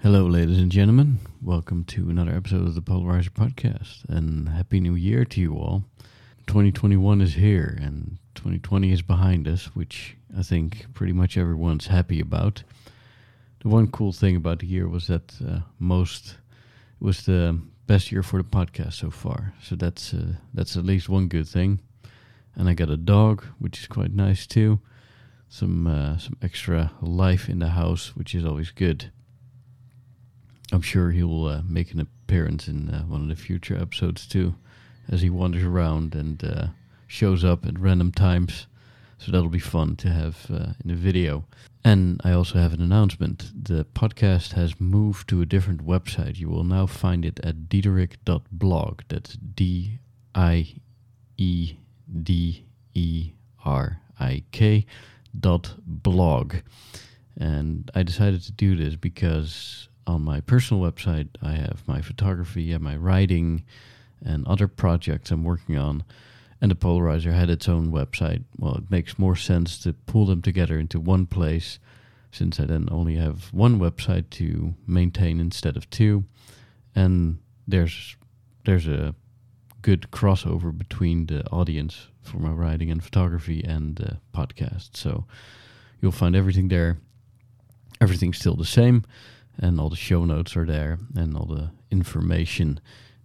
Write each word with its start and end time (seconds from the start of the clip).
Hello, 0.00 0.26
ladies 0.26 0.58
and 0.58 0.70
gentlemen. 0.70 1.18
Welcome 1.42 1.82
to 1.86 2.08
another 2.08 2.30
episode 2.30 2.68
of 2.68 2.76
the 2.76 2.80
Polarizer 2.80 3.30
Podcast, 3.30 4.08
and 4.08 4.48
Happy 4.48 4.78
New 4.78 4.94
Year 4.94 5.24
to 5.24 5.40
you 5.40 5.56
all. 5.56 5.82
2021 6.46 7.20
is 7.20 7.34
here, 7.34 7.76
and 7.82 8.18
2020 8.36 8.92
is 8.92 9.02
behind 9.02 9.48
us, 9.48 9.74
which 9.74 10.16
I 10.38 10.42
think 10.44 10.86
pretty 10.94 11.12
much 11.12 11.36
everyone's 11.36 11.88
happy 11.88 12.20
about. 12.20 12.62
The 13.60 13.70
one 13.70 13.88
cool 13.90 14.12
thing 14.12 14.36
about 14.36 14.60
the 14.60 14.68
year 14.68 14.86
was 14.88 15.08
that 15.08 15.34
uh, 15.44 15.60
most 15.80 16.36
it 17.00 17.04
was 17.04 17.26
the 17.26 17.60
best 17.88 18.12
year 18.12 18.22
for 18.22 18.40
the 18.40 18.48
podcast 18.48 18.92
so 18.92 19.10
far, 19.10 19.52
so 19.60 19.74
that's 19.74 20.14
uh, 20.14 20.34
that's 20.54 20.76
at 20.76 20.84
least 20.84 21.08
one 21.08 21.26
good 21.26 21.48
thing. 21.48 21.80
And 22.54 22.68
I 22.68 22.74
got 22.74 22.88
a 22.88 22.96
dog, 22.96 23.44
which 23.58 23.80
is 23.80 23.88
quite 23.88 24.14
nice 24.14 24.46
too. 24.46 24.78
Some 25.48 25.88
uh, 25.88 26.18
some 26.18 26.36
extra 26.40 26.92
life 27.00 27.48
in 27.48 27.58
the 27.58 27.70
house, 27.70 28.14
which 28.14 28.32
is 28.32 28.44
always 28.44 28.70
good. 28.70 29.10
I'm 30.72 30.82
sure 30.82 31.10
he'll 31.10 31.46
uh, 31.46 31.62
make 31.66 31.92
an 31.92 32.00
appearance 32.00 32.68
in 32.68 32.90
uh, 32.90 33.02
one 33.02 33.22
of 33.22 33.28
the 33.28 33.42
future 33.42 33.76
episodes 33.76 34.26
too, 34.26 34.54
as 35.08 35.22
he 35.22 35.30
wanders 35.30 35.64
around 35.64 36.14
and 36.14 36.42
uh, 36.44 36.66
shows 37.06 37.44
up 37.44 37.64
at 37.66 37.78
random 37.78 38.12
times. 38.12 38.66
So 39.18 39.32
that'll 39.32 39.48
be 39.48 39.58
fun 39.58 39.96
to 39.96 40.10
have 40.10 40.46
uh, 40.50 40.72
in 40.84 40.90
a 40.90 40.94
video. 40.94 41.44
And 41.84 42.20
I 42.22 42.32
also 42.32 42.58
have 42.58 42.72
an 42.72 42.82
announcement. 42.82 43.50
The 43.64 43.84
podcast 43.84 44.52
has 44.52 44.78
moved 44.78 45.28
to 45.30 45.40
a 45.40 45.46
different 45.46 45.84
website. 45.84 46.38
You 46.38 46.48
will 46.48 46.64
now 46.64 46.86
find 46.86 47.24
it 47.24 47.40
at 47.42 47.68
diederik.blog. 47.68 49.02
That's 49.08 49.34
D 49.36 49.98
I 50.34 50.74
E 51.36 51.74
D 52.22 52.64
E 52.94 53.32
R 53.64 54.00
I 54.20 54.44
K 54.52 54.86
dot 55.38 55.74
blog. 55.84 56.56
And 57.36 57.90
I 57.94 58.02
decided 58.02 58.42
to 58.42 58.52
do 58.52 58.76
this 58.76 58.96
because 58.96 59.87
on 60.08 60.22
my 60.22 60.40
personal 60.40 60.82
website 60.82 61.28
I 61.42 61.52
have 61.52 61.86
my 61.86 62.00
photography 62.00 62.72
and 62.72 62.82
my 62.82 62.96
writing 62.96 63.62
and 64.24 64.46
other 64.46 64.66
projects 64.66 65.30
I'm 65.30 65.44
working 65.44 65.76
on. 65.76 66.02
And 66.60 66.72
the 66.72 66.74
Polarizer 66.74 67.32
had 67.32 67.50
its 67.50 67.68
own 67.68 67.92
website. 67.92 68.42
Well, 68.58 68.74
it 68.74 68.90
makes 68.90 69.18
more 69.18 69.36
sense 69.36 69.78
to 69.80 69.92
pull 69.92 70.26
them 70.26 70.42
together 70.42 70.76
into 70.78 70.98
one 70.98 71.26
place 71.26 71.78
since 72.32 72.58
I 72.58 72.64
then 72.64 72.88
only 72.90 73.14
have 73.14 73.52
one 73.52 73.78
website 73.78 74.30
to 74.30 74.74
maintain 74.86 75.38
instead 75.38 75.76
of 75.76 75.88
two. 75.90 76.24
And 76.96 77.38
there's 77.68 78.16
there's 78.64 78.88
a 78.88 79.14
good 79.82 80.08
crossover 80.10 80.76
between 80.76 81.26
the 81.26 81.46
audience 81.50 82.08
for 82.22 82.38
my 82.38 82.50
writing 82.50 82.90
and 82.90 83.04
photography 83.04 83.62
and 83.62 83.96
the 83.96 84.18
podcast. 84.34 84.96
So 84.96 85.26
you'll 86.00 86.12
find 86.12 86.34
everything 86.34 86.68
there. 86.68 86.98
Everything's 88.00 88.38
still 88.38 88.56
the 88.56 88.64
same, 88.64 89.04
and 89.58 89.80
all 89.80 89.90
the 89.90 89.96
show 89.96 90.24
notes 90.24 90.56
are 90.56 90.66
there, 90.66 90.98
and 91.14 91.36
all 91.36 91.46
the 91.46 91.70
information. 91.90 92.80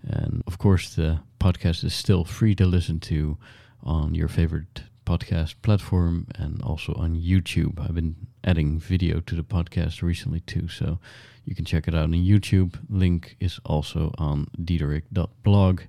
And 0.06 0.44
of 0.48 0.58
course, 0.58 0.94
the 0.94 1.20
podcast 1.40 1.84
is 1.84 1.94
still 1.94 2.26
free 2.26 2.56
to 2.56 2.66
listen 2.66 3.00
to 3.02 3.38
on 3.84 4.16
your 4.16 4.28
favorite 4.28 4.84
podcast 5.06 5.56
platform 5.62 6.28
and 6.36 6.62
also 6.62 6.94
on 6.94 7.16
YouTube. 7.16 7.80
I've 7.80 7.96
been 7.96 8.16
adding 8.44 8.80
video 8.80 9.20
to 9.22 9.36
the 9.36 9.44
podcast 9.44 10.02
recently 10.02 10.40
too, 10.42 10.68
so 10.68 11.00
you 11.46 11.56
can 11.56 11.66
check 11.66 11.88
it 11.88 11.96
out 11.96 12.04
on 12.04 12.14
YouTube. 12.14 12.80
Link 12.90 13.36
is 13.40 13.60
also 13.66 14.14
on 14.18 14.48
diederik.blog 14.58 15.82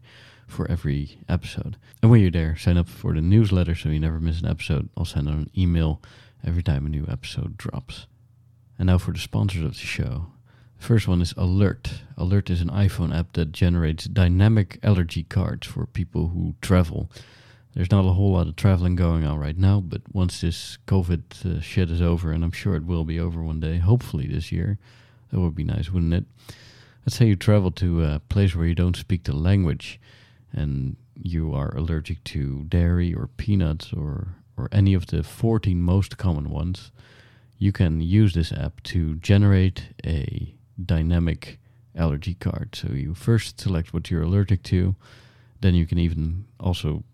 for 0.46 0.70
every 0.70 1.18
episode. 1.28 1.76
And 2.02 2.10
when 2.10 2.20
you're 2.20 2.30
there, 2.30 2.56
sign 2.56 2.76
up 2.76 2.88
for 2.88 3.14
the 3.14 3.20
newsletter 3.20 3.74
so 3.74 3.88
you 3.88 4.00
never 4.00 4.20
miss 4.20 4.40
an 4.40 4.48
episode. 4.48 4.88
I'll 4.96 5.04
send 5.04 5.28
out 5.28 5.34
an 5.34 5.50
email 5.56 6.02
every 6.46 6.62
time 6.62 6.86
a 6.86 6.88
new 6.88 7.06
episode 7.08 7.56
drops. 7.56 8.06
And 8.78 8.86
now 8.86 8.98
for 8.98 9.12
the 9.12 9.18
sponsors 9.18 9.62
of 9.62 9.72
the 9.72 9.78
show. 9.78 10.26
First 10.84 11.08
one 11.08 11.22
is 11.22 11.32
Allert. 11.38 12.02
Allert 12.18 12.50
is 12.50 12.60
an 12.60 12.68
iPhone 12.68 13.18
app 13.18 13.32
that 13.32 13.52
generates 13.52 14.04
dynamic 14.04 14.78
allergy 14.82 15.22
cards 15.22 15.66
for 15.66 15.86
people 15.86 16.28
who 16.28 16.56
travel. 16.60 17.10
There's 17.74 17.90
not 17.90 18.04
a 18.04 18.12
whole 18.12 18.32
lot 18.32 18.48
of 18.48 18.56
traveling 18.56 18.94
going 18.94 19.24
on 19.24 19.38
right 19.38 19.56
now, 19.56 19.80
but 19.80 20.02
once 20.12 20.42
this 20.42 20.76
COVID 20.86 21.56
uh, 21.56 21.60
shit 21.62 21.90
is 21.90 22.02
over, 22.02 22.32
and 22.32 22.44
I'm 22.44 22.52
sure 22.52 22.76
it 22.76 22.84
will 22.84 23.04
be 23.04 23.18
over 23.18 23.42
one 23.42 23.60
day, 23.60 23.78
hopefully 23.78 24.26
this 24.26 24.52
year, 24.52 24.78
that 25.30 25.40
would 25.40 25.54
be 25.54 25.64
nice, 25.64 25.90
wouldn't 25.90 26.12
it? 26.12 26.26
Let's 27.06 27.16
say 27.16 27.28
you 27.28 27.36
travel 27.36 27.70
to 27.70 28.04
a 28.04 28.20
place 28.28 28.54
where 28.54 28.66
you 28.66 28.74
don't 28.74 28.94
speak 28.94 29.24
the 29.24 29.34
language 29.34 29.98
and 30.52 30.96
you 31.16 31.54
are 31.54 31.74
allergic 31.74 32.22
to 32.24 32.64
dairy 32.64 33.14
or 33.14 33.28
peanuts 33.38 33.90
or, 33.94 34.34
or 34.58 34.68
any 34.70 34.92
of 34.92 35.06
the 35.06 35.22
14 35.22 35.80
most 35.80 36.18
common 36.18 36.50
ones. 36.50 36.92
You 37.56 37.72
can 37.72 38.02
use 38.02 38.34
this 38.34 38.52
app 38.52 38.82
to 38.82 39.14
generate 39.14 39.84
a 40.04 40.53
dynamic 40.82 41.58
allergy 41.96 42.34
card. 42.34 42.74
So 42.74 42.88
you 42.92 43.14
first 43.14 43.60
select 43.60 43.92
what 43.92 44.10
you're 44.10 44.22
allergic 44.22 44.62
to, 44.64 44.96
then 45.60 45.74
you 45.74 45.86
can 45.86 45.98
even 45.98 46.46
also 46.60 47.04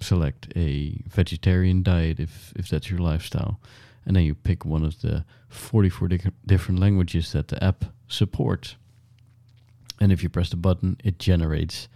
select 0.00 0.48
a 0.56 1.02
vegetarian 1.06 1.82
diet 1.82 2.18
if, 2.18 2.52
if 2.56 2.68
that's 2.68 2.90
your 2.90 2.98
lifestyle. 2.98 3.60
And 4.04 4.16
then 4.16 4.24
you 4.24 4.34
pick 4.34 4.64
one 4.64 4.84
of 4.84 5.00
the 5.00 5.24
44 5.48 6.08
di- 6.08 6.20
different 6.44 6.80
languages 6.80 7.32
that 7.32 7.48
the 7.48 7.62
app 7.62 7.84
supports. 8.08 8.76
And 10.00 10.10
if 10.10 10.22
you 10.22 10.28
press 10.28 10.50
the 10.50 10.56
button, 10.56 10.96
it 11.04 11.18
generates 11.18 11.88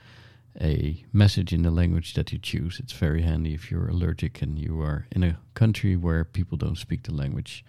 a 0.60 1.05
message 1.12 1.53
in 1.53 1.62
the 1.62 1.71
language 1.71 2.15
that 2.15 2.32
you 2.32 2.38
choose. 2.38 2.78
It's 2.78 2.93
very 2.93 3.22
handy 3.22 3.55
if 3.55 3.71
you're 3.71 3.88
allergic 3.88 4.41
and 4.41 4.59
you 4.59 4.81
are 4.81 5.06
in 5.10 5.22
a 5.22 5.38
country 5.55 5.97
where 5.97 6.25
people 6.25 6.56
don't 6.56 6.78
speak 6.78 7.03
the 7.03 7.15
language. 7.15 7.65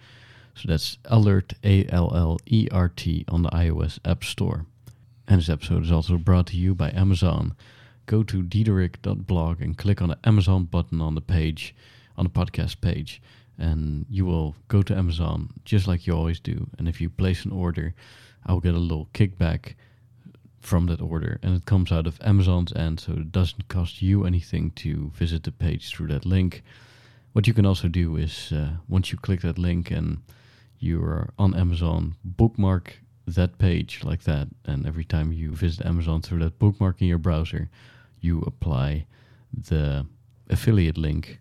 So 0.58 0.66
that's 0.66 0.98
Allert, 1.04 1.52
A 1.62 1.86
L 1.88 2.12
L 2.16 2.38
E 2.46 2.66
R 2.72 2.88
T, 2.88 3.24
on 3.28 3.42
the 3.42 3.50
iOS 3.50 4.00
App 4.04 4.24
Store. 4.24 4.66
And 5.28 5.38
this 5.38 5.48
episode 5.48 5.84
is 5.84 5.92
also 5.92 6.16
brought 6.16 6.48
to 6.48 6.56
you 6.56 6.74
by 6.74 6.90
Amazon. 6.90 7.54
Go 8.06 8.24
to 8.24 8.42
diederik.blog 8.42 9.60
and 9.60 9.78
click 9.78 10.02
on 10.02 10.08
the 10.08 10.18
Amazon 10.24 10.64
button 10.64 11.00
on 11.00 11.14
the 11.14 11.20
page, 11.20 11.76
on 12.16 12.24
the 12.24 12.30
podcast 12.30 12.80
page, 12.80 13.22
and 13.56 14.04
you 14.10 14.26
will 14.26 14.56
go 14.66 14.82
to 14.82 14.96
Amazon 14.96 15.50
just 15.64 15.86
like 15.86 16.08
you 16.08 16.16
always 16.16 16.40
do. 16.40 16.68
And 16.76 16.88
if 16.88 17.00
you 17.00 17.08
place 17.08 17.44
an 17.44 17.52
order, 17.52 17.94
I 18.44 18.52
will 18.52 18.60
get 18.60 18.74
a 18.74 18.78
little 18.78 19.08
kickback 19.14 19.74
from 20.60 20.86
that 20.86 21.00
order, 21.00 21.38
and 21.40 21.54
it 21.54 21.66
comes 21.66 21.92
out 21.92 22.08
of 22.08 22.18
Amazon's 22.20 22.72
end, 22.72 22.98
so 22.98 23.12
it 23.12 23.30
doesn't 23.30 23.68
cost 23.68 24.02
you 24.02 24.24
anything 24.24 24.72
to 24.72 25.12
visit 25.14 25.44
the 25.44 25.52
page 25.52 25.90
through 25.90 26.08
that 26.08 26.26
link. 26.26 26.64
What 27.32 27.46
you 27.46 27.54
can 27.54 27.66
also 27.66 27.86
do 27.86 28.16
is 28.16 28.50
uh, 28.50 28.70
once 28.88 29.12
you 29.12 29.18
click 29.18 29.42
that 29.42 29.56
link 29.56 29.92
and 29.92 30.18
you 30.78 31.02
are 31.02 31.30
on 31.38 31.54
Amazon, 31.54 32.16
bookmark 32.24 33.00
that 33.26 33.58
page 33.58 34.00
like 34.04 34.22
that, 34.22 34.48
and 34.64 34.86
every 34.86 35.04
time 35.04 35.32
you 35.32 35.52
visit 35.52 35.84
Amazon 35.84 36.22
through 36.22 36.38
that 36.40 36.58
bookmark 36.58 37.00
in 37.00 37.06
your 37.06 37.18
browser, 37.18 37.68
you 38.20 38.42
apply 38.46 39.06
the 39.52 40.06
affiliate 40.48 40.98
link 40.98 41.40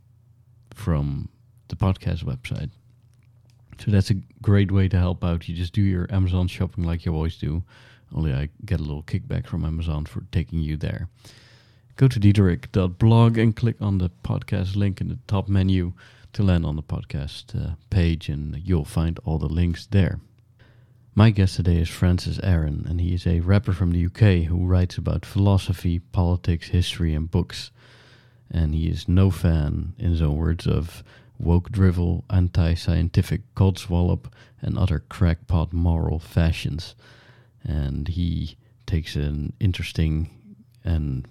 from 0.74 1.30
the 1.70 1.76
podcast 1.76 2.24
website. 2.24 2.70
So 3.80 3.92
that's 3.92 4.10
a 4.10 4.16
great 4.42 4.72
way 4.72 4.88
to 4.90 4.98
help 4.98 5.24
out. 5.24 5.48
You 5.48 5.56
just 5.56 5.74
do 5.74 5.82
your 5.82 6.08
Amazon 6.12 6.48
shopping 6.48 6.84
like 6.84 7.06
you 7.06 7.14
always 7.14 7.38
do, 7.38 7.64
only 8.14 8.34
I 8.34 8.50
get 8.66 8.80
a 8.80 8.84
little 8.84 9.04
kickback 9.04 9.48
from 9.48 9.66
Amazon 9.66 10.06
for 10.06 10.24
taking 10.32 10.60
you 10.60 10.78
there. 10.78 11.10
Go 11.96 12.08
to 12.08 12.20
diederik.blog 12.20 13.38
and 13.38 13.56
click 13.56 13.76
on 13.82 13.98
the 13.98 14.12
podcast 14.24 14.76
link 14.76 15.02
in 15.02 15.10
the 15.10 15.20
top 15.28 15.48
menu 15.48 15.94
to 16.38 16.44
land 16.44 16.68
on 16.68 16.76
the 16.76 16.84
podcast 16.84 17.56
uh, 17.56 17.74
page, 17.90 18.30
and 18.30 18.62
you'll 18.64 18.86
find 18.86 19.20
all 19.26 19.40
the 19.40 19.48
links 19.48 19.88
there. 19.88 20.20
My 21.16 21.32
guest 21.32 21.56
today 21.56 21.78
is 21.78 21.90
Francis 21.90 22.40
Aaron, 22.44 22.86
and 22.88 23.02
he 23.02 23.16
is 23.16 23.26
a 23.26 23.40
rapper 23.40 23.74
from 23.74 23.92
the 23.92 24.06
UK 24.06 24.48
who 24.48 24.64
writes 24.64 25.00
about 25.00 25.26
philosophy, 25.26 25.98
politics, 25.98 26.68
history, 26.68 27.16
and 27.16 27.32
books. 27.32 27.72
And 28.52 28.76
he 28.76 28.88
is 28.88 29.08
no 29.10 29.32
fan, 29.32 29.96
in 29.98 30.12
his 30.12 30.22
own 30.22 30.36
words, 30.36 30.68
of 30.68 31.04
woke 31.40 31.72
drivel, 31.72 32.24
anti 32.30 32.76
scientific 32.76 33.42
codswallop, 33.56 34.32
and 34.62 34.78
other 34.78 35.00
crackpot 35.10 35.74
moral 35.74 36.20
fashions. 36.20 36.94
And 37.64 38.10
he 38.10 38.58
takes 38.86 39.16
an 39.16 39.54
interesting 39.60 40.30
and 40.84 41.28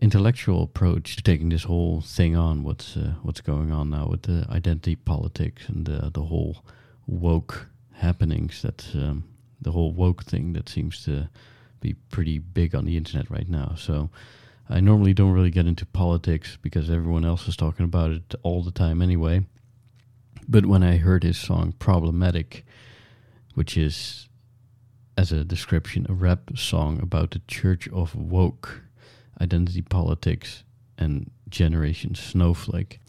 intellectual 0.00 0.62
approach 0.62 1.16
to 1.16 1.22
taking 1.22 1.50
this 1.50 1.64
whole 1.64 2.00
thing 2.00 2.34
on. 2.36 2.62
What's 2.62 2.96
uh, 2.96 3.14
what's 3.22 3.40
going 3.40 3.70
on 3.70 3.90
now 3.90 4.06
with 4.08 4.22
the 4.22 4.46
identity 4.50 4.96
politics 4.96 5.68
and 5.68 5.86
the 5.86 6.10
the 6.12 6.24
whole 6.24 6.64
woke 7.06 7.68
happenings? 7.92 8.62
That 8.62 8.86
um, 8.94 9.24
the 9.60 9.72
whole 9.72 9.92
woke 9.92 10.24
thing 10.24 10.54
that 10.54 10.68
seems 10.68 11.04
to 11.04 11.28
be 11.80 11.94
pretty 12.10 12.38
big 12.38 12.74
on 12.74 12.84
the 12.84 12.96
internet 12.96 13.30
right 13.30 13.48
now. 13.48 13.74
So. 13.76 14.10
I 14.72 14.78
normally 14.78 15.12
don't 15.12 15.32
really 15.32 15.50
get 15.50 15.66
into 15.66 15.84
politics 15.84 16.56
because 16.62 16.88
everyone 16.88 17.24
else 17.24 17.48
is 17.48 17.56
talking 17.56 17.84
about 17.84 18.12
it 18.12 18.36
all 18.44 18.62
the 18.62 18.70
time 18.70 19.02
anyway. 19.02 19.44
But 20.48 20.66
when 20.66 20.84
I 20.84 20.96
heard 20.96 21.24
his 21.24 21.38
song 21.38 21.72
Problematic, 21.72 22.64
which 23.54 23.76
is, 23.76 24.28
as 25.16 25.32
a 25.32 25.44
description, 25.44 26.06
a 26.08 26.12
rap 26.12 26.56
song 26.56 27.00
about 27.02 27.32
the 27.32 27.42
Church 27.48 27.88
of 27.88 28.14
Woke, 28.14 28.82
identity 29.40 29.82
politics, 29.82 30.64
and 30.98 31.30
Generation 31.48 32.14
Snowflake. 32.14 33.00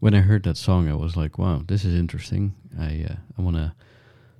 When 0.00 0.14
I 0.14 0.20
heard 0.20 0.42
that 0.44 0.56
song, 0.56 0.88
I 0.88 0.94
was 0.94 1.16
like, 1.16 1.38
wow, 1.38 1.62
this 1.66 1.84
is 1.84 1.94
interesting. 1.94 2.54
I, 2.78 3.06
uh, 3.08 3.16
I 3.38 3.42
want 3.42 3.56
to 3.56 3.74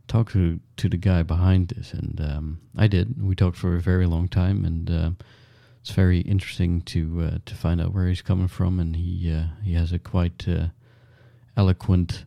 talk 0.08 0.32
to 0.32 0.60
to 0.76 0.88
the 0.88 0.96
guy 0.96 1.22
behind 1.22 1.68
this, 1.68 1.92
and 1.92 2.20
um, 2.20 2.60
I 2.76 2.86
did. 2.86 3.22
We 3.22 3.34
talked 3.34 3.56
for 3.56 3.76
a 3.76 3.80
very 3.80 4.06
long 4.06 4.28
time, 4.28 4.64
and 4.64 4.90
uh, 4.90 5.10
it's 5.80 5.90
very 5.92 6.20
interesting 6.20 6.82
to 6.82 7.22
uh, 7.22 7.38
to 7.44 7.54
find 7.54 7.80
out 7.80 7.94
where 7.94 8.08
he's 8.08 8.22
coming 8.22 8.48
from, 8.48 8.80
and 8.80 8.96
he 8.96 9.32
uh, 9.32 9.44
he 9.62 9.74
has 9.74 9.92
a 9.92 9.98
quite 9.98 10.46
uh, 10.48 10.68
eloquent 11.56 12.24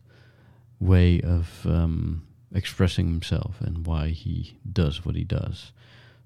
way 0.80 1.20
of 1.20 1.66
um, 1.66 2.26
expressing 2.54 3.06
himself 3.06 3.60
and 3.60 3.86
why 3.86 4.08
he 4.08 4.58
does 4.72 5.04
what 5.04 5.16
he 5.16 5.24
does. 5.24 5.72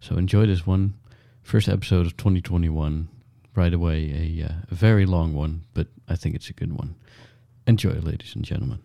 So 0.00 0.16
enjoy 0.16 0.46
this 0.46 0.66
one, 0.66 0.94
first 1.42 1.68
episode 1.68 2.06
of 2.06 2.16
2021. 2.16 3.08
Right 3.54 3.74
away, 3.74 4.38
a, 4.40 4.46
uh, 4.46 4.52
very 4.70 5.04
long 5.04 5.34
one, 5.34 5.64
but 5.74 5.88
I 6.08 6.16
think 6.16 6.34
it's 6.34 6.48
a 6.48 6.54
good 6.54 6.72
one. 6.72 6.94
Enjoy, 7.66 7.90
ladies 7.90 8.34
and 8.34 8.42
gentlemen. 8.44 8.80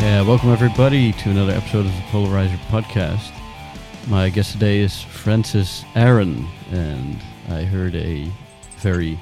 Yeah, 0.00 0.22
welcome 0.22 0.50
everybody 0.50 1.12
to 1.12 1.30
another 1.30 1.52
episode 1.52 1.86
of 1.86 1.94
the 1.94 2.02
Polarizer 2.10 2.58
podcast. 2.68 3.32
My 4.08 4.28
guest 4.28 4.52
today 4.52 4.80
is 4.80 5.00
Francis 5.02 5.84
Aaron, 5.94 6.46
and 6.72 7.18
I 7.48 7.64
heard 7.64 7.94
a 7.94 8.30
very 8.78 9.18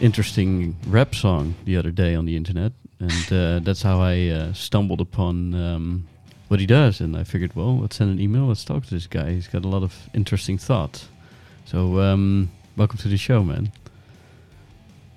interesting 0.00 0.76
rap 0.86 1.14
song 1.14 1.54
the 1.64 1.76
other 1.76 1.90
day 1.90 2.14
on 2.14 2.24
the 2.24 2.36
internet, 2.36 2.72
and 3.00 3.32
uh, 3.32 3.58
that's 3.60 3.82
how 3.82 4.00
I 4.00 4.28
uh, 4.28 4.52
stumbled 4.52 5.00
upon 5.00 5.54
um, 5.54 6.06
what 6.48 6.60
he 6.60 6.66
does. 6.66 7.00
And 7.00 7.16
I 7.16 7.24
figured, 7.24 7.54
well, 7.54 7.78
let's 7.78 7.96
send 7.96 8.10
an 8.10 8.20
email, 8.20 8.46
let's 8.46 8.64
talk 8.64 8.84
to 8.84 8.90
this 8.90 9.06
guy. 9.06 9.32
He's 9.32 9.48
got 9.48 9.64
a 9.64 9.68
lot 9.68 9.82
of 9.82 10.08
interesting 10.14 10.58
thoughts. 10.58 11.08
So, 11.64 12.00
um, 12.00 12.50
welcome 12.76 12.98
to 12.98 13.08
the 13.08 13.16
show, 13.16 13.42
man. 13.42 13.72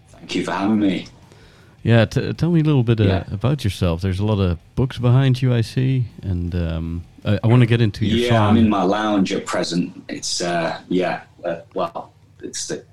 Thank 0.09 0.35
you 0.35 0.43
for 0.43 0.51
having 0.51 0.79
me. 0.79 1.07
Yeah, 1.83 2.05
t- 2.05 2.33
tell 2.33 2.51
me 2.51 2.59
a 2.59 2.63
little 2.63 2.83
bit 2.83 2.99
uh, 2.99 3.03
Yeah. 3.03 3.23
about 3.31 3.63
yourself. 3.63 4.01
There's 4.01 4.19
a 4.19 4.25
lot 4.25 4.39
of 4.39 4.57
books 4.75 4.97
behind 4.97 5.41
you, 5.41 5.53
I 5.53 5.61
see, 5.61 6.05
and 6.21 6.53
um, 6.55 7.03
I, 7.23 7.39
I 7.43 7.47
want 7.47 7.61
to 7.61 7.65
get 7.65 7.81
into 7.81 8.05
your 8.05 8.17
yeah, 8.17 8.29
song. 8.29 8.49
I'm 8.49 8.57
in 8.57 8.69
my 8.69 8.83
lounge 8.83 9.31
at 9.31 9.45
present. 9.45 10.03
It's 10.09 10.41
uh, 10.41 10.81
yeah, 10.89 11.21
uh, 11.45 11.61
well, 11.75 12.11
it's 12.41 12.67
the 12.67 12.83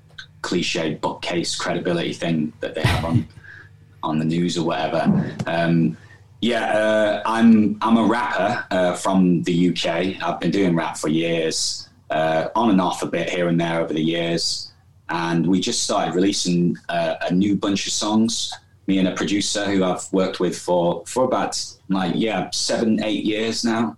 cliched 0.45 1.01
bookcase 1.01 1.55
credibility 1.55 2.13
thing 2.13 2.53
that 2.59 2.75
they 2.75 2.81
have 2.81 3.03
on 3.03 3.27
on 4.03 4.19
the 4.19 4.25
news 4.25 4.57
or 4.57 4.67
whatever. 4.67 5.01
Um, 5.47 5.97
yeah, 6.41 6.65
uh, 6.77 7.23
I'm 7.25 7.77
I'm 7.81 7.97
a 7.97 8.03
rapper 8.03 8.65
uh, 8.69 8.95
from 8.95 9.41
the 9.43 9.69
UK. 9.69 10.21
I've 10.21 10.39
been 10.39 10.51
doing 10.51 10.75
rap 10.75 10.97
for 10.97 11.09
years, 11.09 11.89
uh, 12.11 12.49
on 12.55 12.69
and 12.69 12.79
off 12.79 13.01
a 13.01 13.07
bit 13.07 13.29
here 13.29 13.47
and 13.47 13.59
there 13.59 13.81
over 13.81 13.93
the 13.93 14.03
years, 14.03 14.71
and 15.09 15.47
we 15.47 15.59
just 15.59 15.83
started 15.83 16.13
releasing 16.13 16.77
uh, 16.89 17.15
a 17.21 17.33
new 17.33 17.55
bunch 17.55 17.87
of 17.87 17.93
songs. 17.93 18.53
Me 18.87 18.99
and 18.99 19.07
a 19.07 19.15
producer 19.15 19.65
who 19.65 19.83
I've 19.83 20.07
worked 20.13 20.39
with 20.39 20.55
for 20.55 21.03
for 21.07 21.23
about 21.23 21.59
like 21.89 22.13
yeah 22.15 22.51
seven 22.51 23.03
eight 23.03 23.25
years 23.25 23.65
now. 23.65 23.97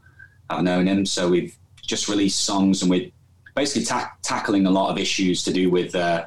I've 0.50 0.64
known 0.64 0.88
him. 0.88 1.06
So 1.06 1.30
we've 1.30 1.58
just 1.86 2.08
released 2.08 2.42
songs 2.46 2.82
and 2.82 2.92
we're 2.92 3.12
basically 3.56 3.86
ta- 3.86 4.14
tackling 4.22 4.66
a 4.66 4.72
lot 4.72 4.90
of 4.90 4.98
issues 4.98 5.44
to 5.44 5.52
do 5.52 5.70
with, 5.70 5.96
uh, 5.96 6.26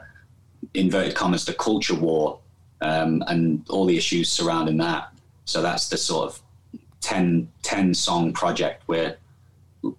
inverted 0.75 1.15
commas, 1.15 1.45
the 1.45 1.55
culture 1.55 1.95
war 1.95 2.39
um, 2.81 3.23
and 3.27 3.65
all 3.69 3.87
the 3.87 3.97
issues 3.97 4.31
surrounding 4.31 4.77
that. 4.79 5.13
So 5.45 5.63
that's 5.63 5.89
the 5.89 5.97
sort 5.97 6.31
of 6.31 6.43
10, 7.01 7.51
10 7.63 7.95
song 7.95 8.33
project 8.33 8.83
where 8.87 9.17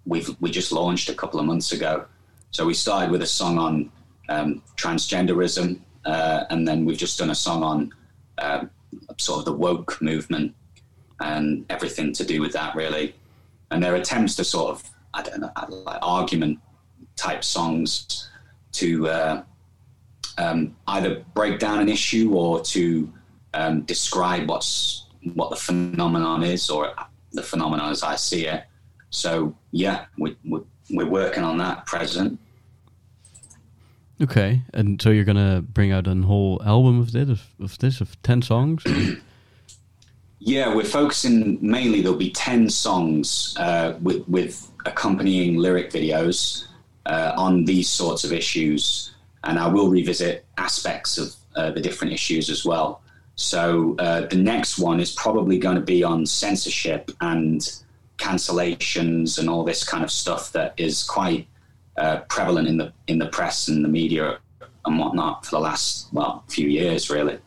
we've 0.06 0.30
we 0.40 0.50
just 0.50 0.70
launched 0.70 1.08
a 1.08 1.14
couple 1.14 1.40
of 1.40 1.46
months 1.46 1.72
ago. 1.72 2.06
So 2.52 2.64
we 2.64 2.74
started 2.74 3.10
with 3.10 3.22
a 3.22 3.26
song 3.26 3.58
on 3.58 3.90
um, 4.28 4.62
transgenderism, 4.76 5.80
uh, 6.04 6.44
and 6.50 6.66
then 6.66 6.84
we've 6.84 6.98
just 6.98 7.18
done 7.18 7.30
a 7.30 7.34
song 7.34 7.62
on 7.62 7.92
um, 8.38 8.70
sort 9.18 9.40
of 9.40 9.44
the 9.46 9.52
woke 9.52 10.00
movement 10.00 10.54
and 11.20 11.64
everything 11.68 12.12
to 12.12 12.24
do 12.24 12.40
with 12.40 12.52
that, 12.52 12.74
really 12.74 13.14
and 13.72 13.82
their 13.82 13.96
attempts 13.96 14.36
to 14.36 14.44
sort 14.44 14.70
of 14.70 14.90
I 15.14 15.22
don't 15.22 15.40
know 15.40 15.50
like 15.68 15.98
argument 16.02 16.60
type 17.16 17.42
songs 17.42 18.28
to 18.72 19.08
uh, 19.08 19.42
um, 20.42 20.76
either 20.88 21.24
break 21.34 21.58
down 21.58 21.78
an 21.80 21.88
issue 21.88 22.34
or 22.34 22.60
to 22.60 23.12
um, 23.54 23.82
describe 23.82 24.48
what's 24.48 25.06
what 25.34 25.50
the 25.50 25.56
phenomenon 25.56 26.42
is 26.42 26.68
or 26.68 26.92
the 27.32 27.42
phenomenon 27.42 27.90
as 27.90 28.02
I 28.02 28.16
see 28.16 28.46
it. 28.46 28.64
So 29.10 29.54
yeah, 29.70 30.06
we, 30.18 30.36
we, 30.44 30.60
we're 30.90 31.06
working 31.06 31.44
on 31.44 31.58
that 31.58 31.86
present. 31.86 32.38
Okay, 34.20 34.62
and 34.72 35.00
so 35.00 35.10
you're 35.10 35.24
gonna 35.24 35.62
bring 35.62 35.92
out 35.92 36.06
a 36.06 36.14
whole 36.14 36.60
album 36.64 37.00
of 37.00 37.12
this, 37.12 37.28
of, 37.28 37.42
of 37.60 37.78
this, 37.78 38.00
of 38.00 38.20
ten 38.22 38.42
songs. 38.42 38.84
Yeah, 40.44 40.74
we're 40.74 40.82
focusing 40.82 41.56
mainly. 41.62 42.00
There'll 42.00 42.18
be 42.18 42.32
ten 42.32 42.68
songs 42.68 43.54
uh, 43.60 43.94
with 44.02 44.28
with 44.28 44.68
accompanying 44.86 45.56
lyric 45.56 45.92
videos 45.92 46.66
uh, 47.06 47.32
on 47.36 47.64
these 47.64 47.88
sorts 47.88 48.24
of 48.24 48.32
issues, 48.32 49.11
and 49.44 49.58
I 49.58 49.66
will 49.68 49.88
revisit 49.88 50.44
aspects 50.58 51.18
of 51.18 51.34
uh, 51.56 51.70
the 51.70 51.80
different 51.80 52.12
issues 52.12 52.48
as 52.50 52.64
well. 52.64 53.02
So 53.34 53.96
uh, 53.98 54.26
the 54.26 54.36
next 54.36 54.78
one 54.78 55.00
is 55.00 55.12
probably 55.12 55.58
going 55.58 55.76
to 55.76 55.82
be 55.82 56.04
on 56.04 56.26
censorship 56.26 57.10
and 57.20 57.60
cancellations 58.18 59.38
and 59.38 59.48
all 59.48 59.64
this 59.64 59.84
kind 59.84 60.04
of 60.04 60.10
stuff 60.10 60.52
that 60.52 60.74
is 60.76 61.02
quite 61.02 61.46
uh, 61.96 62.20
prevalent 62.28 62.68
in 62.68 62.76
the 62.76 62.92
in 63.06 63.18
the 63.18 63.26
press 63.26 63.68
and 63.68 63.84
the 63.84 63.88
media 63.88 64.38
and 64.86 64.98
whatnot 64.98 65.44
for 65.44 65.52
the 65.52 65.60
last 65.60 66.12
well 66.12 66.44
few 66.48 66.68
years, 66.68 67.10
really. 67.10 67.38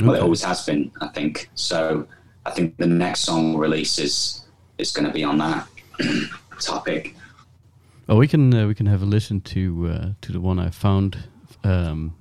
Well, 0.00 0.14
it 0.14 0.22
always 0.22 0.42
has 0.42 0.66
been, 0.66 0.90
I 1.00 1.08
think. 1.08 1.48
So 1.54 2.06
I 2.44 2.50
think 2.50 2.76
the 2.76 2.86
next 2.86 3.20
song 3.20 3.56
release 3.56 3.98
is 3.98 4.44
is 4.78 4.90
going 4.90 5.06
to 5.06 5.12
be 5.12 5.24
on 5.24 5.38
that 5.38 5.68
topic. 6.60 7.14
Oh, 8.08 8.16
we 8.16 8.28
can 8.28 8.52
uh, 8.52 8.66
we 8.66 8.74
can 8.74 8.86
have 8.86 9.02
a 9.02 9.06
listen 9.06 9.40
to 9.42 9.88
uh, 9.88 10.08
to 10.22 10.32
the 10.32 10.40
one 10.40 10.58
I 10.58 10.70
found. 10.70 11.18
Um, 11.64 12.14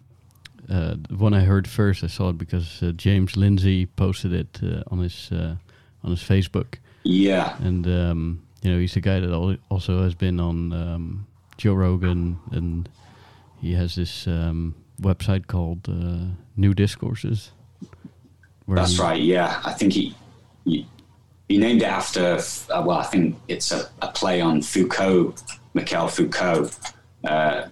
uh, 0.69 0.95
the 1.10 1.18
one 1.18 1.34
I 1.34 1.42
heard 1.42 1.68
first, 1.68 2.04
I 2.04 2.07
saw 2.07 2.30
it 2.30 2.38
because 2.38 2.81
uh, 2.81 2.92
James 2.95 3.36
Lindsay 3.36 3.86
posted 3.86 4.34
it 4.34 4.60
uh, 4.63 4.84
on 4.88 5.00
his 5.00 5.30
uh, 5.31 5.56
on 6.04 6.12
his 6.12 6.22
Facebook, 6.22 6.75
Yeah, 7.04 7.57
and 7.60 7.86
um, 7.86 8.44
you 8.62 8.72
know 8.72 8.80
he's 8.80 8.94
the 8.94 9.01
guy 9.01 9.19
that 9.19 9.60
also 9.69 10.04
has 10.04 10.16
been 10.16 10.40
on 10.40 10.72
um, 10.72 11.28
Joe 11.57 11.74
Rogan, 11.74 12.40
and 12.51 12.90
he 13.62 13.74
has 13.74 13.95
this 13.95 14.25
um, 14.25 14.75
website 15.01 15.48
called 15.48 15.88
uh, 15.90 16.34
New 16.56 16.74
Discourses. 16.74 17.52
that's 18.68 19.00
right. 19.00 19.21
Yeah, 19.21 19.62
I 19.66 19.73
think 19.73 19.94
he 19.94 20.16
he, 20.66 20.88
he 21.50 21.57
named 21.57 21.81
it 21.81 21.90
after. 21.90 22.40
Uh, 22.69 22.83
well, 22.85 23.00
I 23.00 23.04
think 23.04 23.35
it's 23.47 23.71
a, 23.71 23.90
a 24.02 24.07
play 24.07 24.40
on 24.40 24.62
Foucault, 24.62 25.35
Michel 25.73 26.07
Foucault, 26.07 26.69
uh, 27.26 27.68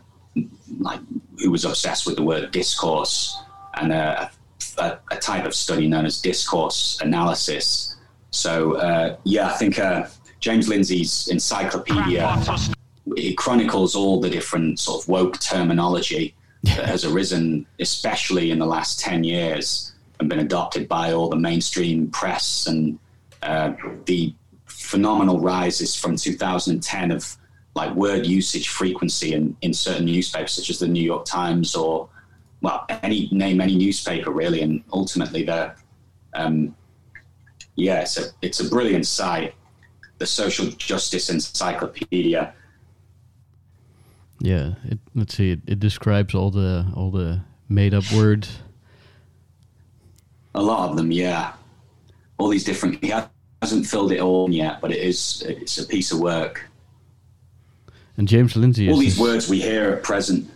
like 0.79 0.99
who 1.39 1.51
was 1.51 1.65
obsessed 1.65 2.05
with 2.05 2.15
the 2.15 2.23
word 2.23 2.51
discourse 2.51 3.37
and 3.75 3.91
a, 3.91 4.31
a, 4.77 4.97
a 5.11 5.17
type 5.17 5.45
of 5.45 5.55
study 5.55 5.87
known 5.87 6.05
as 6.05 6.21
discourse 6.21 6.99
analysis. 7.01 7.95
So 8.31 8.73
uh, 8.73 9.17
yeah, 9.23 9.47
I 9.47 9.53
think 9.53 9.79
uh, 9.79 10.07
James 10.39 10.67
Lindsay's 10.67 11.27
encyclopedia 11.29 12.43
it 13.17 13.37
chronicles 13.37 13.95
all 13.95 14.19
the 14.19 14.29
different 14.29 14.79
sort 14.79 15.03
of 15.03 15.09
woke 15.09 15.39
terminology 15.39 16.35
that 16.63 16.85
has 16.85 17.03
arisen, 17.03 17.65
especially 17.79 18.51
in 18.51 18.59
the 18.59 18.65
last 18.65 18.99
10 18.99 19.23
years, 19.23 19.93
and 20.19 20.29
been 20.29 20.39
adopted 20.39 20.87
by 20.87 21.11
all 21.11 21.29
the 21.29 21.35
mainstream 21.35 22.09
press 22.11 22.67
and 22.67 22.99
uh, 23.41 23.73
the 24.05 24.33
phenomenal 24.65 25.39
rises 25.39 25.95
from 25.95 26.15
2010 26.15 27.11
of 27.11 27.37
like 27.75 27.93
word 27.95 28.25
usage 28.25 28.69
frequency 28.69 29.33
in, 29.33 29.55
in 29.61 29.73
certain 29.73 30.05
newspapers, 30.05 30.51
such 30.51 30.69
as 30.69 30.79
the 30.79 30.87
New 30.87 31.03
York 31.03 31.25
Times 31.25 31.75
or, 31.75 32.09
well, 32.61 32.85
any 32.89 33.29
name 33.31 33.61
any 33.61 33.75
newspaper 33.75 34.31
really. 34.31 34.61
And 34.61 34.83
ultimately, 34.91 35.43
the, 35.43 35.73
um, 36.33 36.75
yeah, 37.75 38.01
it's 38.01 38.17
a, 38.17 38.25
it's 38.41 38.59
a 38.59 38.69
brilliant 38.69 39.07
site, 39.07 39.53
the 40.17 40.25
Social 40.25 40.67
Justice 40.71 41.29
Encyclopedia. 41.29 42.53
Yeah, 44.39 44.73
it, 44.85 44.99
let's 45.15 45.35
see. 45.35 45.51
It, 45.51 45.61
it 45.67 45.79
describes 45.79 46.33
all 46.33 46.49
the 46.49 46.91
all 46.95 47.11
the 47.11 47.41
made 47.69 47.93
up 47.93 48.11
words. 48.11 48.59
A 50.55 50.61
lot 50.61 50.89
of 50.89 50.97
them, 50.97 51.11
yeah. 51.11 51.53
All 52.39 52.49
these 52.49 52.63
different. 52.63 53.03
He 53.03 53.13
hasn't 53.61 53.85
filled 53.85 54.11
it 54.11 54.19
all 54.19 54.49
yet, 54.51 54.81
but 54.81 54.91
it 54.91 54.97
is. 54.97 55.43
It's 55.47 55.77
a 55.77 55.85
piece 55.85 56.11
of 56.11 56.19
work. 56.19 56.67
And 58.21 58.27
James 58.27 58.55
Lindsay 58.55 58.87
is 58.87 58.93
All 58.93 58.99
these 58.99 59.17
words 59.17 59.49
we 59.49 59.59
hear 59.59 59.93
at 59.93 60.03
present. 60.03 60.47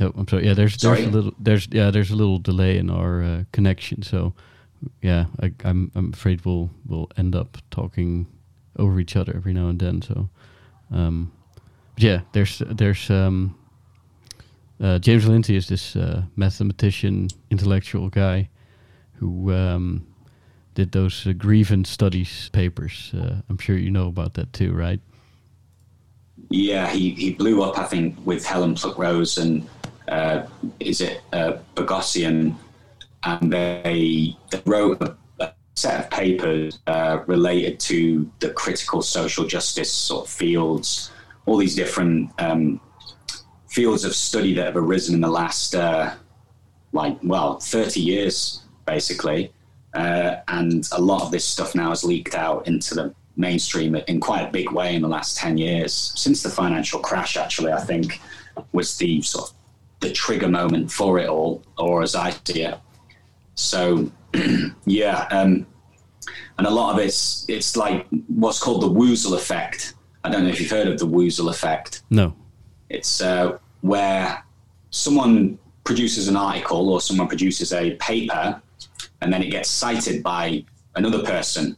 Oh, 0.00 0.12
I'm 0.16 0.26
sorry. 0.26 0.44
Yeah, 0.44 0.54
there's 0.54 0.76
there's 0.76 0.98
Sorry? 0.98 1.04
a 1.04 1.08
little 1.08 1.32
there's 1.38 1.68
yeah 1.70 1.92
there's 1.92 2.10
a 2.10 2.16
little 2.16 2.40
delay 2.40 2.78
in 2.78 2.90
our 2.90 3.22
uh, 3.22 3.44
connection. 3.52 4.02
So 4.02 4.34
yeah, 5.02 5.26
I, 5.40 5.52
I'm 5.62 5.92
I'm 5.94 6.12
afraid 6.12 6.44
we'll 6.44 6.68
we'll 6.84 7.08
end 7.16 7.36
up 7.36 7.58
talking 7.70 8.26
over 8.76 8.98
each 8.98 9.14
other 9.14 9.34
every 9.36 9.52
now 9.52 9.68
and 9.68 9.78
then. 9.78 10.02
So 10.02 10.28
um, 10.90 11.30
but 11.94 12.02
yeah, 12.02 12.22
there's 12.32 12.58
there's 12.58 13.08
um, 13.08 13.56
uh, 14.80 14.98
James 14.98 15.28
Lindsay 15.28 15.54
is 15.54 15.68
this 15.68 15.94
uh, 15.94 16.22
mathematician, 16.34 17.28
intellectual 17.52 18.08
guy 18.08 18.48
who 19.20 19.52
um, 19.52 20.04
did 20.74 20.90
those 20.90 21.24
uh, 21.24 21.34
grievance 21.34 21.88
studies 21.88 22.48
papers. 22.48 23.12
Uh, 23.14 23.42
I'm 23.48 23.58
sure 23.58 23.76
you 23.76 23.92
know 23.92 24.08
about 24.08 24.34
that 24.34 24.52
too, 24.52 24.72
right? 24.72 25.00
Yeah, 26.48 26.88
he, 26.88 27.10
he 27.10 27.32
blew 27.32 27.62
up, 27.62 27.78
I 27.78 27.84
think, 27.84 28.16
with 28.24 28.44
Helen 28.44 28.74
Pluckrose 28.74 29.40
and 29.40 29.68
uh, 30.08 30.46
is 30.78 31.00
it 31.00 31.20
uh, 31.32 31.58
and 33.24 33.52
they, 33.52 34.36
they 34.50 34.62
wrote 34.64 35.02
a, 35.02 35.16
a, 35.40 35.52
set 35.74 36.04
of 36.04 36.10
papers 36.10 36.78
uh, 36.86 37.20
related 37.26 37.80
to 37.80 38.30
the 38.38 38.50
critical 38.50 39.02
social 39.02 39.44
justice 39.44 39.92
sort 39.92 40.26
of 40.26 40.32
fields, 40.32 41.10
all 41.44 41.56
these 41.56 41.74
different 41.74 42.30
um, 42.38 42.80
fields 43.68 44.04
of 44.04 44.14
study 44.14 44.54
that 44.54 44.66
have 44.66 44.76
arisen 44.76 45.14
in 45.14 45.20
the 45.20 45.28
last, 45.28 45.74
uh, 45.74 46.14
like, 46.92 47.18
well, 47.22 47.58
30 47.58 48.00
years, 48.00 48.62
basically. 48.86 49.52
Uh, 49.92 50.36
and 50.48 50.88
a 50.92 51.00
lot 51.00 51.22
of 51.22 51.30
this 51.30 51.44
stuff 51.44 51.74
now 51.74 51.88
has 51.88 52.04
leaked 52.04 52.34
out 52.34 52.66
into 52.66 52.94
the 52.94 53.14
mainstream 53.36 53.94
in 53.94 54.20
quite 54.20 54.42
a 54.42 54.50
big 54.50 54.70
way 54.72 54.94
in 54.94 55.02
the 55.02 55.08
last 55.08 55.36
10 55.36 55.58
years. 55.58 56.12
Since 56.16 56.42
the 56.42 56.50
financial 56.50 57.00
crash, 57.00 57.36
actually, 57.36 57.72
I 57.72 57.80
think 57.80 58.20
was 58.72 58.96
the 58.96 59.22
sort 59.22 59.50
of 59.50 59.56
the 60.00 60.12
trigger 60.12 60.48
moment 60.48 60.90
for 60.90 61.18
it 61.18 61.28
all, 61.28 61.62
or 61.78 62.02
as 62.02 62.14
I 62.14 62.30
see 62.30 62.62
it. 62.62 62.78
So, 63.54 64.10
yeah, 64.84 65.26
um, 65.30 65.66
and 66.58 66.66
a 66.66 66.70
lot 66.70 66.94
of 66.94 67.04
it's 67.04 67.44
it's 67.48 67.76
like 67.76 68.06
what's 68.28 68.58
called 68.58 68.82
the 68.82 68.88
Woozle 68.88 69.34
effect. 69.34 69.94
I 70.24 70.30
don't 70.30 70.44
know 70.44 70.50
if 70.50 70.60
you've 70.60 70.70
heard 70.70 70.88
of 70.88 70.98
the 70.98 71.06
Woozle 71.06 71.50
effect. 71.50 72.02
No. 72.10 72.34
It's 72.88 73.20
uh, 73.20 73.58
where 73.80 74.44
someone 74.90 75.58
produces 75.84 76.28
an 76.28 76.36
article 76.36 76.90
or 76.90 77.00
someone 77.00 77.28
produces 77.28 77.72
a 77.72 77.94
paper, 77.96 78.60
and 79.20 79.32
then 79.32 79.42
it 79.42 79.50
gets 79.50 79.70
cited 79.70 80.22
by 80.22 80.64
another 80.94 81.22
person 81.22 81.76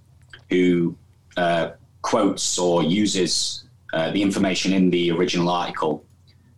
who 0.50 0.97
uh, 1.38 1.73
quotes 2.02 2.59
or 2.59 2.83
uses 2.83 3.64
uh, 3.92 4.11
the 4.11 4.21
information 4.21 4.73
in 4.73 4.90
the 4.90 5.11
original 5.12 5.49
article, 5.49 6.04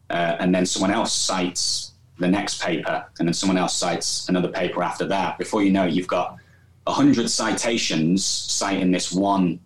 uh, 0.08 0.36
and 0.40 0.54
then 0.54 0.64
someone 0.66 0.90
else 0.90 1.12
cites 1.12 1.92
the 2.18 2.28
next 2.28 2.60
paper, 2.62 3.04
and 3.18 3.28
then 3.28 3.34
someone 3.34 3.58
else 3.58 3.74
cites 3.76 4.28
another 4.28 4.48
paper 4.48 4.82
after 4.82 5.06
that. 5.06 5.38
Before 5.38 5.62
you 5.62 5.70
know 5.70 5.86
it, 5.86 5.92
you've 5.92 6.08
got 6.08 6.36
a 6.86 6.92
hundred 6.92 7.28
citations 7.30 8.24
citing 8.24 8.90
this 8.90 9.12
one 9.12 9.60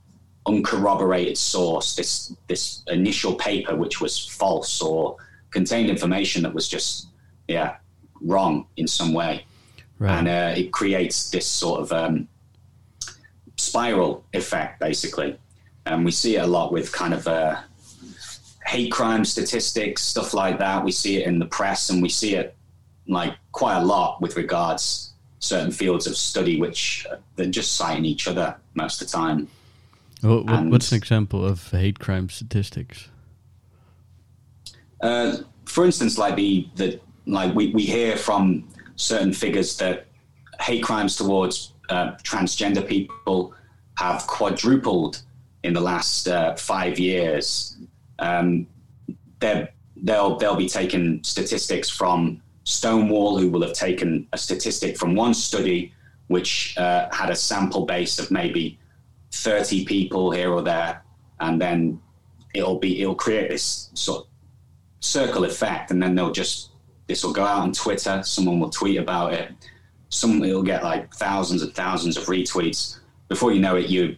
uncorroborated 0.47 1.38
source, 1.38 1.94
this 1.94 2.35
this 2.49 2.83
initial 2.88 3.35
paper 3.35 3.75
which 3.76 4.00
was 4.00 4.26
false 4.26 4.83
or 4.83 5.16
contained 5.50 5.88
information 5.88 6.42
that 6.42 6.52
was 6.52 6.68
just 6.68 7.09
yeah 7.49 7.76
wrong 8.21 8.66
in 8.76 8.87
some 8.87 9.12
way, 9.12 9.47
right. 9.99 10.18
and 10.18 10.28
uh, 10.28 10.61
it 10.61 10.73
creates 10.73 11.30
this 11.30 11.47
sort 11.47 11.80
of 11.80 11.92
um, 11.92 12.28
spiral 13.56 14.25
effect, 14.32 14.80
basically. 14.80 15.38
And 15.87 16.04
we 16.04 16.11
see 16.11 16.37
it 16.37 16.42
a 16.42 16.46
lot 16.46 16.73
with 16.73 16.92
kind 16.92 17.14
of 17.14 17.26
uh, 17.28 17.61
hate 18.64 18.90
crime 18.90 19.25
statistics, 19.25 20.02
stuff 20.02 20.34
like 20.34 20.58
that. 20.58 20.84
We 20.84 20.92
see 20.92 21.18
it 21.18 21.26
in 21.26 21.38
the 21.38 21.46
press, 21.46 21.90
and 21.90 22.02
we 22.02 22.08
see 22.08 22.34
it 22.34 22.54
like 23.06 23.34
quite 23.52 23.76
a 23.76 23.84
lot 23.84 24.20
with 24.23 24.37
regards 24.37 25.12
certain 25.38 25.70
fields 25.70 26.06
of 26.06 26.16
study, 26.16 26.58
which 26.58 27.06
uh, 27.11 27.16
they're 27.37 27.46
just 27.46 27.76
citing 27.76 28.04
each 28.06 28.26
other 28.26 28.56
most 28.75 29.02
of 29.02 29.08
the 29.08 29.12
time. 29.12 29.49
Well, 30.23 30.42
what, 30.44 30.64
what's 30.66 30.90
an 30.90 30.96
example 30.96 31.44
of 31.44 31.70
hate 31.70 31.99
crime 31.99 32.30
statistics? 32.30 33.08
Uh, 35.02 35.37
for 35.66 35.84
instance, 35.84 36.16
like 36.16 36.34
the 36.37 36.66
the 36.76 36.99
like 37.26 37.54
we, 37.54 37.70
we 37.73 37.82
hear 37.82 38.16
from 38.16 38.66
certain 38.96 39.32
figures 39.34 39.76
that 39.76 40.06
hate 40.61 40.82
crimes 40.82 41.16
towards 41.16 41.74
uh, 41.88 42.12
transgender 42.23 42.87
people 42.87 43.55
have 43.99 44.26
quadrupled 44.26 45.23
in 45.62 45.73
the 45.73 45.81
last 45.81 46.29
uh, 46.29 46.55
five 46.57 46.99
years. 46.99 47.76
Um, 48.19 48.67
they'll 49.41 50.37
they'll 50.37 50.57
be 50.57 50.69
taking 50.69 51.23
statistics 51.23 51.88
from 51.88 52.43
Stonewall, 52.64 53.38
who 53.38 53.50
will 53.50 53.62
have 53.62 53.75
taken 53.75 54.26
a 54.33 54.38
statistic 54.38 54.97
from 54.97 55.14
one 55.14 55.35
study 55.35 55.93
which 56.29 56.76
uh, 56.79 57.09
had 57.12 57.29
a 57.29 57.37
sample 57.37 57.85
base 57.85 58.19
of 58.19 58.31
maybe 58.31 58.79
30 59.33 59.85
people 59.85 60.31
here 60.31 60.50
or 60.50 60.62
there, 60.62 61.05
and 61.41 61.61
then 61.61 62.00
it'll 62.55 62.79
be 62.79 63.03
it'll 63.03 63.14
create 63.14 63.50
this 63.50 63.91
sort 63.95 64.23
of 64.23 64.26
circle 65.00 65.45
effect, 65.45 65.91
and 65.91 66.03
then 66.03 66.14
they'll 66.14 66.33
just 66.33 66.71
this 67.07 67.23
will 67.23 67.33
go 67.33 67.45
out 67.45 67.61
on 67.61 67.73
Twitter. 67.73 68.23
Someone 68.23 68.61
will 68.61 68.71
tweet 68.71 68.99
about 68.99 69.35
it 69.35 69.53
some 70.14 70.42
it'll 70.44 70.62
get 70.62 70.85
like 70.85 71.12
thousands 71.14 71.62
and 71.62 71.75
thousands 71.75 72.16
of 72.16 72.25
retweets. 72.25 72.99
Before 73.28 73.52
you 73.52 73.61
know 73.61 73.76
it, 73.76 73.88
you 73.88 74.16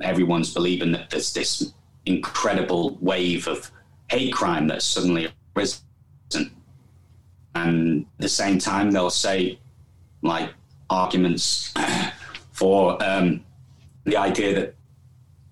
everyone's 0.00 0.52
believing 0.52 0.90
that 0.92 1.10
there's 1.10 1.32
this 1.32 1.72
incredible 2.04 2.98
wave 3.00 3.46
of 3.46 3.70
hate 4.10 4.32
crime 4.32 4.66
that's 4.66 4.84
suddenly 4.84 5.28
arisen. 5.56 5.80
And 7.54 8.02
at 8.02 8.22
the 8.22 8.28
same 8.28 8.58
time, 8.58 8.90
they'll 8.90 9.08
say 9.10 9.60
like 10.22 10.52
arguments 10.90 11.72
for 12.52 13.00
um, 13.02 13.44
the 14.04 14.16
idea 14.16 14.54
that 14.54 14.74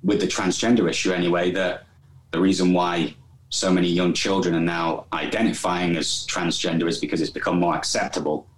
with 0.03 0.21
the 0.21 0.27
transgender 0.27 0.91
issue 0.91 1.13
anyway, 1.13 1.53
that 1.53 1.87
the 2.33 2.41
reason 2.41 2.73
why 2.73 3.15
so 3.51 3.73
many 3.73 3.87
young 3.87 4.13
children 4.13 4.57
are 4.57 4.61
now 4.61 5.07
identifying 5.13 5.97
as 5.97 6.27
transgender 6.27 6.89
is 6.89 6.99
because 6.99 7.21
it's 7.21 7.31
become 7.31 7.61
more 7.61 7.77
acceptable 7.77 8.49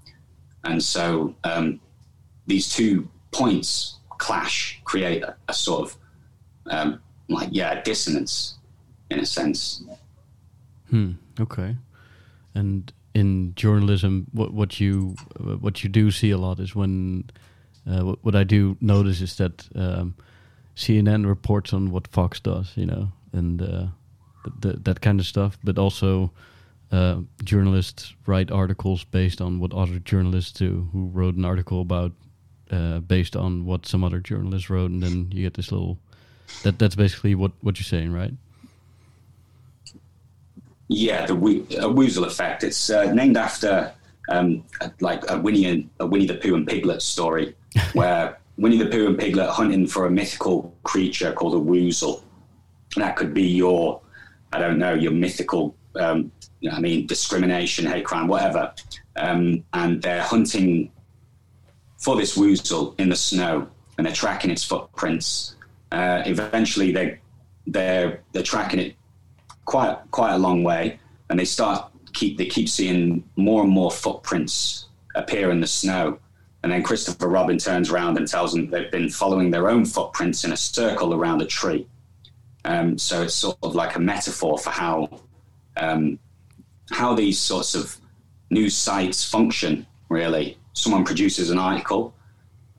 and 0.65 0.83
so 0.83 1.35
um, 1.45 1.81
these 2.47 2.69
two 2.69 3.09
points 3.33 3.99
clash, 4.19 4.81
create 4.85 5.23
a, 5.23 5.37
a 5.49 5.55
sort 5.55 5.83
of 5.83 5.97
um, 6.67 7.01
like 7.29 7.49
yeah 7.53 7.83
dissonance 7.83 8.57
in 9.11 9.21
a 9.21 9.27
sense. 9.27 9.83
Hmm. 10.91 11.13
Okay. 11.41 11.77
And 12.55 12.93
in 13.15 13.55
journalism, 13.55 14.27
what 14.33 14.53
what 14.53 14.81
you 14.81 15.17
what 15.39 15.83
you 15.83 15.91
do 15.91 16.11
see 16.11 16.31
a 16.31 16.39
lot 16.39 16.59
is 16.61 16.75
when 16.75 17.25
uh, 17.87 18.15
what, 18.23 18.35
I 18.35 18.45
do 18.45 18.77
notice 18.81 19.21
is 19.21 19.37
that 19.37 19.69
um, 19.75 20.15
CNN 20.75 21.27
reports 21.27 21.73
on 21.73 21.91
what 21.91 22.09
Fox 22.09 22.41
does, 22.41 22.73
you 22.77 22.87
know, 22.87 23.13
and 23.33 23.61
uh, 23.61 23.87
that 24.61 25.03
kind 25.03 25.21
of 25.21 25.27
stuff, 25.27 25.59
but 25.63 25.79
also 25.79 26.31
uh, 26.95 27.21
journalists 27.43 28.15
write 28.25 28.53
articles 28.53 29.03
based 29.03 29.41
on 29.41 29.59
what 29.59 29.73
other 29.73 29.99
journalists 29.99 30.53
do, 30.53 30.89
who 30.93 31.09
wrote 31.09 31.35
an 31.35 31.45
article 31.45 31.81
about 31.81 32.13
uh, 32.71 33.01
based 33.01 33.35
on 33.35 33.67
what 33.67 33.85
some 33.85 34.05
other 34.05 34.21
journalist 34.21 34.71
wrote, 34.71 34.93
and 34.93 35.03
then 35.03 35.29
you 35.33 35.43
get 35.43 35.55
this 35.55 35.73
little. 35.73 35.99
That 36.63 36.79
that's 36.79 36.95
basically 36.95 37.35
what 37.35 37.51
what 37.63 37.79
you're 37.79 37.85
saying, 37.85 38.13
right? 38.13 38.33
Yeah, 40.87 41.27
the 41.27 41.35
a 41.35 41.89
Woozle 41.89 42.27
effect. 42.27 42.63
It's 42.63 42.91
uh, 42.91 43.13
named 43.13 43.37
after 43.37 43.93
um, 44.29 44.63
like 45.01 45.29
a 45.29 45.37
Winnie 45.37 45.65
and 45.65 45.91
a 45.99 46.07
Winnie 46.07 46.27
the 46.27 46.35
Pooh 46.35 46.55
and 46.55 46.67
Piglet 46.67 47.03
story, 47.03 47.57
where 47.95 48.39
Winnie 48.57 48.79
the 48.79 48.87
Pooh 48.87 49.09
and 49.09 49.19
Piglet 49.19 49.49
hunting 49.49 49.89
for 49.89 50.07
a 50.07 50.11
mythical 50.11 50.73
creature 50.85 51.33
called 51.33 51.55
a 51.55 51.71
Woozle. 51.71 52.23
That 52.97 53.17
could 53.17 53.35
be 53.35 53.43
your, 53.43 54.01
I 54.53 54.61
don't 54.61 54.79
know, 54.79 54.95
your 54.95 55.11
mythical 55.11 55.75
um, 55.97 56.33
I 56.71 56.81
mean, 56.81 57.07
discrimination, 57.07 57.87
hate 57.87 58.05
crime, 58.05 58.29
whatever. 58.29 58.73
Um, 59.17 59.65
and 59.73 60.03
they're 60.03 60.23
hunting 60.23 60.91
for 61.99 62.17
this 62.17 62.37
woozle 62.37 62.99
in 62.99 63.09
the 63.09 63.17
snow 63.17 63.69
and 63.97 64.07
they're 64.07 64.15
tracking 64.15 64.51
its 64.51 64.65
footprints. 64.65 65.57
Uh, 65.93 66.23
eventually, 66.27 66.93
they 66.93 67.19
they're 67.67 68.23
they're 68.33 68.43
tracking 68.43 68.81
it 68.81 68.97
quite 69.65 69.97
quite 70.11 70.33
a 70.33 70.39
long 70.39 70.65
way, 70.65 70.99
and 71.31 71.39
they 71.39 71.45
start 71.45 71.91
keep 72.13 72.37
they 72.39 72.47
keep 72.47 72.69
seeing 72.69 73.25
more 73.37 73.63
and 73.63 73.71
more 73.71 73.91
footprints 73.91 74.87
appear 75.15 75.51
in 75.51 75.61
the 75.61 75.67
snow. 75.67 76.19
And 76.63 76.73
then 76.73 76.83
Christopher 76.83 77.29
Robin 77.29 77.59
turns 77.59 77.91
around 77.91 78.17
and 78.17 78.27
tells 78.27 78.55
them 78.55 78.71
they've 78.71 78.91
been 78.91 79.11
following 79.11 79.51
their 79.51 79.69
own 79.69 79.85
footprints 79.85 80.45
in 80.45 80.53
a 80.53 80.57
circle 80.57 81.13
around 81.13 81.43
a 81.43 81.47
tree. 81.47 81.87
Um, 82.65 82.97
so 82.97 83.23
it's 83.23 83.35
sort 83.35 83.59
of 83.63 83.75
like 83.75 83.97
a 83.97 84.01
metaphor 84.01 84.57
for 84.57 84.71
how 84.71 85.21
um, 85.77 86.19
how 86.91 87.15
these 87.15 87.39
sorts 87.39 87.75
of 87.75 87.97
news 88.51 88.77
sites 88.77 89.25
function, 89.25 89.87
really. 90.09 90.59
Someone 90.73 91.05
produces 91.05 91.51
an 91.51 91.59
article 91.59 92.15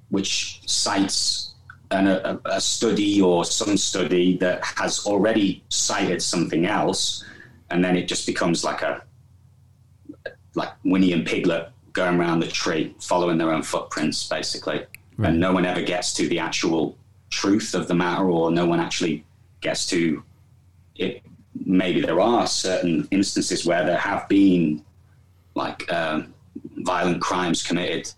which 0.10 0.62
cites 0.66 1.54
an, 1.92 2.08
a, 2.08 2.40
a, 2.46 2.62
study 2.62 3.22
or 3.22 3.46
some 3.46 3.78
study 3.78 4.38
that 4.38 4.64
has 4.64 5.06
already 5.06 5.64
cited 5.70 6.22
something 6.22 6.66
else, 6.66 7.24
and 7.70 7.84
then 7.84 7.96
it 7.96 8.08
just 8.08 8.26
becomes 8.26 8.64
like 8.64 8.82
a 8.82 9.04
like 10.56 10.70
Winnie 10.84 11.12
and 11.12 11.26
Piglet 11.26 11.70
going 11.94 12.20
around 12.20 12.40
the 12.40 12.48
tree, 12.48 12.96
following 13.00 13.38
their 13.38 13.52
own 13.52 13.62
footprints, 13.62 14.28
basically, 14.28 14.86
right. 15.18 15.30
and 15.30 15.40
no 15.40 15.52
one 15.52 15.66
ever 15.66 15.82
gets 15.82 16.14
to 16.14 16.28
the 16.30 16.40
actual 16.40 16.98
truth 17.30 17.74
of 17.74 17.88
the 17.88 17.96
matter, 17.96 18.30
or 18.30 18.52
no 18.52 18.66
one 18.66 18.80
actually 18.80 19.26
gets 19.62 19.86
to 19.88 20.24
it 20.96 21.24
maybe 21.66 22.00
there 22.00 22.22
are 22.22 22.46
certain 22.48 23.08
instances 23.12 23.66
where 23.66 23.86
there 23.86 23.98
have 23.98 24.28
been 24.30 24.84
like 25.56 25.92
um, 25.92 26.34
violent 26.78 27.22
crimes 27.22 27.64
committed, 27.64 28.12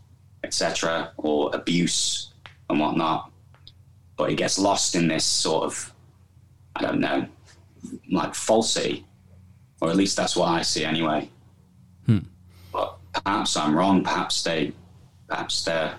etc., 0.44 1.12
or 1.18 1.50
abuse 1.56 2.34
and 2.70 2.80
whatnot. 2.80 3.32
But 4.18 4.32
it 4.32 4.36
gets 4.36 4.60
lost 4.60 4.96
in 4.96 5.08
this 5.08 5.24
sort 5.24 5.64
of, 5.64 5.94
I 6.76 6.82
don't 6.82 7.00
know, 7.00 7.28
like 8.12 8.36
falsity, 8.36 9.06
or 9.80 9.90
at 9.90 9.96
least 9.96 10.18
that's 10.18 10.36
what 10.36 10.48
I 10.48 10.62
see 10.62 10.84
anyway. 10.84 11.30
Hmm. 12.06 12.20
But 12.74 12.98
perhaps 13.14 13.56
I'm 13.56 13.76
wrong. 13.76 14.04
Perhaps 14.04 14.44
they, 14.44 14.74
perhaps 15.28 15.64
they're, 15.64 15.96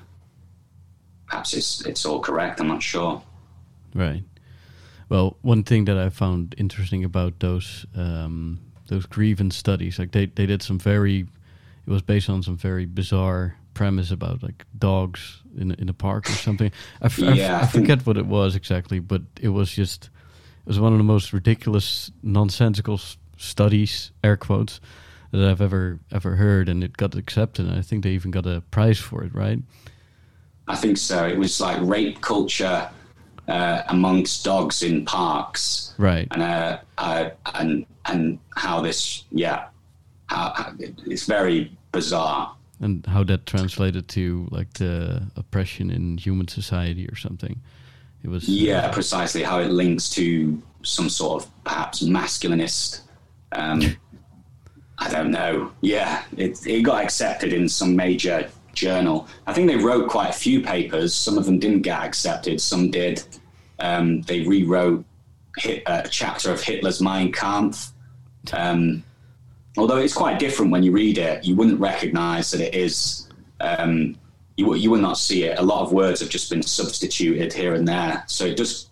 perhaps 1.27 1.55
it's 1.55 1.87
it's 1.87 2.05
all 2.05 2.21
correct. 2.21 2.61
I'm 2.61 2.69
not 2.69 2.83
sure. 2.83 3.23
Right. 3.95 4.23
Well, 5.09 5.37
one 5.43 5.63
thing 5.63 5.87
that 5.87 5.97
I 5.97 6.11
found 6.11 6.55
interesting 6.59 7.05
about 7.05 7.39
those 7.41 7.87
um, 7.97 8.61
those 8.89 9.07
grievance 9.07 9.57
studies, 9.57 9.99
like 9.99 10.13
they, 10.13 10.27
they 10.27 10.47
did 10.47 10.63
some 10.63 10.79
very, 10.79 11.21
it 11.87 11.91
was 11.91 12.03
based 12.03 12.29
on 12.31 12.43
some 12.43 12.57
very 12.57 12.87
bizarre 12.87 13.57
premise 13.75 14.11
about 14.11 14.43
like 14.43 14.65
dogs 14.79 15.43
in 15.57 15.73
in 15.73 15.89
a 15.89 15.93
park 15.95 16.29
or 16.29 16.33
something. 16.33 16.71
I, 17.03 17.07
f- 17.07 17.23
I 17.23 17.31
f- 17.31 17.37
Yeah, 17.37 17.59
I 17.59 17.63
I 17.63 17.67
forget 17.67 18.07
what 18.07 18.17
it 18.17 18.27
was 18.27 18.55
exactly, 18.57 18.99
but 19.01 19.23
it 19.41 19.49
was 19.51 19.71
just 19.77 20.11
it 20.67 20.69
was 20.69 20.81
one 20.81 20.93
of 20.93 20.99
the 20.99 21.05
most 21.05 21.33
ridiculous, 21.33 22.11
nonsensical 22.23 22.95
s- 22.95 23.17
studies, 23.37 24.11
air 24.23 24.37
quotes, 24.37 24.81
that 25.31 25.49
I've 25.51 25.63
ever 25.63 26.01
ever 26.13 26.37
heard, 26.37 26.69
and 26.69 26.83
it 26.85 26.97
got 26.97 27.15
accepted. 27.15 27.67
And 27.67 27.79
I 27.79 27.83
think 27.83 28.03
they 28.05 28.11
even 28.11 28.31
got 28.31 28.47
a 28.47 28.63
prize 28.71 28.99
for 28.99 29.25
it, 29.25 29.35
right? 29.35 29.59
I 30.67 30.77
think 30.77 30.99
so. 30.99 31.27
It 31.27 31.39
was 31.39 31.61
like 31.61 31.79
rape 31.81 32.21
culture 32.21 32.91
uh, 33.49 33.83
amongst 33.89 34.45
dogs 34.45 34.83
in 34.83 35.05
parks, 35.05 35.95
Right. 35.99 36.29
and 36.31 36.43
uh, 36.43 36.79
uh, 36.99 37.31
and 37.55 37.87
and 38.07 38.39
how 38.57 38.81
this, 38.81 39.25
yeah, 39.31 39.67
how, 40.27 40.53
how 40.57 40.73
it's 41.07 41.27
very 41.27 41.73
bizarre. 41.93 42.55
and 42.81 43.05
how 43.07 43.25
that 43.25 43.45
translated 43.47 44.07
to 44.09 44.47
like 44.51 44.73
the 44.75 45.23
oppression 45.37 45.91
in 45.91 46.17
human 46.19 46.47
society 46.49 47.07
or 47.09 47.17
something. 47.17 47.61
It 48.23 48.29
was 48.29 48.49
Yeah, 48.49 48.91
precisely 48.93 49.43
how 49.43 49.61
it 49.61 49.71
links 49.71 50.09
to 50.11 50.61
some 50.83 51.09
sort 51.09 51.43
of 51.45 51.51
perhaps 51.65 52.03
masculinist. 52.03 53.01
Um, 53.53 53.81
I 54.99 55.09
don't 55.11 55.31
know. 55.31 55.71
Yeah, 55.81 56.23
it, 56.37 56.67
it 56.67 56.83
got 56.83 57.03
accepted 57.05 57.53
in 57.53 57.69
some 57.69 57.95
major 57.95 58.51
journal. 58.79 59.29
I 59.47 59.53
think 59.53 59.69
they 59.69 59.77
wrote 59.77 60.09
quite 60.09 60.31
a 60.31 60.39
few 60.39 60.61
papers. 60.63 61.15
Some 61.15 61.37
of 61.37 61.47
them 61.47 61.59
didn't 61.59 61.83
get 61.83 62.01
accepted. 62.01 62.61
Some 62.61 62.91
did. 62.91 63.23
Um, 63.79 64.23
they 64.23 64.41
rewrote 64.41 65.05
hit, 65.57 65.83
uh, 65.87 66.03
a 66.05 66.09
chapter 66.09 66.53
of 66.53 66.63
Hitler's 66.63 67.01
Mein 67.01 67.33
Kampf. 67.33 67.93
Um, 68.53 69.05
although 69.77 69.99
it's 69.99 70.15
quite 70.15 70.39
different 70.39 70.73
when 70.73 70.83
you 70.83 70.93
read 70.93 71.19
it, 71.19 71.45
you 71.45 71.57
wouldn't 71.57 71.81
recognize 71.81 72.51
that 72.53 72.61
it 72.61 72.75
is. 72.75 73.29
Um, 73.61 74.17
you, 74.57 74.75
you 74.75 74.91
would 74.91 75.01
not 75.01 75.19
see 75.19 75.45
it. 75.45 75.59
A 75.59 75.63
lot 75.63 75.83
of 75.83 75.93
words 75.93 76.21
have 76.21 76.29
just 76.29 76.51
been 76.51 76.63
substituted 76.63 77.53
here 77.53 77.75
and 77.75 77.87
there. 77.87 78.25
So 78.27 78.45
it 78.45 78.57
does 78.57 78.91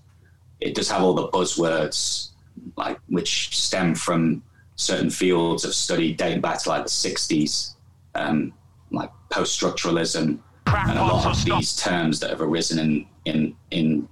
it 0.61 0.75
does 0.75 0.89
have 0.91 1.03
all 1.03 1.15
the 1.15 1.29
buzzwords 1.29 2.31
like 2.77 2.99
which 3.09 3.57
stem 3.57 3.95
from 3.95 4.43
certain 4.77 5.11
fields 5.11 5.65
of 5.65 5.75
study 5.75 6.13
dating 6.13 6.41
back 6.41 6.63
to 6.63 6.69
like 6.69 6.85
the 6.85 6.91
60s, 6.91 7.75
um, 8.15 8.53
like 8.91 9.11
post 9.31 9.61
structuralism, 9.61 10.39
and 10.67 10.99
a 10.99 11.03
lot 11.03 11.27
of 11.27 11.45
these 11.45 11.77
terms 11.77 12.21
that 12.21 12.31
have 12.31 12.41
arisen 12.41 12.79
in 12.79 13.07
in 13.25 13.57
in 13.71 14.09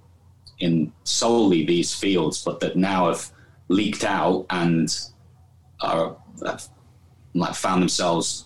in 0.61 0.93
solely 1.04 1.64
these 1.64 1.93
fields, 1.95 2.43
but 2.45 2.61
that 2.61 2.76
now 2.76 3.09
have 3.09 3.31
leaked 3.69 4.04
out 4.04 4.47
and 4.50 4.97
are 5.81 6.16
have, 6.47 6.69
like 7.35 7.54
found 7.54 7.83
themselves 7.83 8.45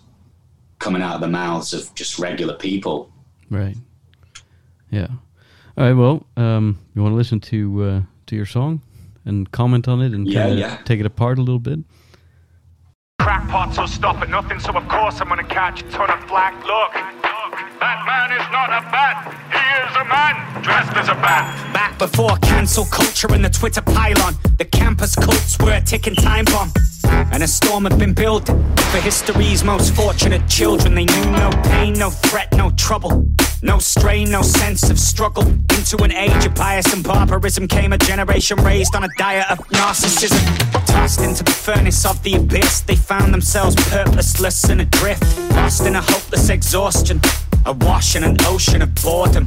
coming 0.78 1.02
out 1.02 1.16
of 1.16 1.20
the 1.20 1.28
mouths 1.28 1.74
of 1.74 1.92
just 1.94 2.18
regular 2.18 2.54
people. 2.54 3.12
right. 3.50 3.76
Yeah. 4.90 5.08
All 5.76 5.84
right. 5.84 5.92
Well, 5.92 6.26
um, 6.36 6.78
you 6.94 7.02
want 7.02 7.12
to 7.12 7.16
listen 7.16 7.40
to 7.40 7.82
uh, 7.84 8.02
to 8.26 8.36
your 8.36 8.46
song 8.46 8.80
and 9.26 9.50
comment 9.52 9.86
on 9.86 10.00
it 10.00 10.12
and 10.14 10.26
Yeah, 10.26 10.46
kinda 10.46 10.60
yeah. 10.60 10.76
take 10.84 10.98
it 11.00 11.06
apart 11.06 11.38
a 11.38 11.42
little 11.42 11.58
bit. 11.58 11.80
Crackpots 13.20 13.76
will 13.76 13.88
stop 13.88 14.22
at 14.22 14.30
nothing, 14.30 14.60
so 14.60 14.72
of 14.72 14.88
course 14.88 15.20
I'm 15.20 15.28
gonna 15.28 15.42
catch 15.44 15.82
a 15.82 15.84
ton 15.90 16.08
of 16.08 16.22
flack. 16.28 16.54
Look, 16.64 16.92
that 17.80 18.04
man 18.06 18.32
is 18.32 18.46
not 18.52 18.70
a 18.70 18.80
bat, 18.90 19.34
he 19.52 19.66
is 19.84 19.96
a 19.96 20.04
man 20.04 20.62
dressed 20.62 20.96
as 20.96 21.08
a 21.08 21.14
bat. 21.14 21.74
Back 21.74 21.98
before 21.98 22.36
cancel 22.38 22.84
culture 22.86 23.32
and 23.34 23.44
the 23.44 23.50
Twitter 23.50 23.82
pylon, 23.82 24.34
the 24.56 24.64
campus 24.64 25.14
cults 25.14 25.58
were 25.58 25.72
a 25.72 25.80
ticking 25.80 26.14
time 26.14 26.44
bomb. 26.46 26.72
And 27.32 27.42
a 27.42 27.48
storm 27.48 27.84
had 27.84 27.98
been 27.98 28.14
building 28.14 28.62
for 28.90 28.98
history's 28.98 29.64
most 29.64 29.94
fortunate 29.94 30.48
children. 30.48 30.94
They 30.94 31.04
knew 31.04 31.30
no 31.30 31.50
pain, 31.64 31.94
no 31.94 32.10
threat, 32.10 32.52
no 32.56 32.70
trouble. 32.70 33.28
No 33.60 33.78
strain, 33.78 34.30
no 34.30 34.42
sense 34.42 34.88
of 34.88 34.98
struggle. 34.98 35.42
Into 35.42 35.96
an 36.04 36.12
age 36.12 36.44
of 36.44 36.54
bias 36.54 36.92
and 36.92 37.02
barbarism 37.02 37.66
came 37.66 37.92
a 37.92 37.98
generation 37.98 38.56
raised 38.58 38.94
on 38.94 39.04
a 39.04 39.08
diet 39.18 39.50
of 39.50 39.58
narcissism. 39.68 40.86
Tossed 40.86 41.20
into 41.20 41.42
the 41.42 41.50
furnace 41.50 42.04
of 42.06 42.22
the 42.22 42.34
abyss, 42.34 42.82
they 42.82 42.94
found 42.94 43.34
themselves 43.34 43.74
purposeless 43.90 44.64
and 44.64 44.80
adrift. 44.80 45.24
Lost 45.50 45.86
in 45.86 45.96
a 45.96 46.00
hopeless 46.00 46.48
exhaustion. 46.50 47.20
Awash 47.68 48.16
in 48.16 48.24
an 48.24 48.34
ocean 48.46 48.80
of 48.80 48.94
boredom. 48.94 49.46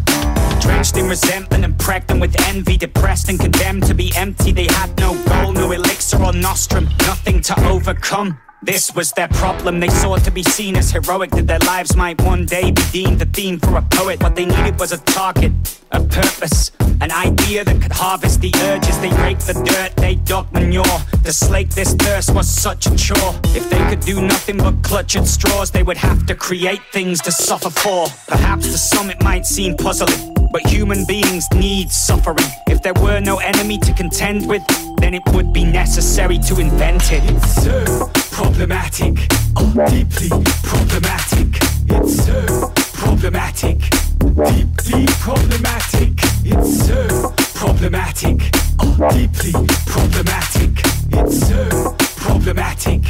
Drenched 0.59 0.95
in 0.95 1.09
resentment 1.09 1.65
and 1.65 1.75
pregnant 1.79 2.21
with 2.21 2.39
envy, 2.41 2.77
depressed 2.77 3.29
and 3.29 3.39
condemned 3.39 3.83
to 3.87 3.95
be 3.95 4.11
empty. 4.15 4.51
They 4.51 4.65
had 4.65 4.95
no 4.99 5.13
goal, 5.25 5.53
no 5.53 5.71
elixir 5.71 6.21
or 6.21 6.31
nostrum, 6.31 6.85
nothing 6.99 7.41
to 7.41 7.67
overcome. 7.67 8.37
This 8.63 8.93
was 8.93 9.11
their 9.13 9.27
problem. 9.27 9.79
They 9.79 9.89
sought 9.89 10.23
to 10.25 10.29
be 10.31 10.43
seen 10.43 10.75
as 10.75 10.91
heroic, 10.91 11.31
that 11.31 11.47
their 11.47 11.59
lives 11.59 11.95
might 11.95 12.21
one 12.21 12.45
day 12.45 12.69
be 12.69 12.83
deemed 12.91 13.19
a 13.19 13.25
theme 13.25 13.59
for 13.59 13.77
a 13.77 13.81
poet. 13.81 14.21
What 14.21 14.35
they 14.35 14.45
needed 14.45 14.79
was 14.79 14.91
a 14.91 14.99
target, 14.99 15.51
a 15.91 15.99
purpose, 15.99 16.71
an 17.01 17.11
idea 17.11 17.63
that 17.63 17.81
could 17.81 17.91
harvest 17.91 18.39
the 18.39 18.53
urges. 18.65 18.99
They 18.99 19.09
raked 19.23 19.47
the 19.47 19.53
dirt, 19.53 19.95
they 19.95 20.13
dug 20.13 20.53
manure. 20.53 20.83
To 21.23 21.33
slake 21.33 21.69
this 21.71 21.95
thirst 21.95 22.35
was 22.35 22.47
such 22.47 22.85
a 22.85 22.95
chore. 22.95 23.33
If 23.45 23.67
they 23.71 23.79
could 23.89 24.01
do 24.01 24.21
nothing 24.21 24.57
but 24.57 24.83
clutch 24.83 25.15
at 25.15 25.25
straws, 25.25 25.71
they 25.71 25.81
would 25.81 25.97
have 25.97 26.27
to 26.27 26.35
create 26.35 26.81
things 26.91 27.19
to 27.21 27.31
suffer 27.31 27.71
for. 27.71 28.05
Perhaps 28.27 28.67
to 28.67 28.77
some 28.77 29.09
it 29.09 29.23
might 29.23 29.47
seem 29.47 29.75
puzzling. 29.75 30.30
But 30.51 30.67
human 30.67 31.05
beings 31.05 31.47
need 31.53 31.91
suffering. 31.91 32.49
If 32.67 32.81
there 32.81 32.93
were 32.95 33.21
no 33.21 33.37
enemy 33.37 33.77
to 33.79 33.93
contend 33.93 34.47
with, 34.47 34.61
then 34.97 35.13
it 35.13 35.23
would 35.33 35.53
be 35.53 35.63
necessary 35.63 36.37
to 36.39 36.59
invent 36.59 37.11
it. 37.13 37.23
It's 37.23 37.63
so 37.63 38.09
problematic, 38.31 39.17
oh, 39.55 39.73
deeply 39.89 40.29
problematic. 40.63 41.47
It's 41.89 42.25
so 42.25 42.71
problematic, 42.93 43.79
deeply 44.19 45.05
problematic. 45.19 46.11
It's 46.43 46.85
so 46.85 47.33
problematic, 47.55 48.41
oh, 48.79 49.09
deeply 49.13 49.53
problematic. 49.85 50.71
It's 51.13 51.47
so 51.47 51.95
problematic, 52.17 53.01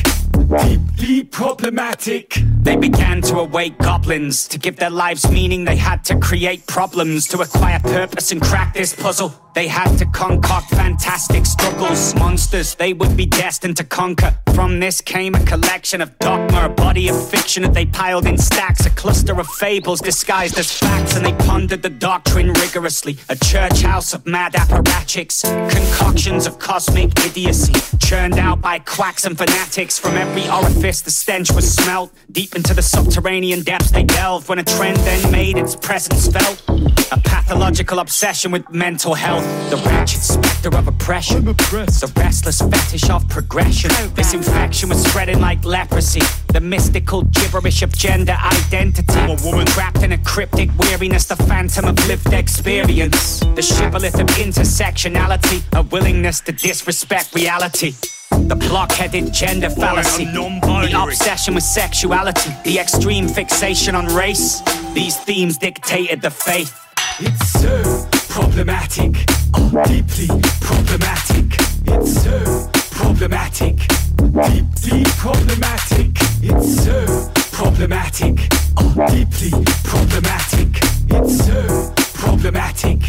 deeply 0.41 1.23
problematic. 1.23 2.37
They 2.61 2.75
began 2.75 3.21
to 3.23 3.39
awake 3.39 3.77
goblins. 3.79 4.47
To 4.49 4.59
give 4.59 4.77
their 4.77 4.89
lives 4.89 5.29
meaning, 5.29 5.65
they 5.65 5.75
had 5.75 6.03
to 6.05 6.19
create 6.19 6.67
problems. 6.67 7.27
To 7.29 7.41
acquire 7.41 7.79
purpose 7.79 8.31
and 8.31 8.41
crack 8.41 8.73
this 8.73 8.95
puzzle, 8.95 9.33
they 9.53 9.67
had 9.67 9.97
to 9.97 10.05
concoct 10.05 10.69
fantastic 10.69 11.45
struggles. 11.45 12.15
Monsters 12.15 12.75
they 12.75 12.93
would 12.93 13.17
be 13.17 13.25
destined 13.25 13.77
to 13.77 13.83
conquer. 13.83 14.35
From 14.53 14.79
this 14.79 15.01
came 15.01 15.35
a 15.35 15.43
collection 15.43 16.01
of 16.01 16.17
dogma, 16.19 16.65
a 16.65 16.69
body 16.69 17.09
of 17.09 17.29
fiction 17.29 17.63
that 17.63 17.73
they 17.73 17.85
piled 17.85 18.27
in 18.27 18.37
stacks, 18.37 18.85
a 18.85 18.89
cluster 18.91 19.37
of 19.39 19.47
fables 19.47 19.99
disguised 19.99 20.57
as 20.57 20.71
facts. 20.71 21.15
And 21.15 21.25
they 21.25 21.33
pondered 21.45 21.81
the 21.81 21.89
doctrine 21.89 22.53
rigorously. 22.53 23.17
A 23.29 23.35
church 23.35 23.81
house 23.81 24.13
of 24.13 24.25
mad 24.25 24.53
apparatchiks, 24.53 25.41
concoctions 25.71 26.45
of 26.45 26.59
cosmic 26.59 27.11
idiocy, 27.25 27.73
churned 27.99 28.37
out 28.37 28.61
by 28.61 28.79
quacks 28.79 29.25
and 29.25 29.37
fanatics. 29.37 29.97
From 29.97 30.15
every 30.15 30.30
orifice, 30.49 31.01
the 31.01 31.11
stench 31.11 31.51
was 31.51 31.73
smelt. 31.73 32.11
Deep 32.31 32.55
into 32.55 32.73
the 32.73 32.81
subterranean 32.81 33.63
depths 33.63 33.91
they 33.91 34.03
delved 34.03 34.47
when 34.49 34.59
a 34.59 34.63
trend 34.63 34.97
then 34.97 35.31
made 35.31 35.57
its 35.57 35.75
presence 35.75 36.27
felt. 36.27 36.61
A 37.11 37.19
pathological 37.19 37.99
obsession 37.99 38.51
with 38.51 38.69
mental 38.69 39.13
health. 39.13 39.43
The 39.69 39.77
wretched 39.77 40.21
specter 40.21 40.75
of 40.75 40.87
oppression. 40.87 41.45
The 41.45 42.13
restless 42.15 42.61
fetish 42.61 43.09
of 43.09 43.27
progression. 43.29 43.91
This 44.15 44.33
infection 44.33 44.89
was 44.89 45.03
spreading 45.03 45.39
like 45.39 45.63
leprosy. 45.65 46.21
The 46.53 46.61
mystical 46.61 47.23
gibberish 47.23 47.81
of 47.81 47.91
gender 47.91 48.37
identity. 48.41 49.19
A 49.19 49.37
woman 49.43 49.65
trapped 49.67 50.03
in 50.03 50.11
a 50.13 50.17
cryptic 50.19 50.69
weariness, 50.77 51.25
the 51.25 51.35
phantom 51.35 51.85
of 51.85 52.07
lived 52.07 52.33
experience. 52.33 53.39
The 53.39 53.61
shibboleth 53.61 54.19
of 54.19 54.27
intersectionality. 54.27 55.63
A 55.73 55.81
willingness 55.81 56.41
to 56.41 56.51
disrespect 56.51 57.35
reality. 57.35 57.93
The 58.51 58.67
block-headed 58.67 59.33
gender 59.33 59.69
fallacy, 59.69 60.25
the 60.25 61.01
obsession 61.01 61.55
with 61.55 61.63
sexuality, 61.63 62.51
the 62.65 62.79
extreme 62.79 63.29
fixation 63.29 63.95
on 63.95 64.07
race. 64.07 64.61
These 64.93 65.15
themes 65.15 65.57
dictated 65.57 66.21
the 66.21 66.31
faith. 66.31 66.77
It's 67.21 67.49
so 67.49 68.05
problematic, 68.27 69.15
oh, 69.53 69.69
deeply 69.87 70.27
problematic. 70.59 71.45
It's 71.85 72.23
so 72.23 72.69
problematic. 72.91 73.77
Deep, 74.17 74.65
deep 74.81 75.07
problematic. 75.15 76.09
It's 76.43 76.83
so 76.83 77.31
problematic. 77.53 78.49
Oh, 78.75 79.07
deeply 79.07 79.51
problematic. 79.85 80.67
It's 81.07 81.45
so 81.45 82.00
problematic. 82.21 82.99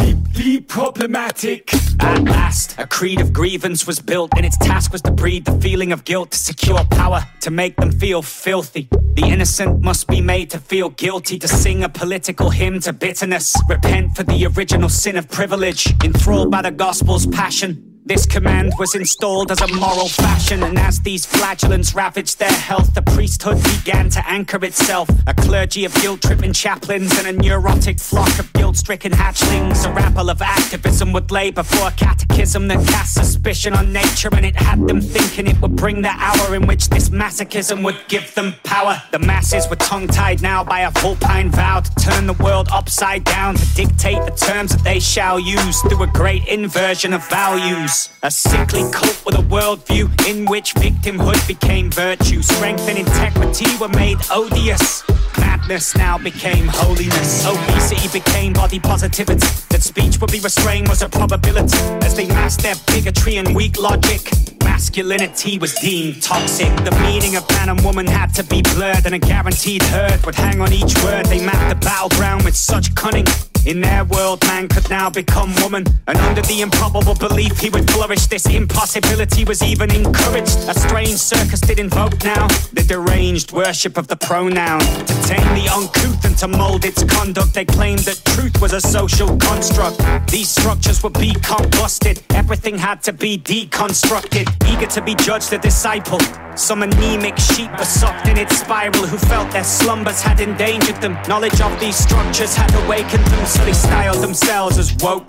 Deep, 0.00 0.16
deep 0.32 0.68
problematic. 0.68 1.72
At 2.00 2.24
last, 2.24 2.76
a 2.78 2.86
creed 2.86 3.20
of 3.20 3.32
grievance 3.32 3.86
was 3.86 4.00
built, 4.00 4.32
and 4.36 4.44
its 4.44 4.58
task 4.58 4.90
was 4.90 5.00
to 5.02 5.12
breed 5.12 5.44
the 5.44 5.56
feeling 5.60 5.92
of 5.92 6.02
guilt 6.02 6.32
to 6.32 6.38
secure 6.38 6.84
power, 6.90 7.20
to 7.42 7.50
make 7.52 7.76
them 7.76 7.92
feel 7.92 8.22
filthy. 8.22 8.88
The 9.14 9.22
innocent 9.24 9.82
must 9.82 10.08
be 10.08 10.20
made 10.20 10.50
to 10.50 10.58
feel 10.58 10.88
guilty, 10.90 11.38
to 11.38 11.46
sing 11.46 11.84
a 11.84 11.88
political 11.88 12.50
hymn 12.50 12.80
to 12.80 12.92
bitterness, 12.92 13.54
repent 13.68 14.16
for 14.16 14.24
the 14.24 14.46
original 14.46 14.88
sin 14.88 15.16
of 15.16 15.28
privilege, 15.30 15.86
enthralled 16.02 16.50
by 16.50 16.62
the 16.62 16.72
gospel's 16.72 17.26
passion. 17.26 17.89
This 18.10 18.26
command 18.26 18.72
was 18.76 18.96
installed 18.96 19.52
as 19.52 19.60
a 19.60 19.68
moral 19.68 20.08
fashion, 20.08 20.64
and 20.64 20.76
as 20.80 20.98
these 20.98 21.24
flagellants 21.24 21.94
ravaged 21.94 22.40
their 22.40 22.50
health, 22.50 22.92
the 22.92 23.02
priesthood 23.02 23.62
began 23.62 24.10
to 24.10 24.28
anchor 24.28 24.64
itself. 24.64 25.08
A 25.28 25.32
clergy 25.32 25.84
of 25.84 25.94
guilt 25.94 26.20
tripping 26.20 26.52
chaplains 26.52 27.16
and 27.16 27.28
a 27.28 27.32
neurotic 27.40 28.00
flock 28.00 28.36
of 28.40 28.52
guilt 28.52 28.76
stricken 28.76 29.12
hatchlings. 29.12 29.88
A 29.88 29.92
rabble 29.92 30.28
of 30.28 30.42
activism 30.42 31.12
would 31.12 31.30
lay 31.30 31.52
before 31.52 31.86
a 31.86 31.92
catechism 31.92 32.66
that 32.66 32.84
cast 32.88 33.14
suspicion 33.14 33.74
on 33.74 33.92
nature, 33.92 34.30
and 34.32 34.44
it 34.44 34.56
had 34.56 34.88
them 34.88 35.00
thinking 35.00 35.46
it 35.46 35.62
would 35.62 35.76
bring 35.76 36.02
the 36.02 36.08
hour 36.08 36.56
in 36.56 36.66
which 36.66 36.88
this 36.88 37.10
masochism 37.10 37.84
would 37.84 38.00
give 38.08 38.34
them 38.34 38.54
power. 38.64 39.00
The 39.12 39.20
masses 39.20 39.68
were 39.70 39.76
tongue 39.76 40.08
tied 40.08 40.42
now 40.42 40.64
by 40.64 40.80
a 40.80 40.90
vulpine 40.90 41.52
vow 41.52 41.78
to 41.78 41.94
turn 41.94 42.26
the 42.26 42.42
world 42.42 42.70
upside 42.72 43.22
down, 43.22 43.54
to 43.54 43.74
dictate 43.76 44.24
the 44.24 44.32
terms 44.32 44.72
that 44.72 44.82
they 44.82 44.98
shall 44.98 45.38
use 45.38 45.80
through 45.82 46.02
a 46.02 46.08
great 46.08 46.48
inversion 46.48 47.12
of 47.12 47.24
values. 47.28 47.99
A 48.22 48.30
sickly 48.30 48.82
cult 48.92 49.20
with 49.26 49.34
a 49.34 49.42
worldview 49.42 50.06
in 50.28 50.46
which 50.46 50.74
victimhood 50.74 51.46
became 51.46 51.90
virtue. 51.90 52.40
Strength 52.40 52.88
and 52.88 52.98
integrity 52.98 53.66
were 53.80 53.88
made 53.88 54.18
odious. 54.30 55.02
Madness 55.38 55.96
now 55.96 56.16
became 56.16 56.66
holiness. 56.68 57.46
Obesity 57.46 58.08
became 58.18 58.52
body 58.52 58.78
positivity. 58.78 59.46
That 59.70 59.82
speech 59.82 60.20
would 60.20 60.32
be 60.32 60.40
restrained 60.40 60.88
was 60.88 61.02
a 61.02 61.08
probability 61.08 61.78
as 62.06 62.14
they 62.14 62.26
masked 62.26 62.62
their 62.62 62.76
bigotry 62.86 63.36
and 63.36 63.54
weak 63.54 63.78
logic. 63.78 64.20
Masculinity 64.62 65.58
was 65.58 65.74
deemed 65.74 66.22
toxic. 66.22 66.74
The 66.84 66.96
meaning 67.02 67.36
of 67.36 67.48
man 67.50 67.68
and 67.68 67.80
woman 67.82 68.06
had 68.06 68.32
to 68.34 68.44
be 68.44 68.62
blurred, 68.62 69.04
and 69.04 69.14
a 69.14 69.18
guaranteed 69.18 69.82
herd 69.82 70.24
would 70.24 70.34
hang 70.34 70.60
on 70.60 70.72
each 70.72 70.94
word. 71.02 71.26
They 71.26 71.44
mapped 71.44 71.68
the 71.68 71.86
battleground 71.86 72.44
with 72.44 72.56
such 72.56 72.94
cunning. 72.94 73.26
In 73.66 73.80
their 73.80 74.04
world, 74.04 74.42
man 74.46 74.68
could 74.68 74.88
now 74.88 75.10
become 75.10 75.54
woman. 75.56 75.84
And 76.06 76.16
under 76.18 76.40
the 76.42 76.62
improbable 76.62 77.14
belief 77.14 77.58
he 77.58 77.68
would 77.70 77.90
flourish, 77.90 78.26
this 78.26 78.46
impossibility 78.46 79.44
was 79.44 79.62
even 79.62 79.94
encouraged. 79.94 80.56
A 80.68 80.74
strange 80.74 81.18
circus 81.18 81.60
did 81.60 81.78
invoke 81.78 82.24
now 82.24 82.48
the 82.72 82.82
deranged 82.82 83.52
worship 83.52 83.98
of 83.98 84.08
the 84.08 84.16
pronoun. 84.16 84.80
To 84.80 85.22
tame 85.28 85.54
the 85.54 85.68
uncouth 85.72 86.24
and 86.24 86.36
to 86.38 86.48
mold 86.48 86.84
its 86.84 87.04
conduct, 87.04 87.52
they 87.52 87.66
claimed 87.66 88.00
that 88.00 88.20
truth 88.34 88.60
was 88.62 88.72
a 88.72 88.80
social 88.80 89.36
construct. 89.36 89.98
These 90.30 90.48
structures 90.48 91.02
would 91.02 91.14
be 91.14 91.32
combusted, 91.32 92.22
everything 92.34 92.78
had 92.78 93.02
to 93.02 93.12
be 93.12 93.36
deconstructed. 93.38 94.48
Eager 94.72 94.86
to 94.86 95.02
be 95.02 95.14
judged 95.14 95.52
a 95.52 95.58
disciple. 95.58 96.18
Some 96.60 96.82
anemic 96.82 97.38
sheep 97.38 97.70
were 97.78 97.86
sucked 97.86 98.28
in 98.28 98.36
its 98.36 98.58
spiral 98.58 99.06
who 99.06 99.16
felt 99.16 99.50
their 99.50 99.64
slumbers 99.64 100.20
had 100.20 100.40
endangered 100.40 101.00
them. 101.00 101.14
Knowledge 101.26 101.58
of 101.62 101.80
these 101.80 101.96
structures 101.96 102.54
had 102.54 102.70
awakened 102.84 103.24
them, 103.28 103.46
so 103.46 103.64
they 103.64 103.72
styled 103.72 104.22
themselves 104.22 104.76
as 104.76 104.94
woke. 104.96 105.26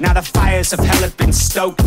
Now 0.00 0.14
the 0.14 0.22
fires 0.22 0.72
of 0.72 0.78
hell 0.78 1.02
have 1.02 1.16
been 1.18 1.32
stoked. 1.32 1.80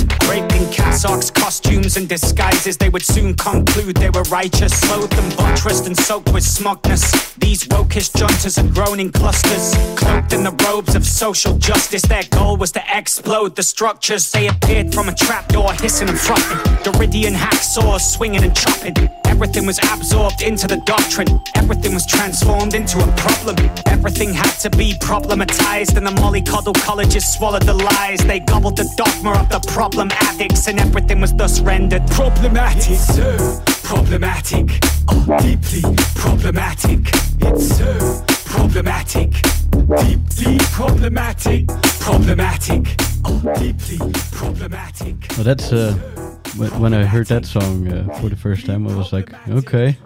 In 0.54 0.65
cassocks, 0.71 1.34
costumes, 1.34 1.97
and 1.97 2.08
disguises, 2.08 2.78
they 2.78 2.89
would 2.89 3.04
soon 3.04 3.34
conclude 3.36 3.95
they 3.97 4.10
were 4.10 4.23
righteous. 4.23 4.80
Clothed 4.82 5.17
and 5.17 5.36
buttressed 5.36 5.88
and 5.88 5.97
soaked 5.97 6.32
with 6.32 6.43
smugness. 6.43 7.34
These 7.36 7.65
wokish 7.65 8.12
junters 8.12 8.56
had 8.58 8.73
grown 8.73 8.99
in 8.99 9.12
clusters. 9.12 9.76
Cloaked 9.95 10.34
in 10.34 10.43
the 10.43 10.52
robes 10.65 10.95
of 10.95 11.06
social 11.06 11.58
justice, 11.58 12.04
their 12.04 12.23
goal 12.30 12.58
was 12.58 12.71
to 12.73 12.84
explode 12.95 13.56
the 13.56 13.63
structures. 13.63 14.32
They 14.32 14.47
appeared 14.47 14.93
from 14.93 15.10
a 15.10 15.15
trapdoor, 15.15 15.73
hissing 15.73 16.10
and 16.10 16.19
frothing. 16.19 16.60
Doridian 16.84 17.34
hacksaws 17.34 18.02
swinging 18.02 18.43
and 18.43 18.56
chopping. 18.56 19.22
Everything 19.33 19.65
was 19.65 19.79
absorbed 19.91 20.43
into 20.43 20.67
the 20.67 20.77
doctrine. 20.85 21.41
Everything 21.55 21.95
was 21.95 22.05
transformed 22.05 22.75
into 22.75 22.99
a 22.99 23.07
problem. 23.17 23.55
Everything 23.87 24.31
had 24.31 24.51
to 24.59 24.69
be 24.69 24.93
problematized, 25.01 25.97
and 25.97 26.05
the 26.05 26.11
mollycoddle 26.21 26.75
colleges 26.85 27.25
swallowed 27.33 27.63
the 27.63 27.73
lies. 27.73 28.19
They 28.19 28.41
gobbled 28.41 28.77
the 28.77 28.87
dogma 28.95 29.31
of 29.31 29.49
the 29.49 29.59
problem 29.71 30.09
addicts, 30.11 30.67
and 30.67 30.79
everything 30.79 31.19
was 31.19 31.33
thus 31.33 31.61
rendered 31.61 32.05
problematic. 32.11 32.95
So 32.95 33.59
problematic, 33.81 34.69
oh, 35.07 35.25
deeply 35.41 35.81
problematic. 36.13 36.99
It's 37.41 37.75
so 37.75 38.23
problematic, 38.45 39.31
deep, 39.97 40.19
deep 40.29 40.61
problematic, 40.77 41.67
problematic, 41.99 42.95
oh, 43.25 43.41
deeply 43.57 43.97
problematic. 44.31 45.15
Well, 45.35 45.43
that's 45.43 45.73
uh, 45.73 45.97
when, 46.58 46.93
I 46.93 47.06
heard 47.06 47.27
that 47.27 47.45
song 47.45 47.91
uh, 47.91 48.19
for 48.19 48.29
the 48.29 48.36
first 48.36 48.65
time, 48.65 48.88
I 48.88 48.95
was 48.95 49.12
like, 49.12 49.34
okay, 49.47 49.97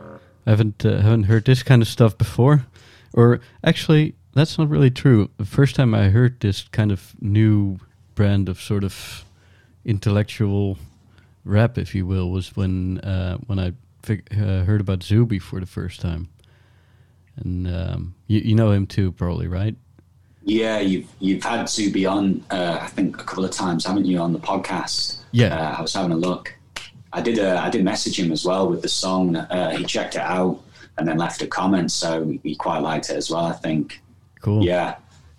I 0.45 0.49
haven't 0.49 0.85
uh, 0.85 1.01
haven't 1.01 1.23
heard 1.23 1.45
this 1.45 1.63
kind 1.63 1.81
of 1.81 1.87
stuff 1.87 2.17
before. 2.17 2.65
Or 3.13 3.39
actually, 3.63 4.15
that's 4.33 4.57
not 4.57 4.69
really 4.69 4.91
true. 4.91 5.29
The 5.37 5.45
first 5.45 5.75
time 5.75 5.93
I 5.93 6.09
heard 6.09 6.39
this 6.39 6.63
kind 6.69 6.91
of 6.91 7.15
new 7.21 7.79
brand 8.15 8.49
of 8.49 8.61
sort 8.61 8.83
of 8.83 9.25
intellectual 9.85 10.77
rap, 11.43 11.77
if 11.77 11.95
you 11.95 12.05
will, 12.05 12.29
was 12.31 12.55
when 12.55 12.99
uh, 12.99 13.37
when 13.47 13.59
I 13.59 13.73
fig- 14.03 14.27
uh, 14.31 14.63
heard 14.63 14.81
about 14.81 15.03
Zuby 15.03 15.39
for 15.39 15.59
the 15.59 15.65
first 15.65 16.01
time. 16.01 16.29
And 17.35 17.67
um, 17.67 18.15
you, 18.27 18.39
you 18.39 18.55
know 18.55 18.71
him 18.71 18.87
too, 18.87 19.11
probably, 19.11 19.47
right? 19.47 19.75
Yeah, 20.43 20.79
you've 20.79 21.07
you've 21.19 21.43
had 21.43 21.67
Zuby 21.69 22.05
on, 22.05 22.43
uh, 22.49 22.79
I 22.81 22.87
think, 22.87 23.19
a 23.19 23.23
couple 23.23 23.43
of 23.43 23.51
times, 23.51 23.85
haven't 23.85 24.05
you, 24.05 24.19
on 24.19 24.31
the 24.31 24.39
podcast? 24.39 25.17
Yeah. 25.37 25.55
Uh, 25.55 25.75
I 25.77 25.81
was 25.81 25.93
having 25.93 26.11
a 26.11 26.17
look. 26.17 26.53
I 27.13 27.21
did. 27.21 27.39
Uh, 27.39 27.61
I 27.63 27.69
did 27.69 27.83
message 27.83 28.19
him 28.19 28.31
as 28.31 28.43
well 28.45 28.67
with 28.69 28.81
the 28.81 28.89
song. 28.89 29.35
Uh, 29.35 29.71
he 29.77 29.83
checked 29.85 30.15
it 30.15 30.21
out 30.21 30.61
and 30.97 31.07
then 31.07 31.17
left 31.17 31.41
a 31.41 31.47
comment, 31.47 31.91
so 31.91 32.37
he 32.43 32.55
quite 32.55 32.79
liked 32.79 33.09
it 33.09 33.15
as 33.15 33.29
well. 33.29 33.45
I 33.45 33.53
think. 33.53 34.01
Cool. 34.41 34.63
Yeah. 34.63 34.95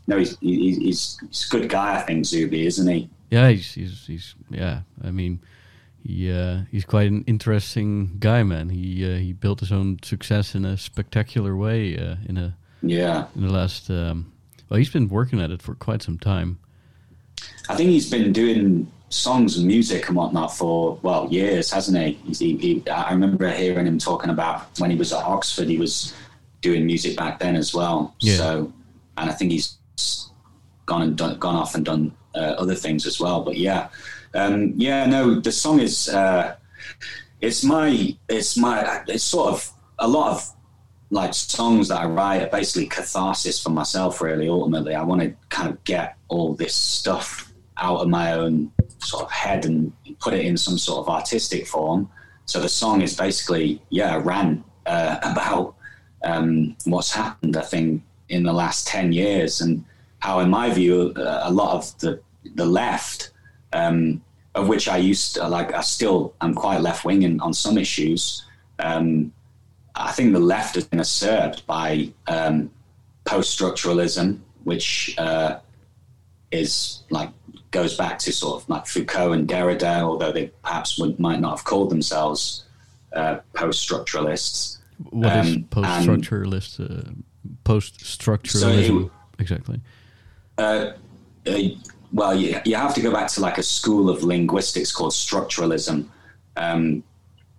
No, 0.06 0.18
he's 0.18 0.38
he's 0.40 0.76
he's, 0.78 1.18
he's 1.28 1.46
a 1.46 1.50
good 1.50 1.68
guy. 1.68 1.96
I 2.00 2.02
think 2.02 2.24
Zuby, 2.24 2.66
isn't 2.66 2.86
he? 2.86 3.08
Yeah, 3.30 3.50
he's 3.50 3.72
he's, 3.74 4.06
he's 4.06 4.34
yeah. 4.50 4.80
I 5.04 5.10
mean, 5.10 5.40
he 6.02 6.32
uh, 6.32 6.62
he's 6.70 6.84
quite 6.86 7.08
an 7.10 7.24
interesting 7.26 8.16
guy, 8.18 8.42
man. 8.42 8.70
He 8.70 9.04
uh, 9.04 9.18
he 9.18 9.32
built 9.34 9.60
his 9.60 9.70
own 9.72 9.98
success 10.02 10.54
in 10.54 10.64
a 10.64 10.76
spectacular 10.76 11.54
way 11.56 11.98
uh, 11.98 12.16
in 12.26 12.38
a 12.38 12.56
Yeah. 12.82 13.26
in 13.36 13.42
the 13.46 13.52
last. 13.52 13.90
Um, 13.90 14.32
well, 14.68 14.78
he's 14.78 14.90
been 14.90 15.08
working 15.08 15.40
at 15.40 15.50
it 15.50 15.60
for 15.62 15.74
quite 15.74 16.02
some 16.02 16.18
time. 16.18 16.58
I 17.68 17.76
think 17.76 17.90
he's 17.90 18.08
been 18.10 18.32
doing 18.32 18.90
songs 19.10 19.56
and 19.56 19.66
music 19.66 20.08
and 20.08 20.16
whatnot 20.16 20.54
for 20.54 20.98
well 21.02 21.28
years, 21.30 21.70
hasn't 21.70 21.98
he? 21.98 22.12
He, 22.32 22.56
he? 22.56 22.90
I 22.90 23.12
remember 23.12 23.50
hearing 23.50 23.86
him 23.86 23.98
talking 23.98 24.30
about 24.30 24.78
when 24.78 24.90
he 24.90 24.96
was 24.96 25.12
at 25.12 25.24
Oxford. 25.24 25.68
He 25.68 25.78
was 25.78 26.14
doing 26.60 26.86
music 26.86 27.16
back 27.16 27.38
then 27.38 27.56
as 27.56 27.74
well. 27.74 28.14
Yeah. 28.20 28.36
So, 28.36 28.72
and 29.16 29.30
I 29.30 29.32
think 29.32 29.52
he's 29.52 29.78
gone 30.86 31.02
and 31.02 31.16
done, 31.16 31.38
gone 31.38 31.56
off 31.56 31.74
and 31.74 31.84
done 31.84 32.12
uh, 32.34 32.54
other 32.58 32.74
things 32.74 33.06
as 33.06 33.20
well. 33.20 33.42
But 33.42 33.56
yeah, 33.56 33.88
um, 34.34 34.74
yeah, 34.76 35.06
no, 35.06 35.40
the 35.40 35.52
song 35.52 35.80
is 35.80 36.08
uh, 36.08 36.56
it's 37.40 37.64
my 37.64 38.16
it's 38.28 38.56
my 38.56 39.02
it's 39.06 39.24
sort 39.24 39.52
of 39.52 39.70
a 39.98 40.08
lot 40.08 40.32
of 40.32 40.52
like 41.10 41.32
songs 41.32 41.88
that 41.88 42.00
I 42.00 42.04
write 42.04 42.42
are 42.42 42.48
basically 42.48 42.86
catharsis 42.86 43.62
for 43.62 43.70
myself. 43.70 44.20
Really, 44.20 44.48
ultimately, 44.48 44.94
I 44.94 45.02
want 45.02 45.22
to 45.22 45.34
kind 45.48 45.70
of 45.70 45.82
get 45.84 46.16
all 46.28 46.54
this 46.54 46.74
stuff 46.74 47.47
out 47.78 48.00
of 48.00 48.08
my 48.08 48.32
own 48.32 48.72
sort 48.98 49.24
of 49.24 49.30
head 49.30 49.64
and 49.64 49.92
put 50.20 50.34
it 50.34 50.44
in 50.44 50.56
some 50.56 50.78
sort 50.78 51.00
of 51.00 51.08
artistic 51.08 51.66
form. 51.66 52.08
So 52.46 52.60
the 52.60 52.68
song 52.68 53.02
is 53.02 53.16
basically 53.16 53.82
yeah, 53.90 54.16
a 54.16 54.20
rant 54.20 54.64
uh, 54.86 55.18
about 55.22 55.74
um, 56.24 56.76
what's 56.84 57.12
happened. 57.12 57.56
I 57.56 57.62
think 57.62 58.02
in 58.28 58.42
the 58.42 58.52
last 58.52 58.86
ten 58.86 59.12
years 59.12 59.60
and 59.60 59.84
how, 60.20 60.40
in 60.40 60.50
my 60.50 60.70
view, 60.70 61.12
uh, 61.16 61.40
a 61.44 61.52
lot 61.52 61.74
of 61.74 61.98
the 61.98 62.20
the 62.54 62.66
left. 62.66 63.32
Um, 63.72 64.22
of 64.54 64.68
which 64.68 64.88
I 64.88 64.96
used 64.96 65.34
to 65.34 65.46
like, 65.48 65.72
I 65.72 65.82
still 65.82 66.34
am 66.40 66.54
quite 66.54 66.80
left 66.80 67.04
wing 67.04 67.40
on 67.40 67.52
some 67.52 67.78
issues. 67.78 68.44
Um, 68.78 69.32
I 69.94 70.12
think 70.12 70.32
the 70.32 70.40
left 70.40 70.74
has 70.74 70.84
been 70.84 70.98
usurped 70.98 71.66
by 71.66 72.12
um, 72.26 72.70
post 73.24 73.58
structuralism, 73.58 74.38
which 74.64 75.14
uh, 75.18 75.58
is 76.50 77.02
like 77.10 77.30
goes 77.70 77.96
back 77.96 78.18
to 78.20 78.32
sort 78.32 78.62
of 78.62 78.68
like 78.68 78.86
Foucault 78.86 79.32
and 79.32 79.48
Derrida, 79.48 80.00
although 80.00 80.32
they 80.32 80.50
perhaps 80.62 80.98
would, 80.98 81.18
might 81.18 81.40
not 81.40 81.58
have 81.58 81.64
called 81.64 81.90
themselves 81.90 82.64
uh, 83.12 83.38
post 83.54 83.88
structuralists. 83.88 84.78
What 85.10 85.46
is 85.46 85.56
Um, 85.56 85.64
post 85.64 85.88
structuralist? 85.88 86.80
Uh, 86.80 87.10
post 87.64 87.98
structuralism, 88.00 88.86
So 89.04 89.10
exactly. 89.38 89.80
Uh, 90.56 90.92
uh, 91.46 91.58
well, 92.12 92.34
you, 92.34 92.58
you 92.64 92.74
have 92.74 92.94
to 92.94 93.00
go 93.00 93.12
back 93.12 93.28
to 93.28 93.40
like 93.40 93.58
a 93.58 93.62
school 93.62 94.08
of 94.10 94.22
linguistics 94.22 94.90
called 94.90 95.12
structuralism, 95.12 96.06
um, 96.56 97.02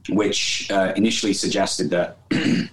which 0.10 0.69
uh, 0.72 0.91
initially 0.95 1.34
suggested 1.34 1.89
that 1.91 2.17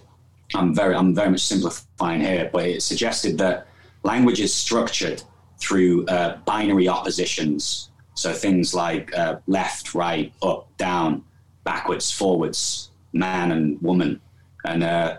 I'm 0.54 0.74
very 0.74 0.94
I'm 0.94 1.14
very 1.14 1.30
much 1.30 1.42
simplifying 1.42 2.20
here, 2.20 2.48
but 2.52 2.64
it 2.66 2.82
suggested 2.82 3.38
that 3.38 3.66
language 4.02 4.40
is 4.40 4.54
structured 4.54 5.22
through 5.58 6.06
uh, 6.06 6.36
binary 6.44 6.88
oppositions. 6.88 7.90
So 8.14 8.32
things 8.32 8.74
like 8.74 9.16
uh, 9.16 9.36
left, 9.46 9.94
right, 9.94 10.32
up, 10.42 10.74
down, 10.76 11.24
backwards, 11.64 12.10
forwards, 12.10 12.90
man 13.12 13.52
and 13.52 13.80
woman, 13.82 14.20
and 14.64 14.82
uh, 14.82 15.18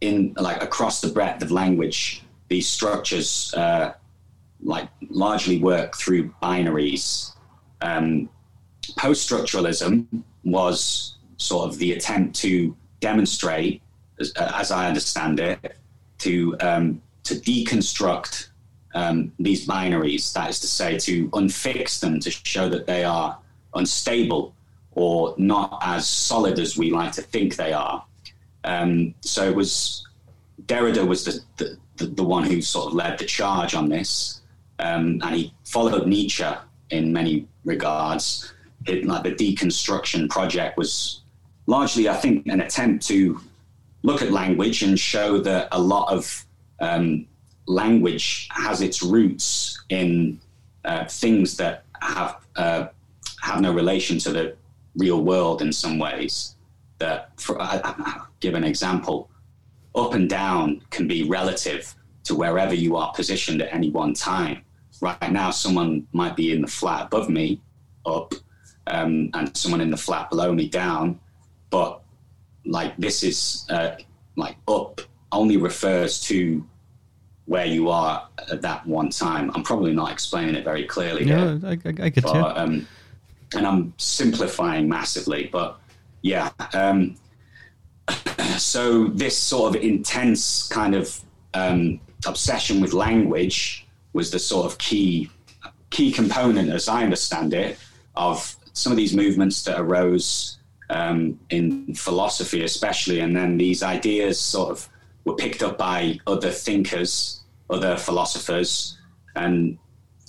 in 0.00 0.34
like 0.36 0.62
across 0.62 1.00
the 1.00 1.08
breadth 1.08 1.42
of 1.42 1.50
language, 1.50 2.22
these 2.48 2.68
structures 2.68 3.54
uh, 3.54 3.94
like 4.62 4.88
largely 5.10 5.58
work 5.58 5.96
through 5.96 6.32
binaries. 6.42 7.32
Um, 7.80 8.28
Post 8.96 9.28
structuralism 9.28 10.06
was 10.44 11.16
sort 11.38 11.68
of 11.68 11.76
the 11.78 11.92
attempt 11.92 12.36
to 12.36 12.74
demonstrate, 13.00 13.82
as, 14.20 14.32
as 14.32 14.70
I 14.70 14.86
understand 14.86 15.40
it, 15.40 15.76
to 16.18 16.56
um, 16.60 17.02
to 17.24 17.34
deconstruct 17.34 18.48
um, 18.96 19.30
these 19.38 19.66
binaries. 19.66 20.32
That 20.32 20.50
is 20.50 20.58
to 20.60 20.66
say, 20.66 20.98
to 21.00 21.28
unfix 21.30 22.00
them 22.00 22.18
to 22.20 22.30
show 22.30 22.68
that 22.70 22.86
they 22.86 23.04
are 23.04 23.38
unstable 23.74 24.54
or 24.92 25.34
not 25.36 25.78
as 25.82 26.08
solid 26.08 26.58
as 26.58 26.78
we 26.78 26.90
like 26.90 27.12
to 27.12 27.22
think 27.22 27.56
they 27.56 27.74
are. 27.74 28.02
Um, 28.64 29.14
so 29.20 29.48
it 29.48 29.54
was 29.54 30.06
Derrida 30.64 31.06
was 31.06 31.24
the, 31.24 31.78
the, 31.98 32.06
the, 32.06 32.24
one 32.24 32.44
who 32.44 32.60
sort 32.62 32.88
of 32.88 32.94
led 32.94 33.18
the 33.18 33.26
charge 33.26 33.74
on 33.74 33.88
this, 33.88 34.40
um, 34.78 35.20
and 35.22 35.36
he 35.36 35.54
followed 35.64 36.08
Nietzsche 36.08 36.46
in 36.90 37.12
many 37.12 37.46
regards. 37.64 38.52
It, 38.86 39.04
like 39.04 39.22
the 39.24 39.32
deconstruction 39.32 40.30
project 40.30 40.78
was 40.78 41.20
largely, 41.66 42.08
I 42.08 42.16
think, 42.16 42.46
an 42.46 42.60
attempt 42.60 43.06
to 43.08 43.40
look 44.02 44.22
at 44.22 44.32
language 44.32 44.82
and 44.82 44.98
show 44.98 45.38
that 45.40 45.68
a 45.72 45.80
lot 45.80 46.12
of 46.12 46.46
um, 46.80 47.26
language 47.66 48.48
has 48.52 48.80
its 48.80 49.02
roots 49.02 49.82
in 49.88 50.40
uh, 50.84 51.04
things 51.06 51.56
that 51.56 51.84
have 52.00 52.36
uh, 52.56 52.86
have 53.42 53.60
no 53.60 53.72
relation 53.72 54.18
to 54.18 54.32
the 54.32 54.56
real 54.96 55.22
world 55.22 55.62
in 55.62 55.72
some 55.72 55.98
ways. 55.98 56.54
That, 56.98 57.38
for, 57.38 57.60
I'll 57.60 58.28
give 58.40 58.54
an 58.54 58.64
example, 58.64 59.28
up 59.94 60.14
and 60.14 60.28
down 60.28 60.82
can 60.90 61.06
be 61.06 61.24
relative 61.24 61.94
to 62.24 62.34
wherever 62.34 62.74
you 62.74 62.96
are 62.96 63.12
positioned 63.12 63.60
at 63.60 63.72
any 63.72 63.90
one 63.90 64.14
time. 64.14 64.62
Right 65.02 65.30
now, 65.30 65.50
someone 65.50 66.06
might 66.12 66.36
be 66.36 66.52
in 66.52 66.62
the 66.62 66.66
flat 66.68 67.06
above 67.06 67.28
me, 67.28 67.60
up, 68.06 68.32
um, 68.86 69.30
and 69.34 69.54
someone 69.54 69.82
in 69.82 69.90
the 69.90 69.96
flat 69.96 70.30
below 70.30 70.54
me, 70.54 70.68
down. 70.68 71.20
But 71.68 72.00
like 72.64 72.96
this 72.96 73.22
is 73.22 73.66
uh, 73.68 73.96
like 74.36 74.56
up 74.66 75.00
only 75.32 75.56
refers 75.56 76.20
to 76.20 76.64
where 77.46 77.66
you 77.66 77.88
are 77.88 78.28
at 78.50 78.60
that 78.62 78.86
one 78.86 79.08
time. 79.08 79.50
I'm 79.54 79.62
probably 79.62 79.92
not 79.92 80.12
explaining 80.12 80.54
it 80.54 80.64
very 80.64 80.84
clearly. 80.84 81.24
Yeah, 81.24 81.58
I, 81.64 81.70
I, 81.70 81.72
I 81.72 82.08
get 82.08 82.24
you. 82.24 82.30
Um, 82.30 82.86
and 83.54 83.66
I'm 83.66 83.94
simplifying 83.96 84.88
massively, 84.88 85.48
but 85.50 85.78
yeah. 86.22 86.50
Um, 86.72 87.16
so 88.58 89.06
this 89.08 89.38
sort 89.38 89.74
of 89.74 89.82
intense 89.82 90.68
kind 90.68 90.94
of 90.94 91.20
um, 91.54 92.00
obsession 92.26 92.80
with 92.80 92.92
language 92.92 93.86
was 94.12 94.30
the 94.30 94.38
sort 94.38 94.66
of 94.66 94.78
key 94.78 95.30
key 95.90 96.10
component, 96.10 96.70
as 96.70 96.88
I 96.88 97.04
understand 97.04 97.54
it, 97.54 97.78
of 98.16 98.56
some 98.72 98.92
of 98.92 98.96
these 98.96 99.14
movements 99.14 99.62
that 99.64 99.80
arose 99.80 100.58
um, 100.90 101.38
in 101.50 101.94
philosophy, 101.94 102.64
especially, 102.64 103.20
and 103.20 103.36
then 103.36 103.56
these 103.56 103.82
ideas 103.82 104.38
sort 104.38 104.70
of 104.70 104.88
were 105.26 105.34
picked 105.34 105.62
up 105.62 105.76
by 105.76 106.18
other 106.26 106.50
thinkers, 106.50 107.42
other 107.68 107.96
philosophers, 107.96 108.96
and 109.34 109.76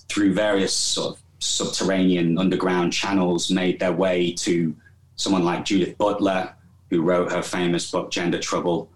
through 0.10 0.34
various 0.34 0.74
sort 0.74 1.16
of 1.16 1.24
subterranean 1.40 2.38
underground 2.38 2.92
channels 2.92 3.52
made 3.52 3.80
their 3.80 3.94
way 3.94 4.34
to 4.34 4.76
someone 5.16 5.46
like 5.46 5.64
Judith 5.64 5.98
Butler, 5.98 6.54
who 6.90 7.04
wrote 7.04 7.32
her 7.32 7.44
famous 7.44 7.90
book 7.90 8.12
Gender 8.12 8.40
Trouble, 8.40 8.90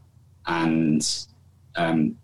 and 0.47 1.07
um, 1.75 2.17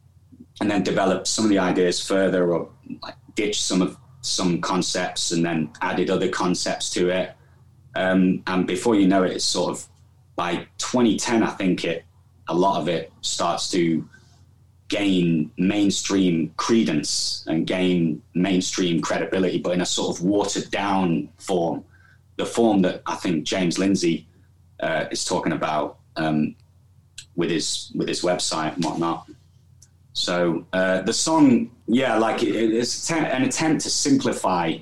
and 0.60 0.72
then 0.72 0.84
developed 0.84 1.28
some 1.28 1.46
of 1.46 1.50
the 1.50 1.60
ideas 1.60 2.06
further, 2.06 2.52
or 2.52 2.70
like 3.04 3.14
ditched 3.36 3.62
some 3.62 3.82
of 3.82 3.96
some 4.22 4.60
concepts 4.60 5.32
and 5.32 5.46
then 5.46 5.72
added 5.82 6.10
other 6.10 6.30
concepts 6.30 6.90
to 6.90 7.10
it. 7.10 7.34
Um, 7.96 8.42
and 8.48 8.66
before 8.66 8.96
you 8.96 9.08
know 9.08 9.24
it, 9.24 9.34
it's 9.34 9.46
sort 9.46 9.72
of 9.72 9.88
by 10.36 10.68
2010, 10.80 11.44
I 11.44 11.52
think 11.52 11.86
it 11.86 12.06
a 12.48 12.54
lot 12.54 12.82
of 12.82 12.88
it 12.88 13.12
starts 13.22 13.70
to 13.72 14.08
gain 14.88 15.52
mainstream 15.58 16.54
credence 16.56 17.44
and 17.48 17.68
gain 17.68 18.22
mainstream 18.34 19.02
credibility, 19.02 19.60
but 19.60 19.74
in 19.74 19.82
a 19.82 19.86
sort 19.86 20.18
of 20.18 20.24
watered 20.24 20.72
down 20.72 21.30
form, 21.38 21.84
the 22.38 22.46
form 22.46 22.82
that 22.84 23.02
I 23.06 23.16
think 23.16 23.44
James 23.44 23.78
Lindsay 23.78 24.28
uh, 24.80 25.06
is 25.12 25.26
talking 25.26 25.52
about 25.52 25.98
um, 26.16 26.56
with 27.36 27.50
his 27.50 27.92
with 27.96 28.08
his 28.08 28.22
website 28.22 28.76
and 28.76 28.86
whatnot. 28.86 29.30
So 30.14 30.66
uh, 30.74 31.02
the 31.02 31.14
song, 31.14 31.70
yeah, 31.88 32.18
like 32.18 32.42
it, 32.42 32.56
it's 32.56 33.12
an 33.12 33.44
attempt 33.44 33.84
to 33.84 33.90
simplify 33.90 34.78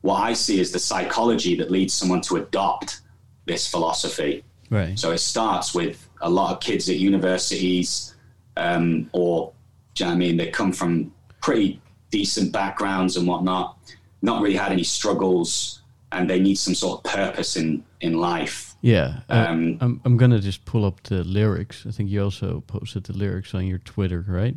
what 0.00 0.16
I 0.16 0.32
see 0.32 0.60
as 0.60 0.72
the 0.72 0.78
psychology 0.78 1.54
that 1.56 1.70
leads 1.70 1.94
someone 1.94 2.20
to 2.22 2.36
adopt 2.36 3.00
this 3.46 3.66
philosophy. 3.66 4.44
Right. 4.70 4.98
So 4.98 5.12
it 5.12 5.18
starts 5.18 5.74
with 5.74 6.03
a 6.20 6.30
lot 6.30 6.52
of 6.52 6.60
kids 6.60 6.88
at 6.88 6.96
universities, 6.96 8.14
um, 8.56 9.08
or 9.12 9.52
do 9.94 10.04
you 10.04 10.10
know 10.10 10.14
what 10.14 10.16
I 10.16 10.18
mean? 10.18 10.36
They 10.36 10.50
come 10.50 10.72
from 10.72 11.12
pretty 11.40 11.80
decent 12.10 12.52
backgrounds 12.52 13.16
and 13.16 13.26
whatnot, 13.26 13.78
not 14.22 14.42
really 14.42 14.56
had 14.56 14.72
any 14.72 14.84
struggles, 14.84 15.82
and 16.12 16.28
they 16.28 16.40
need 16.40 16.56
some 16.56 16.74
sort 16.74 17.04
of 17.04 17.12
purpose 17.12 17.56
in 17.56 17.84
in 18.00 18.14
life. 18.14 18.74
Yeah, 18.80 19.20
uh, 19.30 19.46
um, 19.48 19.78
I'm 19.80 20.00
I'm 20.04 20.16
gonna 20.16 20.40
just 20.40 20.64
pull 20.64 20.84
up 20.84 21.02
the 21.04 21.24
lyrics. 21.24 21.86
I 21.86 21.90
think 21.90 22.10
you 22.10 22.22
also 22.22 22.62
posted 22.66 23.04
the 23.04 23.14
lyrics 23.14 23.54
on 23.54 23.66
your 23.66 23.78
Twitter, 23.78 24.24
right? 24.26 24.56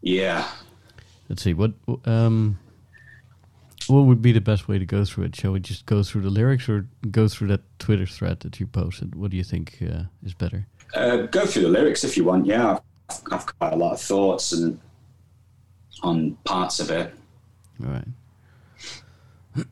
Yeah. 0.00 0.48
Let's 1.28 1.42
see 1.42 1.54
what 1.54 1.72
um 2.04 2.58
what 3.86 4.02
would 4.02 4.22
be 4.22 4.32
the 4.32 4.40
best 4.40 4.68
way 4.68 4.78
to 4.78 4.86
go 4.86 5.04
through 5.04 5.24
it? 5.24 5.36
Shall 5.36 5.52
we 5.52 5.60
just 5.60 5.86
go 5.86 6.02
through 6.02 6.22
the 6.22 6.30
lyrics 6.30 6.68
or 6.68 6.86
go 7.10 7.28
through 7.28 7.48
that 7.48 7.62
Twitter 7.78 8.06
thread 8.06 8.40
that 8.40 8.60
you 8.60 8.66
posted? 8.66 9.14
What 9.14 9.30
do 9.30 9.36
you 9.36 9.44
think 9.44 9.78
uh, 9.82 10.04
is 10.24 10.34
better? 10.34 10.66
Uh, 10.94 11.26
go 11.26 11.46
through 11.46 11.62
the 11.62 11.68
lyrics 11.68 12.04
if 12.04 12.16
you 12.16 12.24
want. 12.24 12.46
Yeah, 12.46 12.78
I've, 13.08 13.22
I've, 13.30 13.58
got 13.58 13.72
a 13.72 13.76
lot 13.76 13.92
of 13.92 14.00
thoughts 14.00 14.52
and 14.52 14.78
on 16.02 16.36
parts 16.44 16.80
of 16.80 16.90
it. 16.90 17.14
All 17.82 17.90
right. 17.90 18.08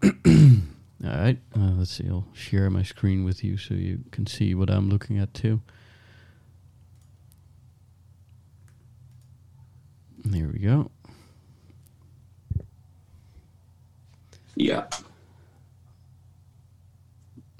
All 1.05 1.23
right. 1.23 1.39
Uh, 1.57 1.73
let's 1.77 1.91
see. 1.91 2.07
I'll 2.09 2.27
share 2.33 2.71
my 2.71 2.83
screen 2.83 3.25
with 3.25 3.43
you 3.45 3.57
so 3.57 3.75
you 3.75 4.01
can 4.11 4.27
see 4.27 4.55
what 4.55 4.71
I'm 4.71 4.89
looking 4.89 5.19
at 5.19 5.33
too. 5.35 5.61
There 10.25 10.49
we 10.49 10.61
go. 10.61 10.91
Yeah. 14.55 14.87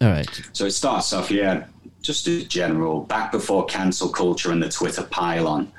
All 0.01 0.09
right. 0.09 0.43
So 0.53 0.67
it 0.67 0.73
starts 0.73 1.13
off, 1.13 1.31
yeah, 1.31 1.67
just 2.03 2.27
a 2.27 2.45
general. 2.45 3.03
Back 3.03 3.33
before 3.33 3.67
cancel 3.67 4.09
culture 4.09 4.53
and 4.53 4.63
the 4.63 4.69
Twitter 4.69 5.03
pylon, 5.03 5.73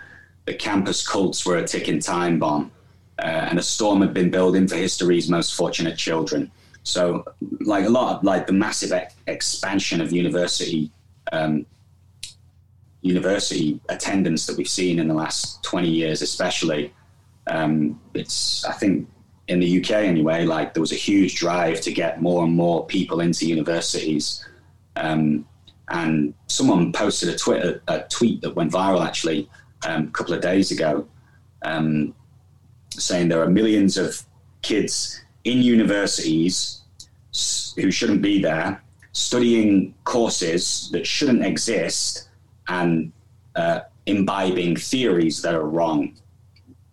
the 0.46 0.54
campus 0.54 1.08
cults 1.08 1.46
were 1.46 1.58
a 1.58 1.68
ticking 1.68 2.00
time 2.00 2.40
bomb, 2.40 2.72
uh, 3.20 3.48
and 3.50 3.60
a 3.60 3.64
storm 3.64 4.02
had 4.02 4.14
been 4.14 4.30
building 4.30 4.68
for 4.68 4.76
history's 4.76 5.30
most 5.30 5.56
fortunate 5.56 5.98
children. 5.98 6.52
So, 6.84 7.26
like 7.60 7.86
a 7.86 7.90
lot 7.90 8.18
of 8.18 8.24
like 8.24 8.48
the 8.48 8.54
massive 8.54 8.92
expansion 9.28 10.02
of 10.02 10.12
university 10.12 10.92
um, 11.32 11.66
university 13.02 13.80
attendance 13.90 14.46
that 14.46 14.58
we've 14.58 14.70
seen 14.70 15.00
in 15.00 15.08
the 15.08 15.14
last 15.14 15.64
20 15.64 15.88
years, 15.88 16.22
especially. 16.22 16.94
Um, 17.48 18.00
it's, 18.14 18.64
I 18.66 18.74
think, 18.74 19.08
in 19.48 19.60
the 19.60 19.82
UK 19.82 19.92
anyway, 19.92 20.46
like 20.46 20.74
there 20.74 20.82
was 20.82 20.92
a 20.92 20.96
huge 20.96 21.36
drive 21.36 21.82
to 21.82 21.92
get 21.92 22.22
more 22.22 22.44
and 22.44 22.54
more 22.54 22.86
people 22.86 23.20
into 23.20 23.48
universities. 23.48 24.46
Um, 24.96 25.46
and 25.92 26.34
someone 26.48 26.92
posted 26.94 27.30
a, 27.30 27.38
Twitter, 27.38 27.82
a 27.88 28.00
tweet 28.10 28.42
that 28.42 28.56
went 28.56 28.72
viral 28.72 29.06
actually 29.06 29.50
um, 29.86 30.08
a 30.08 30.12
couple 30.12 30.34
of 30.34 30.42
days 30.42 30.72
ago, 30.72 31.06
um, 31.64 32.16
saying 32.92 33.28
there 33.28 33.42
are 33.44 33.50
millions 33.50 33.98
of 33.98 34.24
kids 34.62 35.22
in 35.44 35.60
universities 35.60 36.82
who 37.76 37.92
shouldn't 37.92 38.22
be 38.22 38.42
there, 38.42 38.82
studying 39.12 39.94
courses 40.06 40.90
that 40.92 41.06
shouldn't 41.06 41.46
exist, 41.46 42.30
and 42.70 43.12
uh, 43.56 43.82
imbibing 44.06 44.76
theories 44.76 45.42
that 45.42 45.54
are 45.54 45.68
wrong. 45.68 46.16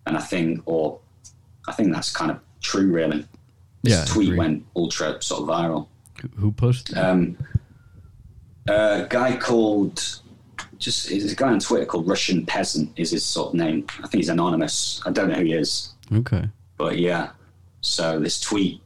And 0.05 0.17
I 0.17 0.21
think, 0.21 0.61
or 0.65 0.99
I 1.67 1.71
think 1.71 1.93
that's 1.93 2.11
kind 2.11 2.31
of 2.31 2.39
true, 2.61 2.91
really. 2.91 3.25
This 3.83 3.93
Yeah, 3.93 4.05
tweet 4.05 4.37
went 4.37 4.65
ultra 4.75 5.21
sort 5.21 5.43
of 5.43 5.47
viral. 5.47 5.87
Who- 6.35 6.51
posted? 6.51 6.95
that? 6.95 7.09
Um, 7.09 7.37
a 8.69 9.07
guy 9.09 9.35
called 9.35 10.21
just 10.77 11.09
there's 11.09 11.31
a 11.31 11.35
guy 11.35 11.49
on 11.49 11.59
Twitter 11.59 11.85
called 11.85 12.07
Russian 12.07 12.45
Peasant 12.45 12.91
is 12.97 13.11
his 13.11 13.25
sort 13.25 13.49
of 13.49 13.53
name. 13.55 13.85
I 13.97 14.07
think 14.07 14.15
he's 14.15 14.29
anonymous. 14.29 15.01
I 15.05 15.11
don't 15.11 15.29
know 15.29 15.35
who 15.35 15.45
he 15.45 15.53
is, 15.53 15.93
okay. 16.13 16.49
but 16.77 16.97
yeah. 16.97 17.31
So 17.81 18.19
this 18.19 18.39
tweet, 18.39 18.81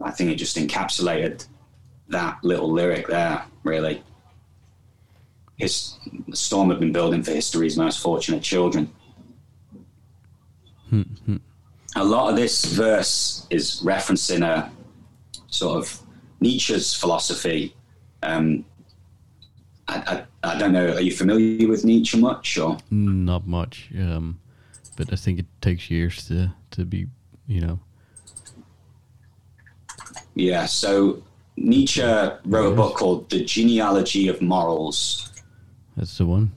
I 0.00 0.10
think 0.10 0.30
it 0.30 0.36
just 0.36 0.56
encapsulated 0.56 1.46
that 2.08 2.42
little 2.42 2.70
lyric 2.70 3.06
there. 3.06 3.44
Really, 3.64 4.02
his 5.56 5.94
the 6.28 6.36
storm 6.36 6.70
had 6.70 6.80
been 6.80 6.92
building 6.92 7.22
for 7.22 7.32
history's 7.32 7.76
most 7.76 8.00
fortunate 8.00 8.42
children. 8.42 8.90
a 11.96 12.04
lot 12.04 12.30
of 12.30 12.36
this 12.36 12.64
verse 12.64 13.46
is 13.50 13.80
referencing 13.82 14.44
a 14.44 14.70
sort 15.48 15.78
of 15.78 16.00
Nietzsche's 16.40 16.94
philosophy. 16.94 17.74
Um, 18.22 18.64
I, 19.88 20.24
I, 20.42 20.54
I 20.54 20.58
don't 20.58 20.72
know. 20.72 20.94
Are 20.94 21.00
you 21.00 21.12
familiar 21.12 21.68
with 21.68 21.84
Nietzsche 21.84 22.18
much? 22.18 22.58
Or 22.58 22.78
Not 22.90 23.46
much. 23.46 23.90
Um, 23.98 24.40
but 24.96 25.12
I 25.12 25.16
think 25.16 25.38
it 25.38 25.46
takes 25.60 25.90
years 25.90 26.26
to 26.28 26.50
to 26.72 26.84
be, 26.84 27.06
you 27.46 27.60
know. 27.60 27.80
yeah, 30.34 30.66
so 30.66 31.22
Nietzsche 31.56 32.02
wrote 32.02 32.72
a 32.72 32.76
book 32.76 32.96
called 32.96 33.30
The 33.30 33.44
Genealogy 33.44 34.28
of 34.28 34.40
Morals. 34.42 35.30
That's 35.96 36.18
the 36.18 36.26
one. 36.26 36.50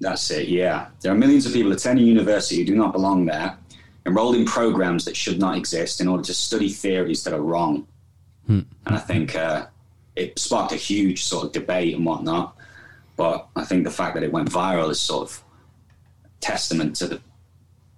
That's 0.00 0.30
it. 0.30 0.48
Yeah, 0.48 0.88
there 1.00 1.12
are 1.12 1.16
millions 1.16 1.46
of 1.46 1.52
people 1.52 1.72
attending 1.72 2.06
university 2.06 2.56
who 2.58 2.64
do 2.64 2.76
not 2.76 2.92
belong 2.92 3.26
there, 3.26 3.56
enrolled 4.06 4.36
in 4.36 4.44
programs 4.44 5.04
that 5.06 5.16
should 5.16 5.40
not 5.40 5.56
exist 5.56 6.00
in 6.00 6.06
order 6.06 6.22
to 6.22 6.34
study 6.34 6.68
theories 6.68 7.24
that 7.24 7.34
are 7.34 7.42
wrong. 7.42 7.86
And 8.86 8.94
I 8.96 8.98
think 8.98 9.34
uh, 9.34 9.66
it 10.16 10.38
sparked 10.38 10.72
a 10.72 10.76
huge 10.76 11.24
sort 11.24 11.44
of 11.46 11.52
debate 11.52 11.94
and 11.94 12.06
whatnot. 12.06 12.56
But 13.18 13.48
I 13.56 13.64
think 13.64 13.82
the 13.82 13.90
fact 13.90 14.14
that 14.14 14.22
it 14.22 14.32
went 14.32 14.48
viral 14.48 14.90
is 14.90 15.00
sort 15.00 15.28
of 15.28 15.44
testament 16.40 16.94
to 16.96 17.08
the 17.08 17.20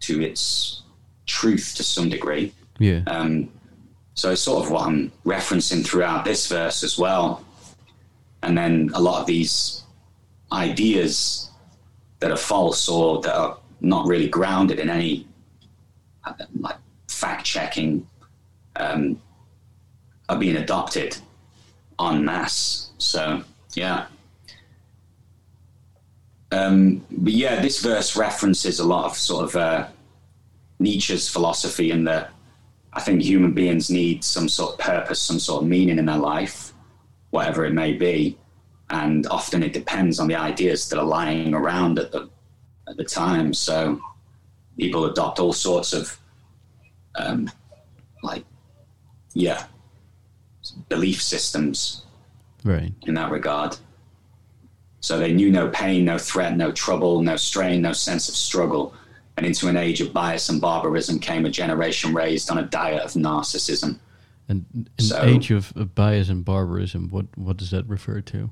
to 0.00 0.22
its 0.22 0.82
truth 1.26 1.74
to 1.76 1.84
some 1.84 2.08
degree. 2.08 2.54
Yeah. 2.78 3.02
Um, 3.06 3.50
so 4.14 4.32
it's 4.32 4.40
sort 4.40 4.64
of 4.64 4.72
what 4.72 4.86
I'm 4.86 5.12
referencing 5.26 5.84
throughout 5.86 6.24
this 6.24 6.46
verse 6.46 6.82
as 6.82 6.98
well. 6.98 7.44
And 8.42 8.56
then 8.56 8.90
a 8.94 9.00
lot 9.00 9.20
of 9.20 9.26
these 9.26 9.82
ideas 10.50 11.50
that 12.20 12.30
are 12.30 12.36
false 12.38 12.88
or 12.88 13.20
that 13.20 13.36
are 13.36 13.58
not 13.82 14.06
really 14.06 14.28
grounded 14.28 14.78
in 14.78 14.88
any 14.88 15.26
like 16.58 16.76
fact 17.08 17.44
checking 17.44 18.08
um, 18.76 19.20
are 20.30 20.38
being 20.38 20.56
adopted 20.56 21.18
en 22.00 22.24
masse. 22.24 22.90
So 22.96 23.44
yeah. 23.74 24.06
Um, 26.52 27.04
but 27.10 27.32
yeah, 27.32 27.60
this 27.60 27.80
verse 27.80 28.16
references 28.16 28.80
a 28.80 28.84
lot 28.84 29.04
of 29.04 29.16
sort 29.16 29.44
of 29.44 29.56
uh, 29.56 29.88
Nietzsche's 30.78 31.28
philosophy 31.28 31.90
in 31.92 32.04
that 32.04 32.30
I 32.92 33.00
think 33.00 33.22
human 33.22 33.52
beings 33.52 33.88
need 33.90 34.24
some 34.24 34.48
sort 34.48 34.72
of 34.72 34.78
purpose, 34.80 35.20
some 35.20 35.38
sort 35.38 35.62
of 35.62 35.68
meaning 35.68 35.98
in 35.98 36.06
their 36.06 36.16
life, 36.18 36.72
whatever 37.30 37.64
it 37.64 37.72
may 37.72 37.92
be, 37.92 38.36
and 38.90 39.26
often 39.28 39.62
it 39.62 39.72
depends 39.72 40.18
on 40.18 40.26
the 40.26 40.34
ideas 40.34 40.88
that 40.88 40.98
are 40.98 41.04
lying 41.04 41.54
around 41.54 41.98
at 42.00 42.10
the 42.10 42.28
at 42.88 42.96
the 42.96 43.04
time. 43.04 43.54
So 43.54 44.00
people 44.76 45.04
adopt 45.04 45.38
all 45.38 45.52
sorts 45.52 45.92
of 45.92 46.18
um, 47.14 47.48
like 48.24 48.44
yeah 49.34 49.66
belief 50.88 51.22
systems 51.22 52.04
Right. 52.64 52.92
in 53.06 53.14
that 53.14 53.30
regard. 53.30 53.76
So 55.00 55.18
they 55.18 55.32
knew 55.32 55.50
no 55.50 55.68
pain, 55.68 56.04
no 56.04 56.18
threat, 56.18 56.56
no 56.56 56.72
trouble, 56.72 57.22
no 57.22 57.36
strain, 57.36 57.82
no 57.82 57.92
sense 57.92 58.28
of 58.28 58.34
struggle. 58.34 58.94
And 59.36 59.46
into 59.46 59.68
an 59.68 59.76
age 59.76 60.00
of 60.02 60.12
bias 60.12 60.48
and 60.50 60.60
barbarism 60.60 61.18
came 61.18 61.46
a 61.46 61.50
generation 61.50 62.12
raised 62.14 62.50
on 62.50 62.58
a 62.58 62.62
diet 62.64 63.02
of 63.02 63.12
narcissism. 63.12 63.98
And 64.48 64.66
in 64.98 65.04
So- 65.04 65.22
age 65.22 65.50
of, 65.50 65.72
of 65.76 65.94
bias 65.94 66.28
and 66.28 66.44
barbarism, 66.44 67.08
what 67.08 67.26
what 67.36 67.56
does 67.56 67.70
that 67.70 67.86
refer 67.88 68.20
to? 68.20 68.50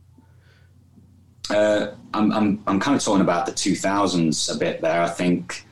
Uh, 1.50 1.88
I'm, 2.12 2.30
I'm, 2.32 2.62
I'm 2.66 2.78
kind 2.80 2.94
of 2.96 3.02
talking 3.02 3.22
about 3.22 3.46
the 3.46 3.52
2000s 3.52 4.54
a 4.54 4.58
bit 4.58 4.82
there, 4.82 5.02
I 5.02 5.08
think. 5.08 5.64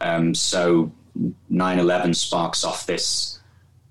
Um, 0.00 0.32
so 0.34 0.92
9 1.50 1.78
11 1.78 2.14
sparks 2.14 2.64
off 2.64 2.86
this 2.86 3.40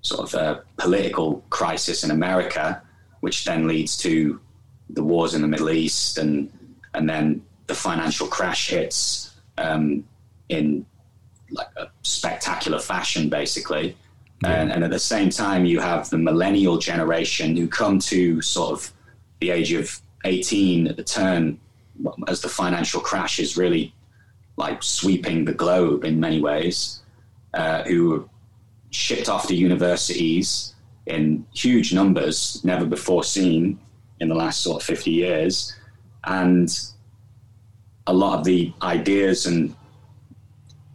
sort 0.00 0.20
of 0.22 0.34
uh, 0.34 0.60
political 0.78 1.44
crisis 1.50 2.02
in 2.04 2.10
America, 2.10 2.82
which 3.20 3.44
then 3.44 3.66
leads 3.66 3.96
to 3.98 4.40
the 4.90 5.02
wars 5.02 5.34
in 5.34 5.42
the 5.42 5.48
Middle 5.48 5.70
East, 5.70 6.18
and, 6.18 6.50
and 6.94 7.08
then 7.08 7.42
the 7.66 7.74
financial 7.74 8.26
crash 8.26 8.70
hits 8.70 9.34
um, 9.58 10.04
in 10.48 10.84
like 11.50 11.68
a 11.76 11.88
spectacular 12.02 12.78
fashion, 12.78 13.28
basically. 13.28 13.96
And, 14.44 14.72
and 14.72 14.84
at 14.84 14.90
the 14.90 14.98
same 14.98 15.30
time, 15.30 15.64
you 15.64 15.80
have 15.80 16.10
the 16.10 16.18
millennial 16.18 16.76
generation 16.76 17.56
who 17.56 17.66
come 17.66 17.98
to 18.00 18.42
sort 18.42 18.72
of 18.72 18.92
the 19.40 19.50
age 19.50 19.72
of 19.72 20.00
18 20.24 20.88
at 20.88 20.96
the 20.96 21.04
turn 21.04 21.58
as 22.28 22.42
the 22.42 22.48
financial 22.48 23.00
crash 23.00 23.38
is 23.38 23.56
really 23.56 23.94
like 24.56 24.82
sweeping 24.82 25.44
the 25.44 25.52
globe 25.52 26.04
in 26.04 26.20
many 26.20 26.40
ways, 26.40 27.00
uh, 27.54 27.82
who 27.84 28.10
were 28.10 28.24
shipped 28.90 29.28
off 29.28 29.46
to 29.48 29.54
universities 29.54 30.74
in 31.06 31.44
huge 31.54 31.92
numbers, 31.92 32.60
never 32.64 32.84
before 32.84 33.24
seen 33.24 33.78
in 34.24 34.30
the 34.30 34.34
last 34.34 34.62
sort 34.62 34.82
of 34.82 34.86
50 34.86 35.10
years. 35.10 35.76
And 36.24 36.68
a 38.06 38.12
lot 38.12 38.38
of 38.38 38.44
the 38.44 38.72
ideas 38.82 39.46
and 39.46 39.74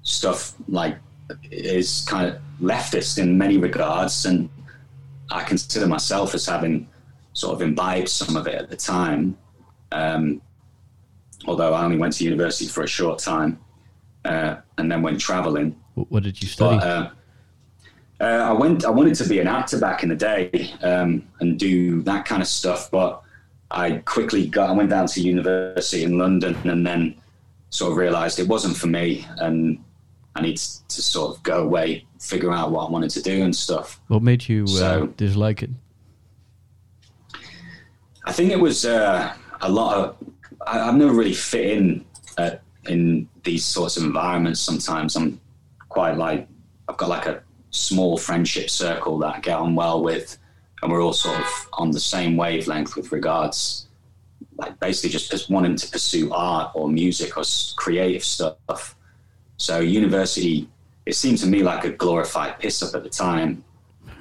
stuff 0.01 0.53
like 0.67 0.97
is 1.51 2.05
kind 2.09 2.27
of 2.27 2.41
leftist 2.61 3.19
in 3.19 3.37
many 3.37 3.57
regards. 3.57 4.25
And 4.25 4.49
I 5.31 5.43
consider 5.43 5.87
myself 5.87 6.33
as 6.33 6.45
having 6.45 6.89
sort 7.33 7.53
of 7.53 7.61
imbibed 7.61 8.09
some 8.09 8.35
of 8.35 8.47
it 8.47 8.55
at 8.55 8.69
the 8.69 8.75
time. 8.75 9.37
Um, 9.91 10.41
although 11.45 11.73
I 11.73 11.85
only 11.85 11.97
went 11.97 12.13
to 12.13 12.23
university 12.23 12.67
for 12.67 12.83
a 12.83 12.87
short 12.87 13.19
time 13.19 13.59
uh, 14.25 14.57
and 14.77 14.91
then 14.91 15.01
went 15.01 15.21
traveling. 15.21 15.79
What, 15.93 16.23
did 16.23 16.41
you 16.41 16.47
study? 16.47 16.77
But 16.77 16.87
uh, 16.87 17.09
uh, 18.21 18.23
I 18.23 18.51
went. 18.51 18.85
I 18.85 18.89
wanted 18.89 19.15
to 19.15 19.29
be 19.29 19.39
an 19.39 19.47
actor 19.47 19.79
back 19.79 20.03
in 20.03 20.09
the 20.09 20.15
day 20.15 20.73
um, 20.81 21.27
and 21.39 21.57
do 21.57 22.01
that 22.03 22.25
kind 22.25 22.41
of 22.41 22.47
stuff. 22.47 22.91
But 22.91 23.21
I 23.71 23.97
quickly 24.05 24.47
got. 24.47 24.69
I 24.69 24.73
went 24.73 24.89
down 24.89 25.07
to 25.07 25.21
university 25.21 26.03
in 26.03 26.17
London 26.17 26.55
and 26.67 26.85
then 26.85 27.15
sort 27.69 27.91
of 27.91 27.97
realised 27.97 28.39
it 28.39 28.47
wasn't 28.47 28.75
for 28.75 28.87
me, 28.87 29.25
and 29.37 29.83
I 30.35 30.41
need 30.41 30.57
to 30.57 31.01
sort 31.01 31.37
of 31.37 31.43
go 31.43 31.63
away, 31.63 32.05
figure 32.19 32.51
out 32.51 32.71
what 32.71 32.87
I 32.87 32.91
wanted 32.91 33.11
to 33.11 33.21
do 33.21 33.43
and 33.43 33.55
stuff. 33.55 34.01
what 34.07 34.21
made 34.21 34.47
you 34.49 34.65
uh, 34.65 35.07
dislike 35.15 35.63
it? 35.63 35.69
I 38.25 38.31
think 38.33 38.51
it 38.51 38.59
was 38.59 38.85
uh, 38.85 39.33
a 39.61 39.71
lot 39.71 39.97
of. 39.97 40.15
I, 40.67 40.81
I've 40.81 40.95
never 40.95 41.13
really 41.13 41.33
fit 41.33 41.77
in 41.77 42.05
uh, 42.37 42.51
in 42.87 43.29
these 43.43 43.63
sorts 43.63 43.95
of 43.95 44.03
environments. 44.03 44.59
Sometimes 44.59 45.15
I'm 45.15 45.39
quite 45.87 46.17
like 46.17 46.47
I've 46.89 46.97
got 46.97 47.09
like 47.09 47.25
a 47.27 47.43
small 47.71 48.17
friendship 48.17 48.69
circle 48.69 49.17
that 49.19 49.35
I 49.35 49.39
get 49.39 49.57
on 49.57 49.75
well 49.75 50.01
with, 50.01 50.37
and 50.81 50.91
we're 50.91 51.01
all 51.01 51.13
sort 51.13 51.39
of 51.39 51.69
on 51.73 51.91
the 51.91 51.99
same 51.99 52.37
wavelength 52.37 52.95
with 52.95 53.11
regards, 53.11 53.87
like 54.57 54.79
basically 54.79 55.09
just 55.09 55.31
just 55.31 55.49
wanting 55.49 55.75
to 55.75 55.89
pursue 55.89 56.31
art 56.33 56.71
or 56.73 56.89
music 56.89 57.37
or 57.37 57.43
creative 57.75 58.23
stuff. 58.23 58.95
So 59.57 59.79
university, 59.79 60.69
it 61.05 61.15
seemed 61.15 61.37
to 61.39 61.47
me 61.47 61.63
like 61.63 61.83
a 61.83 61.91
glorified 61.91 62.59
piss 62.59 62.81
up 62.81 62.95
at 62.95 63.03
the 63.03 63.09
time, 63.09 63.63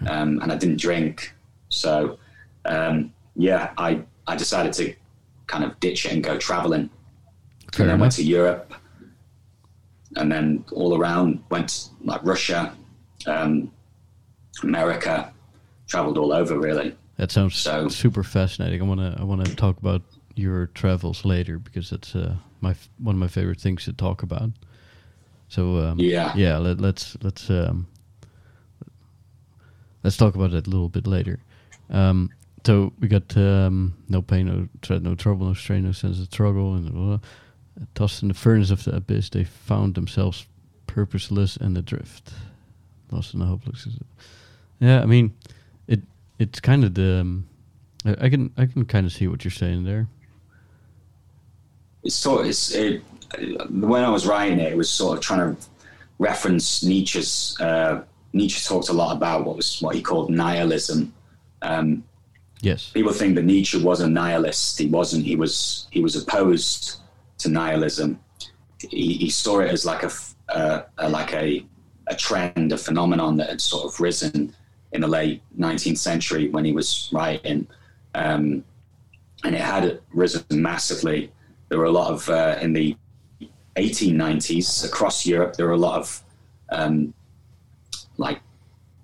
um, 0.08 0.40
and 0.40 0.52
I 0.52 0.56
didn't 0.56 0.80
drink, 0.80 1.34
so. 1.68 2.18
Um, 2.64 3.14
yeah, 3.38 3.72
I, 3.78 4.02
I 4.26 4.36
decided 4.36 4.72
to 4.74 4.94
kind 5.46 5.64
of 5.64 5.78
ditch 5.80 6.04
it 6.04 6.12
and 6.12 6.22
go 6.22 6.36
traveling. 6.36 6.90
Fair 7.72 7.84
and 7.84 7.90
then 7.92 8.00
went 8.00 8.12
to 8.14 8.22
Europe 8.24 8.74
and 10.16 10.30
then 10.30 10.64
all 10.72 10.98
around, 10.98 11.42
went 11.50 11.90
like 12.02 12.20
Russia, 12.24 12.74
um, 13.26 13.70
America, 14.62 15.32
traveled 15.86 16.18
all 16.18 16.32
over 16.32 16.58
really. 16.58 16.94
That 17.16 17.30
sounds 17.32 17.56
So- 17.56 17.88
super 17.88 18.22
fascinating. 18.22 18.80
I 18.80 18.84
wanna 18.84 19.16
I 19.18 19.24
wanna 19.24 19.44
talk 19.44 19.78
about 19.78 20.02
your 20.36 20.66
travels 20.68 21.24
later 21.24 21.58
because 21.58 21.90
that's 21.90 22.14
uh, 22.14 22.36
my 22.60 22.74
one 22.98 23.14
of 23.16 23.18
my 23.18 23.28
favorite 23.28 23.60
things 23.60 23.84
to 23.84 23.92
talk 23.92 24.22
about. 24.22 24.50
So 25.48 25.78
um, 25.78 25.98
Yeah. 25.98 26.32
yeah. 26.36 26.58
Let, 26.58 26.80
let's 26.80 27.16
let's 27.22 27.50
um, 27.50 27.86
let's 30.04 30.16
talk 30.16 30.34
about 30.34 30.50
that 30.52 30.66
a 30.66 30.70
little 30.70 30.88
bit 30.88 31.06
later. 31.06 31.40
Um, 31.90 32.30
so 32.66 32.92
we 33.00 33.08
got 33.08 33.34
um, 33.36 33.94
no 34.08 34.20
pain, 34.20 34.46
no 34.46 34.68
threat, 34.82 35.02
no 35.02 35.14
trouble, 35.14 35.46
no 35.46 35.54
strain, 35.54 35.84
no 35.84 35.92
sense 35.92 36.18
of 36.20 36.26
struggle, 36.26 36.74
and 36.74 36.92
blah, 36.92 37.16
blah. 37.16 37.18
tossed 37.94 38.22
in 38.22 38.28
the 38.28 38.34
furnace 38.34 38.70
of 38.70 38.84
the 38.84 38.94
abyss, 38.94 39.30
they 39.30 39.44
found 39.44 39.94
themselves 39.94 40.46
purposeless 40.86 41.56
and 41.56 41.78
adrift. 41.78 42.32
Lost 43.10 43.34
in 43.34 43.40
the 43.40 43.46
Hopeless. 43.46 43.86
Yeah, 44.80 45.00
I 45.00 45.06
mean, 45.06 45.34
it 45.86 46.00
it's 46.38 46.60
kind 46.60 46.84
of 46.84 46.94
the. 46.94 47.20
Um, 47.20 47.48
I, 48.04 48.16
I 48.22 48.28
can 48.28 48.52
I 48.56 48.66
can 48.66 48.84
kind 48.84 49.06
of 49.06 49.12
see 49.12 49.28
what 49.28 49.44
you're 49.44 49.50
saying 49.50 49.84
there. 49.84 50.06
It's 52.02 52.14
sort. 52.14 52.42
of, 52.42 52.46
It's 52.48 52.74
it, 52.74 53.02
when 53.70 54.04
I 54.04 54.08
was 54.10 54.26
writing 54.26 54.60
it, 54.60 54.72
it 54.72 54.76
was 54.76 54.90
sort 54.90 55.18
of 55.18 55.24
trying 55.24 55.54
to 55.54 55.62
reference 56.18 56.82
Nietzsche's. 56.82 57.56
Uh, 57.60 58.02
Nietzsche 58.32 58.60
talked 58.66 58.88
a 58.88 58.92
lot 58.92 59.16
about 59.16 59.44
what 59.44 59.56
was 59.56 59.80
what 59.80 59.94
he 59.94 60.02
called 60.02 60.30
nihilism. 60.30 61.12
Um, 61.62 62.04
yes, 62.60 62.90
people 62.90 63.12
think 63.12 63.34
that 63.36 63.44
Nietzsche 63.44 63.82
was 63.82 64.00
a 64.00 64.08
nihilist. 64.08 64.78
He 64.78 64.86
wasn't. 64.86 65.24
He 65.24 65.36
was 65.36 65.88
he 65.90 66.00
was 66.00 66.14
opposed 66.16 67.00
to 67.38 67.48
nihilism. 67.48 68.20
He, 68.80 69.14
he 69.14 69.30
saw 69.30 69.60
it 69.60 69.70
as 69.70 69.84
like 69.84 70.04
a, 70.04 70.10
uh, 70.50 70.82
a 70.98 71.08
like 71.08 71.32
a 71.34 71.64
a 72.08 72.16
trend, 72.16 72.72
a 72.72 72.78
phenomenon 72.78 73.36
that 73.36 73.48
had 73.48 73.60
sort 73.60 73.84
of 73.84 74.00
risen 74.00 74.54
in 74.92 75.00
the 75.00 75.08
late 75.08 75.42
19th 75.58 75.98
century 75.98 76.48
when 76.48 76.64
he 76.64 76.72
was 76.72 77.08
writing, 77.12 77.66
um, 78.14 78.64
and 79.44 79.54
it 79.54 79.60
had 79.60 80.00
risen 80.12 80.44
massively. 80.50 81.30
There 81.68 81.78
were 81.78 81.84
a 81.84 81.90
lot 81.90 82.10
of 82.10 82.28
uh, 82.28 82.58
in 82.60 82.72
the 82.72 82.96
1890s 83.76 84.84
across 84.84 85.26
Europe. 85.26 85.56
There 85.56 85.66
were 85.66 85.72
a 85.72 85.76
lot 85.76 85.98
of 85.98 86.22
um, 86.70 87.14
like 88.16 88.40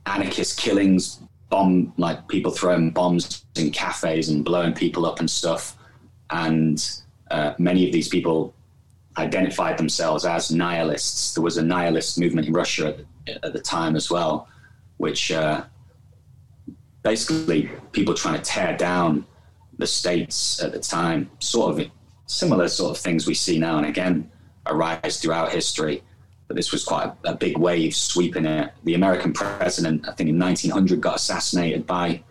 anarchist 0.07 0.59
killings, 0.59 1.21
bomb 1.51 1.93
like 1.97 2.27
people 2.29 2.51
throwing 2.51 2.91
bombs 2.91 3.45
in 3.57 3.71
cafes 3.71 4.29
and 4.29 4.45
blowing 4.45 4.73
people 4.73 5.07
up 5.07 5.21
and 5.21 5.31
stuff. 5.31 5.77
And 6.31 6.85
uh, 7.31 7.55
many 7.59 7.87
of 7.87 7.93
these 7.93 8.09
people 8.09 8.55
identified 9.17 9.79
themselves 9.79 10.25
as 10.25 10.51
nihilists. 10.51 11.35
There 11.35 11.43
was 11.43 11.57
a 11.57 11.63
nihilist 11.63 12.19
movement 12.19 12.49
in 12.49 12.53
Russia 12.53 12.99
at, 13.27 13.45
at 13.45 13.53
the 13.53 13.61
time 13.61 13.97
as 13.97 14.11
well, 14.11 14.49
which 14.97 15.31
uh, 15.31 15.65
basically 17.03 17.71
people 17.93 18.15
trying 18.15 18.37
to 18.37 18.43
tear 18.43 18.77
down 18.77 19.27
the 19.79 19.87
states 19.87 20.63
at 20.63 20.73
the 20.73 20.79
time, 20.79 21.31
sort 21.39 21.79
of 21.79 21.91
similar 22.27 22.69
sort 22.69 22.97
of 22.97 23.03
things 23.03 23.27
we 23.27 23.35
see 23.35 23.59
now 23.59 23.77
and 23.77 23.87
again 23.87 24.31
arise 24.67 25.21
throughout 25.21 25.53
history. 25.53 26.03
But 26.47 26.57
this 26.57 26.73
was 26.73 26.85
quite 26.85 27.13
a, 27.25 27.31
a 27.31 27.35
big 27.35 27.59
wave 27.59 27.95
sweeping 27.95 28.45
it. 28.45 28.73
The 28.85 28.95
American 28.95 29.33
president, 29.33 30.07
I 30.09 30.13
think 30.13 30.31
in 30.31 30.39
1900, 30.39 31.01
got 31.01 31.17
assassinated 31.17 31.87
by 31.87 32.23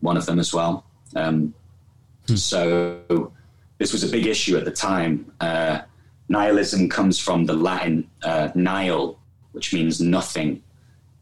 one 0.00 0.16
of 0.16 0.26
them 0.26 0.38
as 0.38 0.52
well. 0.52 0.84
Um, 1.14 1.54
hmm. 2.26 2.36
So 2.36 3.32
this 3.78 3.92
was 3.92 4.04
a 4.04 4.08
big 4.08 4.26
issue 4.26 4.56
at 4.56 4.64
the 4.64 4.70
time. 4.70 5.32
Uh, 5.40 5.80
nihilism 6.28 6.88
comes 6.88 7.18
from 7.18 7.44
the 7.44 7.54
Latin 7.54 8.08
uh, 8.22 8.48
nihil, 8.54 9.18
which 9.52 9.72
means 9.72 10.00
nothing 10.00 10.62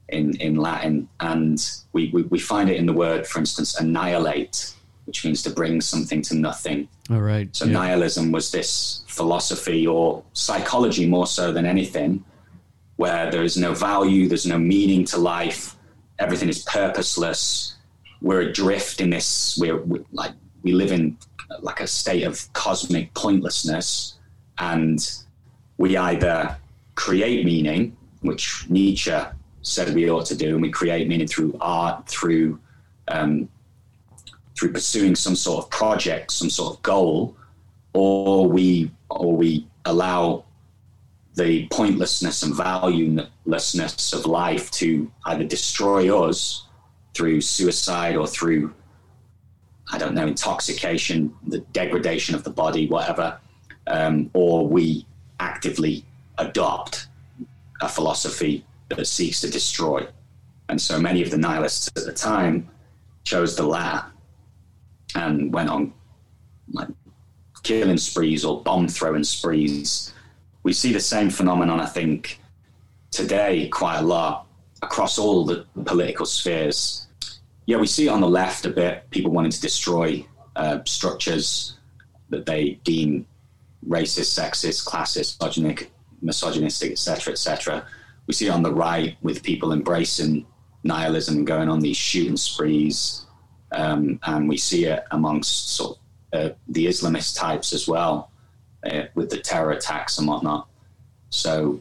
in, 0.08 0.36
in 0.36 0.56
Latin. 0.56 1.08
And 1.20 1.58
we, 1.92 2.10
we, 2.12 2.22
we, 2.22 2.38
find 2.38 2.70
it 2.70 2.76
in 2.76 2.86
the 2.86 2.92
word, 2.92 3.26
for 3.26 3.38
instance, 3.38 3.78
annihilate, 3.78 4.74
which 5.06 5.24
means 5.24 5.42
to 5.42 5.50
bring 5.50 5.80
something 5.80 6.22
to 6.22 6.34
nothing. 6.34 6.88
All 7.10 7.20
right. 7.20 7.54
So 7.54 7.66
yeah. 7.66 7.72
nihilism 7.72 8.32
was 8.32 8.50
this 8.50 9.04
philosophy 9.06 9.86
or 9.86 10.22
psychology 10.32 11.06
more 11.06 11.26
so 11.26 11.52
than 11.52 11.66
anything, 11.66 12.24
where 12.96 13.30
there 13.30 13.42
is 13.42 13.56
no 13.56 13.74
value, 13.74 14.28
there's 14.28 14.46
no 14.46 14.58
meaning 14.58 15.04
to 15.06 15.18
life, 15.18 15.76
everything 16.18 16.48
is 16.48 16.62
purposeless. 16.62 17.76
We're 18.22 18.42
adrift 18.42 19.00
in 19.00 19.10
this, 19.10 19.58
we're, 19.60 19.82
we, 19.82 20.00
like, 20.12 20.32
we 20.62 20.72
live 20.72 20.92
in 20.92 21.18
like 21.60 21.80
a 21.80 21.86
state 21.86 22.22
of 22.22 22.50
cosmic 22.54 23.12
pointlessness 23.14 24.14
and 24.58 25.22
we 25.78 25.96
either 25.96 26.56
create 26.94 27.44
meaning, 27.44 27.96
which 28.20 28.68
Nietzsche 28.68 29.16
said 29.62 29.94
we 29.94 30.10
ought 30.10 30.26
to 30.26 30.36
do, 30.36 30.54
and 30.54 30.62
we 30.62 30.70
create 30.70 31.08
meaning 31.08 31.26
through 31.26 31.56
art, 31.60 32.06
through 32.08 32.58
um, 33.08 33.48
through 34.56 34.72
pursuing 34.72 35.16
some 35.16 35.34
sort 35.34 35.64
of 35.64 35.70
project, 35.70 36.30
some 36.30 36.50
sort 36.50 36.76
of 36.76 36.82
goal, 36.82 37.36
or 37.92 38.48
we 38.48 38.90
or 39.10 39.36
we 39.36 39.66
allow 39.84 40.44
the 41.34 41.66
pointlessness 41.68 42.42
and 42.42 42.54
valuelessness 42.54 44.14
of 44.14 44.26
life 44.26 44.70
to 44.70 45.10
either 45.26 45.44
destroy 45.44 46.16
us 46.16 46.66
through 47.12 47.40
suicide 47.40 48.16
or 48.16 48.26
through 48.26 48.72
I 49.92 49.98
don't 49.98 50.14
know 50.14 50.26
intoxication, 50.26 51.34
the 51.46 51.58
degradation 51.58 52.34
of 52.34 52.42
the 52.42 52.50
body, 52.50 52.88
whatever, 52.88 53.38
um, 53.86 54.30
or 54.32 54.66
we 54.66 55.06
actively 55.40 56.04
adopt 56.38 57.08
a 57.80 57.88
philosophy 57.88 58.64
that 58.88 59.06
seeks 59.06 59.40
to 59.40 59.50
destroy. 59.50 60.06
And 60.68 60.80
so 60.80 60.98
many 60.98 61.22
of 61.22 61.30
the 61.30 61.38
nihilists 61.38 61.88
at 61.96 62.04
the 62.04 62.12
time 62.12 62.68
chose 63.24 63.56
the 63.56 63.66
latter 63.66 64.06
and 65.14 65.52
went 65.52 65.68
on 65.68 65.92
like 66.72 66.88
killing 67.62 67.98
sprees 67.98 68.44
or 68.44 68.62
bomb 68.62 68.88
throwing 68.88 69.24
sprees. 69.24 70.12
We 70.62 70.72
see 70.72 70.92
the 70.92 71.00
same 71.00 71.30
phenomenon, 71.30 71.80
I 71.80 71.86
think, 71.86 72.40
today 73.10 73.68
quite 73.68 73.98
a 73.98 74.02
lot 74.02 74.46
across 74.82 75.18
all 75.18 75.44
the 75.44 75.66
political 75.84 76.26
spheres. 76.26 77.06
Yeah, 77.66 77.78
we 77.78 77.86
see 77.86 78.06
it 78.06 78.10
on 78.10 78.20
the 78.20 78.28
left 78.28 78.66
a 78.66 78.70
bit, 78.70 79.08
people 79.10 79.30
wanting 79.30 79.52
to 79.52 79.60
destroy 79.60 80.26
uh, 80.56 80.80
structures 80.84 81.76
that 82.30 82.46
they 82.46 82.78
deem 82.84 83.26
racist, 83.88 84.38
sexist, 84.38 84.84
classist, 84.84 85.40
misogynistic, 85.40 85.90
misogynistic, 86.22 86.92
etc., 86.92 87.32
etc. 87.32 87.86
We 88.26 88.34
see 88.34 88.46
it 88.46 88.50
on 88.50 88.62
the 88.62 88.72
right 88.72 89.16
with 89.22 89.42
people 89.42 89.72
embracing 89.72 90.46
nihilism 90.82 91.38
and 91.38 91.46
going 91.46 91.68
on 91.68 91.80
these 91.80 91.96
shooting 91.96 92.36
sprees, 92.36 93.26
um, 93.72 94.18
and 94.24 94.48
we 94.48 94.56
see 94.56 94.86
it 94.86 95.04
amongst 95.10 95.74
sort 95.76 95.98
of 96.32 96.50
uh, 96.50 96.54
the 96.68 96.86
Islamist 96.86 97.36
types 97.36 97.72
as 97.72 97.86
well, 97.86 98.30
uh, 98.84 99.04
with 99.14 99.30
the 99.30 99.38
terror 99.38 99.72
attacks 99.72 100.18
and 100.18 100.26
whatnot. 100.26 100.68
So 101.30 101.80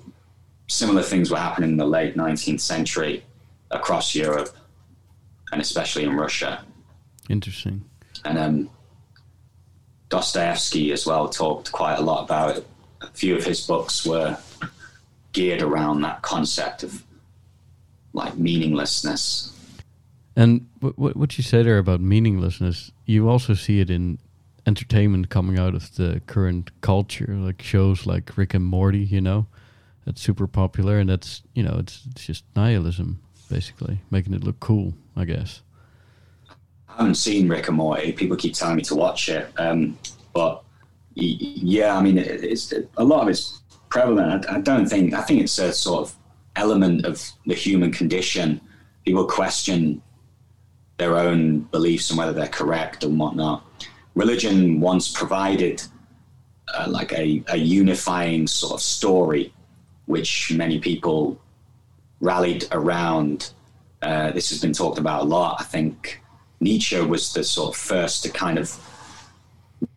similar 0.68 1.04
things 1.04 1.32
were 1.32 1.38
happening 1.38 1.72
in 1.72 1.78
the 1.78 1.86
late 1.86 2.16
19th 2.16 2.62
century 2.62 3.24
across 3.72 4.14
Europe, 4.14 4.56
and 5.51 5.62
especially 5.62 6.04
in 6.04 6.16
Russia. 6.16 6.64
Interesting. 7.30 7.86
And 8.26 8.38
um, 8.38 8.70
Dostoevsky 10.14 10.91
as 10.91 11.07
well 11.07 11.28
talked 11.28 11.72
quite 11.72 11.97
a 11.97 12.01
lot 12.03 12.24
about 12.24 12.57
it. 12.57 12.68
A 13.01 13.07
few 13.07 13.36
of 13.36 13.43
his 13.43 13.66
books 13.66 14.05
were 14.05 14.38
geared 15.32 15.64
around 15.64 16.01
that 16.01 16.22
concept 16.22 16.84
of 16.84 17.03
like 18.14 18.38
meaninglessness. 18.38 19.51
And 20.36 20.68
what 20.82 21.18
what 21.18 21.36
you 21.39 21.43
said 21.43 21.66
there 21.66 21.80
about 21.80 21.99
meaninglessness, 21.99 22.91
you 23.07 23.28
also 23.28 23.55
see 23.55 23.80
it 23.80 23.89
in 23.89 24.20
entertainment 24.68 25.30
coming 25.30 25.57
out 25.57 25.74
of 25.74 25.95
the 25.95 26.22
current 26.28 26.70
culture, 26.82 27.36
like 27.36 27.64
shows 27.64 28.05
like 28.05 28.38
Rick 28.38 28.53
and 28.53 28.66
Morty. 28.66 28.99
You 28.99 29.22
know, 29.22 29.47
that's 30.05 30.22
super 30.22 30.45
popular, 30.45 30.99
and 30.99 31.09
that's 31.09 31.41
you 31.55 31.64
know 31.64 31.78
it's, 31.80 32.05
it's 32.11 32.28
just 32.28 32.43
nihilism 32.55 33.20
basically, 33.49 33.97
making 34.11 34.36
it 34.36 34.43
look 34.43 34.59
cool, 34.59 34.93
I 35.16 35.26
guess. 35.26 35.64
I 36.94 36.98
haven't 36.98 37.16
seen 37.16 37.50
Rick 37.50 37.68
and 37.68 37.78
Morty. 37.78 38.12
People 38.12 38.38
keep 38.38 38.54
telling 38.54 38.76
me 38.76 38.84
to 38.84 38.96
watch 38.96 39.30
it, 39.30 39.52
um, 39.58 39.98
but 40.34 40.64
yeah, 41.16 41.98
I 41.98 42.02
mean, 42.02 42.18
it's 42.18 42.74
a 42.98 43.04
lot 43.04 43.24
of 43.24 43.30
it's 43.30 43.62
prevalent. 43.89 44.46
I, 44.48 44.58
I, 44.58 44.62
don't 44.62 44.88
think. 44.88 45.14
I 45.14 45.22
think 45.22 45.41
it's 45.41 45.58
a 45.58 45.74
sort 45.74 46.02
of 46.02 46.16
element 46.56 47.06
of 47.06 47.24
the 47.46 47.56
human 47.56 47.91
condition. 47.91 48.62
People 49.06 49.26
question 49.26 50.02
their 50.98 51.18
own 51.18 51.62
beliefs 51.72 52.10
and 52.10 52.18
whether 52.18 52.34
they're 52.34 52.48
correct 52.48 53.04
and 53.04 53.20
whatnot. 53.20 53.66
Religion 54.16 54.80
once 54.80 55.12
provided 55.12 55.82
uh, 56.74 56.86
like 56.88 57.12
a, 57.14 57.44
a 57.48 57.58
unifying 57.58 58.46
sort 58.46 58.74
of 58.74 58.82
story, 58.82 59.52
which 60.06 60.52
many 60.56 60.80
people 60.80 61.39
rallied 62.22 62.66
around. 62.72 63.52
Uh, 64.02 64.32
this 64.32 64.50
has 64.50 64.62
been 64.62 64.74
talked 64.74 65.00
about 65.00 65.22
a 65.22 65.26
lot. 65.26 65.58
I 65.60 65.64
think 65.64 66.23
Nietzsche 66.64 66.99
was 67.01 67.34
the 67.34 67.43
sort 67.43 67.76
of 67.76 67.82
first 67.82 68.24
to 68.24 68.30
kind 68.30 68.57
of 68.57 68.76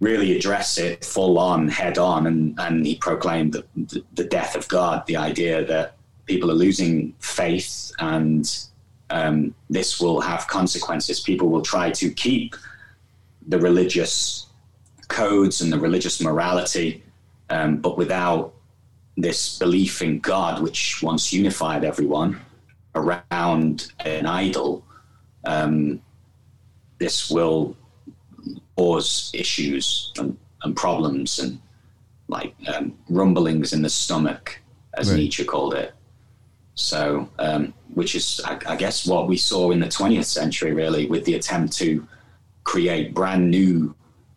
really 0.00 0.36
address 0.36 0.78
it 0.78 1.04
full 1.04 1.38
on, 1.38 1.68
head 1.68 1.98
on, 1.98 2.26
and, 2.26 2.58
and 2.58 2.86
he 2.86 2.96
proclaimed 2.96 3.52
the, 3.52 4.04
the, 4.14 4.24
death 4.24 4.56
of 4.56 4.66
God, 4.68 5.06
the 5.06 5.16
idea 5.16 5.64
that 5.64 5.96
people 6.26 6.50
are 6.50 6.54
losing 6.54 7.14
faith 7.20 7.92
and 8.00 8.66
um, 9.10 9.54
this 9.70 10.00
will 10.00 10.20
have 10.20 10.48
consequences. 10.48 11.20
People 11.20 11.48
will 11.48 11.62
try 11.62 11.90
to 11.92 12.10
keep 12.10 12.56
the 13.46 13.58
religious 13.58 14.46
codes 15.08 15.60
and 15.60 15.72
the 15.72 15.78
religious 15.78 16.20
morality, 16.20 17.02
um, 17.50 17.76
but 17.76 17.96
without 17.96 18.52
this 19.16 19.58
belief 19.58 20.02
in 20.02 20.18
God, 20.18 20.60
which 20.60 21.00
once 21.02 21.32
unified 21.32 21.84
everyone 21.84 22.40
around 22.94 23.92
an 24.00 24.26
idol. 24.26 24.84
Um, 25.44 26.02
this 26.98 27.30
will 27.30 27.76
cause 28.76 29.30
issues 29.34 30.12
and, 30.18 30.36
and 30.62 30.76
problems 30.76 31.38
and 31.38 31.60
like 32.28 32.54
um, 32.74 32.96
rumblings 33.08 33.72
in 33.72 33.82
the 33.82 33.88
stomach, 33.88 34.60
as 34.94 35.10
right. 35.10 35.18
Nietzsche 35.18 35.44
called 35.44 35.74
it. 35.74 35.94
So, 36.74 37.28
um, 37.38 37.72
which 37.94 38.14
is, 38.14 38.40
I, 38.44 38.58
I, 38.66 38.76
guess, 38.76 39.06
what 39.06 39.28
we 39.28 39.36
saw 39.36 39.70
in 39.70 39.80
the 39.80 39.86
20th 39.86 40.24
century, 40.24 40.74
really, 40.74 41.06
with 41.06 41.24
the 41.24 41.34
attempt 41.34 41.76
to 41.78 42.06
create 42.64 43.14
brand 43.14 43.50
new 43.50 43.94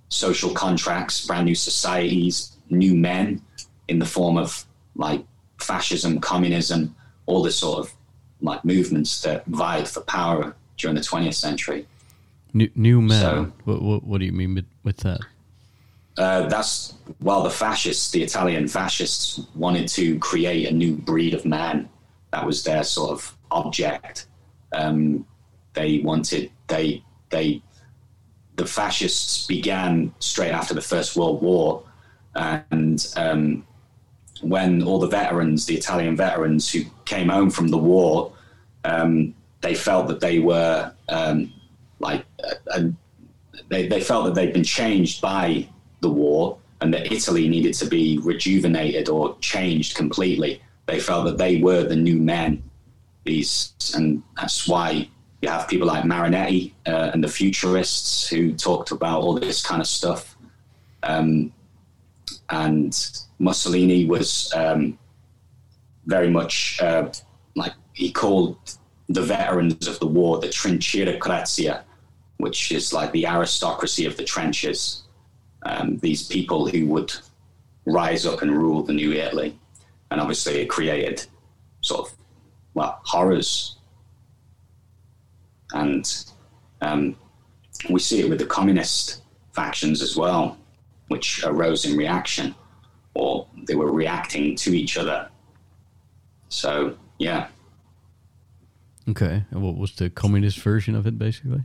social 0.09 0.51
contracts, 0.53 1.25
brand 1.25 1.45
new 1.45 1.55
societies, 1.55 2.57
new 2.69 2.95
men 2.95 3.41
in 3.87 3.99
the 3.99 4.05
form 4.05 4.37
of 4.37 4.65
like 4.95 5.25
fascism, 5.59 6.19
communism, 6.19 6.95
all 7.25 7.43
the 7.43 7.51
sort 7.51 7.79
of 7.79 7.93
like 8.41 8.63
movements 8.63 9.21
that 9.21 9.45
vied 9.47 9.87
for 9.87 10.01
power 10.01 10.55
during 10.77 10.95
the 10.95 11.01
20th 11.01 11.33
century. 11.33 11.85
New, 12.53 12.69
new 12.75 13.01
men. 13.01 13.21
So, 13.21 13.53
what, 13.65 13.81
what, 13.81 14.03
what, 14.03 14.19
do 14.19 14.25
you 14.25 14.31
mean 14.31 14.55
with, 14.55 14.65
with 14.83 14.97
that? 14.97 15.21
Uh, 16.17 16.47
that's 16.47 16.95
well, 17.21 17.43
the 17.43 17.49
fascists, 17.49 18.11
the 18.11 18.21
Italian 18.23 18.67
fascists, 18.67 19.39
wanted 19.55 19.87
to 19.89 20.19
create 20.19 20.67
a 20.67 20.73
new 20.73 20.95
breed 20.95 21.33
of 21.33 21.45
man. 21.45 21.87
That 22.31 22.45
was 22.45 22.63
their 22.63 22.83
sort 22.83 23.11
of 23.11 23.37
object. 23.51 24.27
Um, 24.73 25.25
they 25.73 25.99
wanted 25.99 26.51
they 26.67 27.03
they 27.29 27.61
the 28.55 28.65
fascists 28.65 29.47
began 29.47 30.13
straight 30.19 30.51
after 30.51 30.73
the 30.73 30.81
First 30.81 31.15
World 31.15 31.41
War, 31.41 31.83
and 32.35 33.05
um, 33.15 33.65
when 34.41 34.83
all 34.83 34.99
the 34.99 35.07
veterans, 35.07 35.65
the 35.65 35.75
Italian 35.75 36.15
veterans 36.17 36.71
who 36.71 36.81
came 37.05 37.29
home 37.29 37.49
from 37.49 37.69
the 37.69 37.77
war, 37.77 38.33
um, 38.83 39.33
they 39.61 39.75
felt 39.75 40.07
that 40.07 40.19
they 40.19 40.39
were 40.39 40.93
um, 41.07 41.53
like 41.99 42.25
uh, 42.43 42.55
uh, 42.71 42.83
they, 43.69 43.87
they 43.87 44.01
felt 44.01 44.25
that 44.25 44.35
they'd 44.35 44.53
been 44.53 44.63
changed 44.63 45.21
by 45.21 45.67
the 46.01 46.09
war 46.09 46.57
and 46.81 46.93
that 46.93 47.11
Italy 47.11 47.47
needed 47.49 47.73
to 47.75 47.85
be 47.85 48.19
rejuvenated 48.19 49.09
or 49.09 49.37
changed 49.39 49.95
completely. 49.95 50.61
They 50.85 50.99
felt 50.99 51.25
that 51.25 51.37
they 51.37 51.61
were 51.61 51.83
the 51.83 51.95
new 51.95 52.17
men. 52.17 52.63
These 53.25 53.73
and 53.95 54.23
that's 54.37 54.67
why 54.67 55.09
you 55.41 55.49
have 55.49 55.67
people 55.67 55.87
like 55.87 56.03
Marinetti 56.03 56.73
uh, 56.87 57.11
and 57.13 57.23
the 57.23 57.27
futurists 57.27 58.27
who 58.27 58.53
talked 58.53 58.91
about 58.91 59.21
all 59.21 59.39
this 59.39 59.65
kind 59.65 59.81
of 59.81 59.87
stuff. 59.87 60.37
Um, 61.03 61.53
and 62.49 62.95
Mussolini 63.39 64.05
was 64.05 64.51
um, 64.55 64.97
very 66.05 66.29
much 66.29 66.79
uh, 66.81 67.09
like 67.55 67.73
he 67.93 68.11
called 68.11 68.57
the 69.07 69.21
veterans 69.21 69.87
of 69.87 69.99
the 69.99 70.07
war 70.07 70.39
the 70.39 70.47
Trincerocrazia, 70.47 71.83
which 72.39 72.71
is 72.71 72.93
like 72.93 73.11
the 73.11 73.27
aristocracy 73.27 74.05
of 74.05 74.17
the 74.17 74.23
trenches. 74.23 75.03
Um, 75.63 75.97
these 75.97 76.25
people 76.25 76.67
who 76.67 76.85
would 76.87 77.13
rise 77.85 78.25
up 78.25 78.41
and 78.41 78.51
rule 78.57 78.81
the 78.81 78.93
new 78.93 79.11
Italy. 79.11 79.59
And 80.09 80.19
obviously, 80.21 80.55
it 80.61 80.69
created 80.69 81.25
sort 81.81 82.07
of, 82.07 82.17
well, 82.73 82.99
horrors. 83.03 83.77
And 85.73 86.11
um, 86.81 87.17
we 87.89 87.99
see 87.99 88.21
it 88.21 88.29
with 88.29 88.39
the 88.39 88.45
communist 88.45 89.21
factions 89.51 90.01
as 90.01 90.15
well, 90.15 90.57
which 91.09 91.43
arose 91.43 91.85
in 91.85 91.97
reaction, 91.97 92.55
or 93.15 93.47
they 93.67 93.75
were 93.75 93.91
reacting 93.91 94.55
to 94.55 94.73
each 94.73 94.97
other. 94.97 95.29
So, 96.47 96.97
yeah. 97.17 97.47
Okay. 99.09 99.43
What 99.51 99.75
was 99.75 99.93
the 99.95 100.09
communist 100.09 100.59
version 100.59 100.95
of 100.95 101.05
it, 101.05 101.19
basically? 101.19 101.63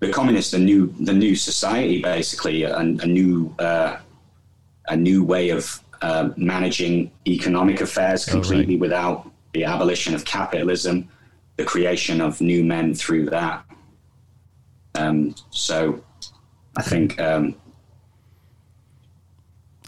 The 0.00 0.12
communist, 0.12 0.50
the 0.52 0.58
new 0.58 0.94
the 1.00 1.12
new 1.12 1.34
society, 1.34 2.02
basically, 2.02 2.64
a, 2.64 2.76
a 2.76 3.06
new 3.06 3.54
uh, 3.58 3.96
a 4.88 4.96
new 4.96 5.24
way 5.24 5.50
of 5.50 5.80
uh, 6.02 6.30
managing 6.36 7.10
economic 7.26 7.80
affairs 7.80 8.24
completely 8.24 8.74
oh, 8.74 8.78
right. 8.78 8.80
without 8.80 9.30
the 9.52 9.64
abolition 9.64 10.14
of 10.14 10.24
capitalism, 10.24 11.08
the 11.56 11.64
creation 11.64 12.20
of 12.20 12.40
new 12.40 12.62
men 12.62 12.94
through 12.94 13.26
that. 13.30 13.64
Um, 14.94 15.34
so, 15.50 16.02
I 16.76 16.82
think. 16.82 17.18
Um, 17.20 17.54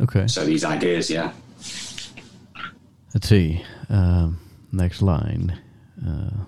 okay. 0.00 0.26
So 0.26 0.44
these 0.44 0.64
ideas, 0.64 1.10
yeah. 1.10 1.32
Let's 3.14 3.28
see. 3.28 3.62
Um, 3.88 4.38
next 4.72 5.02
line. 5.02 5.58
Uh, 6.06 6.44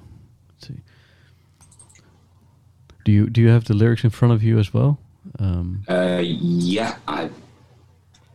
do 3.04 3.12
you 3.12 3.30
do 3.30 3.40
you 3.40 3.48
have 3.48 3.64
the 3.64 3.74
lyrics 3.74 4.04
in 4.04 4.10
front 4.10 4.34
of 4.34 4.42
you 4.42 4.58
as 4.58 4.72
well? 4.72 4.98
Um, 5.38 5.84
uh, 5.88 6.20
yeah, 6.22 6.96
I 7.06 7.30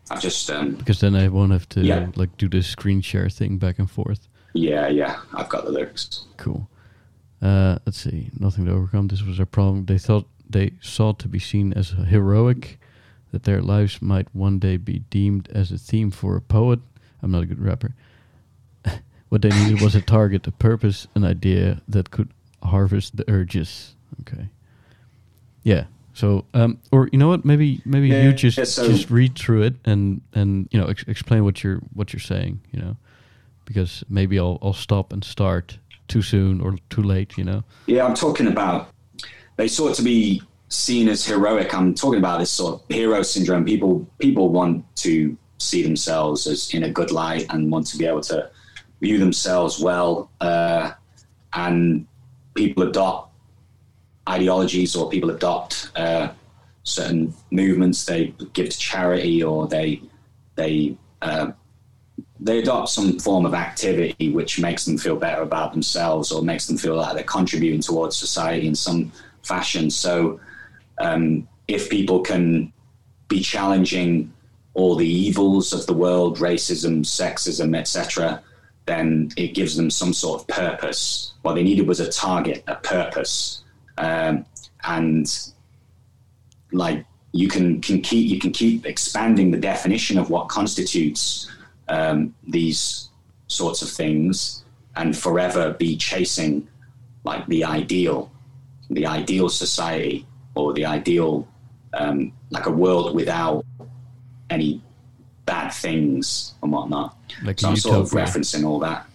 I've 0.09 0.21
just 0.21 0.49
um, 0.51 0.75
because 0.75 0.99
then 0.99 1.15
I 1.15 1.27
won't 1.27 1.51
have 1.51 1.67
to 1.69 1.81
yeah. 1.81 2.07
like 2.15 2.37
do 2.37 2.47
the 2.47 2.61
screen 2.61 3.01
share 3.01 3.29
thing 3.29 3.57
back 3.57 3.79
and 3.79 3.89
forth. 3.89 4.27
Yeah, 4.53 4.87
yeah, 4.87 5.19
I've 5.33 5.49
got 5.49 5.65
the 5.65 5.71
lyrics. 5.71 6.25
Cool. 6.37 6.69
Uh, 7.41 7.77
let's 7.85 7.99
see. 7.99 8.29
Nothing 8.39 8.65
to 8.65 8.71
overcome. 8.71 9.07
This 9.07 9.21
was 9.21 9.39
our 9.39 9.45
problem. 9.45 9.85
They 9.85 9.97
thought 9.97 10.27
they 10.49 10.73
sought 10.81 11.19
to 11.19 11.27
be 11.27 11.39
seen 11.39 11.73
as 11.73 11.89
heroic, 11.89 12.79
that 13.31 13.43
their 13.43 13.61
lives 13.61 14.01
might 14.01 14.33
one 14.33 14.59
day 14.59 14.77
be 14.77 14.99
deemed 15.09 15.49
as 15.51 15.71
a 15.71 15.77
theme 15.77 16.11
for 16.11 16.37
a 16.37 16.41
poet. 16.41 16.79
I'm 17.21 17.31
not 17.31 17.43
a 17.43 17.45
good 17.45 17.59
rapper. 17.59 17.95
what 19.29 19.41
they 19.41 19.49
needed 19.49 19.81
was 19.81 19.95
a 19.95 20.01
target, 20.01 20.47
a 20.47 20.51
purpose, 20.51 21.07
an 21.15 21.25
idea 21.25 21.81
that 21.87 22.11
could 22.11 22.29
harvest 22.63 23.17
the 23.17 23.29
urges. 23.29 23.95
Okay. 24.21 24.49
Yeah. 25.65 25.85
So, 26.13 26.45
um, 26.53 26.79
or 26.93 27.09
you 27.11 27.19
know 27.19 27.27
what? 27.27 27.43
Maybe 27.43 27.81
maybe 27.83 28.07
yeah, 28.07 28.23
you 28.23 28.31
just 28.31 28.57
yeah, 28.57 28.63
so 28.63 28.87
just 28.87 29.11
read 29.11 29.37
through 29.37 29.63
it 29.63 29.73
and 29.83 30.21
and 30.33 30.69
you 30.71 30.79
know 30.79 30.87
ex- 30.87 31.03
explain 31.09 31.43
what 31.43 31.61
you're 31.61 31.79
what 31.93 32.13
you're 32.13 32.21
saying. 32.21 32.61
You 32.71 32.79
know, 32.79 32.97
because 33.65 34.01
maybe 34.07 34.39
I'll 34.39 34.57
I'll 34.61 34.73
stop 34.73 35.11
and 35.11 35.21
start 35.25 35.77
too 36.07 36.21
soon 36.21 36.61
or 36.61 36.77
too 36.89 37.03
late. 37.03 37.37
You 37.37 37.43
know. 37.43 37.63
Yeah, 37.87 38.05
I'm 38.05 38.15
talking 38.15 38.47
about 38.47 38.87
they 39.57 39.67
sought 39.67 39.95
to 39.95 40.03
be 40.03 40.41
seen 40.69 41.09
as 41.09 41.25
heroic. 41.25 41.73
I'm 41.73 41.93
talking 41.93 42.19
about 42.19 42.39
this 42.39 42.51
sort 42.51 42.75
of 42.75 42.95
hero 42.95 43.21
syndrome. 43.23 43.65
People 43.65 44.07
people 44.19 44.49
want 44.49 44.85
to 44.97 45.37
see 45.57 45.83
themselves 45.83 46.47
as 46.47 46.73
in 46.73 46.83
a 46.83 46.89
good 46.89 47.11
light 47.11 47.45
and 47.49 47.69
want 47.69 47.87
to 47.87 47.97
be 47.97 48.05
able 48.05 48.21
to 48.21 48.49
view 49.01 49.17
themselves 49.17 49.81
well, 49.81 50.29
uh, 50.39 50.91
and 51.53 52.07
people 52.53 52.83
adopt 52.83 53.34
ideologies 54.27 54.95
or 54.95 55.09
people 55.09 55.29
adopt 55.29 55.89
uh, 55.95 56.29
certain 56.83 57.33
movements. 57.51 58.05
They 58.05 58.33
give 58.53 58.69
to 58.69 58.77
charity 58.77 59.43
or 59.43 59.67
they 59.67 60.01
they 60.55 60.97
uh, 61.21 61.51
they 62.39 62.59
adopt 62.59 62.89
some 62.89 63.19
form 63.19 63.45
of 63.45 63.53
activity 63.53 64.31
which 64.31 64.59
makes 64.59 64.85
them 64.85 64.97
feel 64.97 65.15
better 65.15 65.41
about 65.41 65.73
themselves 65.73 66.31
or 66.31 66.41
makes 66.41 66.67
them 66.67 66.77
feel 66.77 66.95
like 66.95 67.13
they're 67.15 67.23
contributing 67.23 67.81
towards 67.81 68.15
society 68.15 68.67
in 68.67 68.75
some 68.75 69.11
fashion. 69.43 69.89
So 69.89 70.39
um, 70.97 71.47
if 71.67 71.89
people 71.89 72.21
can 72.21 72.71
be 73.27 73.41
challenging 73.41 74.31
all 74.73 74.95
the 74.95 75.07
evils 75.07 75.73
of 75.73 75.85
the 75.87 75.93
world, 75.93 76.37
racism, 76.39 76.99
sexism, 77.01 77.77
etc., 77.77 78.41
then 78.85 79.31
it 79.35 79.55
gives 79.55 79.75
them 79.75 79.89
some 79.89 80.13
sort 80.13 80.41
of 80.41 80.47
purpose. 80.47 81.33
What 81.41 81.55
they 81.55 81.63
needed 81.63 81.87
was 81.87 81.99
a 81.99 82.11
target, 82.11 82.63
a 82.67 82.75
purpose, 82.75 83.63
um, 83.97 84.45
and 84.83 85.51
like 86.71 87.05
you 87.31 87.47
can, 87.47 87.81
can 87.81 88.01
keep 88.01 88.29
you 88.29 88.39
can 88.39 88.51
keep 88.51 88.85
expanding 88.85 89.51
the 89.51 89.57
definition 89.57 90.17
of 90.17 90.29
what 90.29 90.47
constitutes 90.47 91.51
um, 91.89 92.33
these 92.47 93.09
sorts 93.47 93.81
of 93.81 93.89
things 93.89 94.63
and 94.95 95.17
forever 95.17 95.73
be 95.73 95.97
chasing 95.97 96.67
like 97.23 97.45
the 97.47 97.63
ideal 97.63 98.31
the 98.89 99.05
ideal 99.05 99.49
society 99.49 100.25
or 100.55 100.73
the 100.73 100.85
ideal 100.85 101.47
um, 101.93 102.31
like 102.49 102.65
a 102.65 102.71
world 102.71 103.15
without 103.15 103.65
any 104.49 104.81
bad 105.45 105.69
things 105.69 106.55
and 106.61 106.71
whatnot. 106.71 107.17
Like 107.43 107.59
so 107.59 107.69
i'm 107.69 107.75
sort 107.75 107.97
of 107.97 108.09
referencing 108.11 108.65
all 108.65 108.79
that. 108.79 109.07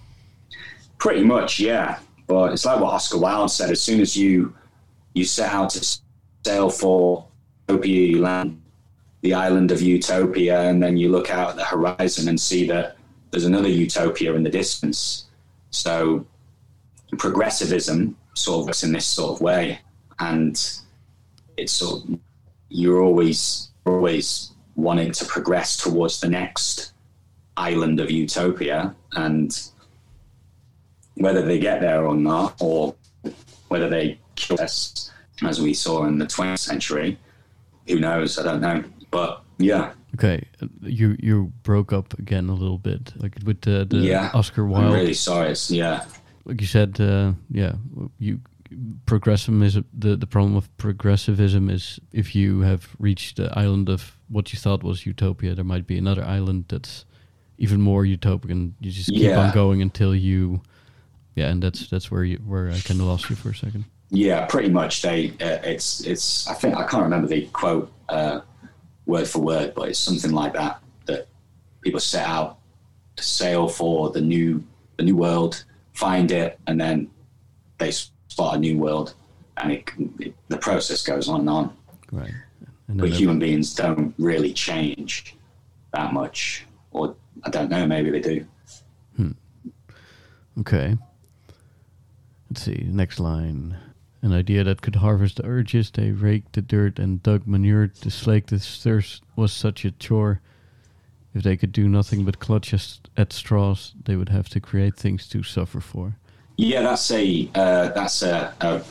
Pretty 0.98 1.22
much 1.22 1.60
yeah. 1.60 1.98
But 2.26 2.52
it's 2.52 2.64
like 2.64 2.80
what 2.80 2.92
oscar 2.92 3.18
wilde 3.18 3.50
said 3.50 3.70
as 3.70 3.80
soon 3.80 4.00
as 4.00 4.16
you 4.16 4.54
you 5.14 5.24
set 5.24 5.52
out 5.52 5.70
to 5.70 5.98
sail 6.44 6.70
for 6.70 7.26
utopia, 7.68 8.06
you 8.06 8.20
land 8.20 8.60
the 9.22 9.34
island 9.34 9.70
of 9.70 9.82
utopia, 9.82 10.62
and 10.62 10.82
then 10.82 10.96
you 10.96 11.10
look 11.10 11.30
out 11.30 11.50
at 11.50 11.56
the 11.56 11.64
horizon 11.64 12.28
and 12.28 12.40
see 12.40 12.66
that 12.66 12.96
there's 13.30 13.44
another 13.44 13.68
utopia 13.68 14.34
in 14.34 14.42
the 14.42 14.50
distance. 14.50 15.26
So 15.70 16.26
progressivism 17.18 18.16
sort 18.34 18.60
of 18.60 18.66
works 18.66 18.82
in 18.82 18.92
this 18.92 19.06
sort 19.06 19.36
of 19.36 19.40
way, 19.40 19.80
and 20.18 20.54
it's 21.56 21.72
sort 21.72 22.04
of 22.04 22.18
you're 22.68 23.02
always 23.02 23.70
always 23.84 24.52
wanting 24.76 25.10
to 25.10 25.24
progress 25.24 25.76
towards 25.76 26.20
the 26.20 26.28
next 26.28 26.92
island 27.56 28.00
of 28.00 28.10
utopia, 28.10 28.94
and 29.12 29.60
whether 31.14 31.42
they 31.42 31.58
get 31.58 31.80
there 31.80 32.06
or 32.06 32.14
not, 32.16 32.56
or 32.60 32.94
whether 33.68 33.88
they 33.88 34.18
as 35.42 35.60
we 35.60 35.74
saw 35.74 36.04
in 36.06 36.18
the 36.18 36.26
20th 36.26 36.58
century. 36.58 37.18
Who 37.88 37.98
knows? 37.98 38.38
I 38.38 38.42
don't 38.44 38.60
know. 38.60 38.84
but 39.10 39.42
yeah, 39.58 39.92
Okay, 40.14 40.44
uh, 40.62 40.66
you 40.82 41.16
you 41.20 41.52
broke 41.62 41.92
up 41.92 42.18
again 42.18 42.48
a 42.48 42.54
little 42.54 42.78
bit, 42.78 43.12
like 43.16 43.36
with 43.44 43.60
the, 43.62 43.84
the 43.88 43.98
yeah. 43.98 44.30
Oscar 44.34 44.62
I'm 44.64 44.70
Wilde. 44.70 44.94
really 44.94 45.14
sorry. 45.14 45.50
It's, 45.50 45.70
yeah, 45.70 46.04
like 46.44 46.60
you 46.60 46.66
said, 46.66 47.00
uh, 47.00 47.32
yeah, 47.50 47.74
you 48.18 48.40
progressivism. 49.06 49.84
The 49.98 50.16
the 50.16 50.26
problem 50.26 50.54
with 50.54 50.68
progressivism 50.78 51.70
is 51.70 52.00
if 52.12 52.34
you 52.34 52.60
have 52.60 52.88
reached 52.98 53.36
the 53.36 53.50
island 53.58 53.88
of 53.88 54.16
what 54.28 54.52
you 54.52 54.58
thought 54.58 54.82
was 54.82 55.06
utopia, 55.06 55.54
there 55.54 55.64
might 55.64 55.86
be 55.86 55.98
another 55.98 56.24
island 56.24 56.64
that's 56.68 57.04
even 57.58 57.80
more 57.80 58.04
utopian. 58.04 58.74
You 58.80 58.90
just 58.90 59.10
keep 59.10 59.22
Yeah. 59.22 59.38
on 59.40 59.52
going 59.54 59.82
until 59.82 60.14
you, 60.14 60.62
yeah, 61.36 61.50
and 61.50 61.62
that's 61.62 61.88
that's 61.88 62.10
where 62.10 62.24
you 62.24 62.38
where 62.46 62.68
I 62.70 62.78
kind 62.80 63.00
of 63.00 63.06
lost 63.06 63.30
you 63.30 63.36
for 63.36 63.50
a 63.50 63.54
second. 63.54 63.84
Yeah, 64.10 64.46
pretty 64.46 64.68
much. 64.68 65.02
They 65.02 65.30
uh, 65.40 65.60
it's 65.64 66.00
it's. 66.00 66.48
I 66.48 66.54
think 66.54 66.76
I 66.76 66.86
can't 66.86 67.02
remember 67.02 67.28
the 67.28 67.46
quote 67.46 67.92
uh, 68.08 68.40
word 69.06 69.28
for 69.28 69.40
word, 69.40 69.74
but 69.74 69.88
it's 69.88 69.98
something 69.98 70.32
like 70.32 70.52
that. 70.54 70.80
That 71.06 71.28
people 71.80 72.00
set 72.00 72.26
out 72.26 72.58
to 73.16 73.22
sail 73.22 73.68
for 73.68 74.10
the 74.10 74.20
new 74.20 74.62
the 74.96 75.04
new 75.04 75.16
world, 75.16 75.64
find 75.92 76.30
it, 76.30 76.58
and 76.66 76.80
then 76.80 77.10
they 77.78 77.90
spot 77.90 78.56
a 78.56 78.58
new 78.58 78.78
world, 78.78 79.14
and 79.56 79.72
it, 79.72 79.90
it 80.18 80.34
the 80.48 80.58
process 80.58 81.02
goes 81.02 81.28
on 81.28 81.40
and 81.40 81.50
on. 81.50 81.76
Right, 82.12 82.34
and 82.88 83.00
But 83.00 83.10
human 83.10 83.38
beings 83.38 83.74
don't 83.74 84.14
really 84.18 84.52
change 84.52 85.36
that 85.92 86.12
much, 86.12 86.66
or 86.90 87.14
I 87.44 87.50
don't 87.50 87.70
know. 87.70 87.86
Maybe 87.86 88.10
they 88.10 88.20
do. 88.20 88.46
Okay. 90.58 90.96
Let's 92.50 92.62
see. 92.62 92.84
Next 92.86 93.18
line. 93.20 93.76
An 94.22 94.32
idea 94.32 94.64
that 94.64 94.82
could 94.82 94.96
harvest 94.96 95.36
the 95.36 95.46
urges. 95.46 95.90
They 95.90 96.10
raked 96.10 96.52
the 96.52 96.62
dirt 96.62 96.98
and 96.98 97.22
dug 97.22 97.46
manure 97.46 97.86
to 97.88 98.10
slake 98.10 98.46
the 98.46 98.58
thirst 98.58 99.22
was 99.34 99.52
such 99.52 99.84
a 99.84 99.90
chore. 99.92 100.40
If 101.34 101.42
they 101.42 101.56
could 101.56 101.72
do 101.72 101.88
nothing 101.88 102.24
but 102.24 102.40
clutch 102.40 102.74
at 103.16 103.32
straws, 103.32 103.94
they 104.04 104.16
would 104.16 104.28
have 104.28 104.48
to 104.50 104.60
create 104.60 104.96
things 104.96 105.28
to 105.28 105.42
suffer 105.42 105.80
for. 105.80 106.16
Yeah, 106.56 106.82
that's 106.82 107.10
a 107.10 107.48
uh, 107.54 107.88
that's 107.90 108.22
a, 108.22 108.52
a 108.60 108.82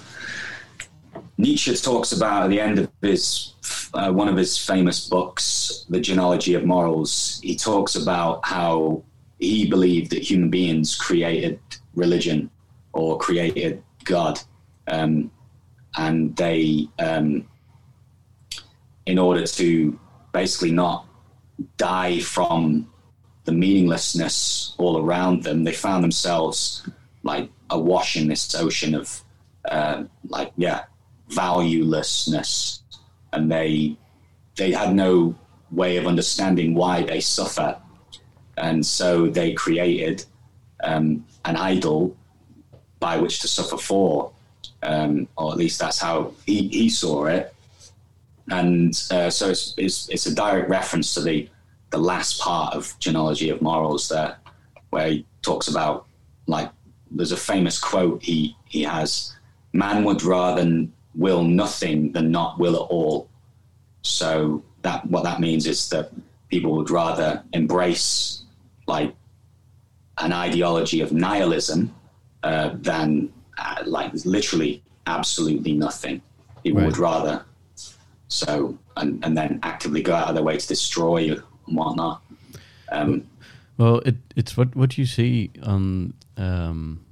Nietzsche 1.37 1.75
talks 1.75 2.11
about 2.11 2.43
at 2.43 2.49
the 2.49 2.59
end 2.59 2.79
of 2.79 2.91
his 3.01 3.53
uh, 3.93 4.11
one 4.11 4.27
of 4.27 4.35
his 4.35 4.57
famous 4.57 5.07
books, 5.07 5.85
The 5.89 5.99
Genealogy 5.99 6.53
of 6.55 6.65
Morals. 6.65 7.39
He 7.43 7.55
talks 7.55 7.95
about 7.95 8.45
how 8.45 9.03
he 9.39 9.69
believed 9.69 10.11
that 10.11 10.23
human 10.23 10.49
beings 10.49 10.95
created 10.95 11.59
religion 11.95 12.49
or 12.93 13.17
created 13.17 13.83
God, 14.03 14.39
um, 14.89 15.31
and 15.97 16.35
they, 16.35 16.87
um, 16.99 17.47
in 19.05 19.17
order 19.17 19.45
to 19.45 19.99
basically 20.31 20.71
not 20.71 21.05
die 21.77 22.19
from 22.19 22.89
the 23.45 23.51
meaninglessness 23.51 24.75
all 24.77 24.97
around 25.03 25.43
them, 25.43 25.63
they 25.63 25.73
found 25.73 26.03
themselves 26.03 26.87
like 27.23 27.49
awash 27.69 28.15
in 28.15 28.27
this 28.27 28.53
ocean 28.55 28.95
of 28.95 29.23
uh, 29.69 30.03
like 30.27 30.51
yeah 30.57 30.83
valuelessness, 31.29 32.81
and 33.33 33.51
they 33.51 33.97
they 34.55 34.71
had 34.71 34.95
no 34.95 35.35
way 35.71 35.97
of 35.97 36.07
understanding 36.07 36.73
why 36.73 37.03
they 37.03 37.19
suffer, 37.19 37.77
and 38.57 38.85
so 38.85 39.27
they 39.27 39.53
created 39.53 40.25
um, 40.83 41.25
an 41.45 41.55
idol 41.55 42.15
by 42.99 43.17
which 43.17 43.39
to 43.39 43.47
suffer 43.47 43.77
for, 43.77 44.31
um, 44.83 45.27
or 45.37 45.51
at 45.51 45.57
least 45.57 45.79
that's 45.79 45.99
how 45.99 46.33
he, 46.45 46.67
he 46.69 46.89
saw 46.89 47.25
it. 47.25 47.53
And 48.49 48.93
uh, 49.11 49.29
so 49.29 49.49
it's, 49.49 49.75
it's 49.77 50.09
it's 50.09 50.25
a 50.25 50.33
direct 50.33 50.69
reference 50.69 51.13
to 51.13 51.21
the 51.21 51.47
the 51.91 51.97
last 51.97 52.39
part 52.39 52.73
of 52.73 52.95
genealogy 52.99 53.49
of 53.49 53.61
morals 53.61 54.09
there, 54.09 54.37
where 54.89 55.09
he 55.09 55.25
talks 55.41 55.67
about 55.67 56.07
like 56.47 56.71
there's 57.11 57.31
a 57.31 57.37
famous 57.37 57.79
quote 57.79 58.23
he 58.23 58.55
he 58.65 58.83
has: 58.83 59.35
"Man 59.73 60.03
would 60.03 60.23
rather 60.23 60.87
will 61.13 61.43
nothing 61.43 62.11
than 62.11 62.31
not 62.31 62.57
will 62.57 62.75
at 62.75 62.89
all." 62.89 63.29
So 64.01 64.63
that 64.81 65.05
what 65.05 65.23
that 65.23 65.39
means 65.39 65.67
is 65.67 65.89
that 65.89 66.11
people 66.49 66.71
would 66.75 66.89
rather 66.89 67.43
embrace 67.53 68.43
like 68.87 69.13
an 70.17 70.33
ideology 70.33 71.01
of 71.01 71.11
nihilism 71.11 71.93
uh, 72.43 72.71
than 72.73 73.31
like 73.85 74.11
literally 74.25 74.81
absolutely 75.07 75.73
nothing. 75.73 76.21
People 76.63 76.83
would 76.83 76.97
rather 76.97 77.45
so 78.27 78.77
and, 78.97 79.23
and 79.25 79.37
then 79.37 79.59
actively 79.63 80.01
go 80.01 80.13
out 80.13 80.29
of 80.29 80.35
their 80.35 80.43
way 80.43 80.57
to 80.57 80.67
destroy 80.67 81.17
you 81.17 81.43
and 81.67 81.77
whatnot. 81.77 82.21
Um, 82.91 83.27
Well, 83.77 83.99
it 84.05 84.17
it's 84.35 84.57
what 84.57 84.75
what 84.75 84.97
you 84.97 85.05
see 85.05 85.51
on 85.63 86.13
um, 86.37 87.05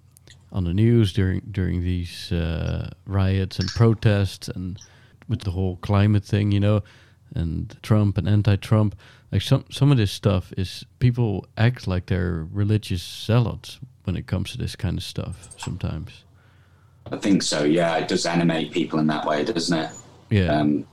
on 0.52 0.66
the 0.66 0.74
news 0.74 1.14
during 1.14 1.42
during 1.50 1.82
these 1.82 2.32
uh, 2.32 2.90
riots 3.06 3.58
and 3.60 3.70
protests 3.70 4.50
and 4.50 4.78
with 5.30 5.42
the 5.42 5.52
whole 5.52 5.78
climate 5.78 6.26
thing, 6.26 6.52
you 6.52 6.60
know, 6.60 6.84
and 7.36 7.78
Trump 7.82 8.18
and 8.18 8.28
anti-Trump. 8.28 8.96
Like 9.32 9.42
some 9.42 9.64
some 9.70 9.92
of 9.92 9.98
this 9.98 10.12
stuff 10.12 10.54
is 10.58 10.86
people 11.00 11.46
act 11.58 11.88
like 11.88 12.08
they're 12.08 12.46
religious 12.52 13.02
zealots 13.02 13.80
when 14.04 14.16
it 14.16 14.28
comes 14.28 14.52
to 14.52 14.58
this 14.58 14.76
kind 14.76 14.98
of 14.98 15.04
stuff. 15.04 15.50
Sometimes, 15.58 16.24
I 17.12 17.18
think 17.18 17.44
so. 17.44 17.64
Yeah, 17.64 17.98
it 17.98 18.08
does 18.08 18.26
animate 18.26 18.72
people 18.72 19.00
in 19.00 19.08
that 19.08 19.26
way, 19.26 19.44
doesn't 19.44 19.78
it? 19.78 19.92
yeah, 20.30 20.60
Um, 20.60 20.86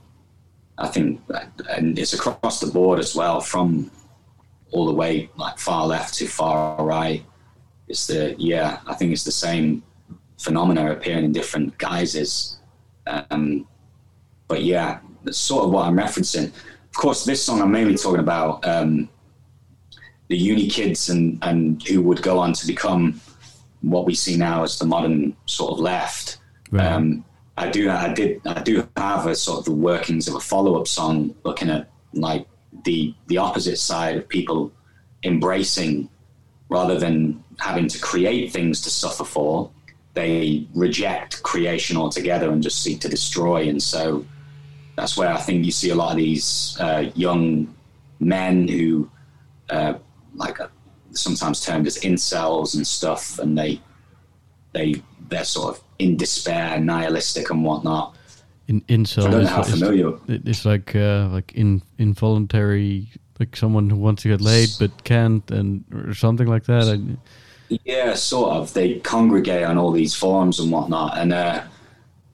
I 0.77 0.87
think, 0.87 1.21
and 1.69 1.97
it's 1.97 2.13
across 2.13 2.59
the 2.59 2.67
board 2.67 2.99
as 2.99 3.15
well, 3.15 3.39
from 3.39 3.91
all 4.71 4.85
the 4.85 4.93
way 4.93 5.29
like 5.37 5.57
far 5.57 5.85
left 5.87 6.13
to 6.15 6.27
far 6.27 6.83
right. 6.83 7.23
It's 7.87 8.07
the 8.07 8.35
yeah, 8.37 8.79
I 8.87 8.93
think 8.93 9.11
it's 9.11 9.23
the 9.23 9.31
same 9.31 9.83
phenomena 10.37 10.91
appearing 10.91 11.25
in 11.25 11.31
different 11.31 11.77
guises. 11.77 12.59
Um, 13.07 13.67
but 14.47 14.63
yeah, 14.63 14.99
that's 15.23 15.37
sort 15.37 15.65
of 15.65 15.71
what 15.71 15.85
I'm 15.85 15.95
referencing. 15.95 16.47
Of 16.47 16.93
course, 16.93 17.25
this 17.25 17.43
song 17.43 17.61
I'm 17.61 17.71
mainly 17.71 17.95
talking 17.95 18.19
about 18.19 18.65
um, 18.67 19.07
the 20.27 20.37
uni 20.37 20.67
kids 20.67 21.09
and 21.09 21.37
and 21.43 21.81
who 21.87 22.01
would 22.01 22.21
go 22.21 22.39
on 22.39 22.53
to 22.53 22.67
become 22.67 23.21
what 23.91 24.05
we 24.05 24.15
see 24.15 24.35
now 24.35 24.63
as 24.63 24.79
the 24.79 24.85
modern 24.85 25.35
sort 25.45 25.73
of 25.73 25.79
left. 25.79 26.39
Right. 26.71 26.85
Um, 26.85 27.23
I 27.57 27.69
do, 27.69 27.89
I 27.89 28.13
did, 28.13 28.41
I 28.45 28.61
do 28.61 28.87
have 28.97 29.27
a 29.27 29.35
sort 29.35 29.59
of 29.59 29.65
the 29.65 29.71
workings 29.71 30.27
of 30.27 30.35
a 30.35 30.39
follow-up 30.39 30.87
song, 30.87 31.35
looking 31.43 31.69
at 31.69 31.89
like 32.13 32.47
the 32.83 33.13
the 33.27 33.37
opposite 33.37 33.77
side 33.77 34.17
of 34.17 34.27
people 34.27 34.71
embracing 35.23 36.09
rather 36.69 36.99
than 36.99 37.43
having 37.59 37.87
to 37.87 37.99
create 37.99 38.51
things 38.51 38.81
to 38.81 38.89
suffer 38.89 39.23
for. 39.23 39.71
They 40.13 40.67
reject 40.73 41.43
creation 41.43 41.97
altogether 41.97 42.51
and 42.51 42.61
just 42.63 42.81
seek 42.81 42.99
to 43.01 43.09
destroy. 43.09 43.69
And 43.69 43.81
so 43.81 44.25
that's 44.95 45.15
where 45.15 45.29
I 45.29 45.37
think 45.37 45.65
you 45.65 45.71
see 45.71 45.91
a 45.91 45.95
lot 45.95 46.11
of 46.11 46.17
these 46.17 46.77
uh, 46.79 47.11
young 47.15 47.73
men 48.19 48.67
who, 48.67 49.09
uh, 49.69 49.95
like, 50.35 50.59
are 50.59 50.71
sometimes 51.15 51.61
termed 51.61 51.87
as 51.87 51.97
incels 51.99 52.75
and 52.75 52.85
stuff, 52.85 53.39
and 53.39 53.57
they 53.57 53.79
they 54.73 55.01
they're 55.29 55.45
sort 55.45 55.75
of 55.77 55.83
in 55.99 56.17
despair, 56.17 56.79
nihilistic, 56.79 57.49
and 57.49 57.63
whatnot. 57.63 58.15
in 58.67 58.81
incel 58.81 59.27
I 59.27 59.31
don't 59.31 59.43
know 59.43 59.49
how 59.49 59.63
familiar. 59.63 60.09
it- 60.27 60.47
it's 60.47 60.65
like 60.65 60.95
uh, 60.95 61.27
like 61.31 61.51
in 61.53 61.81
involuntary, 61.97 63.09
like 63.39 63.55
someone 63.55 63.89
who 63.89 63.97
wants 63.97 64.23
to 64.23 64.29
get 64.29 64.41
laid 64.41 64.69
but 64.79 65.03
can't, 65.03 65.49
and 65.51 65.83
or 65.93 66.13
something 66.13 66.47
like 66.47 66.65
that. 66.65 66.87
I, 66.87 67.17
Yeah, 67.85 68.13
sort 68.15 68.51
of. 68.57 68.73
They 68.73 68.99
congregate 68.99 69.63
on 69.63 69.77
all 69.77 69.91
these 69.91 70.13
forums 70.15 70.59
and 70.59 70.71
whatnot, 70.71 71.17
and 71.17 71.33
uh, 71.33 71.63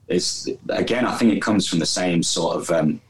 it's 0.08 0.48
again, 0.68 1.06
I 1.06 1.16
think 1.16 1.32
it 1.32 1.40
comes 1.40 1.66
from 1.68 1.78
the 1.78 1.86
same 1.86 2.22
sort 2.22 2.56
of 2.56 2.70
um, 2.70 3.00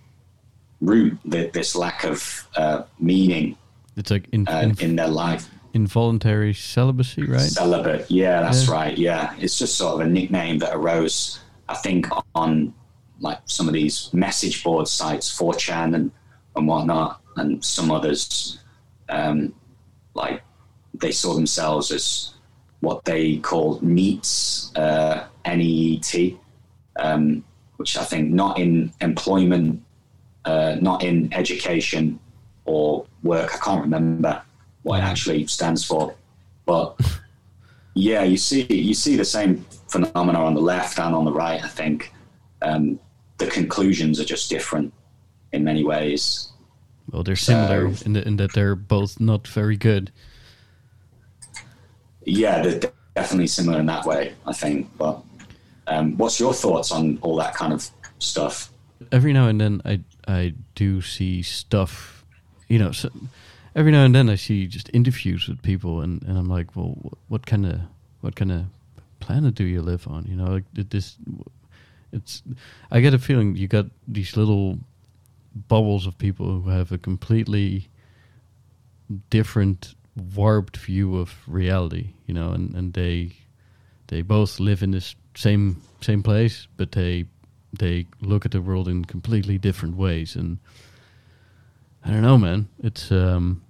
root 0.80 1.18
that 1.24 1.52
this 1.52 1.74
lack 1.74 2.04
of 2.04 2.46
uh, 2.56 2.82
meaning 2.98 3.56
it's 3.96 4.10
like 4.10 4.28
in, 4.32 4.46
uh, 4.48 4.60
in, 4.62 4.80
in 4.80 4.96
their 4.96 5.08
life. 5.08 5.48
Involuntary 5.74 6.54
celibacy, 6.54 7.24
right? 7.24 7.40
Celibate, 7.40 8.10
yeah, 8.10 8.42
that's 8.42 8.66
Yeah. 8.66 8.72
right. 8.72 8.98
Yeah, 8.98 9.34
it's 9.38 9.58
just 9.58 9.76
sort 9.76 9.94
of 9.94 10.06
a 10.06 10.10
nickname 10.10 10.58
that 10.58 10.74
arose, 10.74 11.40
I 11.68 11.74
think, 11.76 12.06
on 12.34 12.74
like 13.20 13.38
some 13.46 13.68
of 13.68 13.74
these 13.74 14.10
message 14.12 14.62
board 14.64 14.88
sites, 14.88 15.30
4chan 15.30 15.94
and 15.94 16.10
and 16.56 16.66
whatnot, 16.68 17.20
and 17.36 17.64
some 17.64 17.90
others. 17.90 18.58
Um, 19.08 19.54
like 20.14 20.42
they 20.94 21.10
saw 21.12 21.32
themselves 21.34 21.90
as 21.90 22.34
what 22.80 23.04
they 23.06 23.36
called 23.38 23.80
NEETs, 23.82 24.76
uh, 24.76 25.24
N-E-E-T, 25.46 26.38
um, 26.96 27.42
which 27.76 27.96
I 27.96 28.04
think 28.04 28.30
not 28.32 28.58
in 28.58 28.92
employment, 29.00 29.82
uh, 30.44 30.76
not 30.80 31.02
in 31.02 31.32
education 31.32 32.18
or 32.66 33.06
work. 33.22 33.54
I 33.54 33.58
can't 33.64 33.80
remember 33.82 34.42
what 34.82 34.98
it 35.00 35.02
actually 35.04 35.46
stands 35.46 35.84
for, 35.84 36.14
but 36.66 36.98
yeah, 37.94 38.22
you 38.22 38.36
see 38.36 38.66
you 38.72 38.94
see 38.94 39.16
the 39.16 39.24
same 39.24 39.64
phenomena 39.88 40.42
on 40.42 40.54
the 40.54 40.60
left 40.60 40.98
and 40.98 41.14
on 41.14 41.24
the 41.24 41.32
right. 41.32 41.62
I 41.62 41.68
think 41.68 42.12
um, 42.62 42.98
the 43.38 43.46
conclusions 43.46 44.20
are 44.20 44.24
just 44.24 44.50
different 44.50 44.92
in 45.52 45.64
many 45.64 45.84
ways. 45.84 46.50
well, 47.10 47.22
they're 47.22 47.36
similar 47.36 47.86
in, 48.04 48.14
the, 48.14 48.26
in 48.26 48.36
that 48.36 48.52
they're 48.54 48.74
both 48.74 49.20
not 49.20 49.46
very 49.46 49.76
good. 49.76 50.10
Yeah, 52.24 52.62
they're 52.62 52.92
definitely 53.14 53.48
similar 53.48 53.80
in 53.80 53.86
that 53.86 54.06
way, 54.06 54.34
I 54.46 54.52
think. 54.52 54.88
But 54.96 55.22
um, 55.86 56.16
what's 56.16 56.38
your 56.38 56.54
thoughts 56.54 56.92
on 56.92 57.18
all 57.22 57.36
that 57.36 57.54
kind 57.54 57.72
of 57.72 57.88
stuff? 58.18 58.72
every 59.10 59.32
now 59.32 59.48
and 59.48 59.60
then 59.60 59.82
I 59.84 60.00
I 60.26 60.54
do 60.74 61.00
see 61.00 61.42
stuff, 61.42 62.24
you 62.68 62.78
know. 62.78 62.92
So 62.92 63.10
every 63.74 63.92
now 63.92 64.04
and 64.04 64.14
then 64.14 64.28
I 64.28 64.36
see 64.36 64.66
just 64.66 64.90
interviews 64.92 65.48
with 65.48 65.62
people, 65.62 66.00
and, 66.00 66.22
and 66.22 66.38
I'm 66.38 66.48
like, 66.48 66.76
well, 66.76 66.96
wh- 67.02 67.30
what 67.30 67.46
kind 67.46 67.66
of 67.66 67.80
what 68.20 68.36
kind 68.36 68.52
of 68.52 68.64
planet 69.20 69.54
do 69.54 69.64
you 69.64 69.82
live 69.82 70.06
on? 70.08 70.26
You 70.26 70.36
know, 70.36 70.46
like 70.46 70.64
this. 70.72 71.16
It's. 72.12 72.42
I 72.90 73.00
get 73.00 73.14
a 73.14 73.18
feeling 73.18 73.56
you 73.56 73.68
got 73.68 73.86
these 74.06 74.36
little 74.36 74.78
bubbles 75.54 76.06
of 76.06 76.18
people 76.18 76.60
who 76.60 76.70
have 76.70 76.92
a 76.92 76.98
completely 76.98 77.88
different 79.30 79.94
warped 80.34 80.76
view 80.76 81.16
of 81.16 81.34
reality 81.46 82.10
you 82.26 82.34
know 82.34 82.50
and, 82.52 82.74
and 82.74 82.92
they 82.94 83.32
they 84.08 84.22
both 84.22 84.60
live 84.60 84.82
in 84.82 84.90
this 84.90 85.14
same 85.34 85.80
same 86.00 86.22
place 86.22 86.66
but 86.76 86.92
they 86.92 87.24
they 87.78 88.06
look 88.20 88.44
at 88.44 88.52
the 88.52 88.60
world 88.60 88.88
in 88.88 89.04
completely 89.04 89.58
different 89.58 89.96
ways 89.96 90.36
and 90.36 90.58
i 92.05 92.11
don't 92.11 92.22
know 92.22 92.38
man 92.38 92.68
it's 92.82 93.11
um 93.12 93.62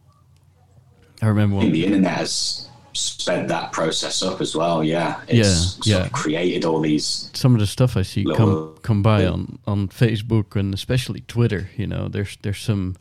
i 1.21 1.27
remember 1.27 1.57
when 1.57 1.73
the 1.73 1.85
internet 1.85 2.17
has 2.19 2.69
sped 2.95 3.49
that 3.49 3.73
process 3.73 4.23
up 4.23 4.43
as 4.43 4.55
well. 4.55 4.85
Yeah, 4.85 5.19
Yeah, 5.27 5.45
sort 5.45 5.87
yeah. 5.87 6.05
of 6.05 6.13
created 6.13 6.67
all 6.67 6.79
these. 6.81 7.31
some 7.33 7.55
of 7.55 7.61
the 7.61 7.67
stuff 7.67 7.97
i 7.97 8.03
see 8.03 8.23
come 8.37 8.75
come 8.83 9.03
by 9.03 9.25
on 9.25 9.59
on 9.67 9.89
facebook 9.89 10.57
and 10.57 10.75
especially 10.75 11.21
twitter 11.27 11.71
you 11.79 11.87
know 11.87 12.09
there's 12.09 12.37
there's 12.43 12.59
some 12.61 12.97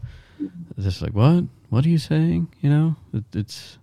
just 0.80 1.02
like 1.02 1.12
what 1.14 1.44
what 1.70 1.86
are 1.86 1.90
you 1.90 1.98
saying 1.98 2.48
you 2.62 2.70
know 2.70 2.96
it, 3.14 3.26
it's 3.36 3.78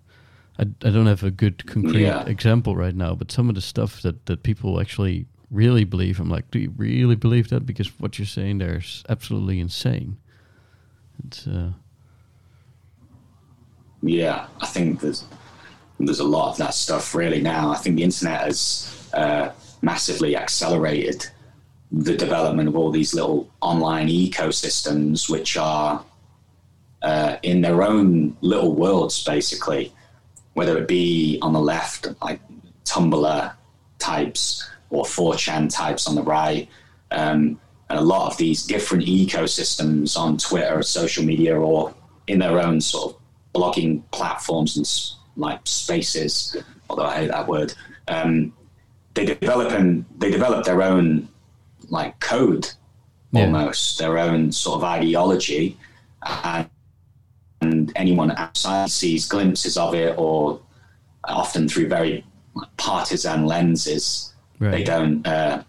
I, 0.59 0.63
I 0.83 0.91
don't 0.91 1.07
have 1.07 1.23
a 1.23 1.31
good 1.31 1.67
concrete 1.67 2.05
Yeah. 2.05 2.25
example 2.27 2.75
right 2.75 2.95
now 2.95 3.15
but 3.15 3.31
some 3.31 3.51
of 3.51 3.55
the 3.55 3.61
stuff 3.61 4.01
that 4.01 4.25
that 4.27 4.43
people 4.43 4.81
actually 4.81 5.27
really 5.51 5.85
believe 5.85 6.21
i'm 6.21 6.31
like 6.31 6.51
do 6.51 6.59
you 6.59 6.73
really 6.79 7.17
believe 7.17 7.49
that 7.51 7.67
because 7.67 7.89
what 8.01 8.19
you're 8.19 8.25
saying 8.27 8.59
there 8.59 8.79
is 8.79 9.05
absolutely 9.11 9.61
insane 9.61 10.17
it's 11.27 11.47
uh 11.47 11.73
Yeah, 14.03 14.47
I 14.61 14.67
think 14.67 15.01
there's 15.01 15.25
there's 15.99 16.21
a 16.21 16.25
lot 16.25 16.51
of 16.51 16.57
that 16.59 16.75
stuff 16.75 17.15
really 17.15 17.41
now. 17.41 17.71
I 17.71 17.77
think 17.77 17.97
the 17.97 18.05
internet 18.05 18.43
has 18.43 19.11
uh, 19.13 19.51
massively 19.83 20.37
accelerated 20.37 21.27
the 21.91 22.17
development 22.17 22.69
of 22.69 22.77
all 22.77 22.91
these 22.91 23.15
little 23.15 23.51
online 23.61 24.09
ecosystems, 24.09 25.29
which 25.29 25.57
are 25.57 26.05
uh, 27.03 27.37
in 27.43 27.63
their 27.63 27.83
own 27.83 28.37
little 28.43 28.75
worlds, 28.75 29.25
basically. 29.25 29.93
Whether 30.55 30.79
it 30.79 30.89
be 30.89 31.39
on 31.43 31.53
the 31.53 31.61
left, 31.61 32.09
like 32.23 32.41
Tumblr 32.85 33.53
types, 33.99 34.69
or 34.91 35.05
4chan 35.05 35.73
types 35.75 36.07
on 36.07 36.15
the 36.15 36.23
right, 36.23 36.69
um, 37.11 37.61
and 37.91 37.99
a 37.99 38.03
lot 38.03 38.31
of 38.31 38.37
these 38.37 38.65
different 38.65 39.05
ecosystems 39.05 40.17
on 40.17 40.37
Twitter, 40.39 40.79
or 40.79 40.83
social 40.83 41.25
media, 41.25 41.59
or 41.59 41.95
in 42.27 42.39
their 42.39 42.61
own 42.61 42.81
sort 42.81 43.15
of 43.15 43.21
blogging 43.55 44.03
platforms 44.11 44.77
and 44.77 44.87
like 45.43 45.61
spaces. 45.65 46.57
Although 46.91 47.05
I 47.07 47.17
hate 47.17 47.31
that 47.31 47.49
word, 47.49 47.75
um, 48.09 48.53
they 49.15 49.25
develop 49.25 49.73
and 49.73 50.05
they 50.19 50.31
develop 50.31 50.65
their 50.65 50.83
own 50.83 51.29
like 51.91 52.19
code, 52.21 52.69
Yeah. 53.33 53.45
almost 53.45 53.99
their 53.99 54.19
own 54.19 54.53
sort 54.53 54.77
of 54.79 54.85
ideology, 54.85 55.77
and, 56.23 56.69
and 57.61 57.93
anyone 57.97 58.33
outside 58.33 58.91
sees 58.91 59.27
glimpses 59.27 59.77
of 59.79 59.95
it, 59.95 60.15
or 60.19 60.61
often 61.25 61.69
through 61.69 61.89
very 61.89 62.25
partisan 62.77 63.47
lenses. 63.47 64.33
They 64.61 64.83
don't. 64.85 65.27
Uh, 65.27 65.63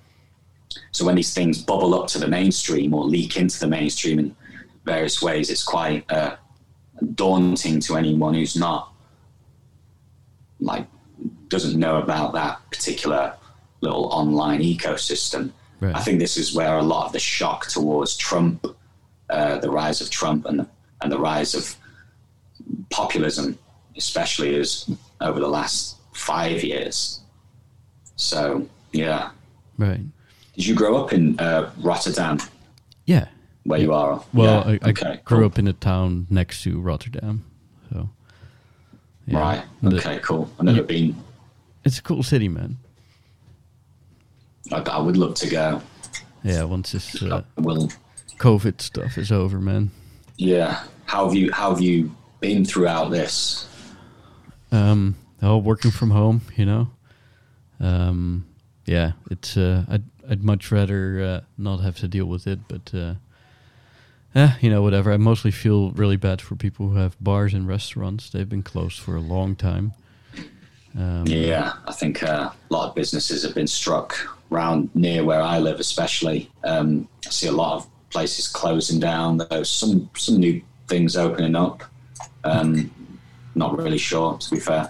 so 0.92 1.06
when 1.06 1.16
these 1.16 1.34
things 1.34 1.62
bubble 1.62 1.94
up 1.94 2.08
to 2.08 2.20
the 2.20 2.28
mainstream 2.28 2.94
or 2.94 3.04
leak 3.04 3.38
into 3.38 3.60
the 3.60 3.68
mainstream 3.68 4.20
in 4.20 4.36
various 4.86 5.22
ways, 5.22 5.50
it's 5.50 5.64
quite 5.64 6.10
uh, 6.12 6.36
daunting 7.16 7.80
to 7.82 7.96
anyone 7.96 8.34
who's 8.34 8.56
not 8.56 8.94
like 10.60 10.86
doesn't 11.48 11.80
know 11.80 11.98
about 11.98 12.34
that 12.34 12.60
particular 12.72 13.36
little 13.82 14.06
online 14.06 14.62
ecosystem. 14.62 15.52
Right. 15.80 15.96
I 15.96 16.02
think 16.02 16.20
this 16.20 16.38
is 16.38 16.54
where 16.54 16.78
a 16.78 16.84
lot 16.84 17.06
of 17.06 17.14
the 17.14 17.20
shock 17.20 17.68
towards 17.68 18.18
Trump, 18.18 18.66
uh, 19.30 19.60
the 19.60 19.70
rise 19.70 20.02
of 20.02 20.10
Trump, 20.10 20.46
and 20.46 20.60
the, 20.60 20.68
and 21.02 21.12
the 21.12 21.20
rise 21.20 21.56
of 21.56 21.76
populism, 22.90 23.58
especially, 23.96 24.56
is 24.56 24.90
over 25.22 25.40
the 25.40 25.48
last 25.48 25.98
five 26.14 26.64
years. 26.64 27.22
So 28.18 28.68
yeah, 28.92 29.32
right 29.78 30.02
did 30.60 30.68
you 30.68 30.76
grow 30.76 30.97
up 31.01 31.14
in 31.14 31.39
uh, 31.39 31.72
Rotterdam, 31.80 32.38
yeah 33.05 33.30
where 33.64 33.80
you 33.80 33.93
are? 33.93 34.22
well 34.34 34.66
Yeah, 34.68 34.78
I, 34.84 34.88
I 34.88 34.89
okay, 34.89 35.20
grew 35.24 35.38
cool. 35.39 35.45
up 35.45 35.57
in 35.57 35.68
a 35.70 35.74
town 35.74 36.28
next 36.30 36.64
to 36.64 36.82
rotterdam 36.82 37.45
so 37.89 38.10
yeah. 39.26 39.39
Right. 39.39 39.64
The- 39.82 39.95
Okay. 39.97 40.20
Cool. 40.22 40.49
I've 40.60 40.66
never 40.66 40.78
Yeah. 40.80 40.84
been. 40.84 41.16
it's 41.86 41.97
a 41.99 42.01
cool 42.01 42.24
city 42.24 42.49
man 42.49 42.76
I, 44.72 44.78
I 44.82 44.99
would 44.99 45.16
love 45.18 45.36
to 45.36 45.49
go. 45.49 45.82
yeah 46.43 46.64
once 46.64 46.91
this 46.91 47.22
uh, 47.24 47.43
will. 47.57 47.89
covid 48.38 48.82
stuff 48.82 49.18
is 49.18 49.32
over 49.32 49.60
man 49.60 49.91
Yeah. 50.38 50.84
How 51.05 51.26
have 51.26 51.36
you 51.36 51.51
How 51.53 51.70
have 51.72 51.82
you 51.82 52.14
been 52.41 52.66
throughout 52.66 53.12
this? 53.12 53.66
Um, 54.72 55.16
oh, 55.41 55.57
working 55.57 55.89
from 55.91 56.12
home, 56.12 56.41
you 56.55 56.66
know. 56.66 56.89
Um, 57.80 58.45
yeah, 58.86 59.14
it's. 59.32 59.57
Uh, 59.57 59.86
I'd 59.89 60.03
I'd 60.30 60.44
much 60.44 60.72
rather 60.72 61.22
uh, 61.22 61.42
not 61.58 61.78
have 61.78 61.98
to 61.98 62.08
deal 62.08 62.26
with 62.26 62.46
it, 62.46 62.60
but 62.68 62.94
uh, 62.94 63.16
eh, 64.36 64.54
you 64.62 64.70
know, 64.70 64.82
whatever. 64.82 65.12
I 65.12 65.18
mostly 65.18 65.52
feel 65.52 65.92
really 65.92 66.18
bad 66.18 66.42
for 66.42 66.56
people 66.56 66.90
who 66.90 66.98
have 66.98 67.22
bars 67.22 67.54
and 67.54 67.68
restaurants. 67.68 68.30
They've 68.30 68.48
been 68.48 68.64
closed 68.64 69.00
for 69.00 69.16
a 69.16 69.22
long 69.22 69.56
time. 69.56 69.94
Um, 70.98 71.26
Yeah, 71.26 71.74
I 71.88 71.94
think 71.94 72.24
uh, 72.24 72.52
a 72.70 72.74
lot 72.74 72.90
of 72.90 72.96
businesses 72.96 73.44
have 73.44 73.56
been 73.56 73.68
struck 73.68 74.16
round 74.50 74.90
near 74.96 75.24
where 75.24 75.42
I 75.42 75.60
live, 75.60 75.80
especially. 75.80 76.50
Um, 76.64 77.08
I 77.26 77.30
see 77.30 77.48
a 77.48 77.52
lot 77.52 77.78
of 77.78 77.88
places 78.10 78.48
closing 78.48 79.00
down. 79.00 79.38
There's 79.38 79.70
some 79.70 80.10
some 80.16 80.38
new 80.38 80.62
things 80.88 81.16
opening 81.16 81.56
up. 81.56 81.84
Um, 82.44 82.92
not 83.56 83.78
really 83.78 83.98
sure, 83.98 84.38
to 84.38 84.52
be 84.52 84.60
fair. 84.60 84.90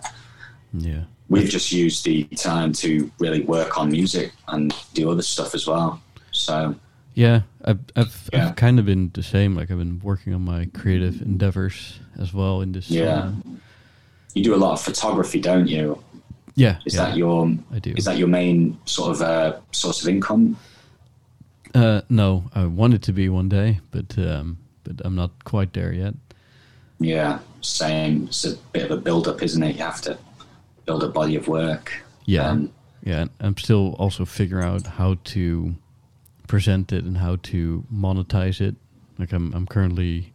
yeah, 0.74 1.04
We've 1.30 1.50
just 1.50 1.72
used 1.72 2.04
the 2.06 2.24
time 2.36 2.74
to 2.74 3.10
really 3.20 3.42
work 3.42 3.78
on 3.78 3.92
music 3.92 4.32
and 4.48 4.74
do 4.94 5.12
other 5.12 5.22
stuff 5.22 5.54
as 5.54 5.68
well. 5.68 6.02
So 6.32 6.76
yeah. 7.14 7.42
I've 7.66 7.80
I've, 7.96 8.30
Yeah. 8.34 8.48
I've 8.50 8.56
kind 8.56 8.80
of 8.80 8.86
been 8.86 9.12
the 9.14 9.24
same. 9.24 9.56
Like 9.56 9.70
I've 9.72 9.78
been 9.78 10.00
working 10.00 10.34
on 10.34 10.42
my 10.42 10.66
creative 10.74 11.22
endeavors 11.22 12.00
as 12.20 12.34
well 12.34 12.62
in 12.62 12.72
this. 12.72 12.90
Yeah. 12.90 13.06
uh, 13.06 13.32
you 14.34 14.44
do 14.44 14.56
a 14.56 14.58
lot 14.58 14.74
of 14.74 14.82
photography, 14.82 15.40
don't 15.40 15.68
you? 15.68 16.02
yeah. 16.56 16.78
Is 16.86 16.96
yeah, 16.96 17.06
that 17.06 17.18
your 17.18 17.52
I 17.74 17.80
do. 17.80 17.94
is 17.96 18.06
that 18.06 18.18
your 18.18 18.28
main 18.28 18.78
sort 18.86 19.12
of 19.12 19.22
uh, 19.22 19.60
source 19.72 20.02
of 20.02 20.10
income? 20.10 20.58
Uh, 21.76 22.02
no, 22.10 22.46
I 22.56 22.66
want 22.66 22.94
it 22.96 23.02
to 23.04 23.14
be 23.14 23.30
one 23.30 23.50
day, 23.50 23.80
but 23.92 24.18
um, 24.18 24.58
but 24.84 24.96
I'm 25.06 25.16
not 25.16 25.44
quite 25.44 25.74
there 25.74 25.94
yet. 25.94 26.16
Yeah, 27.00 27.40
same. 27.62 28.26
It's 28.28 28.44
a 28.46 28.58
bit 28.74 28.90
of 28.90 28.92
a 28.92 28.98
build 29.02 29.28
up, 29.28 29.42
isn't 29.44 29.62
it? 29.64 29.76
You 29.76 29.84
have 29.84 30.02
to 30.02 30.18
build 30.90 31.04
a 31.04 31.08
body 31.08 31.36
of 31.36 31.48
work. 31.48 31.92
Yeah, 32.26 32.50
Um, 32.50 32.72
yeah. 33.04 33.26
I'm 33.40 33.56
still 33.58 33.94
also 34.00 34.26
figuring 34.26 34.66
out 34.66 34.88
how 34.88 35.18
to 35.36 35.76
present 36.48 36.92
it 36.92 37.04
and 37.06 37.18
how 37.18 37.36
to 37.52 37.84
monetize 37.94 38.60
it. 38.60 38.76
Like 39.20 39.32
I'm, 39.32 39.54
I'm 39.54 39.68
currently 39.68 40.34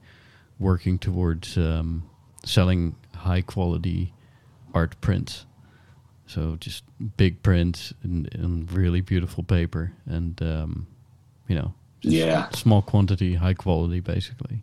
working 0.61 0.97
towards 1.01 1.57
um, 1.57 2.05
selling 2.45 2.95
high 3.17 3.41
quality 3.43 4.13
art 4.73 4.95
prints. 5.01 5.45
So 6.27 6.57
just 6.61 6.85
big 7.17 7.43
prints 7.43 7.93
in, 8.05 8.27
in 8.33 8.67
really 8.73 9.01
beautiful 9.01 9.43
paper, 9.45 9.93
and 10.07 10.41
um, 10.41 10.87
you 11.49 11.57
know, 11.57 11.75
Yeah. 12.03 12.49
small 12.51 12.81
quantity, 12.83 13.35
high 13.35 13.55
quality, 13.55 14.01
basically. 14.01 14.63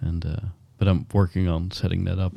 And 0.00 0.24
uh, 0.26 0.46
but 0.78 0.86
I'm 0.88 1.06
working 1.12 1.48
on 1.48 1.70
setting 1.70 2.04
that 2.04 2.18
up. 2.18 2.34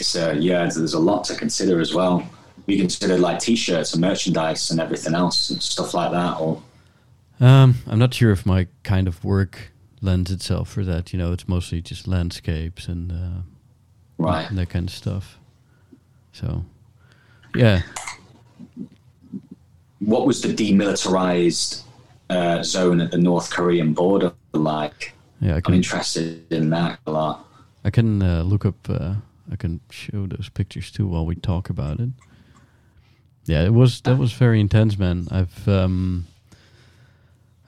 It's 0.00 0.16
uh, 0.16 0.34
yeah, 0.38 0.64
there's 0.64 0.94
a 0.94 0.98
lot 0.98 1.24
to 1.24 1.34
consider 1.34 1.80
as 1.80 1.94
well. 1.94 2.26
We 2.66 2.78
consider 2.78 3.18
like 3.18 3.38
t-shirts 3.38 3.92
and 3.92 4.00
merchandise 4.00 4.70
and 4.70 4.80
everything 4.80 5.14
else 5.14 5.50
and 5.50 5.62
stuff 5.62 5.92
like 5.94 6.12
that. 6.12 6.40
Or 6.40 6.62
Um, 7.40 7.76
I'm 7.86 7.98
not 7.98 8.14
sure 8.14 8.30
if 8.30 8.46
my 8.46 8.66
kind 8.82 9.08
of 9.08 9.24
work 9.24 9.72
lends 10.00 10.30
itself 10.30 10.68
for 10.70 10.84
that. 10.84 11.12
You 11.12 11.18
know, 11.18 11.32
it's 11.32 11.48
mostly 11.48 11.82
just 11.82 12.06
landscapes 12.06 12.88
and, 12.88 13.12
uh, 13.12 13.42
right, 14.18 14.48
and 14.48 14.58
that 14.58 14.70
kind 14.70 14.88
of 14.88 14.94
stuff. 14.94 15.38
So, 16.32 16.64
yeah, 17.54 17.82
what 19.98 20.26
was 20.26 20.40
the 20.40 20.48
demilitarized 20.48 21.82
uh, 22.30 22.62
zone 22.62 23.00
at 23.00 23.10
the 23.10 23.18
North 23.18 23.50
Korean 23.50 23.92
border 23.92 24.32
like? 24.52 25.14
Yeah, 25.40 25.56
I 25.56 25.60
I'm 25.64 25.74
interested 25.74 26.50
in 26.52 26.70
that 26.70 27.00
a 27.06 27.10
lot. 27.10 27.46
I 27.84 27.90
can 27.90 28.22
uh, 28.22 28.42
look 28.42 28.64
up. 28.64 28.76
Uh, 28.88 29.14
I 29.50 29.56
can 29.56 29.80
show 29.90 30.26
those 30.26 30.48
pictures 30.48 30.90
too 30.90 31.06
while 31.08 31.26
we 31.26 31.34
talk 31.34 31.70
about 31.70 32.00
it. 32.00 32.10
Yeah, 33.46 33.64
it 33.64 33.74
was 33.74 34.00
that 34.02 34.18
was 34.18 34.32
very 34.32 34.60
intense, 34.60 34.98
man. 34.98 35.26
I've 35.30 35.66
um, 35.66 36.26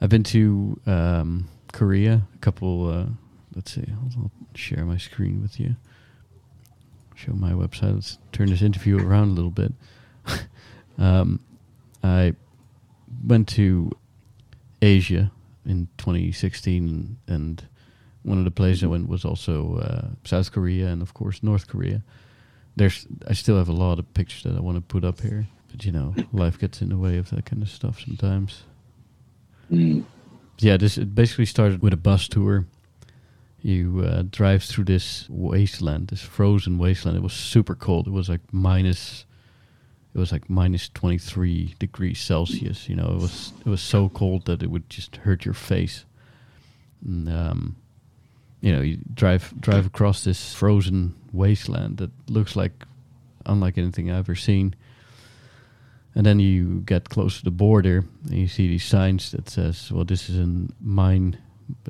I've 0.00 0.10
been 0.10 0.22
to 0.24 0.80
um, 0.86 1.48
Korea 1.72 2.22
a 2.34 2.38
couple. 2.38 2.88
Uh, 2.88 3.06
let's 3.54 3.72
see, 3.72 3.84
I'll, 3.88 4.22
I'll 4.22 4.30
share 4.54 4.84
my 4.84 4.96
screen 4.96 5.42
with 5.42 5.58
you. 5.58 5.76
Show 7.14 7.32
my 7.32 7.52
website. 7.52 7.94
Let's 7.94 8.18
turn 8.32 8.50
this 8.50 8.62
interview 8.62 8.98
around 8.98 9.30
a 9.30 9.32
little 9.32 9.50
bit. 9.50 9.72
um, 10.98 11.40
I 12.02 12.34
went 13.24 13.48
to 13.50 13.90
Asia 14.80 15.32
in 15.64 15.88
2016, 15.98 17.18
and 17.26 17.66
one 18.22 18.38
of 18.38 18.44
the 18.44 18.50
places 18.50 18.84
I 18.84 18.86
went 18.86 19.08
was 19.08 19.24
also 19.24 19.76
uh, 19.78 20.08
South 20.24 20.52
Korea 20.52 20.88
and 20.88 21.02
of 21.02 21.14
course 21.14 21.42
North 21.42 21.66
Korea. 21.66 22.02
There's 22.76 23.06
I 23.28 23.34
still 23.34 23.56
have 23.58 23.68
a 23.68 23.72
lot 23.72 23.98
of 23.98 24.14
pictures 24.14 24.42
that 24.44 24.56
I 24.56 24.60
want 24.60 24.76
to 24.76 24.80
put 24.80 25.04
up 25.04 25.20
here, 25.20 25.46
but 25.70 25.84
you 25.84 25.92
know, 25.92 26.14
life 26.32 26.58
gets 26.58 26.80
in 26.80 26.88
the 26.88 26.96
way 26.96 27.18
of 27.18 27.30
that 27.30 27.44
kind 27.44 27.62
of 27.62 27.68
stuff 27.68 28.00
sometimes. 28.00 28.64
Mm. 29.70 30.04
Yeah, 30.58 30.76
this 30.76 30.98
it 30.98 31.14
basically 31.14 31.46
started 31.46 31.82
with 31.82 31.92
a 31.92 31.96
bus 31.96 32.28
tour. 32.28 32.66
You 33.60 34.02
uh, 34.04 34.22
drive 34.30 34.64
through 34.64 34.84
this 34.84 35.26
wasteland, 35.28 36.08
this 36.08 36.22
frozen 36.22 36.78
wasteland. 36.78 37.16
It 37.16 37.22
was 37.22 37.32
super 37.32 37.74
cold. 37.74 38.06
It 38.06 38.12
was 38.12 38.28
like 38.28 38.40
minus, 38.52 39.24
it 40.14 40.18
was 40.18 40.32
like 40.32 40.50
minus 40.50 40.88
twenty 40.88 41.18
three 41.18 41.74
degrees 41.78 42.20
Celsius. 42.20 42.88
You 42.88 42.96
know, 42.96 43.10
it 43.10 43.20
was 43.20 43.52
it 43.64 43.68
was 43.68 43.80
so 43.80 44.08
cold 44.08 44.46
that 44.46 44.62
it 44.62 44.70
would 44.70 44.88
just 44.90 45.16
hurt 45.16 45.44
your 45.44 45.54
face. 45.54 46.04
And, 47.04 47.28
um, 47.28 47.76
you 48.62 48.72
know, 48.72 48.80
you 48.80 48.98
drive 49.12 49.52
drive 49.60 49.86
across 49.86 50.24
this 50.24 50.54
frozen 50.54 51.14
wasteland 51.32 51.98
that 51.98 52.10
looks 52.30 52.56
like 52.56 52.86
unlike 53.44 53.76
anything 53.76 54.10
I've 54.10 54.18
ever 54.18 54.36
seen. 54.36 54.74
And 56.14 56.24
then 56.24 56.38
you 56.38 56.80
get 56.80 57.08
close 57.08 57.38
to 57.38 57.44
the 57.44 57.50
border 57.50 58.04
and 58.24 58.38
you 58.38 58.46
see 58.46 58.68
these 58.68 58.84
signs 58.84 59.32
that 59.32 59.50
says, 59.50 59.90
"Well, 59.90 60.04
this 60.04 60.30
is 60.30 60.38
a 60.38 60.68
mine. 60.80 61.38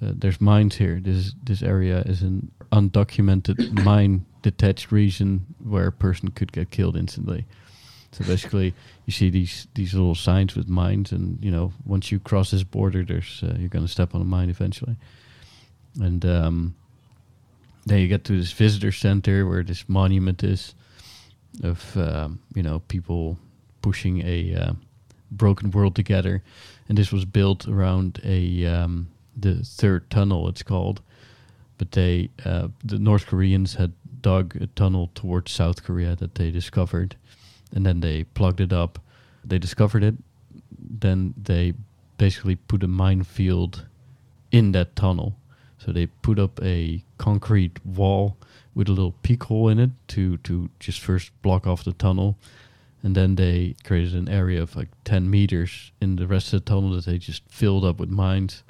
Uh, 0.01 0.13
there's 0.17 0.41
mines 0.41 0.77
here. 0.77 0.99
This 0.99 1.35
this 1.45 1.63
area 1.63 2.03
is 2.07 2.23
an 2.23 2.51
undocumented 2.73 3.85
mine 3.85 4.25
detached 4.41 4.91
region 4.91 5.47
where 5.59 5.89
a 5.89 5.93
person 5.93 6.31
could 6.31 6.53
get 6.53 6.71
killed 6.71 6.97
instantly." 6.97 7.45
So 8.13 8.25
basically, 8.25 8.75
you 9.07 9.13
see 9.13 9.29
these 9.29 9.67
these 9.75 9.93
little 9.93 10.15
signs 10.15 10.55
with 10.57 10.69
mines, 10.69 11.13
and 11.13 11.39
you 11.45 11.51
know, 11.51 11.73
once 11.85 12.13
you 12.13 12.19
cross 12.19 12.51
this 12.51 12.65
border, 12.65 13.05
there's 13.05 13.43
uh, 13.43 13.57
you're 13.59 13.69
going 13.69 13.85
to 13.85 13.93
step 13.93 14.15
on 14.15 14.23
a 14.23 14.25
mine 14.25 14.49
eventually. 14.49 14.97
And 16.01 16.25
um, 16.25 16.75
then 17.87 17.99
you 17.99 18.09
get 18.09 18.25
to 18.25 18.39
this 18.39 18.53
visitor 18.53 18.93
center 18.93 19.47
where 19.47 19.63
this 19.63 19.89
monument 19.89 20.43
is 20.43 20.75
of 21.63 21.97
um, 21.97 22.41
you 22.55 22.63
know 22.63 22.81
people 22.89 23.39
pushing 23.83 24.23
a 24.27 24.55
uh, 24.55 24.73
broken 25.31 25.71
world 25.71 25.95
together, 25.95 26.43
and 26.89 26.97
this 26.97 27.13
was 27.13 27.25
built 27.25 27.69
around 27.69 28.21
a 28.25 28.65
um, 28.67 29.09
the 29.37 29.57
third 29.65 30.09
tunnel. 30.11 30.49
It's 30.49 30.63
called, 30.63 31.03
but 31.79 31.93
they 31.93 32.31
uh, 32.45 32.69
the 32.85 32.99
North 32.99 33.27
Koreans 33.27 33.75
had 33.75 33.93
dug 34.21 34.57
a 34.61 34.67
tunnel 34.69 35.11
towards 35.15 35.51
South 35.51 35.83
Korea 35.83 36.17
that 36.17 36.37
they 36.37 36.51
discovered, 36.51 37.17
and 37.75 37.85
then 37.85 38.01
they 38.01 38.25
plugged 38.25 38.61
it 38.61 38.73
up. 38.73 38.99
They 39.45 39.59
discovered 39.59 40.05
it, 40.05 40.15
then 40.79 41.35
they 41.37 41.75
basically 42.17 42.57
put 42.57 42.83
a 42.85 42.89
minefield 42.89 43.87
in 44.53 44.73
that 44.73 44.95
tunnel. 44.95 45.37
So 45.85 45.93
they 45.93 46.07
put 46.07 46.39
up 46.39 46.63
a 46.63 47.03
concrete 47.19 47.85
wall 47.85 48.37
with 48.75 48.89
a 48.89 48.93
little 48.93 49.15
peak 49.23 49.45
hole 49.45 49.69
in 49.69 49.79
it 49.79 49.91
to 50.09 50.37
to 50.39 50.71
just 50.79 51.01
first 51.01 51.33
block 51.43 51.67
off 51.67 51.83
the 51.85 51.93
tunnel, 51.93 52.37
and 53.03 53.15
then 53.15 53.35
they 53.35 53.75
created 53.85 54.15
an 54.15 54.29
area 54.29 54.63
of 54.63 54.77
like 54.77 54.89
ten 55.05 55.29
meters 55.29 55.91
in 56.01 56.17
the 56.17 56.27
rest 56.27 56.53
of 56.53 56.65
the 56.65 56.71
tunnel 56.71 56.91
that 56.91 57.05
they 57.05 57.19
just 57.19 57.43
filled 57.49 57.85
up 57.85 57.99
with 57.99 58.11
mines, 58.11 58.63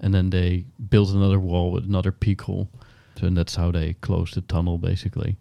and 0.00 0.14
then 0.14 0.30
they 0.30 0.64
built 0.90 1.10
another 1.10 1.40
wall 1.40 1.72
with 1.72 1.84
another 1.84 2.12
peak 2.12 2.42
hole. 2.42 2.68
So 3.18 3.26
and 3.26 3.36
that's 3.36 3.56
how 3.56 3.72
they 3.72 3.94
closed 3.94 4.34
the 4.34 4.40
tunnel 4.42 4.78
basically, 4.78 5.36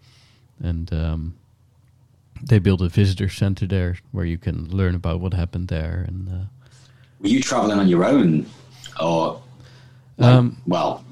and 0.64 0.92
um, 0.92 1.36
they 2.42 2.60
built 2.60 2.82
a 2.82 2.90
visitor 2.90 3.30
center 3.30 3.68
there 3.68 3.98
where 4.12 4.26
you 4.26 4.38
can 4.40 4.68
learn 4.70 4.96
about 4.96 5.22
what 5.22 5.34
happened 5.34 5.68
there 5.68 6.06
and. 6.08 6.28
Uh, 6.28 6.46
Were 7.22 7.30
you 7.30 7.42
traveling 7.42 7.80
on 7.80 7.88
your 7.88 8.04
own, 8.04 8.48
or 9.00 9.42
like, 10.18 10.28
Um, 10.28 10.58
well, 10.66 11.04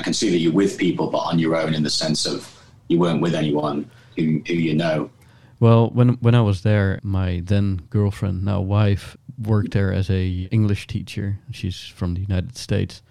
I 0.00 0.02
can 0.02 0.14
see 0.14 0.30
that 0.30 0.38
you're 0.38 0.52
with 0.52 0.78
people, 0.78 1.10
but 1.10 1.18
on 1.18 1.38
your 1.38 1.54
own 1.54 1.74
in 1.74 1.82
the 1.82 1.90
sense 1.90 2.24
of 2.24 2.50
you 2.88 2.98
weren't 2.98 3.20
with 3.20 3.34
anyone 3.34 3.90
who 4.16 4.40
who 4.46 4.54
you 4.54 4.74
know. 4.74 5.10
Well, 5.60 5.90
when 5.90 6.10
when 6.22 6.34
I 6.34 6.40
was 6.40 6.62
there, 6.62 6.98
my 7.02 7.42
then 7.44 7.82
girlfriend, 7.90 8.42
now 8.42 8.62
wife, 8.62 9.14
worked 9.38 9.72
there 9.72 9.92
as 9.92 10.08
a 10.08 10.48
English 10.50 10.86
teacher. 10.86 11.38
She's 11.52 11.78
from 11.84 12.14
the 12.14 12.22
United 12.22 12.56
States, 12.56 13.02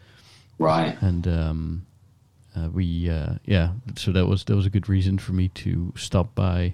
Right. 0.57 0.97
and 0.99 1.27
um, 1.27 1.85
uh, 2.55 2.69
we 2.69 3.07
uh, 3.07 3.35
yeah. 3.45 3.73
So 3.95 4.11
that 4.13 4.25
was 4.25 4.43
that 4.45 4.55
was 4.55 4.65
a 4.65 4.71
good 4.71 4.89
reason 4.89 5.19
for 5.19 5.33
me 5.33 5.49
to 5.49 5.93
stop 5.95 6.33
by 6.33 6.73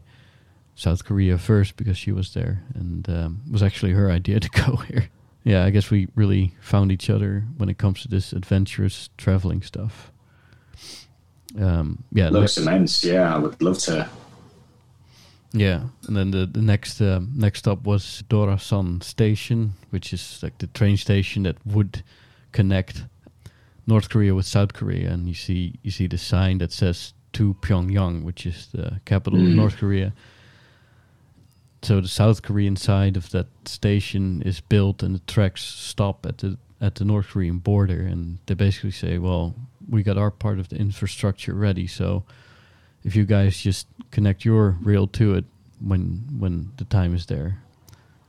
South 0.76 1.04
Korea 1.04 1.38
first 1.38 1.76
because 1.76 1.98
she 1.98 2.14
was 2.14 2.34
there, 2.34 2.64
and 2.74 3.10
um, 3.10 3.42
it 3.48 3.52
was 3.52 3.64
actually 3.64 3.92
her 3.92 4.10
idea 4.10 4.40
to 4.48 4.50
go 4.50 4.78
here. 4.78 5.10
Yeah, 5.46 5.64
I 5.64 5.70
guess 5.70 5.92
we 5.92 6.08
really 6.16 6.52
found 6.60 6.92
each 6.92 7.10
other 7.10 7.44
when 7.58 7.70
it 7.70 7.78
comes 7.78 8.02
to 8.02 8.08
this 8.08 8.34
adventurous 8.34 9.10
traveling 9.16 9.62
stuff. 9.62 10.12
Um, 11.60 12.04
yeah, 12.12 12.30
Looks 12.30 12.58
immense. 12.58 13.04
Yeah, 13.04 13.34
I 13.34 13.38
would 13.38 13.62
love 13.62 13.78
to. 13.80 14.10
Yeah, 15.54 15.84
and 16.08 16.18
then 16.18 16.32
the 16.32 16.46
the 16.46 16.62
next 16.62 17.00
um 17.02 17.32
next 17.36 17.60
stop 17.60 17.86
was 17.86 18.24
Dorasan 18.30 19.02
Station, 19.04 19.74
which 19.92 20.12
is 20.14 20.40
like 20.44 20.58
the 20.58 20.68
train 20.68 20.98
station 20.98 21.44
that 21.44 21.56
would 21.66 22.04
connect 22.52 23.06
North 23.88 24.10
Korea 24.10 24.34
with 24.36 24.46
South 24.46 24.74
Korea, 24.74 25.12
and 25.14 25.28
you 25.28 25.34
see 25.36 25.76
you 25.84 25.92
see 25.92 26.08
the 26.08 26.18
sign 26.18 26.58
that 26.58 26.72
says 26.74 27.14
to 27.34 27.54
Pyongyang, 27.62 28.24
which 28.24 28.46
is 28.46 28.68
the 28.74 29.00
capital 29.06 29.40
of 29.40 29.46
Mm. 29.46 29.56
North 29.56 29.78
Korea. 29.78 30.12
So 31.86 32.02
the 32.02 32.08
South 32.08 32.42
Korean 32.42 32.76
side 32.76 33.16
of 33.16 33.30
that 33.30 33.48
station 33.66 34.42
is 34.42 34.60
built, 34.60 35.04
and 35.04 35.16
the 35.16 35.22
tracks 35.28 35.64
stop 35.64 36.26
at 36.26 36.40
the 36.40 36.58
at 36.82 36.96
the 36.96 37.06
North 37.06 37.28
Korean 37.28 37.60
border, 37.60 38.02
and 38.02 38.40
they 38.46 38.56
basically 38.56 38.92
say, 38.92 39.18
"Well, 39.18 39.54
we 39.88 40.04
got 40.04 40.18
our 40.18 40.32
part 40.32 40.60
of 40.60 40.70
the 40.70 40.78
infrastructure 40.78 41.54
ready, 41.54 41.88
so." 41.88 42.24
if 43.06 43.16
you 43.16 43.24
guys 43.24 43.62
just 43.62 43.88
connect 44.12 44.44
your 44.44 44.78
rail 44.82 45.08
to 45.08 45.36
it 45.36 45.46
when 45.80 46.26
when 46.40 46.72
the 46.78 46.86
time 46.86 47.14
is 47.14 47.28
there, 47.28 47.62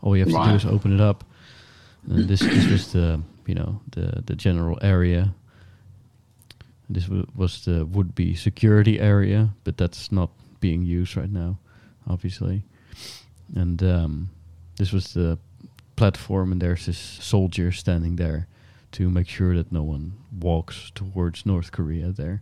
all 0.02 0.16
you 0.16 0.24
have 0.24 0.32
to 0.32 0.50
do 0.50 0.54
is 0.54 0.66
open 0.66 0.92
it 0.92 1.00
up. 1.00 1.24
And 2.08 2.28
this 2.28 2.40
this 2.40 2.70
was 2.70 2.92
the 2.92 3.22
you 3.46 3.54
know 3.54 3.80
the 3.90 4.22
the 4.26 4.36
general 4.36 4.78
area. 4.82 5.34
This 6.88 7.08
wa- 7.08 7.24
was 7.34 7.64
the 7.64 7.86
would 7.86 8.14
be 8.14 8.34
security 8.34 9.00
area, 9.00 9.48
but 9.64 9.76
that's 9.78 10.12
not 10.12 10.30
being 10.60 10.82
used 10.82 11.16
right 11.16 11.32
now, 11.32 11.58
obviously. 12.06 12.62
And 13.54 13.82
um, 13.82 14.30
this 14.78 14.92
was 14.92 15.12
the 15.12 15.38
platform, 15.96 16.52
and 16.52 16.60
there's 16.60 16.86
this 16.86 16.98
soldier 17.20 17.72
standing 17.72 18.16
there 18.16 18.46
to 18.92 19.08
make 19.10 19.28
sure 19.28 19.54
that 19.56 19.70
no 19.72 19.82
one 19.82 20.12
walks 20.40 20.90
towards 20.94 21.44
North 21.46 21.70
Korea 21.72 22.12
there 22.12 22.40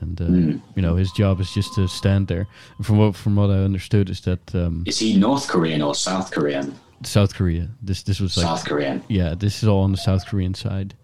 and 0.00 0.20
uh, 0.20 0.24
Mm. 0.24 0.60
you 0.74 0.82
know 0.82 0.96
his 0.96 1.12
job 1.12 1.40
is 1.40 1.52
just 1.54 1.74
to 1.74 1.86
stand 1.86 2.26
there. 2.26 2.46
And 2.78 2.86
from 2.86 2.98
what 2.98 3.14
from 3.16 3.36
what 3.36 3.50
I 3.50 3.64
understood 3.64 4.08
is 4.10 4.20
that 4.22 4.54
um, 4.54 4.82
Is 4.86 4.98
he 4.98 5.16
North 5.16 5.46
Korean 5.48 5.82
or 5.82 5.94
South 5.94 6.30
Korean? 6.32 6.74
South 7.04 7.34
Korea. 7.34 7.68
This 7.82 8.02
this 8.02 8.20
was 8.20 8.36
like 8.36 8.46
South 8.46 8.64
Korean. 8.64 9.02
yeah, 9.08 9.34
this 9.38 9.62
is 9.62 9.68
all 9.68 9.84
on 9.84 9.92
the 9.92 9.98
South 9.98 10.26
Korean 10.26 10.54
side, 10.54 10.94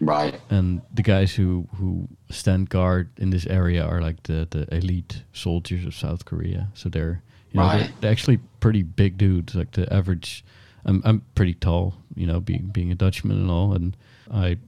Right. 0.00 0.40
and 0.50 0.80
the 0.94 1.02
guys 1.02 1.34
who 1.38 1.66
who 1.78 2.08
stand 2.30 2.68
guard 2.70 3.08
in 3.18 3.30
this 3.30 3.46
area 3.46 3.84
are 3.84 4.00
like 4.00 4.22
the 4.22 4.46
the 4.50 4.66
elite 4.74 5.24
soldiers 5.32 5.84
of 5.84 5.94
South 5.94 6.24
Korea. 6.24 6.68
So 6.74 6.88
they're 6.88 7.20
you 7.52 7.60
know 7.60 7.68
they're, 7.68 7.80
Right. 7.80 7.90
they're 8.00 8.10
actually 8.10 8.38
pretty 8.60 8.82
big 8.82 9.18
dudes. 9.18 9.54
Like 9.54 9.72
the 9.72 9.92
average, 9.92 10.44
I'm 10.84 11.02
I'm 11.04 11.22
pretty 11.34 11.54
tall, 11.54 11.94
you 12.14 12.26
know, 12.26 12.40
being 12.40 12.66
being 12.66 12.92
a 12.92 12.94
Dutchman 12.94 13.36
and 13.38 13.50
all, 13.50 13.72
and 13.74 13.96
I 14.32 14.58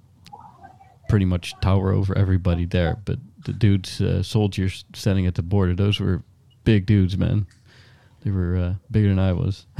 pretty 1.09 1.25
much 1.27 1.55
tower 1.61 1.93
over 1.93 2.17
everybody 2.17 2.65
there. 2.65 2.99
But 3.05 3.19
the 3.45 3.53
dudes, 3.53 4.01
uh, 4.01 4.23
soldiers 4.23 4.85
standing 4.95 5.27
at 5.27 5.35
the 5.35 5.43
border, 5.43 5.75
those 5.75 5.99
were 6.01 6.23
big 6.65 6.87
dudes, 6.87 7.17
man. 7.19 7.47
They 8.23 8.31
were 8.31 8.57
uh, 8.57 8.75
bigger 8.91 9.09
than 9.09 9.19
I 9.19 9.33
was. 9.33 9.67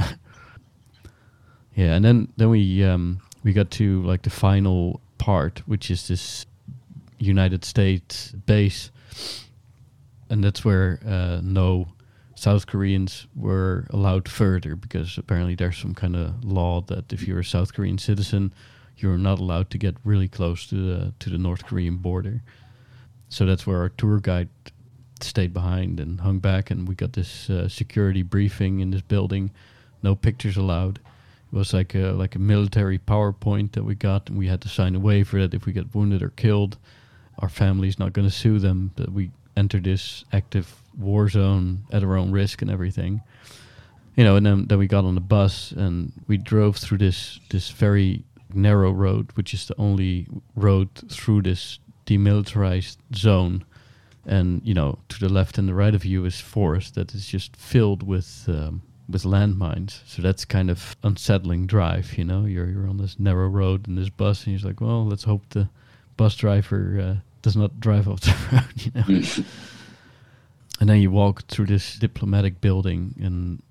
yeah, 1.75 1.93
and 1.95 2.03
then 2.03 2.27
then 2.37 2.49
we 2.49 2.83
um, 2.83 3.21
we 3.43 3.53
got 3.53 3.71
to 3.71 4.01
like 4.03 4.23
the 4.23 4.29
final 4.29 4.99
part, 5.17 5.59
which 5.65 5.89
is 5.91 6.07
this 6.07 6.45
United 7.19 7.63
States 7.63 8.31
base, 8.45 8.91
and 10.29 10.43
that's 10.43 10.65
where 10.65 10.99
uh, 11.05 11.39
no 11.43 11.87
South 12.41 12.65
Koreans 12.65 13.27
were 13.35 13.85
allowed 13.91 14.27
further 14.27 14.75
because 14.75 15.15
apparently 15.15 15.53
there's 15.53 15.77
some 15.77 15.93
kind 15.93 16.15
of 16.15 16.43
law 16.43 16.81
that 16.81 17.13
if 17.13 17.27
you're 17.27 17.41
a 17.41 17.45
South 17.45 17.71
Korean 17.71 17.99
citizen, 17.99 18.51
you're 18.97 19.19
not 19.19 19.37
allowed 19.37 19.69
to 19.69 19.77
get 19.77 19.95
really 20.03 20.27
close 20.27 20.65
to 20.69 20.75
the 20.75 21.13
to 21.19 21.29
the 21.29 21.37
North 21.37 21.67
Korean 21.67 21.97
border. 21.97 22.41
So 23.29 23.45
that's 23.45 23.67
where 23.67 23.77
our 23.77 23.89
tour 23.89 24.19
guide 24.19 24.49
stayed 25.19 25.53
behind 25.53 25.99
and 25.99 26.19
hung 26.21 26.39
back, 26.39 26.71
and 26.71 26.87
we 26.87 26.95
got 26.95 27.13
this 27.13 27.47
uh, 27.47 27.69
security 27.69 28.23
briefing 28.23 28.79
in 28.79 28.89
this 28.89 29.03
building. 29.03 29.51
No 30.01 30.15
pictures 30.15 30.57
allowed. 30.57 30.97
It 30.97 31.55
was 31.55 31.75
like 31.75 31.93
a 31.93 32.11
like 32.13 32.33
a 32.33 32.39
military 32.39 32.97
PowerPoint 32.97 33.73
that 33.73 33.83
we 33.83 33.93
got, 33.93 34.29
and 34.29 34.39
we 34.39 34.47
had 34.47 34.61
to 34.61 34.67
sign 34.67 34.95
a 34.95 34.99
waiver 34.99 35.41
that 35.41 35.53
if 35.53 35.67
we 35.67 35.73
get 35.73 35.93
wounded 35.93 36.23
or 36.23 36.29
killed, 36.29 36.79
our 37.37 37.49
family's 37.49 37.99
not 37.99 38.13
going 38.13 38.27
to 38.27 38.33
sue 38.33 38.57
them. 38.57 38.93
That 38.95 39.11
we 39.13 39.29
enter 39.55 39.79
this 39.79 40.25
active 40.33 40.80
war 40.97 41.29
zone 41.29 41.83
at 41.91 42.03
our 42.03 42.15
own 42.15 42.31
risk 42.31 42.61
and 42.61 42.71
everything. 42.71 43.21
You 44.15 44.23
know, 44.23 44.35
and 44.35 44.45
then, 44.45 44.65
then 44.67 44.77
we 44.77 44.87
got 44.87 45.05
on 45.05 45.15
the 45.15 45.21
bus 45.21 45.71
and 45.71 46.11
we 46.27 46.37
drove 46.37 46.77
through 46.77 46.97
this 46.97 47.39
this 47.49 47.69
very 47.69 48.23
narrow 48.53 48.91
road, 48.91 49.31
which 49.35 49.53
is 49.53 49.67
the 49.67 49.79
only 49.79 50.27
road 50.55 50.89
through 51.09 51.43
this 51.43 51.79
demilitarized 52.05 52.97
zone. 53.15 53.63
And 54.25 54.61
you 54.63 54.73
know, 54.73 54.99
to 55.09 55.19
the 55.19 55.29
left 55.29 55.57
and 55.57 55.67
the 55.67 55.73
right 55.73 55.95
of 55.95 56.05
you 56.05 56.25
is 56.25 56.39
forest 56.39 56.95
that 56.95 57.15
is 57.15 57.25
just 57.25 57.55
filled 57.55 58.03
with 58.03 58.45
um, 58.47 58.81
with 59.09 59.23
landmines. 59.23 60.01
So 60.05 60.21
that's 60.21 60.45
kind 60.45 60.69
of 60.69 60.95
unsettling 61.03 61.65
drive. 61.65 62.17
You 62.17 62.25
know, 62.25 62.45
you're 62.45 62.67
you're 62.67 62.87
on 62.87 62.97
this 62.97 63.19
narrow 63.19 63.47
road 63.47 63.87
in 63.87 63.95
this 63.95 64.09
bus, 64.09 64.45
and 64.45 64.59
you're 64.59 64.69
like, 64.69 64.81
well, 64.81 65.05
let's 65.05 65.23
hope 65.23 65.43
the 65.49 65.69
bus 66.17 66.35
driver 66.35 66.99
uh, 67.01 67.19
does 67.41 67.55
not 67.55 67.79
drive 67.79 68.07
off 68.07 68.21
the 68.21 68.35
road. 68.51 69.05
You 69.07 69.15
know. 69.15 69.43
and 70.81 70.89
then 70.89 70.99
you 70.99 71.11
walk 71.11 71.43
through 71.47 71.67
this 71.67 71.99
diplomatic 71.99 72.59
building, 72.59 73.13
and 73.21 73.61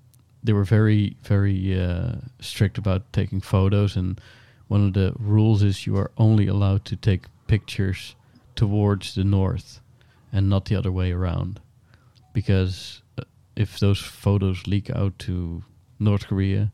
they 0.41 0.53
were 0.53 0.63
very 0.63 1.17
very 1.23 1.77
uh, 1.79 2.13
strict 2.39 2.77
about 2.77 3.11
taking 3.11 3.41
photos. 3.41 3.97
And 3.97 4.19
one 4.69 4.87
of 4.87 4.93
the 4.93 5.13
rules 5.19 5.61
is 5.61 5.85
you 5.85 5.97
are 5.97 6.11
only 6.17 6.47
allowed 6.47 6.85
to 6.85 6.95
take 6.95 7.25
pictures 7.47 8.15
towards 8.55 9.13
the 9.15 9.25
north 9.25 9.81
and 10.31 10.49
not 10.49 10.65
the 10.65 10.75
other 10.75 10.91
way 10.91 11.11
around 11.11 11.59
because 12.33 13.01
uh, 13.17 13.23
if 13.57 13.79
those 13.79 13.99
photos 13.99 14.65
leak 14.67 14.89
out 14.89 15.19
to 15.19 15.63
North 15.99 16.27
Korea 16.27 16.71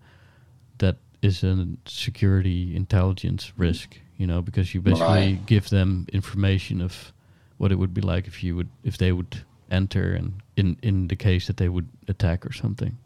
that 0.78 0.98
is 1.24 1.44
a 1.44 1.68
security 1.86 2.76
intelligence 2.76 3.52
risk 3.58 3.98
you 4.18 4.28
know 4.28 4.42
because 4.42 4.76
you 4.76 4.82
basically 4.82 5.34
Right. 5.34 5.46
give 5.48 5.70
them 5.70 6.06
information 6.14 6.82
of 6.82 7.12
what 7.58 7.72
it 7.72 7.76
would 7.80 7.94
be 7.94 8.02
like 8.02 8.28
if 8.28 8.44
you 8.44 8.56
would 8.56 8.70
if 8.84 8.98
they 8.98 9.12
would 9.12 9.44
enter 9.72 10.14
and 10.14 10.34
in 10.56 10.78
in 10.82 11.08
the 11.08 11.16
case 11.16 11.48
that 11.48 11.58
they 11.58 11.70
would 11.70 11.88
attack 12.08 12.46
or 12.46 12.52
something 12.54 12.98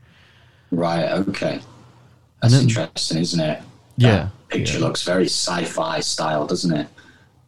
Right. 0.74 1.12
Okay. 1.28 1.60
That's 2.42 2.54
then- 2.54 2.64
interesting, 2.64 3.18
isn't 3.18 3.40
it? 3.42 3.62
Yeah, 3.98 4.10
That 4.10 4.32
picture 4.48 4.80
yeah. 4.80 4.86
looks 4.86 5.04
very 5.04 5.26
sci-fi 5.26 6.00
style, 6.00 6.48
doesn't 6.48 6.72
it? 6.74 6.88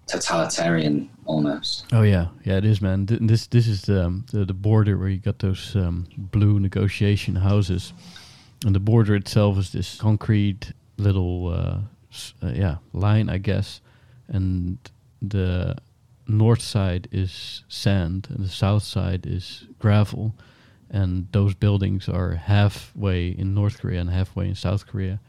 Totalitarian 0.07 1.09
almost. 1.25 1.85
Oh 1.93 2.01
yeah, 2.03 2.27
yeah, 2.43 2.57
it 2.57 2.65
is, 2.65 2.81
man. 2.81 3.05
This 3.05 3.47
this 3.47 3.67
is 3.67 3.81
the 3.83 4.05
um, 4.05 4.25
the, 4.31 4.45
the 4.45 4.53
border 4.53 4.97
where 4.97 5.07
you 5.07 5.17
got 5.19 5.39
those 5.39 5.73
um, 5.75 6.05
blue 6.17 6.59
negotiation 6.59 7.35
houses, 7.37 7.93
and 8.65 8.75
the 8.75 8.79
border 8.81 9.15
itself 9.15 9.57
is 9.57 9.71
this 9.71 9.97
concrete 10.01 10.73
little 10.97 11.47
uh, 11.47 11.77
uh, 12.45 12.51
yeah 12.53 12.77
line, 12.91 13.29
I 13.29 13.37
guess, 13.37 13.81
and 14.27 14.77
the 15.21 15.75
north 16.27 16.61
side 16.61 17.07
is 17.11 17.63
sand 17.67 18.27
and 18.29 18.43
the 18.45 18.49
south 18.49 18.83
side 18.83 19.25
is 19.25 19.65
gravel, 19.79 20.33
and 20.89 21.27
those 21.31 21.53
buildings 21.55 22.07
are 22.09 22.35
halfway 22.35 23.27
in 23.29 23.53
North 23.53 23.79
Korea 23.79 23.99
and 24.01 24.09
halfway 24.09 24.47
in 24.47 24.55
South 24.55 24.85
Korea, 24.87 25.19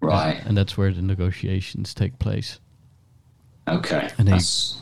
Right. 0.00 0.42
and 0.46 0.56
that's 0.56 0.76
where 0.76 0.92
the 0.92 1.02
negotiations 1.02 1.94
take 1.94 2.18
place. 2.18 2.58
Okay. 3.68 4.10
And 4.18 4.28
they- 4.28 4.32
That's, 4.32 4.80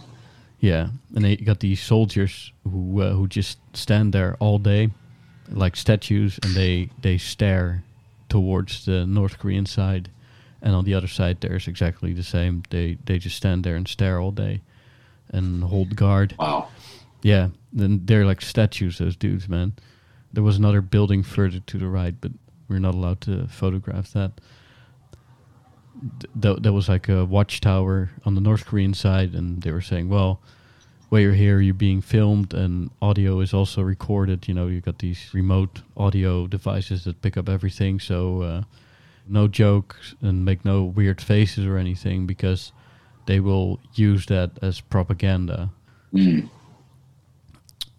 Yeah, 0.61 0.91
and 1.15 1.25
they 1.25 1.37
got 1.37 1.59
these 1.59 1.81
soldiers 1.83 2.53
who 2.63 3.01
uh, 3.03 3.13
who 3.15 3.27
just 3.27 3.59
stand 3.75 4.13
there 4.13 4.37
all 4.39 4.59
day, 4.61 4.91
like 5.51 5.77
statues, 5.77 6.39
and 6.45 6.55
they 6.55 6.89
they 7.03 7.19
stare 7.19 7.83
towards 8.29 8.85
the 8.85 9.05
North 9.05 9.39
Korean 9.39 9.67
side, 9.67 10.09
and 10.63 10.75
on 10.77 10.85
the 10.85 10.95
other 10.95 11.09
side 11.09 11.41
there's 11.41 11.67
exactly 11.69 12.13
the 12.15 12.23
same. 12.23 12.63
They 12.71 12.97
they 13.07 13.19
just 13.19 13.37
stand 13.37 13.65
there 13.65 13.75
and 13.77 13.89
stare 13.89 14.21
all 14.21 14.31
day, 14.31 14.61
and 15.33 15.65
hold 15.65 15.97
guard. 15.97 16.35
wow. 16.39 16.69
Yeah, 17.23 17.49
then 17.73 18.01
they're 18.05 18.27
like 18.27 18.41
statues. 18.41 18.99
Those 18.99 19.17
dudes, 19.17 19.49
man. 19.49 19.75
There 20.33 20.43
was 20.43 20.57
another 20.57 20.81
building 20.81 21.23
further 21.23 21.61
to 21.61 21.79
the 21.79 21.87
right, 21.87 22.15
but 22.21 22.33
we're 22.69 22.81
not 22.81 22.95
allowed 22.95 23.21
to 23.23 23.47
photograph 23.47 24.13
that. 24.13 24.33
Th- 26.21 26.33
th- 26.41 26.59
there 26.63 26.73
was 26.73 26.89
like 26.89 27.09
a 27.09 27.25
watchtower 27.25 28.11
on 28.25 28.35
the 28.35 28.41
North 28.41 28.67
Korean 28.67 28.95
side, 28.95 29.35
and 29.35 29.63
they 29.63 29.71
were 29.71 29.81
saying, 29.81 30.09
"Well, 30.09 30.41
while 31.11 31.21
you're 31.21 31.35
here, 31.35 31.61
you're 31.61 31.75
being 31.75 32.01
filmed, 32.01 32.55
and 32.55 32.91
audio 33.01 33.41
is 33.41 33.53
also 33.53 33.83
recorded. 33.83 34.49
You 34.49 34.55
know, 34.55 34.67
you've 34.67 34.85
got 34.85 34.99
these 34.99 35.33
remote 35.35 35.83
audio 35.97 36.47
devices 36.47 37.05
that 37.05 37.21
pick 37.23 37.37
up 37.37 37.49
everything. 37.49 38.01
So, 38.01 38.43
uh, 38.43 38.63
no 39.29 39.47
jokes 39.47 40.15
and 40.23 40.45
make 40.45 40.65
no 40.65 40.83
weird 40.83 41.21
faces 41.21 41.67
or 41.67 41.77
anything, 41.77 42.27
because 42.27 42.73
they 43.27 43.41
will 43.41 43.79
use 43.95 44.27
that 44.27 44.51
as 44.63 44.81
propaganda." 44.81 45.71
Mm. 46.15 46.49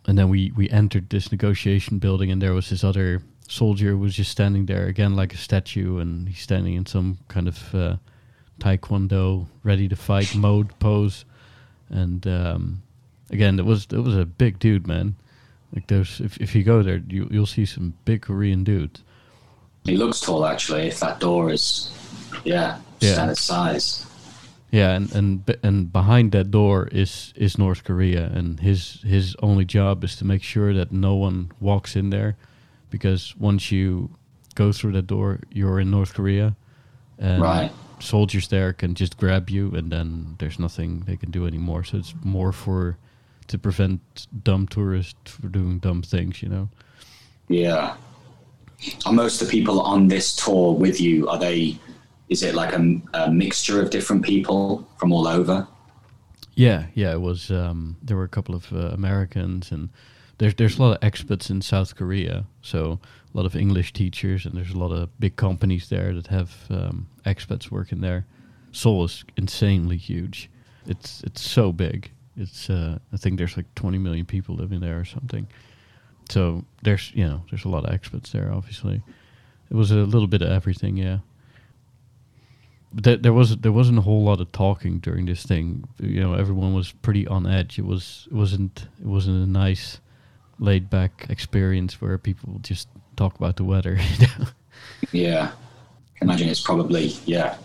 and 0.05 0.17
then 0.17 0.29
we 0.29 0.51
we 0.55 0.69
entered 0.69 1.09
this 1.09 1.31
negotiation 1.31 1.97
building 1.99 2.29
and 2.31 2.41
there 2.41 2.53
was 2.53 2.69
this 2.69 2.83
other 2.83 3.21
soldier 3.47 3.89
who 3.91 3.97
was 3.97 4.15
just 4.15 4.31
standing 4.31 4.65
there 4.67 4.85
again 4.85 5.15
like 5.15 5.33
a 5.33 5.37
statue 5.37 5.97
and 5.97 6.29
he's 6.29 6.39
standing 6.41 6.75
in 6.75 6.85
some 6.85 7.17
kind 7.27 7.47
of 7.47 7.73
uh, 7.75 7.95
taekwondo 8.59 9.47
ready 9.63 9.87
to 9.87 9.95
fight 9.95 10.35
mode 10.47 10.77
pose 10.79 11.25
and 11.89 12.27
um, 12.27 12.81
again 13.31 13.59
it 13.59 13.65
was 13.65 13.87
it 13.91 13.99
was 14.03 14.15
a 14.15 14.25
big 14.25 14.59
dude 14.59 14.87
man 14.87 15.15
like 15.73 15.87
there's 15.87 16.19
if, 16.19 16.37
if 16.37 16.53
you 16.55 16.63
go 16.63 16.83
there 16.83 17.01
you, 17.07 17.27
you'll 17.31 17.45
see 17.45 17.65
some 17.65 17.93
big 18.05 18.21
korean 18.21 18.63
dudes 18.63 19.01
He 19.85 19.97
looks 19.97 20.21
tall, 20.21 20.45
actually. 20.45 20.87
If 20.87 20.99
that 21.01 21.19
door 21.19 21.51
is, 21.51 21.91
yeah, 22.45 22.77
Yeah. 23.01 23.13
standard 23.13 23.37
size. 23.37 24.05
Yeah, 24.73 24.95
and 24.95 25.11
and 25.15 25.57
and 25.61 25.93
behind 25.93 26.31
that 26.31 26.49
door 26.49 26.87
is 26.91 27.31
is 27.35 27.57
North 27.57 27.83
Korea, 27.83 28.31
and 28.33 28.59
his 28.59 29.01
his 29.03 29.35
only 29.39 29.65
job 29.65 30.03
is 30.03 30.15
to 30.15 30.25
make 30.25 30.41
sure 30.43 30.73
that 30.73 30.91
no 30.91 31.13
one 31.15 31.51
walks 31.59 31.95
in 31.95 32.09
there, 32.09 32.35
because 32.89 33.35
once 33.39 33.71
you 33.71 34.09
go 34.55 34.71
through 34.71 34.93
that 34.93 35.05
door, 35.07 35.39
you're 35.51 35.79
in 35.79 35.91
North 35.91 36.13
Korea, 36.15 36.55
and 37.19 37.41
Right. 37.41 37.71
soldiers 37.99 38.47
there 38.47 38.73
can 38.73 38.95
just 38.95 39.17
grab 39.17 39.49
you, 39.49 39.75
and 39.75 39.91
then 39.91 40.35
there's 40.39 40.57
nothing 40.57 41.03
they 41.05 41.17
can 41.17 41.29
do 41.31 41.45
anymore. 41.45 41.83
So 41.83 41.97
it's 41.97 42.15
more 42.23 42.51
for 42.51 42.97
to 43.47 43.57
prevent 43.59 44.27
dumb 44.43 44.67
tourists 44.67 45.31
from 45.31 45.51
doing 45.51 45.79
dumb 45.79 46.01
things, 46.01 46.41
you 46.41 46.49
know. 46.49 46.69
Yeah. 47.47 47.93
Are 49.05 49.13
most 49.13 49.41
of 49.41 49.47
the 49.47 49.51
people 49.51 49.81
on 49.81 50.07
this 50.07 50.35
tour 50.35 50.73
with 50.73 50.99
you? 50.99 51.29
Are 51.29 51.37
they? 51.37 51.77
Is 52.29 52.43
it 52.43 52.55
like 52.55 52.73
a, 52.73 53.01
a 53.13 53.31
mixture 53.31 53.81
of 53.81 53.89
different 53.89 54.23
people 54.23 54.87
from 54.97 55.11
all 55.11 55.27
over? 55.27 55.67
Yeah, 56.55 56.85
yeah, 56.93 57.13
it 57.13 57.21
was. 57.21 57.49
Um, 57.51 57.97
there 58.01 58.15
were 58.15 58.23
a 58.23 58.29
couple 58.29 58.55
of 58.55 58.71
uh, 58.71 58.89
Americans, 58.89 59.71
and 59.71 59.89
there's 60.37 60.55
there's 60.55 60.77
a 60.77 60.81
lot 60.81 60.95
of 60.95 61.01
expats 61.01 61.49
in 61.49 61.61
South 61.61 61.95
Korea. 61.95 62.45
So 62.61 62.99
a 63.33 63.37
lot 63.37 63.45
of 63.45 63.55
English 63.55 63.93
teachers, 63.93 64.45
and 64.45 64.55
there's 64.55 64.71
a 64.71 64.77
lot 64.77 64.91
of 64.91 65.09
big 65.19 65.35
companies 65.35 65.89
there 65.89 66.13
that 66.13 66.27
have 66.27 66.51
um, 66.69 67.07
expats 67.25 67.71
working 67.71 68.01
there. 68.01 68.25
Seoul 68.71 69.05
is 69.05 69.25
insanely 69.35 69.97
huge. 69.97 70.49
It's 70.85 71.21
it's 71.23 71.41
so 71.41 71.71
big. 71.71 72.11
It's 72.37 72.69
uh, 72.69 72.99
I 73.11 73.17
think 73.17 73.37
there's 73.37 73.57
like 73.57 73.73
20 73.75 73.97
million 73.97 74.25
people 74.25 74.55
living 74.55 74.79
there 74.79 74.99
or 74.99 75.05
something. 75.05 75.47
So 76.29 76.63
there's 76.83 77.11
you 77.15 77.25
know 77.25 77.43
there's 77.49 77.65
a 77.65 77.69
lot 77.69 77.85
of 77.85 77.99
expats 77.99 78.31
there. 78.31 78.51
Obviously, 78.53 79.01
it 79.71 79.75
was 79.75 79.91
a 79.91 79.95
little 79.95 80.27
bit 80.27 80.41
of 80.43 80.49
everything. 80.49 80.97
Yeah 80.97 81.19
there, 82.93 83.17
there 83.17 83.33
was 83.33 83.57
there 83.57 83.71
wasn't 83.71 83.97
a 83.97 84.01
whole 84.01 84.23
lot 84.23 84.39
of 84.41 84.51
talking 84.51 84.99
during 84.99 85.25
this 85.25 85.43
thing. 85.43 85.83
You 85.99 86.21
know, 86.21 86.33
everyone 86.33 86.73
was 86.73 86.91
pretty 86.91 87.27
on 87.27 87.47
edge. 87.47 87.79
It 87.79 87.85
was 87.85 88.27
it 88.31 88.35
wasn't 88.35 88.87
it 88.99 89.05
wasn't 89.05 89.43
a 89.47 89.49
nice, 89.49 89.99
laid 90.59 90.89
back 90.89 91.25
experience 91.29 92.01
where 92.01 92.17
people 92.17 92.59
just 92.61 92.87
talk 93.15 93.35
about 93.35 93.55
the 93.57 93.63
weather. 93.63 93.99
Yeah. 95.11 95.51
I 96.21 96.25
imagine 96.25 96.49
it's 96.49 96.59
probably 96.61 97.13
yeah 97.25 97.57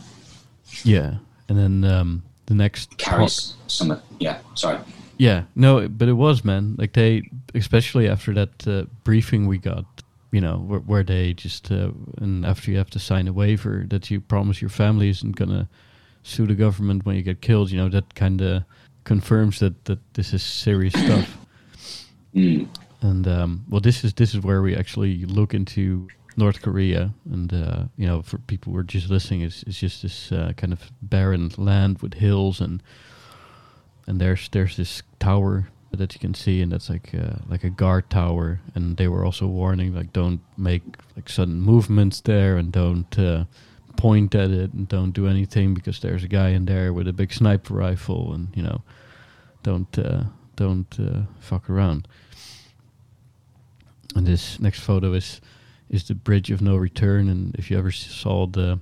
yeah, 0.84 1.16
and 1.48 1.58
then 1.58 1.84
um, 1.90 2.22
the 2.46 2.54
next 2.54 2.90
talk- 2.90 2.98
carries 2.98 3.54
some. 3.66 4.00
Yeah. 4.18 4.38
Sorry. 4.54 4.78
Yeah, 5.16 5.44
no, 5.56 5.88
but 5.88 6.08
it 6.08 6.12
was 6.12 6.44
man. 6.44 6.76
Like 6.78 6.92
they, 6.92 7.28
especially 7.54 8.08
after 8.08 8.32
that 8.34 8.68
uh, 8.68 8.84
briefing 9.04 9.46
we 9.46 9.58
got, 9.58 9.84
you 10.30 10.40
know, 10.40 10.58
where, 10.58 10.80
where 10.80 11.02
they 11.02 11.34
just 11.34 11.70
uh, 11.70 11.90
and 12.18 12.44
after 12.44 12.70
you 12.70 12.78
have 12.78 12.90
to 12.90 12.98
sign 12.98 13.28
a 13.28 13.32
waiver 13.32 13.86
that 13.88 14.10
you 14.10 14.20
promise 14.20 14.60
your 14.60 14.70
family 14.70 15.08
isn't 15.08 15.36
gonna 15.36 15.68
sue 16.22 16.46
the 16.46 16.54
government 16.54 17.06
when 17.06 17.16
you 17.16 17.22
get 17.22 17.40
killed. 17.40 17.70
You 17.70 17.78
know, 17.78 17.88
that 17.88 18.14
kind 18.14 18.40
of 18.40 18.64
confirms 19.04 19.58
that 19.60 19.84
that 19.86 19.98
this 20.14 20.32
is 20.32 20.42
serious 20.42 20.94
stuff. 21.04 21.38
Mm. 22.34 22.68
And 23.00 23.28
um, 23.28 23.64
well, 23.68 23.80
this 23.80 24.04
is 24.04 24.14
this 24.14 24.34
is 24.34 24.42
where 24.42 24.60
we 24.60 24.76
actually 24.76 25.24
look 25.24 25.54
into 25.54 26.08
North 26.36 26.62
Korea, 26.62 27.12
and 27.30 27.52
uh, 27.52 27.84
you 27.96 28.06
know, 28.06 28.22
for 28.22 28.38
people 28.38 28.72
who 28.72 28.78
are 28.78 28.84
just 28.84 29.08
listening, 29.08 29.42
it's, 29.42 29.62
it's 29.64 29.78
just 29.78 30.02
this 30.02 30.32
uh, 30.32 30.52
kind 30.56 30.72
of 30.72 30.90
barren 31.00 31.50
land 31.56 32.00
with 32.00 32.14
hills, 32.14 32.60
and 32.60 32.82
and 34.06 34.20
there's 34.20 34.48
there's 34.50 34.76
this 34.76 35.02
tower 35.18 35.68
that 35.90 36.14
you 36.14 36.20
can 36.20 36.34
see, 36.34 36.60
and 36.60 36.72
that's 36.72 36.90
like 36.90 37.14
uh, 37.14 37.36
like 37.48 37.64
a 37.64 37.70
guard 37.70 38.10
tower, 38.10 38.60
and 38.74 38.96
they 38.96 39.08
were 39.08 39.24
also 39.24 39.46
warning 39.46 39.94
like 39.94 40.12
don't 40.12 40.40
make 40.56 40.82
like 41.16 41.28
sudden 41.28 41.60
movements 41.60 42.20
there, 42.20 42.56
and 42.56 42.72
don't 42.72 43.18
uh, 43.18 43.44
point 43.96 44.34
at 44.34 44.50
it, 44.50 44.72
and 44.72 44.88
don't 44.88 45.12
do 45.12 45.26
anything 45.26 45.74
because 45.74 46.00
there's 46.00 46.24
a 46.24 46.28
guy 46.28 46.50
in 46.50 46.66
there 46.66 46.92
with 46.92 47.08
a 47.08 47.12
big 47.12 47.32
sniper 47.32 47.74
rifle, 47.74 48.32
and 48.34 48.48
you 48.54 48.62
know, 48.62 48.82
don't 49.62 49.98
uh, 49.98 50.24
don't 50.56 50.98
uh, 51.00 51.22
fuck 51.40 51.70
around. 51.70 52.06
And 54.14 54.26
this 54.26 54.60
next 54.60 54.80
photo 54.80 55.12
is 55.14 55.40
is 55.88 56.04
the 56.04 56.14
Bridge 56.14 56.50
of 56.50 56.60
No 56.60 56.76
Return, 56.76 57.28
and 57.28 57.54
if 57.54 57.70
you 57.70 57.78
ever 57.78 57.90
saw 57.90 58.46
the 58.46 58.78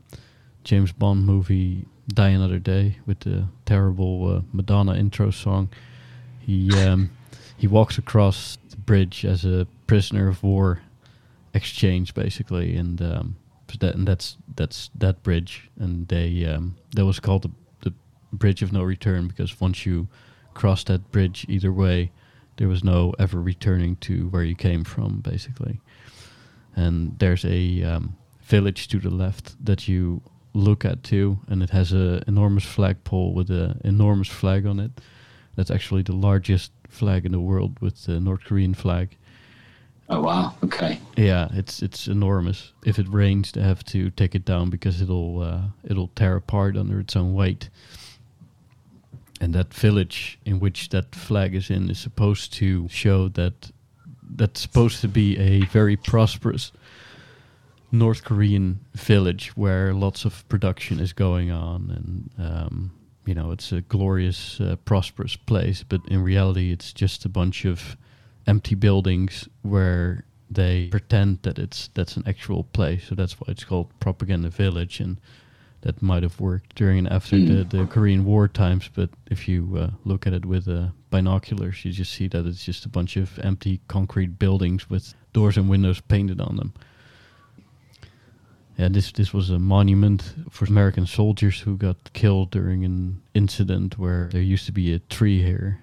James 0.64 0.90
Bond 0.90 1.24
movie 1.24 1.86
Die 2.08 2.28
Another 2.28 2.58
Day 2.58 2.98
with 3.06 3.20
the 3.20 3.46
terrible 3.64 4.36
uh, 4.36 4.40
Madonna 4.52 4.94
intro 4.94 5.30
song, 5.30 5.68
he 6.46 6.70
um, 6.80 7.10
he 7.56 7.66
walks 7.66 7.98
across 7.98 8.56
the 8.70 8.76
bridge 8.76 9.24
as 9.24 9.44
a 9.44 9.66
prisoner 9.88 10.28
of 10.28 10.44
war 10.44 10.80
exchange, 11.52 12.14
basically, 12.14 12.76
and 12.76 13.02
um, 13.02 13.36
that 13.80 13.96
and 13.96 14.06
that's 14.06 14.36
that's 14.54 14.90
that 14.94 15.24
bridge, 15.24 15.68
and 15.78 16.06
they 16.06 16.44
um, 16.44 16.76
that 16.94 17.04
was 17.04 17.18
called 17.18 17.42
the, 17.42 17.50
the 17.80 17.92
Bridge 18.32 18.62
of 18.62 18.72
No 18.72 18.84
Return 18.84 19.26
because 19.26 19.60
once 19.60 19.84
you 19.84 20.06
cross 20.54 20.84
that 20.84 21.10
bridge 21.10 21.44
either 21.48 21.72
way, 21.72 22.12
there 22.58 22.68
was 22.68 22.84
no 22.84 23.12
ever 23.18 23.42
returning 23.42 23.96
to 23.96 24.28
where 24.28 24.44
you 24.44 24.54
came 24.54 24.84
from, 24.84 25.20
basically. 25.20 25.80
And 26.76 27.18
there's 27.18 27.44
a 27.44 27.82
um, 27.82 28.16
village 28.42 28.86
to 28.88 29.00
the 29.00 29.10
left 29.10 29.64
that 29.64 29.88
you 29.88 30.22
look 30.54 30.84
at 30.84 31.02
too, 31.02 31.40
and 31.48 31.60
it 31.60 31.70
has 31.70 31.92
a 31.92 32.22
enormous 32.28 32.64
flagpole 32.64 33.34
with 33.34 33.50
an 33.50 33.80
enormous 33.82 34.28
flag 34.28 34.64
on 34.64 34.78
it. 34.78 34.92
That's 35.56 35.70
actually 35.70 36.02
the 36.02 36.14
largest 36.14 36.72
flag 36.88 37.26
in 37.26 37.32
the 37.32 37.40
world 37.40 37.78
with 37.80 38.04
the 38.04 38.20
North 38.20 38.44
Korean 38.44 38.74
flag. 38.74 39.16
Oh 40.08 40.20
wow! 40.20 40.54
Okay. 40.62 41.00
Yeah, 41.16 41.48
it's 41.52 41.82
it's 41.82 42.06
enormous. 42.06 42.72
If 42.84 42.98
it 42.98 43.08
rains, 43.08 43.50
they 43.52 43.62
have 43.62 43.84
to 43.86 44.10
take 44.10 44.36
it 44.36 44.44
down 44.44 44.70
because 44.70 45.02
it'll 45.02 45.40
uh, 45.40 45.62
it'll 45.82 46.08
tear 46.08 46.36
apart 46.36 46.76
under 46.76 47.00
its 47.00 47.16
own 47.16 47.34
weight. 47.34 47.70
And 49.40 49.52
that 49.54 49.74
village 49.74 50.38
in 50.44 50.60
which 50.60 50.90
that 50.90 51.14
flag 51.14 51.54
is 51.54 51.70
in 51.70 51.90
is 51.90 51.98
supposed 51.98 52.52
to 52.54 52.88
show 52.88 53.28
that 53.30 53.72
that's 54.22 54.60
supposed 54.60 55.00
to 55.00 55.08
be 55.08 55.36
a 55.38 55.60
very 55.66 55.96
prosperous 55.96 56.72
North 57.90 58.24
Korean 58.24 58.80
village 58.94 59.56
where 59.56 59.92
lots 59.92 60.24
of 60.24 60.48
production 60.48 61.00
is 61.00 61.12
going 61.12 61.50
on, 61.50 61.90
and 61.90 62.46
um, 62.46 62.92
you 63.26 63.34
know 63.34 63.50
it's 63.50 63.72
a 63.72 63.82
glorious, 63.82 64.60
uh, 64.60 64.76
prosperous 64.84 65.36
place. 65.36 65.82
But 65.82 66.00
in 66.08 66.22
reality, 66.22 66.72
it's 66.72 66.92
just 66.92 67.24
a 67.24 67.28
bunch 67.28 67.64
of 67.64 67.96
empty 68.46 68.74
buildings 68.74 69.48
where 69.62 70.24
they 70.50 70.86
pretend 70.88 71.42
that 71.42 71.58
it's 71.58 71.88
that's 71.94 72.16
an 72.16 72.22
actual 72.26 72.64
place. 72.64 73.04
So 73.08 73.14
that's 73.14 73.40
why 73.40 73.46
it's 73.48 73.64
called 73.64 73.88
Propaganda 74.00 74.48
Village, 74.48 75.00
and 75.00 75.20
that 75.82 76.02
might 76.02 76.22
have 76.22 76.40
worked 76.40 76.74
during 76.74 76.98
and 76.98 77.12
after 77.12 77.38
the, 77.38 77.64
the 77.64 77.86
Korean 77.86 78.24
War 78.24 78.48
times. 78.48 78.88
But 78.92 79.10
if 79.30 79.46
you 79.48 79.76
uh, 79.78 79.90
look 80.04 80.26
at 80.26 80.32
it 80.32 80.44
with 80.44 80.68
uh, 80.68 80.88
binoculars, 81.10 81.84
you 81.84 81.92
just 81.92 82.12
see 82.12 82.28
that 82.28 82.46
it's 82.46 82.64
just 82.64 82.84
a 82.84 82.88
bunch 82.88 83.16
of 83.16 83.38
empty 83.40 83.80
concrete 83.88 84.38
buildings 84.38 84.88
with 84.88 85.14
doors 85.32 85.56
and 85.56 85.68
windows 85.68 86.00
painted 86.00 86.40
on 86.40 86.56
them. 86.56 86.72
Yeah, 88.78 88.88
this 88.88 89.10
this 89.12 89.32
was 89.32 89.48
a 89.48 89.58
monument 89.58 90.34
for 90.50 90.66
American 90.66 91.06
soldiers 91.06 91.60
who 91.60 91.76
got 91.78 92.12
killed 92.12 92.50
during 92.50 92.84
an 92.84 93.22
incident 93.32 93.98
where 93.98 94.28
there 94.32 94.42
used 94.42 94.66
to 94.66 94.72
be 94.72 94.92
a 94.92 94.98
tree 94.98 95.42
here. 95.42 95.80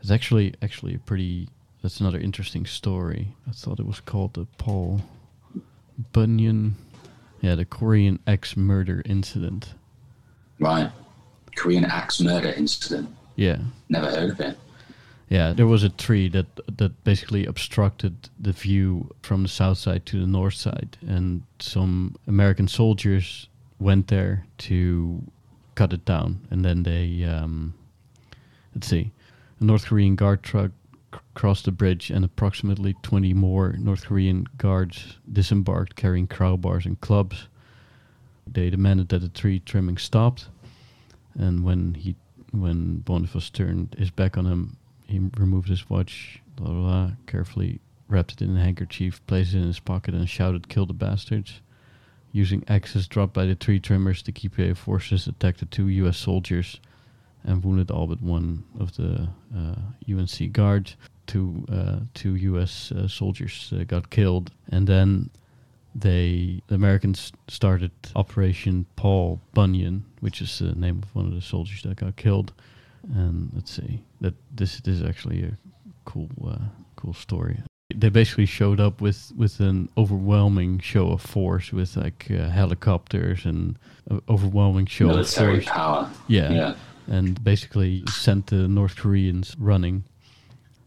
It's 0.00 0.10
actually 0.10 0.54
actually 0.60 0.94
a 0.94 0.98
pretty. 0.98 1.48
That's 1.82 2.00
another 2.00 2.18
interesting 2.18 2.66
story. 2.66 3.36
I 3.46 3.52
thought 3.52 3.78
it 3.78 3.86
was 3.86 4.00
called 4.00 4.34
the 4.34 4.46
Paul 4.58 5.00
Bunyan. 6.12 6.74
Yeah, 7.40 7.54
the 7.54 7.64
Korean 7.64 8.18
axe 8.26 8.56
murder 8.56 9.00
incident. 9.04 9.74
Right. 10.58 10.90
Korean 11.54 11.84
axe 11.84 12.20
murder 12.20 12.48
incident. 12.50 13.08
Yeah, 13.36 13.58
Never 13.88 14.10
heard 14.10 14.30
of 14.30 14.40
it. 14.40 14.58
Yeah. 15.28 15.52
There 15.52 15.66
was 15.66 15.84
a 15.84 15.90
tree 15.90 16.28
that 16.30 16.46
that 16.78 17.04
basically 17.04 17.44
obstructed 17.46 18.30
the 18.40 18.52
view 18.52 19.14
from 19.22 19.42
the 19.42 19.48
south 19.48 19.78
side 19.78 20.06
to 20.06 20.20
the 20.20 20.26
north 20.26 20.54
side, 20.54 20.96
and 21.06 21.42
some 21.58 22.16
American 22.26 22.68
soldiers 22.68 23.48
went 23.78 24.08
there 24.08 24.46
to 24.58 25.22
cut 25.74 25.92
it 25.92 26.04
down, 26.04 26.46
and 26.50 26.64
then 26.64 26.82
they 26.82 27.24
um, 27.24 27.74
let's 28.74 28.88
see, 28.88 29.12
a 29.60 29.64
North 29.64 29.86
Korean 29.86 30.16
guard 30.16 30.42
truck 30.42 30.70
crossed 31.34 31.64
the 31.64 31.72
bridge, 31.72 32.10
and 32.10 32.24
approximately 32.24 32.94
20 33.02 33.32
more 33.34 33.72
North 33.78 34.06
Korean 34.06 34.46
guards 34.56 35.18
disembarked 35.30 35.94
carrying 35.94 36.26
crowbars 36.26 36.84
and 36.84 37.00
clubs. 37.00 37.48
They 38.46 38.70
demanded 38.70 39.08
that 39.10 39.20
the 39.20 39.28
tree 39.28 39.60
trimming 39.60 39.98
stopped, 39.98 40.48
and 41.34 41.64
when 41.64 41.94
he 41.94 42.16
when 42.50 43.02
Bonifas 43.04 43.52
turned 43.52 43.94
his 43.98 44.10
back 44.10 44.38
on 44.38 44.46
him, 44.46 44.77
he 45.08 45.18
removed 45.18 45.68
his 45.68 45.88
watch, 45.88 46.40
blah, 46.54 46.68
blah, 46.68 46.80
blah, 46.80 47.10
carefully 47.26 47.80
wrapped 48.08 48.32
it 48.32 48.42
in 48.42 48.56
a 48.56 48.60
handkerchief, 48.60 49.26
placed 49.26 49.54
it 49.54 49.58
in 49.58 49.66
his 49.66 49.80
pocket, 49.80 50.14
and 50.14 50.28
shouted, 50.28 50.68
Kill 50.68 50.86
the 50.86 50.92
bastards. 50.92 51.60
Using 52.30 52.62
axes 52.68 53.08
dropped 53.08 53.32
by 53.32 53.46
the 53.46 53.54
tree 53.54 53.80
trimmers, 53.80 54.22
the 54.22 54.32
KPA 54.32 54.76
forces 54.76 55.26
attacked 55.26 55.60
the 55.60 55.66
two 55.66 55.88
U.S. 55.88 56.18
soldiers 56.18 56.78
and 57.42 57.64
wounded 57.64 57.90
all 57.90 58.06
but 58.06 58.20
one 58.20 58.64
of 58.78 58.96
the 58.96 59.28
uh, 59.56 59.76
UNC 60.10 60.52
guards. 60.52 60.96
Two, 61.26 61.64
uh, 61.72 62.00
two 62.12 62.34
U.S. 62.36 62.92
Uh, 62.92 63.08
soldiers 63.08 63.72
uh, 63.74 63.84
got 63.84 64.10
killed, 64.10 64.50
and 64.70 64.86
then 64.86 65.30
they 65.94 66.62
the 66.68 66.74
Americans 66.74 67.32
started 67.48 67.90
Operation 68.14 68.86
Paul 68.96 69.40
Bunyan, 69.52 70.04
which 70.20 70.40
is 70.40 70.58
the 70.58 70.74
name 70.74 71.02
of 71.02 71.14
one 71.14 71.26
of 71.26 71.34
the 71.34 71.42
soldiers 71.42 71.82
that 71.82 71.96
got 71.96 72.16
killed. 72.16 72.52
And 73.14 73.50
let's 73.54 73.70
see 73.70 74.02
that 74.20 74.34
this 74.54 74.80
this 74.80 74.96
is 74.96 75.02
actually 75.02 75.44
a 75.44 75.56
cool 76.04 76.28
uh, 76.46 76.58
cool 76.96 77.14
story. 77.14 77.58
They 77.94 78.10
basically 78.10 78.46
showed 78.46 78.80
up 78.80 79.00
with 79.00 79.32
with 79.36 79.60
an 79.60 79.88
overwhelming 79.96 80.80
show 80.80 81.10
of 81.10 81.22
force, 81.22 81.72
with 81.72 81.96
like 81.96 82.26
uh, 82.30 82.48
helicopters 82.50 83.44
and 83.44 83.78
overwhelming 84.28 84.86
show 84.86 85.06
Military 85.06 85.58
of 85.58 85.64
force. 85.64 85.74
power. 85.76 86.10
Yeah. 86.26 86.50
Yeah. 86.52 86.74
And 87.06 87.42
basically 87.42 88.04
sent 88.06 88.48
the 88.48 88.68
North 88.68 88.96
Koreans 88.96 89.56
running. 89.58 90.04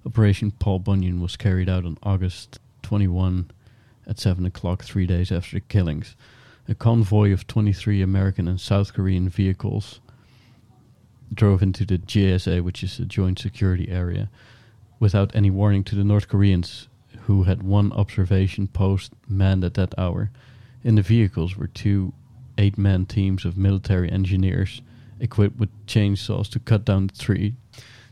Operation 0.06 0.52
Paul 0.52 0.80
Bunyan 0.80 1.22
was 1.22 1.36
carried 1.36 1.70
out 1.70 1.86
on 1.86 1.98
August 2.04 2.60
21 2.84 3.50
at 4.08 4.20
7 4.20 4.46
o'clock, 4.46 4.84
three 4.84 5.06
days 5.08 5.32
after 5.32 5.56
the 5.56 5.62
killings. 5.62 6.16
A 6.68 6.76
convoy 6.76 7.34
of 7.34 7.48
23 7.48 8.02
American 8.02 8.48
and 8.48 8.60
South 8.60 8.94
Korean 8.94 9.30
vehicles 9.30 10.00
drove 11.34 11.62
into 11.62 11.86
the 11.86 11.98
JSA, 11.98 12.62
which 12.62 12.84
is 12.84 12.98
the 12.98 13.06
Joint 13.06 13.40
Security 13.40 13.90
Area, 13.90 14.30
without 15.00 15.36
any 15.36 15.50
warning 15.50 15.84
to 15.86 15.96
the 15.96 16.04
North 16.04 16.28
Koreans, 16.28 16.88
who 17.22 17.44
had 17.44 17.64
one 17.64 17.92
observation 17.94 18.68
post 18.68 19.14
manned 19.28 19.64
at 19.64 19.76
that 19.76 19.98
hour. 19.98 20.32
In 20.84 20.96
the 20.96 21.02
vehicles 21.02 21.56
were 21.56 21.68
two 21.68 22.14
eight 22.58 22.78
man 22.78 23.06
teams 23.06 23.46
of 23.46 23.58
military 23.58 24.12
engineers 24.12 24.82
equipped 25.20 25.58
with 25.58 25.70
chainsaws 25.86 26.50
to 26.50 26.60
cut 26.60 26.86
down 26.86 27.08
the 27.08 27.18
tree. 27.18 27.54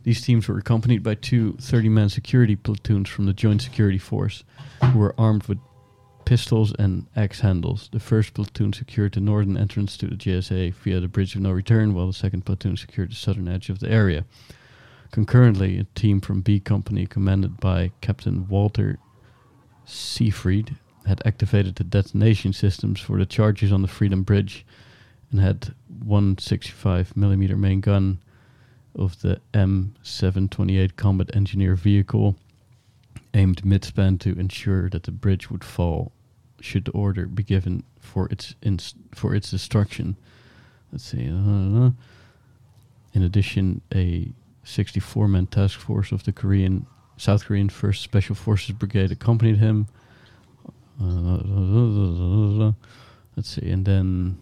These 0.04 0.22
teams 0.22 0.48
were 0.48 0.58
accompanied 0.58 1.04
by 1.04 1.16
two 1.16 1.54
30 1.60 1.90
man 1.90 2.10
security 2.10 2.56
platoons 2.56 3.10
from 3.10 3.26
the 3.26 3.34
Joint 3.34 3.62
Security 3.62 3.98
Force, 3.98 4.44
who 4.84 5.00
were 5.00 5.16
armed 5.18 5.44
with 5.44 5.58
pistols 6.30 6.72
and 6.78 7.08
axe 7.16 7.40
handles. 7.40 7.90
The 7.92 8.00
first 8.00 8.36
platoon 8.36 8.72
secured 8.72 9.14
the 9.14 9.20
northern 9.20 9.58
entrance 9.58 9.98
to 9.98 10.06
the 10.06 10.16
JSA 10.16 10.76
via 10.76 11.00
the 11.00 11.08
Bridge 11.08 11.34
of 11.34 11.42
No 11.42 11.50
Return, 11.50 11.96
while 11.96 12.06
the 12.06 12.14
second 12.14 12.46
platoon 12.46 12.78
secured 12.78 13.10
the 13.10 13.16
southern 13.16 13.48
edge 13.48 13.72
of 13.72 13.80
the 13.80 13.90
area. 13.90 14.26
Concurrently, 15.10 15.80
a 15.80 15.86
team 16.00 16.22
from 16.22 16.42
B 16.42 16.60
Company, 16.60 17.08
commanded 17.08 17.60
by 17.60 17.90
Captain 18.02 18.48
Walter 18.48 19.00
Seifried, 19.88 20.76
had 21.08 21.20
activated 21.26 21.78
the 21.78 21.84
detonation 21.84 22.54
systems 22.54 23.00
for 23.00 23.18
the 23.18 23.26
charges 23.26 23.72
on 23.72 23.82
the 23.82 23.88
Freedom 23.88 24.22
Bridge 24.22 24.68
and 25.32 25.40
had 25.40 25.74
one 25.88 26.38
65 26.38 27.18
millimeter 27.18 27.58
main 27.58 27.82
gun 27.82 28.20
of 28.94 29.20
the 29.22 29.42
M728 29.56 30.96
combat 30.96 31.36
engineer 31.36 31.76
vehicle 31.76 32.36
aimed 33.34 33.64
midspan 33.64 34.20
to 34.20 34.38
ensure 34.40 34.92
that 34.92 35.04
the 35.04 35.12
bridge 35.12 35.50
would 35.50 35.64
fall 35.64 36.12
should 36.62 36.86
the 36.86 36.92
order 36.92 37.26
be 37.26 37.44
given 37.44 37.84
for 38.00 38.28
its 38.30 38.56
ins- 38.62 38.96
for 39.16 39.36
its 39.36 39.52
destruction. 39.52 40.16
Let's 40.92 41.06
see. 41.06 41.30
uh, 41.30 41.92
in 43.14 43.24
addition, 43.24 43.82
a 43.94 44.32
64-man 44.66 45.48
task 45.48 45.80
force 45.80 46.12
of 46.12 46.24
the 46.24 46.32
Korean 46.32 46.86
South 47.18 47.46
Korean 47.46 47.70
First 47.70 48.02
Special 48.04 48.36
Forces 48.36 48.72
Brigade 48.76 49.12
accompanied 49.12 49.58
him 49.58 49.88
Uh, 51.02 52.72
let's 53.36 53.50
see, 53.50 53.70
and 53.72 53.86
then, 53.86 54.38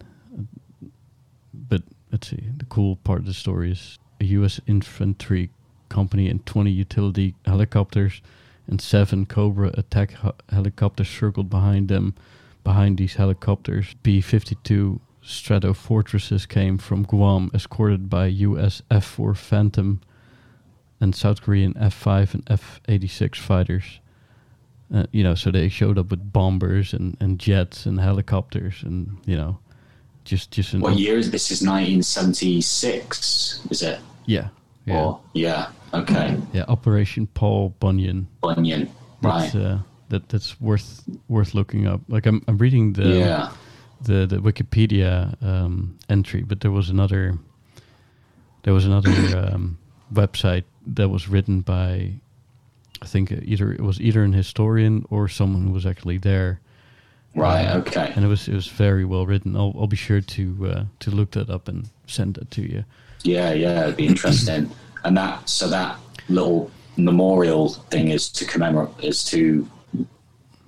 but 1.53 1.81
let's 2.11 2.27
see. 2.29 2.43
The 2.57 2.65
cool 2.65 2.95
part 2.97 3.19
of 3.19 3.25
the 3.25 3.33
story 3.33 3.71
is 3.71 3.99
a 4.19 4.25
U.S. 4.25 4.59
infantry 4.67 5.49
company 5.89 6.27
and 6.29 6.43
20 6.45 6.71
utility 6.71 7.35
helicopters 7.45 8.21
and 8.67 8.81
seven 8.81 9.25
Cobra 9.25 9.71
attack 9.75 10.11
he- 10.21 10.29
helicopters 10.49 11.09
circled 11.09 11.49
behind 11.49 11.87
them. 11.87 12.15
Behind 12.63 12.97
these 12.97 13.15
helicopters, 13.15 13.95
B-52 14.03 14.99
Stratofortresses 15.23 16.47
came 16.47 16.77
from 16.77 17.03
Guam, 17.03 17.51
escorted 17.53 18.09
by 18.09 18.27
U.S. 18.27 18.81
F-4 18.89 19.35
Phantom 19.35 20.01
and 20.99 21.15
South 21.15 21.41
Korean 21.41 21.75
F-5 21.77 22.33
and 22.33 22.43
F-86 22.49 23.35
fighters. 23.35 23.99
Uh, 24.93 25.05
you 25.11 25.23
know, 25.23 25.35
so 25.35 25.51
they 25.51 25.67
showed 25.67 25.97
up 25.97 26.11
with 26.11 26.31
bombers 26.31 26.93
and, 26.93 27.17
and 27.19 27.39
jets 27.39 27.85
and 27.85 27.99
helicopters, 27.99 28.83
and 28.83 29.17
you 29.25 29.35
know, 29.35 29.59
just 30.23 30.49
just 30.51 30.73
an 30.73 30.79
What 30.79 30.97
year 30.97 31.17
is 31.17 31.29
this? 31.29 31.51
Is 31.51 31.61
1976? 31.61 33.67
Is 33.69 33.81
it? 33.81 33.99
yeah 34.25 34.47
yeah 34.87 35.03
Or 35.03 35.19
yeah. 35.33 35.67
Okay. 35.93 36.37
yeah 36.53 36.65
Operation 36.67 37.27
Paul 37.27 37.75
Bunyan. 37.79 38.27
Bunyan. 38.41 38.89
That's, 39.21 39.53
Right. 39.55 39.63
uh, 39.63 39.77
that 40.09 40.29
that's 40.29 40.59
worth 40.61 41.03
worth 41.27 41.53
looking 41.53 41.85
up. 41.87 42.01
Like 42.07 42.25
I'm 42.25 42.41
I'm 42.47 42.57
reading 42.57 42.93
the 42.93 43.09
yeah. 43.09 43.51
the 44.01 44.25
the 44.25 44.37
Wikipedia 44.37 45.35
um, 45.43 45.97
entry, 46.09 46.41
but 46.43 46.61
there 46.61 46.71
was 46.71 46.89
another 46.89 47.37
there 48.63 48.73
was 48.73 48.85
another 48.85 49.11
um, 49.53 49.77
website 50.13 50.63
that 50.95 51.09
was 51.09 51.27
written 51.27 51.61
by 51.61 52.13
I 53.01 53.05
think 53.05 53.31
either 53.31 53.71
it 53.71 53.81
was 53.81 53.99
either 54.01 54.23
an 54.23 54.33
historian 54.33 55.05
or 55.09 55.27
someone 55.27 55.63
who 55.67 55.71
was 55.73 55.85
actually 55.85 56.17
there, 56.19 56.59
Right. 57.35 57.65
Uh, 57.67 57.77
Okay. 57.79 58.11
and 58.15 58.25
it 58.25 58.27
was 58.27 58.47
it 58.47 58.55
was 58.55 58.67
very 58.67 59.05
well 59.05 59.25
written. 59.25 59.55
I'll 59.55 59.73
I'll 59.77 59.87
be 59.87 59.97
sure 59.97 60.21
to 60.21 60.43
uh, 60.71 60.83
to 60.99 61.11
look 61.11 61.31
that 61.31 61.49
up 61.49 61.67
and 61.67 61.89
send 62.07 62.35
that 62.35 62.49
to 62.51 62.61
you. 62.61 62.83
Yeah. 63.27 63.53
Yeah. 63.53 63.83
It'd 63.83 63.97
be 63.97 64.07
interesting. 64.07 64.71
and 65.03 65.15
that 65.17 65.47
so 65.49 65.67
that 65.69 65.97
little 66.29 66.69
memorial 66.97 67.69
thing 67.91 68.09
is 68.09 68.29
to 68.29 68.45
commemorate 68.45 68.89
is 69.03 69.23
to 69.25 69.67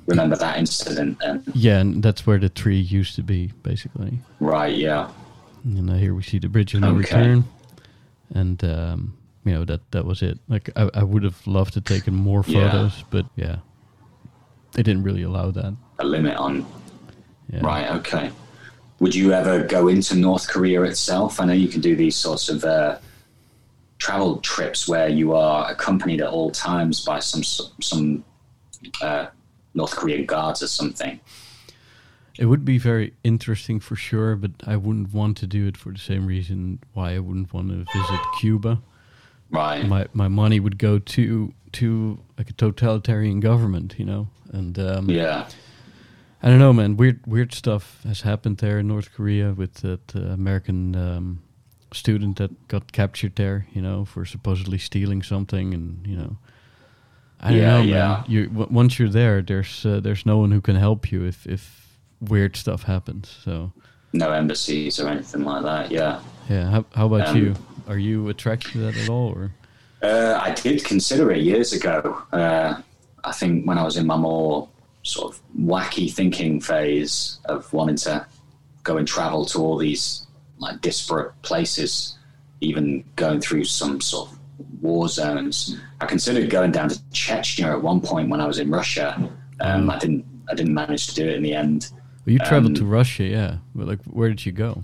remember 0.05 0.35
that 0.35 0.57
incident. 0.57 1.17
And 1.23 1.43
Yeah, 1.55 1.79
and 1.79 2.03
that's 2.03 2.25
where 2.27 2.37
the 2.39 2.49
tree 2.49 2.79
used 2.79 3.15
to 3.15 3.23
be, 3.23 3.51
basically. 3.63 4.19
right. 4.39 4.75
Yeah. 4.75 5.09
And 5.65 5.89
uh, 5.89 5.93
here 5.95 6.13
we 6.15 6.23
see 6.23 6.39
the 6.39 6.47
bridge 6.49 6.73
of 6.73 6.81
no 6.81 6.89
Okay. 6.89 6.97
return, 6.99 7.43
and 8.33 8.63
um, 8.63 9.13
you 9.43 9.53
know 9.53 9.65
that 9.65 9.81
that 9.91 10.05
was 10.05 10.21
it. 10.21 10.39
Like 10.47 10.69
I, 10.77 10.89
I 10.93 11.03
would 11.03 11.23
have 11.23 11.45
loved 11.45 11.73
to 11.73 11.81
taken 11.81 12.15
more 12.15 12.43
Yeah. 12.47 12.71
photos, 12.71 13.03
but 13.09 13.25
yeah, 13.35 13.57
they 14.73 14.83
didn't 14.83 15.03
really 15.03 15.23
allow 15.23 15.51
that. 15.51 15.75
A 15.99 16.05
limit 16.05 16.37
on 16.37 16.65
Yeah. 17.51 17.59
Right. 17.65 17.91
Okay. 17.97 18.31
Would 18.99 19.15
you 19.15 19.31
ever 19.33 19.63
go 19.63 19.87
into 19.87 20.15
North 20.15 20.47
Korea 20.47 20.81
itself? 20.83 21.39
I 21.39 21.45
know 21.45 21.53
you 21.53 21.69
can 21.69 21.81
do 21.81 21.95
these 21.95 22.15
sorts 22.15 22.49
of 22.49 22.63
uh, 22.65 22.97
travel 23.97 24.37
trips 24.37 24.87
where 24.87 25.07
you 25.07 25.33
are 25.33 25.69
accompanied 25.69 26.21
at 26.21 26.29
all 26.29 26.51
times 26.51 27.03
by 27.05 27.19
some 27.19 27.43
some 27.43 28.23
uh, 29.01 29.27
North 29.73 29.95
Korean 29.95 30.25
guards 30.25 30.61
or 30.63 30.67
something. 30.67 31.19
It 32.37 32.45
would 32.45 32.63
be 32.63 32.77
very 32.77 33.13
interesting 33.23 33.81
for 33.81 33.97
sure, 33.97 34.35
but 34.37 34.51
I 34.65 34.77
wouldn't 34.77 35.13
want 35.13 35.35
to 35.37 35.47
do 35.47 35.67
it 35.67 35.75
for 35.75 35.91
the 35.91 35.99
same 35.99 36.25
reason 36.25 36.79
why 36.93 37.15
I 37.15 37.19
wouldn't 37.19 37.53
want 37.53 37.69
to 37.69 37.85
visit 37.93 38.19
Cuba. 38.39 38.81
Right. 39.51 39.85
My 39.85 40.07
my 40.13 40.27
money 40.27 40.59
would 40.59 40.77
go 40.77 40.99
to 40.99 41.53
to 41.73 42.19
like 42.37 42.49
a 42.49 42.53
totalitarian 42.53 43.39
government, 43.39 43.95
you 43.97 44.05
know, 44.05 44.27
and 44.51 44.77
um, 44.79 45.09
yeah. 45.09 45.47
I 46.41 46.47
don't 46.49 46.59
know, 46.59 46.71
man. 46.73 46.95
Weird, 46.97 47.19
weird 47.27 47.53
stuff 47.53 48.01
has 48.07 48.21
happened 48.21 48.57
there 48.59 48.79
in 48.79 48.87
North 48.87 49.11
Korea 49.13 49.51
with 49.53 49.73
that 49.81 50.15
uh, 50.15 50.19
American 50.19 50.95
um, 50.95 51.41
student 51.91 52.37
that 52.37 52.67
got 52.69 52.91
captured 52.91 53.35
there. 53.35 53.67
You 53.73 53.81
know, 53.81 54.05
for 54.05 54.25
supposedly 54.25 54.77
stealing 54.77 55.21
something, 55.23 55.73
and 55.73 56.07
you 56.07 56.15
know, 56.15 56.37
I 57.41 57.51
don't 57.51 57.61
know, 57.61 57.81
yeah. 57.81 58.07
man. 58.07 58.23
You 58.27 58.47
w- 58.47 58.67
once 58.71 58.97
you're 58.99 59.09
there, 59.11 59.41
there's 59.41 59.85
uh, 59.85 59.99
there's 59.99 60.25
no 60.25 60.37
one 60.37 60.51
who 60.51 60.61
can 60.61 60.75
help 60.77 61.11
you 61.11 61.25
if 61.25 61.45
if 61.45 61.97
weird 62.21 62.55
stuff 62.55 62.83
happens. 62.83 63.29
So 63.43 63.71
No 64.13 64.31
embassies 64.31 64.99
or 64.99 65.09
anything 65.09 65.43
like 65.43 65.63
that. 65.63 65.91
Yeah. 65.91 66.19
yeah, 66.49 66.69
how, 66.71 66.85
how 66.95 67.05
about 67.07 67.27
Um, 67.29 67.37
you? 67.37 67.55
Are 67.87 67.97
you 67.97 68.29
attracted 68.29 68.71
to 68.73 68.77
that 68.79 68.97
at 68.97 69.09
all, 69.09 69.33
or 69.35 69.51
Uh, 70.01 70.39
I 70.41 70.51
did 70.53 70.83
consider 70.85 71.31
it 71.31 71.41
years 71.43 71.73
ago. 71.73 72.21
Uh, 72.31 72.81
I 73.25 73.31
think 73.33 73.65
when 73.67 73.77
I 73.77 73.83
was 73.83 73.97
in 73.97 74.05
my 74.07 74.15
more 74.17 74.69
sort 75.03 75.33
of 75.33 75.41
wacky 75.57 76.11
thinking 76.11 76.59
phase 76.59 77.39
of 77.45 77.71
wanting 77.73 77.95
to 77.95 78.25
go 78.83 78.97
and 78.97 79.07
travel 79.07 79.45
to 79.45 79.59
all 79.59 79.77
these 79.77 80.27
like 80.57 80.81
disparate 80.81 81.39
places, 81.41 82.17
even 82.61 83.03
going 83.15 83.39
through 83.39 83.63
some 83.63 84.01
sort 84.01 84.29
of 84.29 84.39
war 84.81 85.07
zones. 85.07 85.77
I 86.01 86.05
considered 86.05 86.49
going 86.49 86.71
down 86.71 86.89
to 86.89 86.99
Chechnya 87.11 87.71
at 87.71 87.81
one 87.81 88.01
point 88.01 88.29
when 88.29 88.41
I 88.41 88.45
was 88.45 88.59
in 88.59 88.69
Russia. 88.69 89.29
Um, 89.61 89.89
I 89.89 89.97
didn't. 89.97 90.25
I 90.49 90.55
didn't 90.55 90.73
manage 90.73 91.07
to 91.07 91.13
do 91.13 91.27
it 91.27 91.35
in 91.35 91.43
the 91.43 91.53
end. 91.53 91.91
well, 92.25 92.33
you 92.33 92.39
traveled 92.39 92.71
um, 92.71 92.75
to 92.75 92.85
Russia? 92.85 93.23
Yeah, 93.23 93.57
but 93.75 93.87
like, 93.87 93.99
where 94.05 94.29
did 94.29 94.43
you 94.45 94.51
go? 94.51 94.83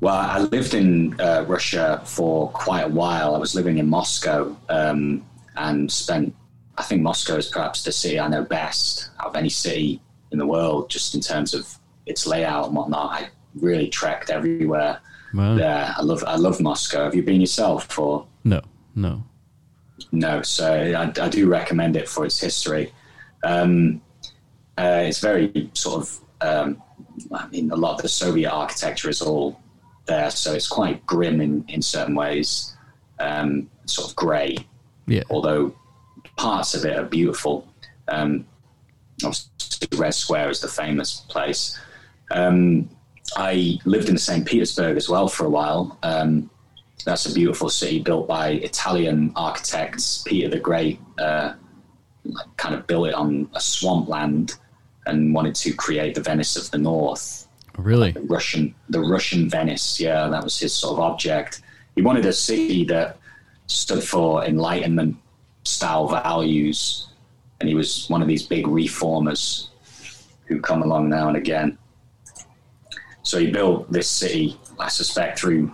Well, 0.00 0.14
I 0.14 0.40
lived 0.40 0.74
in 0.74 1.18
uh, 1.18 1.44
Russia 1.48 2.02
for 2.04 2.50
quite 2.50 2.82
a 2.82 2.88
while. 2.88 3.34
I 3.34 3.38
was 3.38 3.54
living 3.54 3.78
in 3.78 3.88
Moscow 3.88 4.54
um, 4.68 5.24
and 5.56 5.90
spent, 5.90 6.34
I 6.78 6.82
think 6.82 7.02
Moscow 7.02 7.36
is 7.36 7.48
perhaps 7.48 7.82
the 7.82 7.92
city 7.92 8.20
I 8.20 8.28
know 8.28 8.42
best 8.42 9.10
out 9.20 9.28
of 9.28 9.36
any 9.36 9.48
city 9.48 10.00
in 10.32 10.38
the 10.38 10.46
world, 10.46 10.90
just 10.90 11.14
in 11.14 11.20
terms 11.20 11.54
of 11.54 11.78
its 12.04 12.26
layout 12.26 12.66
and 12.66 12.76
whatnot. 12.76 13.10
I 13.12 13.28
really 13.54 13.88
trekked 13.88 14.30
everywhere 14.30 15.00
Well, 15.32 15.56
there. 15.56 15.94
I 15.96 16.02
love, 16.02 16.22
I 16.26 16.36
love 16.36 16.60
Moscow. 16.60 17.04
Have 17.04 17.14
you 17.14 17.22
been 17.22 17.40
yourself? 17.40 17.98
Or 17.98 18.26
no, 18.44 18.60
no. 18.94 19.24
no? 20.12 20.42
So 20.42 20.70
I, 20.70 21.04
I 21.04 21.28
do 21.28 21.48
recommend 21.48 21.96
it 21.96 22.08
for 22.08 22.26
its 22.26 22.38
history. 22.38 22.92
Um, 23.42 24.02
uh, 24.78 25.04
it's 25.04 25.20
very 25.20 25.70
sort 25.72 26.02
of, 26.02 26.20
um, 26.42 26.82
I 27.32 27.48
mean, 27.48 27.70
a 27.70 27.76
lot 27.76 27.94
of 27.96 28.02
the 28.02 28.08
Soviet 28.08 28.52
architecture 28.52 29.08
is 29.08 29.22
all 29.22 29.58
there, 30.06 30.30
so 30.30 30.52
it's 30.52 30.68
quite 30.68 31.04
grim 31.06 31.40
in, 31.40 31.64
in 31.68 31.80
certain 31.80 32.14
ways, 32.14 32.76
um, 33.18 33.70
sort 33.86 34.10
of 34.10 34.16
grey, 34.16 34.56
Yeah, 35.06 35.22
although 35.30 35.74
parts 36.36 36.74
of 36.74 36.84
it 36.84 36.96
are 36.96 37.04
beautiful. 37.04 37.66
Um, 38.08 38.46
obviously, 39.24 39.88
Red 39.96 40.14
Square 40.14 40.50
is 40.50 40.60
the 40.60 40.68
famous 40.68 41.20
place. 41.28 41.78
Um, 42.30 42.88
I 43.36 43.78
lived 43.84 44.08
in 44.08 44.18
St. 44.18 44.46
Petersburg 44.46 44.96
as 44.96 45.08
well 45.08 45.28
for 45.28 45.46
a 45.46 45.50
while. 45.50 45.98
Um, 46.02 46.50
that's 47.04 47.26
a 47.26 47.34
beautiful 47.34 47.68
city 47.68 48.00
built 48.00 48.26
by 48.26 48.50
Italian 48.50 49.32
architects. 49.36 50.22
Peter 50.26 50.48
the 50.48 50.58
Great 50.58 51.00
uh, 51.18 51.54
kind 52.56 52.74
of 52.74 52.86
built 52.86 53.08
it 53.08 53.14
on 53.14 53.48
a 53.54 53.60
swampland 53.60 54.54
and 55.06 55.34
wanted 55.34 55.54
to 55.54 55.72
create 55.72 56.14
the 56.14 56.20
Venice 56.20 56.56
of 56.56 56.70
the 56.70 56.78
North. 56.78 57.46
really. 57.78 58.14
Russian, 58.24 58.74
the 58.88 59.00
Russian 59.00 59.48
Venice. 59.48 60.00
Yeah, 60.00 60.28
that 60.28 60.42
was 60.42 60.58
his 60.58 60.72
sort 60.74 60.94
of 60.94 61.00
object. 61.00 61.62
He 61.94 62.02
wanted 62.02 62.26
a 62.26 62.32
city 62.32 62.84
that 62.86 63.18
stood 63.66 64.02
for 64.02 64.44
Enlightenment 64.44 65.16
style 65.66 66.08
values, 66.08 67.08
and 67.60 67.68
he 67.68 67.74
was 67.74 68.08
one 68.08 68.22
of 68.22 68.28
these 68.28 68.44
big 68.46 68.66
reformers 68.66 69.70
who 70.46 70.60
come 70.60 70.82
along 70.82 71.08
now 71.08 71.28
and 71.28 71.36
again. 71.36 71.76
So 73.22 73.38
he 73.38 73.50
built 73.50 73.90
this 73.90 74.08
city, 74.08 74.56
I 74.78 74.88
suspect, 74.88 75.40
through 75.40 75.72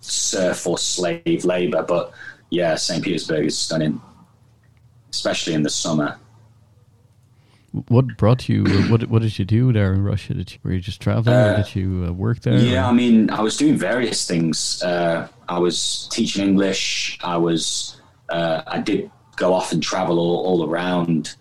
serf 0.00 0.66
or 0.66 0.76
slave 0.78 1.44
labor. 1.44 1.84
But 1.86 2.12
yeah, 2.50 2.74
St. 2.74 3.02
Petersburg 3.04 3.46
is 3.46 3.56
stunning, 3.56 4.00
especially 5.10 5.54
in 5.54 5.62
the 5.62 5.70
summer. 5.70 6.18
What 7.88 8.16
brought 8.16 8.48
you? 8.48 8.64
what 8.88 9.08
What 9.08 9.22
did 9.22 9.36
you 9.38 9.44
do 9.44 9.72
there 9.72 9.92
in 9.94 10.02
Russia? 10.04 10.34
Did 10.34 10.52
you, 10.52 10.58
were 10.62 10.72
you 10.72 10.80
just 10.80 11.00
traveling, 11.00 11.36
or 11.36 11.40
Uh, 11.54 11.56
did 11.62 11.74
you 11.74 12.06
uh, 12.08 12.12
work 12.12 12.40
there? 12.40 12.58
Yeah, 12.58 12.84
or- 12.86 12.90
I 12.90 12.92
mean, 12.92 13.30
I 13.30 13.40
was 13.40 13.56
doing 13.56 13.76
various 13.76 14.26
things. 14.26 14.80
Uh, 14.82 15.26
I 15.48 15.58
was 15.58 16.08
teaching 16.12 16.44
English. 16.48 17.18
I 17.24 17.36
was, 17.36 17.96
uh, 18.30 18.62
I 18.66 18.80
did 18.80 19.10
go 19.36 19.52
off 19.52 19.72
and 19.72 19.82
travel 19.82 20.18
all, 20.18 20.44
all 20.46 20.68
around. 20.68 21.34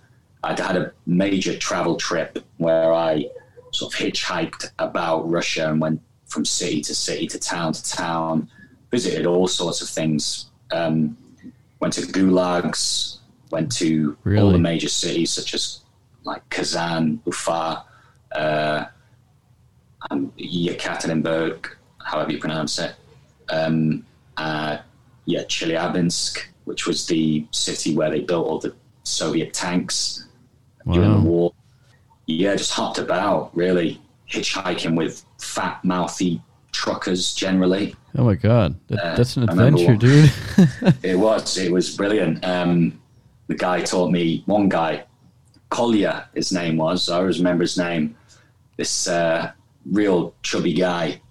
I'd 0.44 0.60
had 0.60 0.76
a 0.76 0.92
major 1.06 1.58
travel 1.58 1.96
trip 1.96 2.40
where 2.58 2.94
I 2.94 3.28
sort 3.72 3.94
of 3.94 4.00
hitchhiked 4.00 4.72
about 4.80 5.30
Russia 5.30 5.70
and 5.70 5.80
went 5.80 6.02
from 6.26 6.46
city 6.46 6.82
to 6.82 6.96
city 6.96 7.28
to 7.28 7.40
town 7.40 7.74
to 7.74 7.84
town, 7.84 8.50
visited 8.92 9.26
all 9.26 9.48
sorts 9.48 9.82
of 9.82 9.90
things. 9.90 10.50
Um, 10.72 11.18
went 11.80 11.94
to 11.94 12.02
gulags, 12.02 13.20
went 13.52 13.72
to 13.74 14.18
all 14.26 14.52
the 14.52 14.60
major 14.60 14.90
cities 14.90 15.32
such 15.32 15.54
as 15.54 15.82
like 16.24 16.48
Kazan, 16.50 17.22
Ufa, 17.26 17.84
uh, 18.32 18.86
um, 20.10 20.32
Yekaterinburg, 20.38 21.68
however 22.00 22.32
you 22.32 22.40
pronounce 22.40 22.80
it. 22.80 22.96
Um, 23.50 24.06
uh, 24.38 24.78
yeah, 25.26 25.44
Chelyabinsk, 25.44 26.40
which 26.66 26.88
was 26.88 27.06
the 27.08 27.46
city 27.52 27.96
where 27.96 28.10
they 28.10 28.22
built 28.22 28.48
all 28.48 28.60
the 28.60 28.74
Soviet 29.04 29.54
tanks 29.54 30.28
during 30.92 31.14
the 31.24 31.30
war. 31.30 31.54
yeah, 32.26 32.56
just 32.56 32.72
hopped 32.72 32.98
about 32.98 33.56
really, 33.56 34.02
hitchhiking 34.32 34.96
with 34.96 35.24
fat, 35.40 35.84
mouthy 35.84 36.42
truckers 36.72 37.34
generally. 37.34 37.96
Oh 38.18 38.24
my 38.26 38.36
god, 38.36 38.76
that, 38.88 39.00
Uh, 39.04 39.16
that's 39.16 39.38
an 39.38 39.44
adventure, 39.50 39.86
one. 39.88 39.98
dude. 39.98 40.32
It 41.04 41.16
was, 41.18 41.58
it 41.58 41.72
was 41.72 41.96
brilliant. 41.96 42.44
Um, 42.46 43.00
the 43.48 43.56
guy 43.56 43.82
taught 43.82 44.12
me, 44.12 44.44
one 44.46 44.70
guy, 44.70 45.04
Kolya, 45.70 46.28
his 46.34 46.52
name 46.52 46.78
was, 46.78 47.10
I 47.10 47.18
always 47.18 47.38
remember 47.40 47.64
his 47.64 47.78
name, 47.78 48.16
this 48.78 49.08
uh, 49.08 49.52
real 49.86 50.34
chubby 50.44 50.74
guy. 50.74 51.22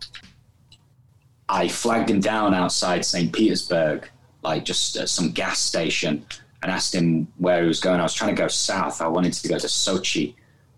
I 1.49 1.69
flagged 1.69 2.11
him 2.11 2.21
down 2.21 2.55
outside 2.55 3.05
St. 3.05 3.33
Petersburg, 3.33 4.09
like 4.43 4.65
just 4.65 4.97
at 4.97 5.09
some 5.09 5.31
gas 5.31 5.61
station, 5.61 6.27
and 6.63 6.71
asked 6.71 6.95
him 6.95 7.29
where 7.39 7.63
he 7.63 7.69
was 7.69 7.81
going. 7.81 8.01
I 8.01 8.05
was 8.05 8.15
trying 8.15 8.35
to 8.35 8.41
go 8.41 8.49
south. 8.49 9.01
I 9.01 9.09
wanted 9.09 9.33
to 9.33 9.49
go 9.49 9.59
to 9.59 9.67
Sochi, 9.67 10.35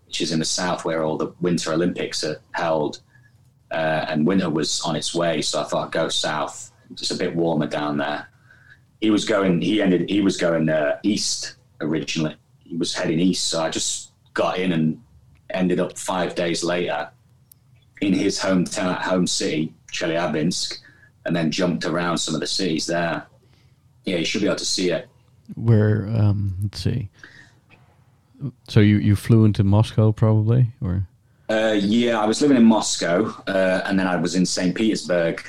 which 0.07 0.21
is 0.21 0.31
in 0.31 0.39
the 0.39 0.45
south 0.45 0.85
where 0.85 1.03
all 1.03 1.17
the 1.17 1.33
Winter 1.41 1.73
Olympics 1.73 2.23
are 2.23 2.41
held. 2.51 3.01
Uh, 3.71 4.05
and 4.07 4.25
winter 4.27 4.49
was 4.49 4.79
on 4.81 4.95
its 4.95 5.13
way, 5.13 5.41
so 5.41 5.59
I 5.59 5.63
thought 5.65 5.87
I'd 5.87 5.91
go 5.91 6.07
south. 6.07 6.71
It's 6.91 7.11
a 7.11 7.17
bit 7.17 7.35
warmer 7.35 7.67
down 7.67 7.97
there. 7.97 8.29
He 9.01 9.09
was 9.09 9.25
going. 9.25 9.61
He 9.61 9.81
ended. 9.81 10.09
He 10.09 10.21
was 10.21 10.37
going 10.37 10.69
uh, 10.69 10.99
east 11.03 11.55
originally. 11.81 12.35
He 12.59 12.77
was 12.77 12.93
heading 12.93 13.19
east, 13.19 13.47
so 13.47 13.61
I 13.61 13.69
just 13.69 14.11
got 14.33 14.59
in 14.59 14.71
and 14.71 15.01
ended 15.49 15.79
up 15.79 15.97
five 15.97 16.35
days 16.35 16.63
later 16.63 17.09
in 18.01 18.13
his 18.13 18.39
hometown, 18.39 19.01
home 19.01 19.27
city, 19.27 19.73
Chelyabinsk, 19.91 20.77
and 21.25 21.35
then 21.35 21.51
jumped 21.51 21.85
around 21.85 22.17
some 22.17 22.35
of 22.35 22.41
the 22.41 22.47
cities 22.47 22.85
there. 22.85 23.25
Yeah, 24.05 24.17
you 24.17 24.25
should 24.25 24.41
be 24.41 24.47
able 24.47 24.57
to 24.57 24.65
see 24.65 24.91
it. 24.91 25.07
Where 25.55 26.07
um, 26.07 26.55
let's 26.63 26.81
see. 26.81 27.09
So 28.67 28.79
you 28.79 28.97
you 28.97 29.15
flew 29.15 29.45
into 29.45 29.63
Moscow 29.63 30.11
probably, 30.11 30.71
or 30.81 31.07
Uh, 31.49 31.75
yeah, 31.79 32.19
I 32.19 32.25
was 32.25 32.41
living 32.41 32.57
in 32.57 32.65
Moscow, 32.65 33.27
uh, 33.47 33.81
and 33.85 33.99
then 33.99 34.07
I 34.07 34.15
was 34.15 34.35
in 34.35 34.45
St. 34.45 34.75
Petersburg 34.75 35.43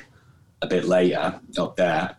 a 0.63 0.67
bit 0.67 0.85
later 0.85 1.41
up 1.59 1.77
there. 1.77 2.17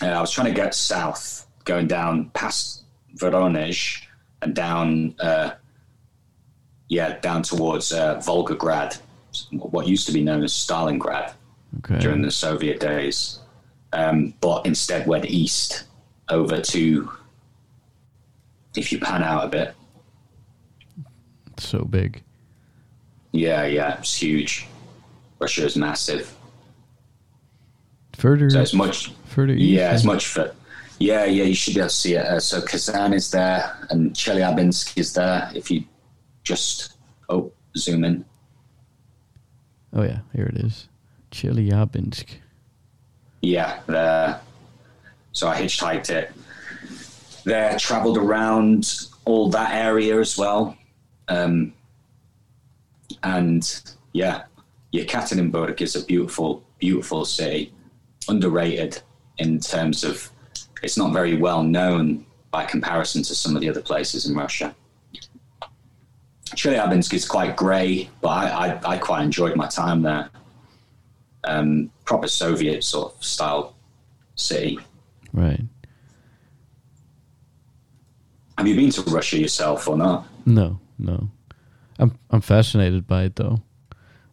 Uh, 0.00 0.06
I 0.06 0.20
was 0.20 0.30
trying 0.32 0.48
to 0.48 0.54
get 0.54 0.74
south, 0.74 1.46
going 1.64 1.86
down 1.86 2.30
past 2.30 2.82
Voronezh 3.16 4.02
and 4.42 4.54
down, 4.54 5.14
uh, 5.20 5.52
yeah, 6.88 7.18
down 7.20 7.42
towards 7.42 7.92
uh, 7.92 8.16
Volgograd, 8.16 9.00
what 9.52 9.86
used 9.86 10.06
to 10.06 10.12
be 10.12 10.22
known 10.22 10.42
as 10.42 10.52
Stalingrad 10.52 11.34
okay, 11.78 11.98
during 11.98 12.22
the 12.22 12.30
Soviet 12.30 12.80
days, 12.80 13.38
um, 13.92 14.34
but 14.40 14.64
instead 14.66 15.06
went 15.06 15.26
east 15.26 15.84
over 16.28 16.60
to, 16.60 17.10
if 18.76 18.90
you 18.92 18.98
pan 18.98 19.22
out 19.22 19.44
a 19.44 19.48
bit, 19.48 19.74
so 21.58 21.84
big. 21.84 22.22
yeah, 23.32 23.64
yeah, 23.66 23.98
it's 23.98 24.16
huge. 24.20 24.66
Russia 25.38 25.64
is 25.66 25.76
massive. 25.76 26.34
Further, 28.14 28.48
So 28.50 28.60
it's 28.60 28.74
much, 28.74 29.12
further 29.26 29.52
east. 29.54 29.62
yeah, 29.72 29.92
it's 29.94 30.04
much 30.04 30.26
for, 30.28 30.54
yeah, 30.98 31.24
yeah, 31.24 31.44
you 31.44 31.54
should 31.54 31.74
be 31.74 31.80
able 31.80 31.88
to 31.88 31.94
see 31.94 32.14
it. 32.14 32.24
Uh, 32.24 32.38
so 32.40 32.60
Kazan 32.62 33.12
is 33.12 33.30
there 33.30 33.76
and 33.90 34.12
Chelyabinsk 34.14 34.96
is 34.98 35.12
there. 35.14 35.50
If 35.54 35.70
you 35.70 35.84
just, 36.44 36.94
oh, 37.28 37.50
zoom 37.76 38.04
in. 38.04 38.24
Oh 39.92 40.02
yeah, 40.02 40.20
here 40.34 40.46
it 40.46 40.56
is. 40.64 40.88
Chelyabinsk. 41.32 42.26
Yeah, 43.42 43.80
there. 43.86 44.40
So 45.32 45.48
I 45.48 45.60
hitchhiked 45.60 46.10
it 46.10 46.32
there, 47.44 47.76
traveled 47.78 48.18
around 48.18 49.08
all 49.24 49.50
that 49.50 49.74
area 49.74 50.18
as 50.20 50.38
well. 50.38 50.76
Um, 51.28 51.72
and 53.22 53.94
yeah, 54.12 54.44
Yekaterinburg 54.92 55.80
is 55.80 55.96
a 55.96 56.04
beautiful, 56.04 56.62
beautiful 56.78 57.24
city, 57.24 57.72
underrated 58.28 59.02
in 59.38 59.58
terms 59.58 60.04
of 60.04 60.30
it's 60.82 60.96
not 60.96 61.12
very 61.12 61.36
well 61.36 61.62
known 61.62 62.24
by 62.50 62.64
comparison 62.64 63.22
to 63.22 63.34
some 63.34 63.56
of 63.56 63.62
the 63.62 63.68
other 63.68 63.80
places 63.80 64.26
in 64.26 64.36
Russia. 64.36 64.74
Chelyabinsk 66.50 67.14
is 67.14 67.26
quite 67.26 67.56
grey, 67.56 68.10
but 68.20 68.28
I, 68.28 68.68
I, 68.68 68.94
I 68.94 68.98
quite 68.98 69.22
enjoyed 69.22 69.56
my 69.56 69.68
time 69.68 70.02
there. 70.02 70.28
Um, 71.44 71.90
proper 72.04 72.28
Soviet 72.28 72.84
sort 72.84 73.14
of 73.14 73.24
style 73.24 73.74
city. 74.36 74.78
Right. 75.32 75.60
Have 78.56 78.68
you 78.68 78.76
been 78.76 78.90
to 78.90 79.02
Russia 79.10 79.38
yourself 79.38 79.88
or 79.88 79.96
not? 79.96 80.26
No, 80.46 80.78
no. 80.98 81.28
I'm 81.98 82.16
I'm 82.30 82.40
fascinated 82.40 83.08
by 83.08 83.24
it 83.24 83.36
though. 83.36 83.60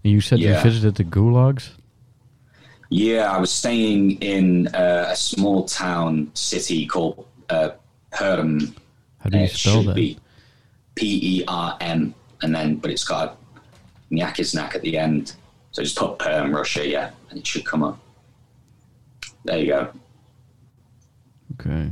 And 0.04 0.14
you 0.14 0.22
said 0.22 0.40
you 0.40 0.54
visited 0.60 0.96
the 0.96 1.04
gulags. 1.04 1.72
Yeah, 2.90 3.32
I 3.32 3.40
was 3.40 3.52
staying 3.52 4.22
in 4.22 4.68
uh, 4.68 5.08
a 5.10 5.16
small 5.16 5.66
town 5.66 6.32
city 6.36 6.86
called 6.86 7.26
uh, 7.50 7.72
Perm. 8.12 8.76
How 9.20 9.30
do 9.30 9.40
you 9.40 9.48
spell 9.48 9.84
that? 9.84 9.96
P 9.96 11.40
E 11.40 11.44
R 11.48 11.78
M, 11.82 12.14
and 12.42 12.54
then 12.54 12.76
but 12.76 12.92
it's 12.92 13.04
got 13.04 13.38
a 14.12 14.14
Nyakiznak 14.14 14.76
at 14.76 14.82
the 14.82 14.98
end. 14.98 15.34
So 15.72 15.84
just 15.84 15.96
put 15.96 16.18
Perm 16.20 16.56
Russia, 16.56 16.88
yeah, 16.88 17.12
and 17.30 17.40
it 17.40 17.46
should 17.46 17.66
come 17.66 17.84
up. 17.84 18.00
There 19.46 19.60
you 19.60 19.68
go. 19.68 19.92
Okay. 21.60 21.92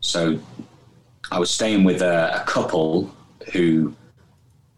So 0.00 0.38
I 1.30 1.38
was 1.38 1.50
staying 1.50 1.84
with 1.84 2.02
a, 2.02 2.40
a 2.40 2.44
couple 2.46 3.14
who 3.52 3.94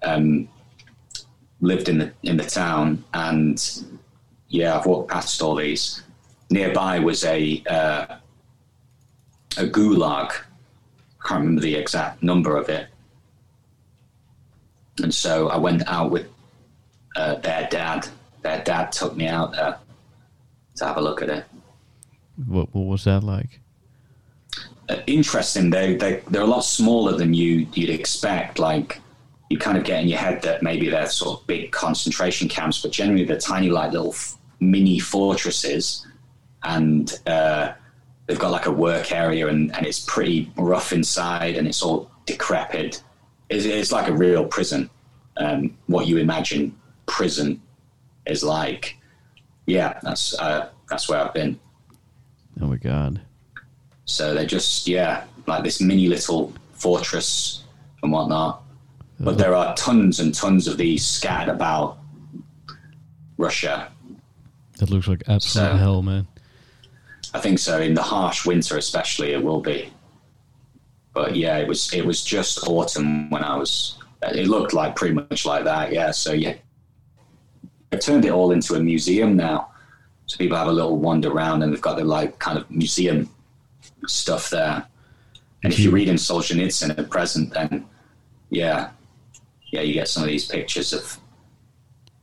um, 0.02 0.48
lived 1.60 1.88
in 1.88 1.98
the 1.98 2.12
in 2.22 2.36
the 2.36 2.44
town, 2.44 3.04
and 3.14 3.62
yeah, 4.48 4.76
I've 4.76 4.86
walked 4.86 5.10
past 5.10 5.40
all 5.42 5.54
these. 5.54 6.02
Nearby 6.50 6.98
was 6.98 7.24
a 7.24 7.62
uh, 7.68 8.16
a 9.56 9.64
gulag. 9.66 10.32
I 10.32 11.28
can't 11.28 11.40
remember 11.40 11.60
the 11.60 11.74
exact 11.74 12.22
number 12.22 12.56
of 12.56 12.68
it. 12.68 12.88
And 15.02 15.14
so 15.14 15.48
I 15.48 15.56
went 15.56 15.86
out 15.86 16.10
with 16.10 16.26
uh, 17.16 17.36
their 17.36 17.68
dad. 17.70 18.08
Their 18.42 18.62
dad 18.62 18.92
took 18.92 19.16
me 19.16 19.26
out 19.26 19.52
there 19.52 19.78
to 20.76 20.84
have 20.84 20.96
a 20.96 21.00
look 21.00 21.22
at 21.22 21.28
it. 21.28 21.44
What 22.46 22.74
what 22.74 22.86
was 22.86 23.04
that 23.04 23.22
like? 23.22 23.60
uh, 24.90 25.00
interesting. 25.06 25.70
They 25.70 25.94
they 25.94 26.22
they're 26.30 26.42
a 26.42 26.46
lot 26.46 26.64
smaller 26.64 27.16
than 27.16 27.32
you 27.32 27.66
you'd 27.74 27.90
expect. 27.90 28.58
Like 28.58 29.00
you 29.48 29.58
kind 29.58 29.78
of 29.78 29.84
get 29.84 30.02
in 30.02 30.08
your 30.08 30.18
head 30.18 30.42
that 30.42 30.62
maybe 30.62 30.88
they're 30.88 31.08
sort 31.08 31.40
of 31.40 31.46
big 31.46 31.70
concentration 31.70 32.48
camps, 32.48 32.82
but 32.82 32.90
generally 32.90 33.24
they're 33.24 33.38
tiny, 33.38 33.70
like 33.70 33.92
little 33.92 34.10
f- 34.10 34.36
mini 34.60 34.98
fortresses, 34.98 36.06
and 36.62 37.20
uh, 37.26 37.72
they've 38.26 38.38
got 38.38 38.50
like 38.50 38.66
a 38.66 38.70
work 38.70 39.12
area, 39.12 39.48
and, 39.48 39.74
and 39.74 39.86
it's 39.86 40.00
pretty 40.00 40.52
rough 40.56 40.92
inside, 40.92 41.56
and 41.56 41.66
it's 41.66 41.82
all 41.82 42.10
decrepit. 42.26 43.02
It's, 43.50 43.64
it's 43.66 43.92
like 43.92 44.08
a 44.08 44.12
real 44.12 44.44
prison. 44.46 44.88
Um, 45.36 45.76
what 45.86 46.06
you 46.06 46.16
imagine 46.18 46.74
prison 47.06 47.60
is 48.26 48.42
like. 48.42 48.96
Yeah, 49.66 49.98
that's 50.02 50.38
uh, 50.38 50.70
that's 50.88 51.08
where 51.08 51.20
I've 51.20 51.34
been. 51.34 51.58
Oh 52.60 52.66
my 52.66 52.76
god. 52.76 53.20
So 54.04 54.34
they're 54.34 54.46
just, 54.46 54.88
yeah, 54.88 55.24
like 55.46 55.62
this 55.62 55.80
mini 55.80 56.08
little 56.08 56.52
fortress 56.72 57.62
and 58.02 58.10
whatnot. 58.12 58.62
But 59.20 59.36
there 59.38 59.54
are 59.54 59.74
tons 59.76 60.18
and 60.18 60.34
tons 60.34 60.66
of 60.66 60.78
these 60.78 61.06
scattered 61.06 61.52
about 61.52 61.98
Russia. 63.36 63.92
That 64.78 64.90
looks 64.90 65.06
like 65.08 65.22
absolute 65.28 65.70
So- 65.72 65.76
hell, 65.76 66.02
man. 66.02 66.26
I 67.32 67.38
think 67.38 67.58
so. 67.60 67.80
In 67.80 67.94
the 67.94 68.02
harsh 68.02 68.44
winter, 68.44 68.76
especially, 68.76 69.32
it 69.32 69.42
will 69.44 69.60
be. 69.60 69.88
But 71.12 71.36
yeah, 71.36 71.58
it 71.58 71.68
was 71.68 71.92
it 71.92 72.04
was 72.04 72.22
just 72.22 72.68
autumn 72.68 73.30
when 73.30 73.42
I 73.42 73.56
was. 73.56 73.98
It 74.22 74.48
looked 74.48 74.74
like 74.74 74.96
pretty 74.96 75.14
much 75.14 75.46
like 75.46 75.64
that. 75.64 75.92
Yeah. 75.92 76.10
So 76.10 76.32
yeah, 76.32 76.54
I 77.92 77.96
turned 77.96 78.24
it 78.24 78.32
all 78.32 78.52
into 78.52 78.74
a 78.74 78.80
museum 78.80 79.36
now. 79.36 79.70
So 80.26 80.36
people 80.36 80.56
have 80.56 80.68
a 80.68 80.72
little 80.72 80.96
wander 80.96 81.30
around, 81.30 81.62
and 81.62 81.72
they've 81.72 81.80
got 81.80 81.96
the 81.96 82.04
like 82.04 82.38
kind 82.38 82.58
of 82.58 82.70
museum 82.70 83.28
stuff 84.06 84.50
there. 84.50 84.86
And 85.62 85.72
if 85.72 85.78
you 85.78 85.90
hmm. 85.90 85.96
read 85.96 86.08
in 86.08 86.16
Solzhenitsyn 86.16 86.98
at 86.98 87.10
present, 87.10 87.52
then 87.52 87.86
yeah, 88.50 88.90
yeah, 89.70 89.80
you 89.80 89.94
get 89.94 90.08
some 90.08 90.22
of 90.22 90.28
these 90.28 90.46
pictures 90.46 90.92
of 90.92 91.18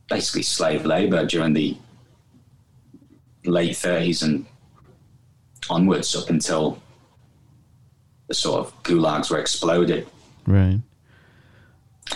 basically 0.08 0.42
slave 0.42 0.84
labor 0.84 1.24
during 1.26 1.52
the 1.52 1.76
late 3.44 3.72
30s 3.72 4.22
and 4.22 4.46
onwards 5.70 6.14
up 6.14 6.30
until 6.30 6.80
the 8.28 8.34
sort 8.34 8.60
of 8.60 8.82
gulags 8.82 9.30
were 9.30 9.38
exploded, 9.38 10.06
Right. 10.46 10.80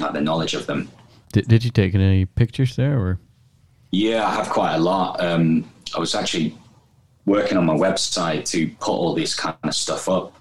like 0.00 0.12
the 0.12 0.20
knowledge 0.20 0.54
of 0.54 0.66
them. 0.66 0.88
Did 1.32 1.48
did 1.48 1.64
you 1.64 1.70
take 1.70 1.94
any 1.94 2.24
pictures 2.26 2.76
there 2.76 2.98
or? 2.98 3.18
Yeah, 3.90 4.26
I 4.26 4.34
have 4.34 4.48
quite 4.50 4.74
a 4.74 4.78
lot. 4.78 5.20
Um, 5.22 5.64
I 5.94 5.98
was 6.00 6.14
actually 6.14 6.56
working 7.26 7.56
on 7.58 7.66
my 7.66 7.74
website 7.74 8.44
to 8.50 8.68
put 8.80 8.92
all 8.92 9.14
this 9.14 9.34
kind 9.34 9.56
of 9.64 9.74
stuff 9.74 10.08
up, 10.08 10.34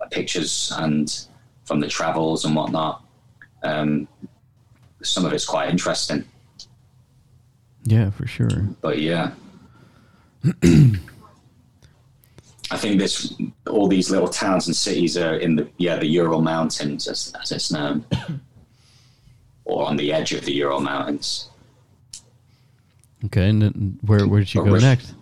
like 0.00 0.10
pictures 0.10 0.72
and 0.76 1.26
from 1.64 1.80
the 1.80 1.88
travels 1.88 2.44
and 2.44 2.54
whatnot. 2.54 3.02
Um, 3.62 4.08
some 5.02 5.24
of 5.24 5.32
it's 5.32 5.44
quite 5.44 5.68
interesting, 5.70 6.24
Yeah, 7.84 8.10
for 8.10 8.26
sure. 8.26 8.68
but 8.80 8.98
yeah. 9.00 9.32
I 12.70 12.76
think 12.76 12.98
this 12.98 13.34
all 13.66 13.88
these 13.88 14.10
little 14.10 14.28
towns 14.28 14.66
and 14.66 14.76
cities 14.76 15.16
are 15.16 15.36
in 15.36 15.56
the 15.56 15.68
yeah 15.78 15.96
the 15.96 16.06
Ural 16.06 16.42
Mountains 16.42 17.08
as, 17.08 17.32
as 17.40 17.52
it's 17.52 17.72
known, 17.72 18.04
or 19.64 19.86
on 19.86 19.96
the 19.96 20.12
edge 20.12 20.32
of 20.32 20.44
the 20.44 20.52
Ural 20.52 20.80
Mountains. 20.80 21.48
Okay, 23.26 23.48
and 23.48 23.62
then 23.62 23.98
where 24.02 24.26
where 24.26 24.40
did 24.40 24.54
you 24.54 24.64
go 24.64 24.76
next? 24.76 25.14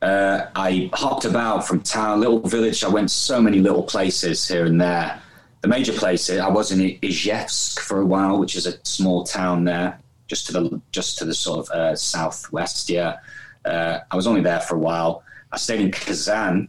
Uh, 0.00 0.46
I 0.54 0.90
hopped 0.92 1.24
about 1.24 1.66
from 1.66 1.80
town, 1.80 2.20
little 2.20 2.40
village. 2.40 2.84
I 2.84 2.88
went 2.88 3.08
to 3.08 3.14
so 3.14 3.40
many 3.40 3.58
little 3.58 3.82
places 3.82 4.46
here 4.46 4.64
and 4.66 4.80
there. 4.80 5.20
The 5.62 5.68
major 5.68 5.92
place 5.92 6.30
I 6.30 6.48
was 6.48 6.70
in 6.70 6.78
Izhevsk 7.00 7.80
for 7.80 8.00
a 8.00 8.06
while, 8.06 8.38
which 8.38 8.54
is 8.54 8.66
a 8.66 8.74
small 8.84 9.24
town 9.24 9.64
there, 9.64 9.98
just 10.28 10.46
to 10.46 10.52
the 10.52 10.80
just 10.92 11.18
to 11.18 11.24
the 11.24 11.34
sort 11.34 11.60
of 11.60 11.70
uh, 11.70 11.96
southwest. 11.96 12.90
Yeah, 12.90 13.16
uh, 13.64 14.00
I 14.10 14.16
was 14.16 14.26
only 14.26 14.42
there 14.42 14.60
for 14.60 14.76
a 14.76 14.78
while. 14.78 15.24
I 15.52 15.56
stayed 15.56 15.80
in 15.80 15.90
Kazan 15.90 16.68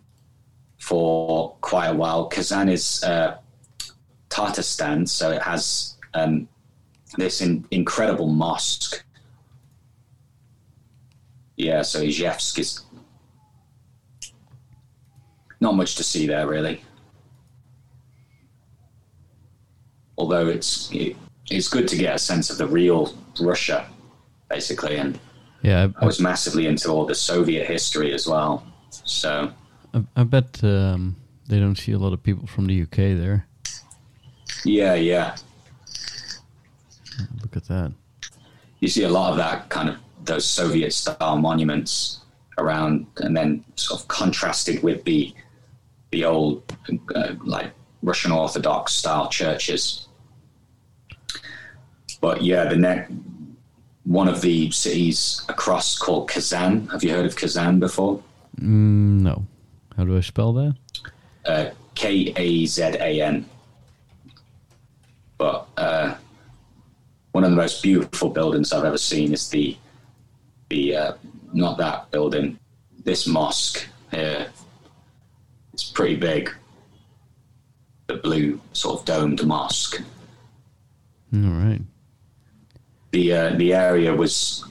for 0.79 1.55
quite 1.61 1.87
a 1.87 1.93
while. 1.93 2.27
Kazan 2.27 2.69
is 2.69 3.03
uh, 3.03 3.37
Tatarstan, 4.29 5.07
so 5.07 5.31
it 5.31 5.41
has 5.41 5.95
um, 6.13 6.47
this 7.17 7.41
in, 7.41 7.65
incredible 7.71 8.27
mosque. 8.27 9.03
Yeah, 11.57 11.81
so 11.81 12.01
Izhevsk 12.01 12.59
is 12.59 12.81
not 15.59 15.75
much 15.75 15.95
to 15.95 16.03
see 16.03 16.25
there 16.25 16.47
really. 16.47 16.81
Although 20.17 20.47
it's 20.47 20.89
it, 20.93 21.17
it's 21.49 21.67
good 21.67 21.87
to 21.89 21.97
get 21.97 22.15
a 22.15 22.19
sense 22.19 22.49
of 22.49 22.57
the 22.57 22.67
real 22.67 23.13
Russia, 23.41 23.89
basically, 24.49 24.97
and 24.97 25.19
Yeah, 25.61 25.87
I 25.95 26.03
I, 26.03 26.05
was 26.05 26.19
massively 26.19 26.67
into 26.67 26.89
all 26.89 27.05
the 27.05 27.15
Soviet 27.15 27.67
history 27.67 28.13
as 28.13 28.27
well. 28.27 28.65
So 28.89 29.51
I, 29.93 30.03
I 30.15 30.23
bet 30.23 30.63
um, 30.63 31.15
they 31.47 31.59
don't 31.59 31.75
see 31.75 31.91
a 31.91 31.97
lot 31.97 32.13
of 32.13 32.23
people 32.23 32.47
from 32.47 32.67
the 32.67 32.81
UK 32.83 32.95
there. 33.17 33.45
yeah, 34.63 34.93
yeah, 34.95 35.35
Look 37.41 37.55
at 37.55 37.65
that. 37.65 37.91
you 38.79 38.87
see 38.87 39.03
a 39.03 39.09
lot 39.09 39.31
of 39.31 39.37
that 39.37 39.69
kind 39.69 39.89
of 39.89 39.97
those 40.23 40.45
Soviet 40.45 40.93
style 40.93 41.37
monuments 41.37 42.19
around, 42.57 43.07
and 43.17 43.35
then 43.35 43.63
sort 43.75 44.01
of 44.01 44.07
contrasted 44.07 44.83
with 44.83 45.03
the 45.03 45.33
the 46.11 46.25
old 46.25 46.63
uh, 47.15 47.33
like 47.43 47.71
Russian 48.01 48.31
Orthodox 48.31 48.93
style 48.93 49.29
churches. 49.29 50.07
But 52.21 52.43
yeah, 52.43 52.65
the 52.65 52.75
next 52.75 53.11
one 54.09 54.27
of 54.27 54.41
the 54.41 54.71
cities 54.71 55.43
across 55.49 55.95
called 55.95 56.27
Kazan. 56.27 56.87
Have 56.87 57.03
you 57.03 57.11
heard 57.11 57.27
of 57.27 57.35
Kazan 57.35 57.79
before? 57.79 58.21
Mm, 58.59 59.21
no. 59.21 59.45
How 59.95 60.03
do 60.03 60.17
I 60.17 60.21
spell 60.21 60.51
that? 60.53 60.75
uh, 61.45 61.69
K 61.93 62.33
A 62.35 62.65
Z 62.65 62.81
A 62.81 63.21
N. 63.21 63.45
But 65.37 65.67
uh, 65.77 66.15
one 67.33 67.43
of 67.43 67.51
the 67.51 67.55
most 67.55 67.83
beautiful 67.83 68.29
buildings 68.29 68.73
I've 68.73 68.83
ever 68.83 68.97
seen 68.97 69.31
is 69.31 69.47
the 69.49 69.77
the 70.69 70.95
uh, 70.95 71.13
not 71.53 71.77
that 71.77 72.09
building, 72.09 72.57
this 73.03 73.27
mosque 73.27 73.87
here. 74.11 74.47
It's 75.73 75.83
pretty 75.83 76.15
big. 76.15 76.51
The 78.07 78.15
blue 78.15 78.59
sort 78.73 78.99
of 78.99 79.05
domed 79.05 79.45
mosque. 79.45 80.01
All 81.31 81.39
right. 81.41 81.81
The 83.11 83.33
uh, 83.33 83.55
the 83.55 83.73
area 83.73 84.13
was 84.13 84.63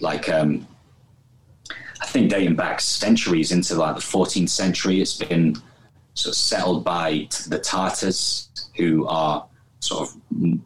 like 0.00 0.28
um, 0.28 0.66
I 2.00 2.06
think 2.06 2.30
dating 2.30 2.56
back 2.56 2.80
centuries 2.80 3.52
into 3.52 3.74
like 3.76 3.94
the 3.94 4.00
14th 4.00 4.48
century. 4.48 5.00
It's 5.00 5.16
been 5.16 5.56
sort 6.14 6.32
of 6.32 6.36
settled 6.38 6.84
by 6.84 7.28
the 7.48 7.58
Tartars, 7.58 8.48
who 8.76 9.06
are 9.06 9.46
sort 9.80 10.08
of 10.08 10.16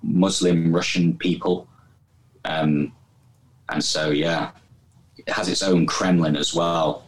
Muslim 0.02 0.74
Russian 0.74 1.16
people, 1.16 1.68
um, 2.44 2.92
and 3.68 3.82
so 3.84 4.10
yeah, 4.10 4.50
it 5.18 5.28
has 5.28 5.48
its 5.48 5.62
own 5.62 5.86
Kremlin 5.86 6.36
as 6.36 6.54
well, 6.54 7.04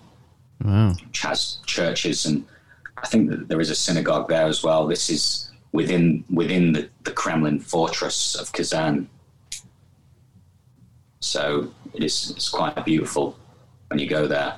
Wow. 0.64 0.94
which 1.06 1.20
has 1.20 1.58
churches 1.66 2.26
and 2.26 2.44
I 3.02 3.06
think 3.06 3.30
that 3.30 3.48
there 3.48 3.60
is 3.60 3.70
a 3.70 3.74
synagogue 3.76 4.28
there 4.28 4.46
as 4.46 4.62
well. 4.64 4.86
This 4.86 5.08
is 5.08 5.50
within 5.72 6.24
within 6.32 6.72
the, 6.72 6.88
the 7.04 7.12
Kremlin 7.12 7.60
fortress 7.60 8.34
of 8.34 8.52
Kazan. 8.52 9.08
So 11.20 11.70
it 11.94 12.02
is 12.04 12.30
it's 12.30 12.48
quite 12.48 12.84
beautiful 12.84 13.36
when 13.88 13.98
you 13.98 14.08
go 14.08 14.26
there. 14.26 14.56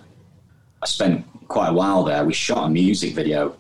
I 0.82 0.86
spent 0.86 1.26
quite 1.48 1.68
a 1.68 1.72
while 1.72 2.04
there. 2.04 2.24
We 2.24 2.32
shot 2.32 2.66
a 2.66 2.68
music 2.70 3.14
video 3.14 3.56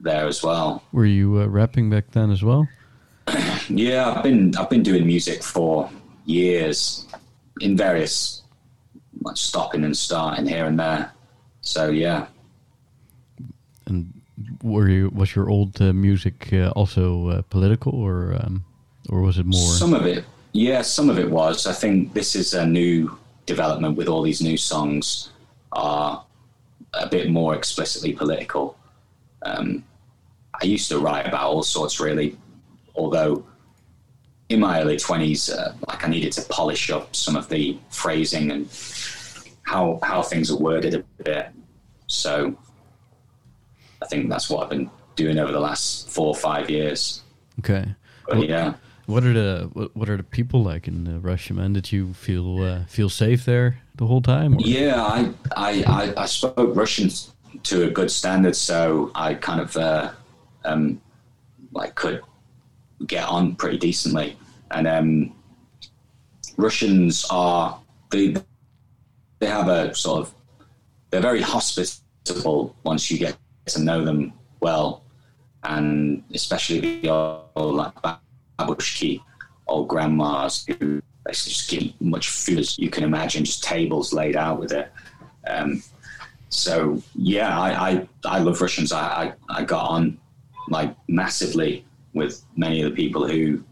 there 0.00 0.26
as 0.26 0.42
well. 0.42 0.82
Were 0.92 1.06
you 1.06 1.40
uh, 1.40 1.46
rapping 1.46 1.90
back 1.90 2.10
then 2.12 2.30
as 2.30 2.42
well? 2.42 2.68
Yeah, 3.70 4.10
I've 4.10 4.22
been 4.22 4.56
I've 4.56 4.70
been 4.70 4.82
doing 4.82 5.06
music 5.06 5.42
for 5.42 5.90
years 6.24 7.06
in 7.60 7.76
various 7.76 8.42
like 9.20 9.36
stopping 9.36 9.84
and 9.84 9.94
starting 9.94 10.46
here 10.46 10.64
and 10.64 10.78
there. 10.80 11.12
So 11.60 11.90
yeah, 11.90 12.28
And 13.86 14.12
were 14.62 14.88
you 14.88 15.10
was 15.14 15.34
your 15.34 15.50
old 15.50 15.80
uh, 15.82 15.92
music 15.92 16.48
uh, 16.52 16.70
also 16.70 17.28
uh, 17.28 17.42
political 17.50 17.92
or 17.94 18.34
um, 18.40 18.64
or 19.10 19.20
was 19.20 19.38
it 19.38 19.44
more? 19.44 19.74
Some 19.74 19.92
of 19.92 20.06
it, 20.06 20.24
yeah, 20.52 20.82
some 20.82 21.10
of 21.10 21.18
it 21.18 21.30
was. 21.30 21.66
I 21.66 21.72
think 21.72 22.14
this 22.14 22.34
is 22.34 22.54
a 22.54 22.66
new 22.66 23.16
development 23.46 23.96
with 23.96 24.08
all 24.08 24.22
these 24.22 24.42
new 24.42 24.56
songs 24.56 25.30
are 25.72 26.24
a 26.94 27.08
bit 27.08 27.30
more 27.30 27.54
explicitly 27.54 28.12
political. 28.12 28.76
Um, 29.42 29.84
I 30.60 30.64
used 30.66 30.88
to 30.90 30.98
write 30.98 31.26
about 31.26 31.44
all 31.44 31.62
sorts, 31.62 32.00
really, 32.00 32.36
although 32.94 33.44
in 34.48 34.60
my 34.60 34.80
early 34.80 34.96
twenties, 34.96 35.50
uh, 35.50 35.74
like 35.86 36.04
I 36.04 36.08
needed 36.08 36.32
to 36.32 36.42
polish 36.42 36.90
up 36.90 37.14
some 37.14 37.36
of 37.36 37.48
the 37.48 37.78
phrasing 37.90 38.50
and 38.50 38.68
how 39.62 40.00
how 40.02 40.22
things 40.22 40.50
are 40.50 40.56
worded 40.56 40.94
a 40.94 41.22
bit. 41.22 41.48
So 42.06 42.56
I 44.02 44.06
think 44.06 44.28
that's 44.30 44.48
what 44.48 44.64
I've 44.64 44.70
been 44.70 44.90
doing 45.16 45.38
over 45.38 45.52
the 45.52 45.60
last 45.60 46.10
four 46.10 46.28
or 46.28 46.34
five 46.34 46.70
years. 46.70 47.22
okay. 47.60 47.94
But 48.26 48.48
yeah. 48.48 48.74
What 49.08 49.24
are 49.24 49.32
the 49.32 49.70
what, 49.72 49.96
what 49.96 50.10
are 50.10 50.18
the 50.18 50.22
people 50.22 50.62
like 50.62 50.86
in 50.86 51.22
Russia, 51.22 51.54
man? 51.54 51.72
Did 51.72 51.90
you 51.90 52.12
feel 52.12 52.62
uh, 52.62 52.84
feel 52.84 53.08
safe 53.08 53.46
there 53.46 53.78
the 53.96 54.04
whole 54.04 54.20
time? 54.20 54.56
or- 54.56 54.60
Yeah, 54.60 55.02
I, 55.02 55.32
I, 55.56 56.12
I, 56.14 56.26
spoke 56.26 56.76
Russian 56.76 57.08
to 57.62 57.84
a 57.84 57.90
good 57.90 58.10
standard, 58.10 58.54
so 58.54 59.10
I 59.14 59.32
kind 59.32 59.62
of 59.62 59.74
uh, 59.78 60.12
um, 60.66 61.00
like 61.72 61.94
could 61.94 62.20
get 63.06 63.24
on 63.24 63.56
pretty 63.56 63.78
decently. 63.78 64.36
And 64.72 64.86
um, 64.86 65.32
Russians 66.58 67.24
are 67.30 67.80
they 68.10 68.36
they 69.38 69.46
have 69.46 69.68
a 69.68 69.94
sort 69.94 70.20
of 70.20 70.34
they're 71.08 71.22
very 71.22 71.40
hospitable 71.40 72.76
once 72.84 73.10
you 73.10 73.16
get 73.16 73.38
to 73.68 73.80
know 73.80 74.04
them 74.04 74.34
well, 74.60 75.02
and 75.62 76.22
especially 76.34 77.00
the 77.00 77.08
old 77.08 77.74
like 77.74 77.94
babushki, 78.58 79.20
old 79.66 79.88
grandmas 79.88 80.66
who 80.80 81.02
basically 81.24 81.52
just 81.52 81.70
give 81.70 82.00
much 82.00 82.28
food 82.30 82.58
as 82.58 82.78
you 82.78 82.90
can 82.90 83.04
imagine, 83.04 83.44
just 83.44 83.62
tables 83.62 84.12
laid 84.12 84.36
out 84.36 84.58
with 84.58 84.72
it. 84.72 84.90
Um, 85.48 85.82
so 86.48 87.02
yeah, 87.14 87.58
I, 87.58 87.90
I, 87.90 88.08
I 88.24 88.38
love 88.38 88.60
Russians. 88.60 88.92
I, 88.92 89.34
I, 89.50 89.60
I 89.60 89.64
got 89.64 89.88
on 89.90 90.18
like 90.68 90.94
massively 91.08 91.84
with 92.14 92.42
many 92.56 92.82
of 92.82 92.90
the 92.90 92.96
people 92.96 93.26
who 93.26 93.62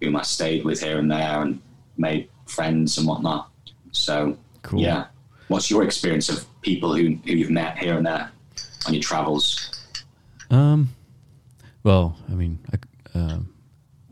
whom 0.00 0.16
I 0.16 0.22
stayed 0.22 0.64
with 0.64 0.80
here 0.82 0.98
and 0.98 1.10
there 1.10 1.42
and 1.42 1.60
made 1.98 2.28
friends 2.46 2.96
and 2.98 3.06
whatnot. 3.06 3.50
So 3.92 4.36
Cool. 4.62 4.80
yeah. 4.80 5.06
What's 5.48 5.70
your 5.70 5.82
experience 5.82 6.28
of 6.28 6.46
people 6.62 6.94
who, 6.94 7.16
who 7.26 7.32
you've 7.32 7.50
met 7.50 7.76
here 7.76 7.96
and 7.96 8.06
there 8.06 8.30
on 8.86 8.94
your 8.94 9.02
travels? 9.02 9.70
Um, 10.50 10.88
well, 11.82 12.16
I 12.30 12.34
mean, 12.34 12.58
I, 12.72 13.18
uh, 13.18 13.38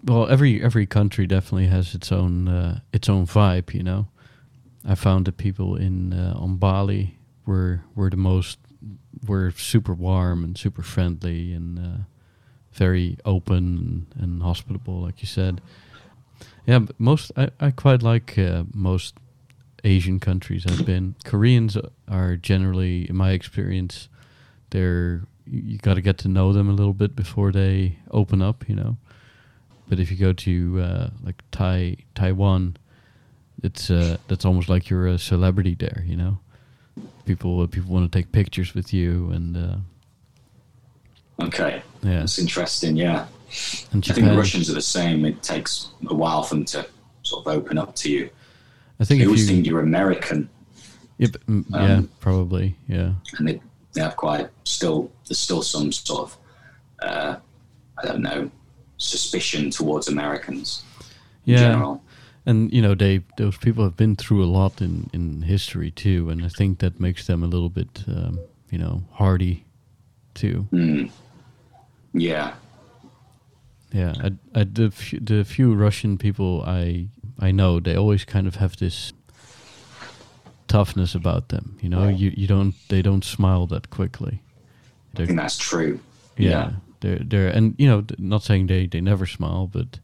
well, 0.04 0.28
every 0.28 0.62
every 0.62 0.86
country 0.86 1.26
definitely 1.26 1.66
has 1.66 1.94
its 1.94 2.12
own 2.12 2.48
uh, 2.48 2.80
its 2.92 3.08
own 3.08 3.26
vibe. 3.26 3.74
You 3.74 3.82
know, 3.82 4.08
I 4.84 4.94
found 4.94 5.26
that 5.26 5.36
people 5.36 5.76
in 5.76 6.12
uh, 6.12 6.34
on 6.36 6.56
Bali 6.56 7.18
were 7.46 7.82
were 7.94 8.10
the 8.10 8.16
most 8.16 8.58
were 9.26 9.50
super 9.50 9.94
warm 9.94 10.44
and 10.44 10.56
super 10.56 10.82
friendly 10.82 11.52
and 11.52 11.78
uh, 11.78 12.02
very 12.72 13.18
open 13.24 14.06
and, 14.16 14.42
hospitable, 14.42 15.00
like 15.00 15.20
you 15.20 15.26
said. 15.26 15.60
Yeah, 16.66 16.80
but 16.80 16.98
most 17.00 17.32
I, 17.36 17.50
I 17.58 17.70
quite 17.70 18.02
like 18.02 18.38
uh, 18.38 18.64
most 18.72 19.14
Asian 19.84 20.20
countries 20.20 20.66
I've 20.66 20.86
been. 20.86 21.14
Koreans 21.24 21.76
are 22.08 22.36
generally, 22.36 23.08
in 23.08 23.16
my 23.16 23.32
experience, 23.32 24.08
they're 24.70 25.22
you 25.50 25.78
got 25.78 25.94
to 25.94 26.02
get 26.02 26.18
to 26.18 26.28
know 26.28 26.52
them 26.52 26.68
a 26.68 26.72
little 26.74 26.92
bit 26.92 27.16
before 27.16 27.52
they 27.52 27.98
open 28.10 28.42
up, 28.42 28.68
you 28.68 28.74
know. 28.74 28.98
But 29.88 29.98
if 29.98 30.10
you 30.10 30.16
go 30.16 30.32
to 30.32 30.80
uh, 30.80 31.10
like 31.24 31.42
Tai 31.50 31.96
Taiwan, 32.14 32.76
it's 33.62 33.90
uh, 33.90 34.18
that's 34.28 34.44
almost 34.44 34.68
like 34.68 34.90
you're 34.90 35.06
a 35.06 35.18
celebrity 35.18 35.74
there, 35.74 36.04
you 36.06 36.16
know. 36.16 36.38
People 37.24 37.66
people 37.68 37.92
want 37.92 38.10
to 38.10 38.18
take 38.18 38.32
pictures 38.32 38.74
with 38.74 38.92
you, 38.92 39.30
and 39.30 39.56
uh, 39.56 39.76
Okay, 41.44 41.82
yeah, 42.02 42.20
that's 42.20 42.38
interesting. 42.38 42.96
Yeah, 42.96 43.26
and 43.92 44.04
I 44.08 44.12
think 44.12 44.26
the 44.28 44.36
Russians 44.36 44.68
are 44.68 44.74
the 44.74 44.82
same. 44.82 45.24
It 45.24 45.42
takes 45.42 45.90
a 46.08 46.14
while 46.14 46.42
for 46.42 46.56
them 46.56 46.64
to 46.66 46.86
sort 47.22 47.46
of 47.46 47.52
open 47.52 47.78
up 47.78 47.94
to 47.96 48.10
you. 48.10 48.30
I 49.00 49.04
think 49.04 49.20
They 49.20 49.26
always 49.26 49.48
you, 49.48 49.54
think 49.54 49.66
you're 49.66 49.80
American, 49.80 50.48
yeah, 51.18 51.28
but, 51.30 51.46
mm, 51.46 51.64
yeah, 51.70 51.94
um, 51.98 52.10
probably, 52.18 52.74
yeah, 52.88 53.12
and 53.38 53.48
they, 53.48 53.60
they 53.92 54.00
have 54.00 54.16
quite 54.16 54.48
still. 54.64 55.10
There's 55.28 55.38
still 55.38 55.62
some 55.62 55.92
sort 55.92 56.20
of 56.20 56.38
uh, 57.00 57.36
I 58.02 58.06
don't 58.06 58.22
know 58.22 58.50
suspicion 58.98 59.70
towards 59.70 60.08
Americans 60.08 60.82
in 61.46 61.54
yeah. 61.54 61.58
general. 61.58 62.02
And 62.46 62.72
you 62.72 62.82
know, 62.82 62.94
they 62.94 63.22
those 63.36 63.56
people 63.58 63.84
have 63.84 63.96
been 63.96 64.16
through 64.16 64.42
a 64.44 64.46
lot 64.46 64.80
in 64.80 65.10
in 65.12 65.42
history 65.42 65.90
too, 65.90 66.30
and 66.30 66.44
I 66.44 66.48
think 66.48 66.78
that 66.78 66.98
makes 67.00 67.26
them 67.26 67.42
a 67.42 67.46
little 67.46 67.68
bit, 67.68 68.04
um, 68.08 68.40
you 68.70 68.78
know, 68.78 69.02
hardy 69.12 69.64
too. 70.34 70.66
Mm. 70.72 71.10
Yeah, 72.14 72.54
Yeah, 73.92 74.14
I, 74.22 74.60
I, 74.60 74.64
the 74.64 74.90
few, 74.90 75.20
the 75.20 75.44
few 75.44 75.74
Russian 75.74 76.18
people 76.18 76.62
I 76.66 77.08
I 77.38 77.50
know, 77.52 77.80
they 77.80 77.96
always 77.96 78.24
kind 78.24 78.46
of 78.46 78.56
have 78.56 78.76
this 78.76 79.12
toughness 80.66 81.14
about 81.14 81.48
them. 81.48 81.78
You 81.80 81.88
know, 81.88 82.08
you 82.08 82.32
you 82.36 82.46
don't 82.46 82.74
they 82.88 83.02
don't 83.02 83.24
smile 83.24 83.66
that 83.68 83.90
quickly. 83.90 84.42
I 84.42 85.16
They're, 85.16 85.26
think 85.26 85.38
that's 85.38 85.58
true. 85.58 86.00
yeah, 86.36 86.72
they're 87.00 87.18
they're 87.18 87.48
and 87.48 87.74
you 87.78 87.86
know, 87.88 88.04
not 88.18 88.42
saying 88.42 88.66
they 88.66 88.86
they 88.86 89.00
never 89.00 89.26
smile, 89.26 89.66
but 89.66 90.00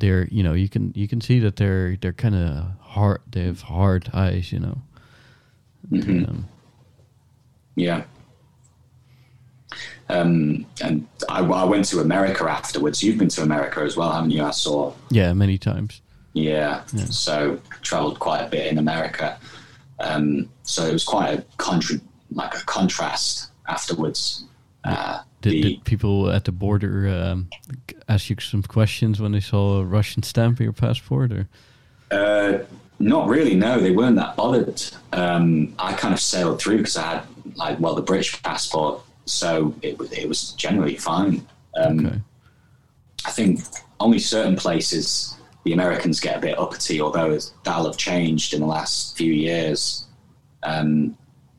they're 0.00 0.26
you 0.28 0.42
know 0.42 0.52
you 0.54 0.68
can 0.68 0.92
you 0.94 1.06
can 1.08 1.20
see 1.20 1.38
that 1.40 1.56
they're 1.56 1.96
they're 1.96 2.12
kind 2.12 2.34
of 2.34 2.66
hard. 2.80 3.20
They 3.30 3.44
have 3.44 3.62
hard 3.62 4.10
eyes. 4.12 4.52
You 4.52 4.60
know. 4.60 4.78
Mhm. 5.90 6.28
Um, 6.28 6.48
Yeah. 7.76 8.04
Um, 10.08 10.66
and 10.82 11.06
I, 11.28 11.40
I 11.40 11.64
went 11.64 11.86
to 11.86 12.00
America 12.00 12.44
afterwards. 12.44 13.02
You've 13.02 13.18
been 13.18 13.28
to 13.30 13.42
America 13.42 13.80
as 13.80 13.96
well, 13.96 14.12
haven't 14.12 14.30
you? 14.30 14.44
I 14.44 14.50
saw. 14.50 14.92
yeah, 15.10 15.32
many 15.32 15.56
times. 15.58 16.00
Yeah. 16.34 16.84
So 17.10 17.58
traveled 17.82 18.18
quite 18.18 18.40
a 18.42 18.48
bit 18.48 18.70
in 18.70 18.78
America. 18.78 19.38
Um, 20.00 20.50
so 20.64 20.84
it 20.84 20.92
was 20.92 21.04
quite 21.04 21.30
a 21.38 21.44
contra- 21.56 22.00
like 22.32 22.54
a 22.54 22.64
contrast 22.64 23.50
afterwards. 23.68 24.44
Uh, 24.84 25.20
Did, 25.44 25.52
the, 25.52 25.62
did 25.62 25.84
people 25.84 26.30
at 26.30 26.46
the 26.46 26.52
border 26.52 27.06
um, 27.08 27.50
ask 28.08 28.30
you 28.30 28.36
some 28.40 28.62
questions 28.62 29.20
when 29.20 29.32
they 29.32 29.40
saw 29.40 29.80
a 29.80 29.84
Russian 29.84 30.22
stamp 30.22 30.58
on 30.58 30.64
your 30.64 30.72
passport? 30.72 31.32
Or 31.32 31.48
Uh, 32.10 32.64
not 32.98 33.28
really. 33.28 33.54
No, 33.54 33.78
they 33.78 33.90
weren't 33.90 34.16
that 34.16 34.36
bothered. 34.36 34.82
Um, 35.12 35.74
I 35.78 35.92
kind 35.92 36.14
of 36.14 36.20
sailed 36.20 36.60
through 36.60 36.78
because 36.78 36.96
I 36.96 37.16
had 37.16 37.22
like 37.56 37.78
well 37.78 37.94
the 37.94 38.02
British 38.02 38.42
passport, 38.42 39.02
so 39.26 39.74
it 39.82 39.98
was 39.98 40.10
it 40.12 40.26
was 40.26 40.52
generally 40.52 40.96
fine. 40.96 41.46
Um, 41.76 42.06
okay, 42.06 42.20
I 43.26 43.30
think 43.30 43.60
only 44.00 44.18
certain 44.18 44.56
places 44.56 45.36
the 45.64 45.74
Americans 45.74 46.20
get 46.20 46.38
a 46.38 46.40
bit 46.40 46.58
uppity, 46.58 47.02
although 47.02 47.38
that'll 47.64 47.84
have 47.84 47.98
changed 47.98 48.54
in 48.54 48.60
the 48.60 48.66
last 48.66 49.16
few 49.16 49.32
years, 49.32 50.06
um, 50.62 51.16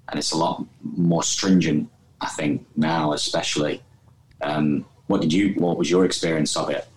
and 0.10 0.18
it's 0.18 0.32
a 0.32 0.38
lot 0.38 0.66
more 0.82 1.22
stringent. 1.22 1.88
I 2.22 2.28
think 2.28 2.66
now, 2.76 3.14
especially. 3.14 3.82
Um, 4.42 4.86
what 5.08 5.22
did 5.22 5.32
you? 5.34 5.54
What 5.60 5.78
was 5.78 5.90
your 5.90 6.06
experience 6.06 6.56
of 6.58 6.70
it? 6.70 6.88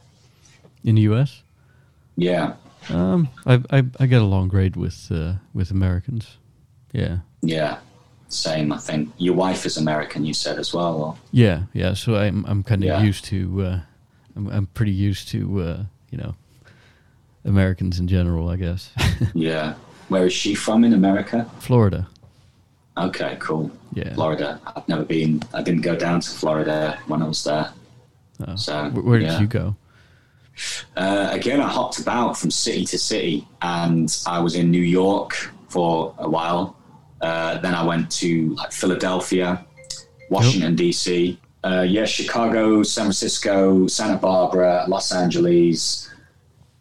in 0.85 0.95
the 0.95 1.03
U.S. 1.03 1.43
Yeah, 2.16 2.55
Um, 2.90 3.28
I, 3.47 3.61
I 3.70 3.85
I 4.01 4.07
get 4.07 4.23
along 4.23 4.49
great 4.49 4.77
with 4.77 5.09
uh, 5.11 5.35
with 5.55 5.70
Americans. 5.70 6.39
Yeah, 6.93 7.19
yeah, 7.43 7.78
same. 8.28 8.73
I 8.73 8.78
think 8.78 9.11
your 9.19 9.35
wife 9.35 9.66
is 9.66 9.77
American. 9.77 10.24
You 10.24 10.35
said 10.35 10.59
as 10.59 10.73
well. 10.73 10.95
Or? 11.03 11.16
yeah, 11.32 11.62
yeah. 11.74 11.95
So 11.95 12.16
I'm 12.16 12.45
I'm 12.47 12.62
kind 12.62 12.82
of 12.82 12.89
Yeah. 12.89 13.03
used 13.09 13.24
to. 13.27 13.62
Uh, 13.62 13.81
I'm 14.36 14.47
I'm 14.49 14.66
pretty 14.66 14.93
used 14.93 15.28
to 15.28 15.61
uh, 15.61 15.82
you 16.11 16.19
know 16.19 16.35
Americans 17.45 17.99
in 18.01 18.09
general. 18.09 18.49
I 18.49 18.57
guess 18.57 18.90
Yeah. 19.35 19.74
Where 20.09 20.27
is 20.27 20.32
she 20.32 20.55
from 20.55 20.85
in 20.85 20.95
America? 20.95 21.45
Florida. 21.61 22.07
Okay, 23.07 23.37
cool. 23.41 23.70
Yeah. 23.93 24.15
Florida. 24.15 24.61
I've 24.66 24.89
never 24.89 25.05
been. 25.05 25.43
I 25.55 25.62
didn't 25.62 25.83
go 25.83 25.97
down 25.97 26.20
to 26.20 26.31
Florida 26.31 26.99
when 27.07 27.23
I 27.23 27.29
was 27.29 27.45
there. 27.45 27.73
Oh. 28.47 28.57
So 28.57 28.91
Where, 28.91 29.19
did 29.19 29.27
yeah. 29.27 29.41
you 29.41 29.47
go? 29.47 29.77
Uh, 30.97 31.29
again, 31.33 31.61
I 31.61 31.69
hopped 31.69 31.99
about 31.99 32.37
from 32.37 32.51
city 32.51 32.85
to 32.87 32.99
city, 32.99 33.47
and 33.62 34.15
I 34.27 34.41
was 34.41 34.55
in 34.57 34.70
New 34.70 34.83
York 34.83 35.35
for 35.69 36.15
a 36.19 36.29
while. 36.29 36.77
Uh, 37.20 37.59
then 37.59 37.75
I 37.75 37.85
went 37.85 38.11
to 38.12 38.55
like 38.55 38.73
Philadelphia, 38.73 39.65
Washington 40.31 40.75
D.C. 40.77 41.39
Uh, 41.65 41.85
yeah, 41.89 42.05
Chicago, 42.05 42.83
San 42.83 43.05
Francisco, 43.05 43.87
Santa 43.87 44.19
Barbara, 44.19 44.85
Los 44.89 45.12
Angeles. 45.12 46.11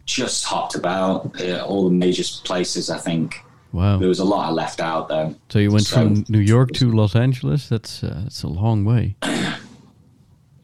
Just 0.06 0.44
hopped 0.44 0.74
about 0.74 1.40
uh, 1.40 1.64
all 1.66 1.84
the 1.88 1.94
major 1.94 2.24
places. 2.44 2.88
I 2.88 2.98
think 2.98 3.44
Wow. 3.72 3.98
there 3.98 4.08
was 4.08 4.18
a 4.20 4.24
lot 4.24 4.48
I 4.48 4.50
left 4.50 4.80
out 4.80 5.08
then. 5.08 5.36
So 5.50 5.58
you 5.58 5.70
went 5.70 5.86
So- 5.86 5.96
from 5.96 6.24
New 6.28 6.38
York 6.40 6.70
to 6.72 6.90
Los 6.90 7.14
Angeles. 7.14 7.68
That's 7.68 8.02
uh, 8.02 8.20
that's 8.24 8.42
a 8.42 8.48
long 8.48 8.84
way. 8.84 9.16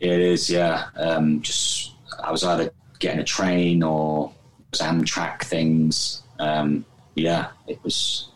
It 0.00 0.20
is, 0.20 0.50
yeah. 0.50 0.86
Um, 0.96 1.40
just 1.40 1.92
I 2.22 2.30
was 2.30 2.44
either 2.44 2.70
getting 2.98 3.20
a 3.20 3.24
train 3.24 3.82
or 3.82 4.32
Amtrak 4.72 5.42
things. 5.44 6.22
Um, 6.38 6.84
yeah, 7.14 7.48
it 7.66 7.82
was 7.82 8.28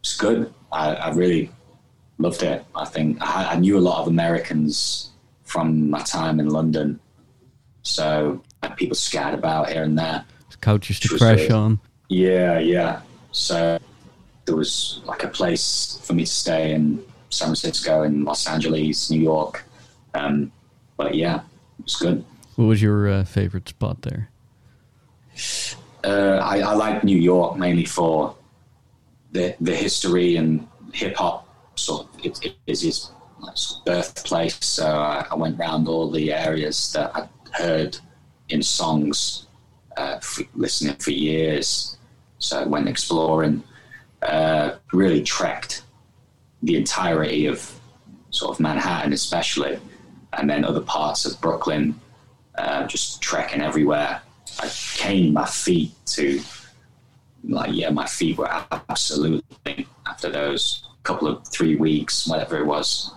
it's 0.00 0.16
good. 0.16 0.52
I, 0.72 0.94
I 0.94 1.10
really 1.12 1.50
loved 2.18 2.42
it. 2.42 2.64
I 2.74 2.84
think 2.84 3.18
I, 3.20 3.52
I 3.52 3.56
knew 3.56 3.78
a 3.78 3.80
lot 3.80 4.00
of 4.00 4.08
Americans 4.08 5.10
from 5.44 5.88
my 5.90 6.00
time 6.02 6.40
in 6.40 6.48
London, 6.48 6.98
so 7.82 8.42
I 8.62 8.68
had 8.68 8.76
people 8.76 8.96
scattered 8.96 9.38
about 9.38 9.70
here 9.70 9.84
and 9.84 9.96
there. 9.96 10.24
Couches 10.60 10.98
to 11.00 11.16
crash 11.16 11.48
on. 11.50 11.78
Yeah, 12.08 12.58
yeah. 12.58 13.02
So 13.32 13.78
there 14.44 14.56
was 14.56 15.00
like 15.04 15.24
a 15.24 15.28
place 15.28 16.00
for 16.02 16.12
me 16.12 16.24
to 16.24 16.30
stay 16.30 16.72
in 16.72 17.04
San 17.30 17.48
Francisco, 17.48 18.02
in 18.02 18.24
Los 18.24 18.46
Angeles, 18.46 19.10
New 19.10 19.20
York. 19.20 19.64
Um, 20.14 20.52
but 20.96 21.14
yeah, 21.14 21.40
it 21.78 21.84
was 21.84 21.96
good. 21.96 22.24
What 22.56 22.66
was 22.66 22.82
your 22.82 23.08
uh, 23.08 23.24
favorite 23.24 23.68
spot 23.68 24.02
there? 24.02 24.30
Uh, 26.04 26.38
I, 26.42 26.60
I 26.60 26.74
like 26.74 27.02
New 27.02 27.18
York 27.18 27.56
mainly 27.56 27.86
for 27.86 28.36
the 29.32 29.56
the 29.60 29.74
history 29.74 30.36
and 30.36 30.68
hip 30.92 31.16
hop. 31.16 31.48
Sort 31.76 32.06
of, 32.06 32.24
it, 32.24 32.44
it 32.44 32.56
is 32.66 32.82
his 32.82 33.10
like, 33.40 33.56
sort 33.56 33.80
of 33.80 33.84
birthplace. 33.86 34.64
So 34.64 34.86
I, 34.86 35.26
I 35.30 35.34
went 35.34 35.58
round 35.58 35.88
all 35.88 36.10
the 36.10 36.32
areas 36.32 36.92
that 36.92 37.10
I 37.16 37.28
heard 37.52 37.98
in 38.48 38.62
songs, 38.62 39.46
uh, 39.96 40.20
for, 40.20 40.44
listening 40.54 40.96
for 40.96 41.10
years. 41.10 41.96
So 42.38 42.60
I 42.60 42.64
went 42.64 42.88
exploring. 42.88 43.64
Uh, 44.24 44.76
really 44.92 45.22
trekked 45.22 45.82
the 46.62 46.76
entirety 46.76 47.46
of 47.46 47.70
sort 48.30 48.56
of 48.56 48.60
Manhattan, 48.60 49.12
especially, 49.12 49.78
and 50.32 50.48
then 50.48 50.64
other 50.64 50.80
parts 50.80 51.24
of 51.26 51.40
Brooklyn. 51.40 52.00
Uh, 52.56 52.86
just 52.86 53.20
trekking 53.20 53.60
everywhere. 53.60 54.22
I 54.60 54.70
caned 54.94 55.34
my 55.34 55.46
feet 55.46 55.92
to 56.06 56.40
like 57.48 57.72
yeah, 57.72 57.90
my 57.90 58.06
feet 58.06 58.38
were 58.38 58.48
absolutely 58.88 59.86
after 60.06 60.30
those 60.30 60.88
couple 61.02 61.28
of 61.28 61.46
three 61.48 61.76
weeks, 61.76 62.26
whatever 62.26 62.58
it 62.58 62.66
was. 62.66 63.12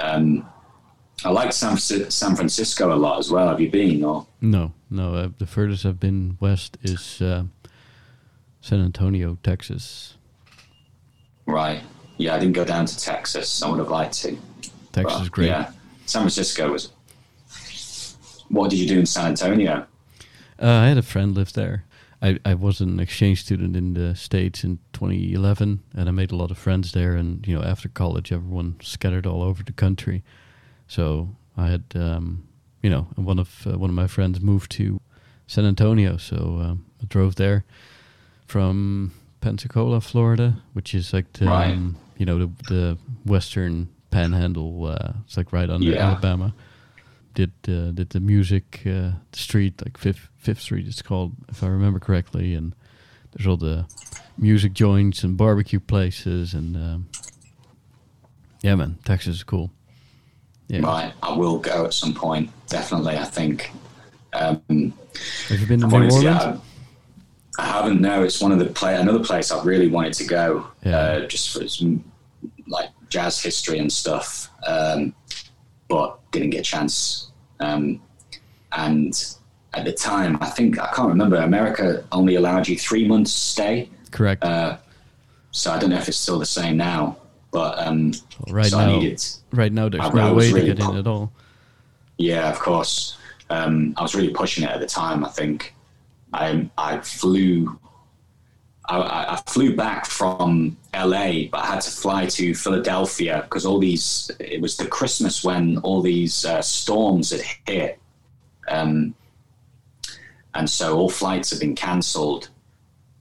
Um, 0.00 0.46
I 1.24 1.30
like 1.30 1.52
San, 1.52 1.76
San 1.78 2.36
Francisco 2.36 2.92
a 2.92 2.96
lot 2.96 3.18
as 3.18 3.30
well. 3.30 3.48
Have 3.48 3.60
you 3.60 3.70
been? 3.70 4.04
Or 4.04 4.26
No, 4.40 4.72
no. 4.90 5.14
Uh, 5.14 5.28
the 5.38 5.46
furthest 5.46 5.86
I've 5.86 6.00
been 6.00 6.36
west 6.40 6.76
is 6.82 7.22
uh, 7.22 7.44
San 8.60 8.80
Antonio, 8.80 9.38
Texas. 9.42 10.18
Right? 11.46 11.82
Yeah, 12.16 12.34
I 12.34 12.38
didn't 12.38 12.54
go 12.54 12.64
down 12.64 12.86
to 12.86 12.98
Texas. 12.98 13.62
I 13.62 13.68
would 13.68 13.78
have 13.78 13.90
liked 13.90 14.14
to. 14.22 14.36
Texas 14.92 15.14
but, 15.14 15.22
is 15.22 15.28
great. 15.28 15.46
Yeah, 15.48 15.72
San 16.06 16.22
Francisco 16.22 16.72
was. 16.72 16.92
What 18.48 18.70
did 18.70 18.78
you 18.78 18.86
do 18.86 18.98
in 18.98 19.06
San 19.06 19.26
Antonio? 19.26 19.86
Uh, 20.60 20.66
I 20.66 20.88
had 20.88 20.98
a 20.98 21.02
friend 21.02 21.34
live 21.34 21.52
there. 21.54 21.84
I, 22.20 22.38
I 22.44 22.54
was 22.54 22.80
an 22.80 23.00
exchange 23.00 23.42
student 23.42 23.74
in 23.74 23.94
the 23.94 24.14
States 24.14 24.62
in 24.62 24.78
2011, 24.92 25.82
and 25.94 26.08
I 26.08 26.12
made 26.12 26.30
a 26.30 26.36
lot 26.36 26.52
of 26.52 26.58
friends 26.58 26.92
there. 26.92 27.16
And, 27.16 27.44
you 27.48 27.58
know, 27.58 27.64
after 27.64 27.88
college, 27.88 28.30
everyone 28.30 28.76
scattered 28.80 29.26
all 29.26 29.42
over 29.42 29.64
the 29.64 29.72
country. 29.72 30.22
So 30.86 31.30
I 31.56 31.68
had, 31.68 31.84
um, 31.96 32.46
you 32.80 32.90
know, 32.90 33.08
one 33.16 33.40
of 33.40 33.66
uh, 33.66 33.76
one 33.76 33.90
of 33.90 33.96
my 33.96 34.06
friends 34.06 34.40
moved 34.40 34.70
to 34.72 35.00
San 35.48 35.64
Antonio. 35.64 36.16
So 36.16 36.36
um, 36.62 36.84
I 37.02 37.06
drove 37.06 37.34
there 37.34 37.64
from 38.46 39.12
Pensacola, 39.42 40.00
Florida, 40.00 40.56
which 40.72 40.94
is 40.94 41.12
like 41.12 41.30
the, 41.34 41.44
Right. 41.46 41.72
um, 41.72 41.96
you 42.16 42.24
know, 42.24 42.38
the, 42.38 42.50
the 42.68 42.98
western 43.26 43.88
Panhandle. 44.10 44.86
Uh, 44.86 45.12
it's 45.26 45.36
like 45.36 45.52
right 45.52 45.68
under 45.68 45.86
Yeah. 45.90 46.06
Alabama. 46.08 46.54
Did 47.34 47.50
uh, 47.66 47.90
did 47.92 48.10
the 48.10 48.20
music 48.20 48.80
uh, 48.86 49.12
the 49.32 49.38
street 49.38 49.82
like 49.84 49.96
Fifth 49.98 50.28
Fifth 50.36 50.60
Street? 50.60 50.86
It's 50.86 51.02
called 51.02 51.32
if 51.48 51.62
I 51.62 51.66
remember 51.68 51.98
correctly, 51.98 52.54
and 52.54 52.74
there's 53.32 53.46
all 53.46 53.56
the 53.56 53.86
music 54.38 54.72
joints 54.74 55.24
and 55.24 55.36
barbecue 55.36 55.80
places, 55.80 56.52
and 56.54 56.76
um, 56.76 57.08
yeah, 58.62 58.74
man, 58.74 58.98
Texas 59.04 59.36
is 59.36 59.42
cool. 59.44 59.70
Yeah, 60.68 60.80
Right, 60.80 61.12
I 61.22 61.34
will 61.36 61.58
go 61.58 61.84
at 61.86 61.94
some 61.94 62.12
point. 62.14 62.50
Definitely, 62.68 63.16
I 63.16 63.24
think. 63.24 63.70
Um, 64.34 64.92
have 65.48 65.60
you 65.60 65.66
been 65.66 65.80
to 65.80 65.86
New 65.86 65.92
wanted 65.92 66.10
to- 66.10 66.16
Orleans? 66.16 66.60
I 67.58 67.66
haven't. 67.66 68.00
No, 68.00 68.22
it's 68.22 68.40
one 68.40 68.52
of 68.52 68.58
the 68.58 68.66
play. 68.66 68.96
Another 68.96 69.18
place 69.22 69.50
I 69.50 69.62
really 69.62 69.88
wanted 69.88 70.14
to 70.14 70.24
go, 70.24 70.66
Yeah. 70.84 70.96
uh, 70.98 71.26
just 71.26 71.52
for 71.52 71.60
mm, 71.60 72.00
like 72.66 72.88
jazz 73.10 73.40
history 73.42 73.78
and 73.78 73.92
stuff, 73.92 74.48
um, 74.66 75.14
but 75.88 76.18
didn't 76.32 76.50
get 76.50 76.60
a 76.60 76.62
chance. 76.62 77.30
Um, 77.60 78.00
and 78.72 79.12
at 79.74 79.84
the 79.84 79.92
time, 79.92 80.38
I 80.40 80.46
think 80.46 80.78
I 80.78 80.86
can't 80.94 81.08
remember. 81.08 81.36
America 81.36 82.04
only 82.12 82.36
allowed 82.36 82.68
you 82.68 82.78
three 82.78 83.06
months 83.06 83.32
stay, 83.32 83.90
Correct. 84.10 84.42
uh, 84.42 84.78
so 85.50 85.72
I 85.72 85.78
don't 85.78 85.90
know 85.90 85.96
if 85.98 86.08
it's 86.08 86.16
still 86.16 86.38
the 86.38 86.46
same 86.46 86.76
now. 86.78 87.18
But 87.50 87.78
um, 87.86 88.12
right 88.48 88.64
so 88.70 88.78
I 88.78 88.86
now, 88.86 88.98
needed. 88.98 89.22
right 89.52 89.70
now, 89.72 89.90
there's 89.90 90.02
I- 90.02 90.08
I 90.08 90.12
no 90.14 90.32
was 90.34 90.44
way 90.46 90.48
to 90.48 90.54
really 90.54 90.74
get 90.74 90.88
in 90.88 90.96
at 90.96 91.06
all. 91.06 91.30
Yeah, 92.16 92.48
of 92.48 92.58
course. 92.58 93.18
Um, 93.50 93.92
I 93.98 94.02
was 94.02 94.14
really 94.14 94.30
pushing 94.30 94.64
it 94.64 94.70
at 94.70 94.80
the 94.80 94.86
time. 94.86 95.22
I 95.22 95.28
think 95.28 95.74
I 96.32 96.70
I 96.78 96.98
flew. 97.00 97.78
I, 98.88 99.34
I 99.34 99.36
flew 99.46 99.76
back 99.76 100.06
from 100.06 100.76
LA, 100.92 101.44
but 101.50 101.60
I 101.60 101.66
had 101.66 101.80
to 101.82 101.90
fly 101.90 102.26
to 102.26 102.54
Philadelphia 102.54 103.42
because 103.44 103.64
all 103.64 103.78
these. 103.78 104.30
It 104.40 104.60
was 104.60 104.76
the 104.76 104.86
Christmas 104.86 105.44
when 105.44 105.78
all 105.78 106.02
these 106.02 106.44
uh, 106.44 106.62
storms 106.62 107.30
had 107.30 107.42
hit, 107.66 108.00
um, 108.68 109.14
and 110.54 110.68
so 110.68 110.98
all 110.98 111.08
flights 111.08 111.50
had 111.50 111.60
been 111.60 111.76
cancelled. 111.76 112.48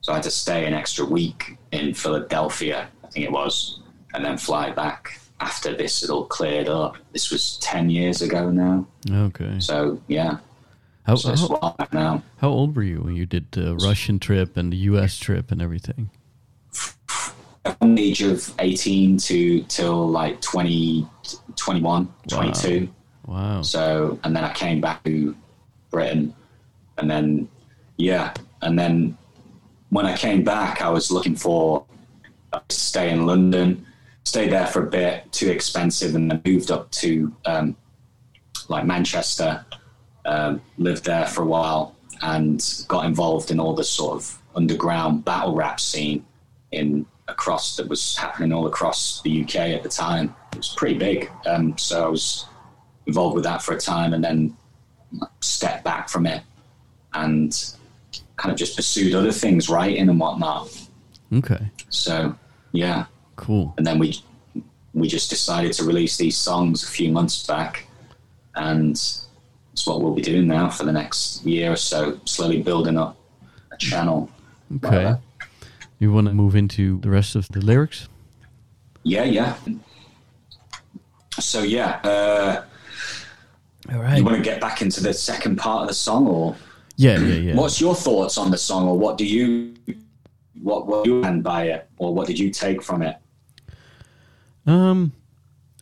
So 0.02 0.12
I 0.12 0.16
had 0.16 0.24
to 0.24 0.32
stay 0.32 0.66
an 0.66 0.74
extra 0.74 1.06
week 1.06 1.58
in 1.72 1.94
Philadelphia, 1.94 2.90
I 3.04 3.08
think 3.08 3.26
it 3.26 3.32
was, 3.32 3.82
and 4.16 4.26
then 4.26 4.38
fly 4.38 4.72
back 4.72 5.20
after 5.40 5.76
this 5.76 6.02
had 6.02 6.10
all 6.10 6.26
cleared 6.26 6.70
up. 6.70 6.98
This 7.14 7.32
was 7.32 7.58
ten 7.58 7.90
years 7.90 8.22
ago 8.22 8.50
now. 8.50 8.88
Okay. 9.12 9.60
So 9.60 10.02
yeah, 10.08 10.38
How, 11.04 11.18
how, 11.18 11.76
now. 11.92 12.24
how 12.38 12.50
old 12.50 12.76
were 12.76 12.84
you 12.84 13.02
when 13.02 13.16
you 13.16 13.26
did 13.26 13.52
the 13.52 13.76
Russian 13.76 14.20
trip 14.20 14.56
and 14.56 14.72
the 14.72 14.78
U.S. 14.78 15.18
trip 15.18 15.52
and 15.52 15.62
everything? 15.62 16.12
From 16.72 17.96
the 17.96 18.10
age 18.10 18.22
of 18.22 18.54
18 18.60 19.18
to 19.18 19.64
till 19.64 20.08
like 20.08 20.42
20, 20.42 21.08
21, 21.56 22.14
22. 22.28 22.90
Wow. 23.26 23.62
So, 23.62 24.20
and 24.24 24.36
then 24.36 24.44
I 24.44 24.54
came 24.54 24.80
back 24.82 25.04
to 25.06 25.36
Britain 25.90 26.34
and 26.98 27.10
then, 27.10 27.50
yeah. 27.98 28.34
And 28.62 28.78
then 28.78 29.18
when 29.90 30.06
I 30.06 30.16
came 30.16 30.44
back, 30.44 30.82
I 30.82 30.90
was 30.90 31.12
looking 31.12 31.36
for 31.36 31.86
a 32.54 32.62
to 32.68 32.76
stay 32.76 33.10
in 33.10 33.26
London, 33.26 33.86
stayed 34.24 34.52
there 34.52 34.68
for 34.68 34.88
a 34.88 34.90
bit, 34.90 35.32
too 35.32 35.50
expensive, 35.50 36.16
and 36.16 36.30
then 36.30 36.42
moved 36.46 36.72
up 36.72 36.92
to 36.92 37.34
um, 37.46 37.76
like 38.70 38.86
Manchester, 38.86 39.66
um, 40.26 40.62
lived 40.78 41.06
there 41.06 41.26
for 41.26 41.44
a 41.44 41.46
while, 41.46 41.96
and 42.22 42.84
got 42.88 43.06
involved 43.06 43.52
in 43.52 43.60
all 43.60 43.74
the 43.76 43.84
sort 43.84 44.16
of 44.16 44.38
underground 44.56 45.24
battle 45.26 45.54
rap 45.56 45.80
scene 45.80 46.26
in 46.72 47.06
across 47.28 47.78
that 47.78 47.88
was 47.88 48.16
happening 48.18 48.52
all 48.52 48.68
across 48.68 49.22
the 49.22 49.44
UK 49.44 49.56
at 49.56 49.84
the 49.84 49.90
time. 49.90 50.36
It 50.52 50.58
was 50.58 50.74
pretty 50.76 50.98
big. 50.98 51.30
Um, 51.46 51.78
so 51.78 52.06
I 52.06 52.10
was 52.10 52.46
involved 53.08 53.36
with 53.36 53.46
that 53.46 53.62
for 53.62 53.74
a 53.74 53.80
time 53.80 54.14
and 54.14 54.24
then 54.24 54.56
stepped 55.40 55.84
back 55.84 56.10
from 56.10 56.26
it 56.26 56.44
and 57.14 57.74
kind 58.36 58.52
of 58.52 58.58
just 58.58 58.76
pursued 58.76 59.14
other 59.16 59.32
things, 59.32 59.70
writing 59.70 60.10
and 60.10 60.20
whatnot. 60.20 60.70
Okay. 61.34 61.70
So 61.90 62.36
yeah, 62.74 63.06
Cool. 63.38 63.74
and 63.78 63.88
then 63.88 63.98
we 63.98 64.22
we 64.94 65.08
just 65.08 65.30
decided 65.30 65.72
to 65.74 65.86
release 65.86 66.18
these 66.18 66.38
songs 66.38 66.84
a 66.84 66.88
few 66.88 67.12
months 67.12 67.46
back, 67.48 67.88
and 68.56 69.02
it's 69.82 69.88
what 69.88 70.00
we'll 70.02 70.14
be 70.14 70.22
doing 70.22 70.46
now 70.48 70.70
for 70.70 70.84
the 70.86 70.92
next 70.92 71.44
year 71.44 71.72
or 71.72 71.76
so, 71.76 72.20
slowly 72.26 72.62
building 72.62 72.98
up 73.00 73.18
a 73.72 73.78
channel. 73.78 74.30
Okay. 74.76 75.06
Uh, 75.06 75.16
You 76.00 76.14
want 76.14 76.28
to 76.28 76.34
move 76.34 76.56
into 76.56 77.00
the 77.00 77.10
rest 77.10 77.36
of 77.36 77.48
the 77.50 77.62
lyrics? 77.62 78.08
Yeah, 79.04 79.24
yeah. 79.24 79.56
So 81.40 81.64
yeah, 81.64 82.00
uh, 82.04 82.64
All 83.92 84.16
you 84.18 84.24
want 84.24 84.38
to 84.38 84.44
get 84.44 84.62
back 84.62 84.84
into 84.84 85.02
the 85.02 85.14
second 85.14 85.56
part 85.58 85.82
of 85.84 85.88
the 85.88 85.96
song, 85.96 86.28
or 86.28 86.56
Yeah, 86.98 87.18
yeah, 87.20 87.34
yeah. 87.36 87.56
what's 87.56 87.82
your 87.82 87.96
thoughts 87.96 88.38
on 88.38 88.52
the 88.52 88.58
song, 88.58 88.88
or 88.88 88.96
what 89.00 89.18
do 89.18 89.26
you 89.26 89.74
what 90.62 90.86
what 90.86 91.08
you 91.08 91.22
meant 91.22 91.42
by 91.42 91.64
it, 91.74 91.90
or 91.98 92.14
what 92.14 92.28
did 92.28 92.38
you 92.38 92.52
take 92.52 92.84
from 92.84 93.02
it? 93.02 93.16
Um, 94.68 95.12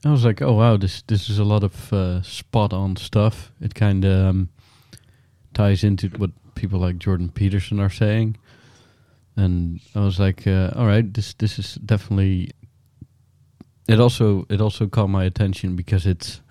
I 0.05 0.11
was 0.11 0.23
like, 0.23 0.41
oh 0.41 0.53
wow, 0.53 0.77
this 0.77 1.01
this 1.03 1.30
is 1.30 1.39
a 1.39 1.43
lot 1.43 1.63
of 1.63 1.91
uh, 1.91 2.21
spot 2.21 2.73
on 2.73 2.95
stuff. 2.95 3.51
It 3.59 3.76
kind 3.76 4.05
of 4.05 4.27
um, 4.27 4.49
ties 5.53 5.84
into 5.84 6.07
what 6.09 6.31
people 6.55 6.80
like 6.80 6.97
Jordan 6.97 7.30
Peterson 7.30 7.80
are 7.80 7.89
saying, 7.89 8.38
and 9.35 9.81
I 9.95 9.99
was 9.99 10.19
like, 10.19 10.47
uh, 10.47 10.71
all 10.76 10.88
right, 10.88 11.13
this 11.13 11.34
this 11.34 11.59
is 11.59 11.76
definitely. 11.76 12.51
It 13.88 13.99
also 13.99 14.45
it 14.49 14.61
also 14.61 14.88
caught 14.88 15.09
my 15.09 15.26
attention 15.26 15.76
because 15.76 16.05
it's. 16.05 16.41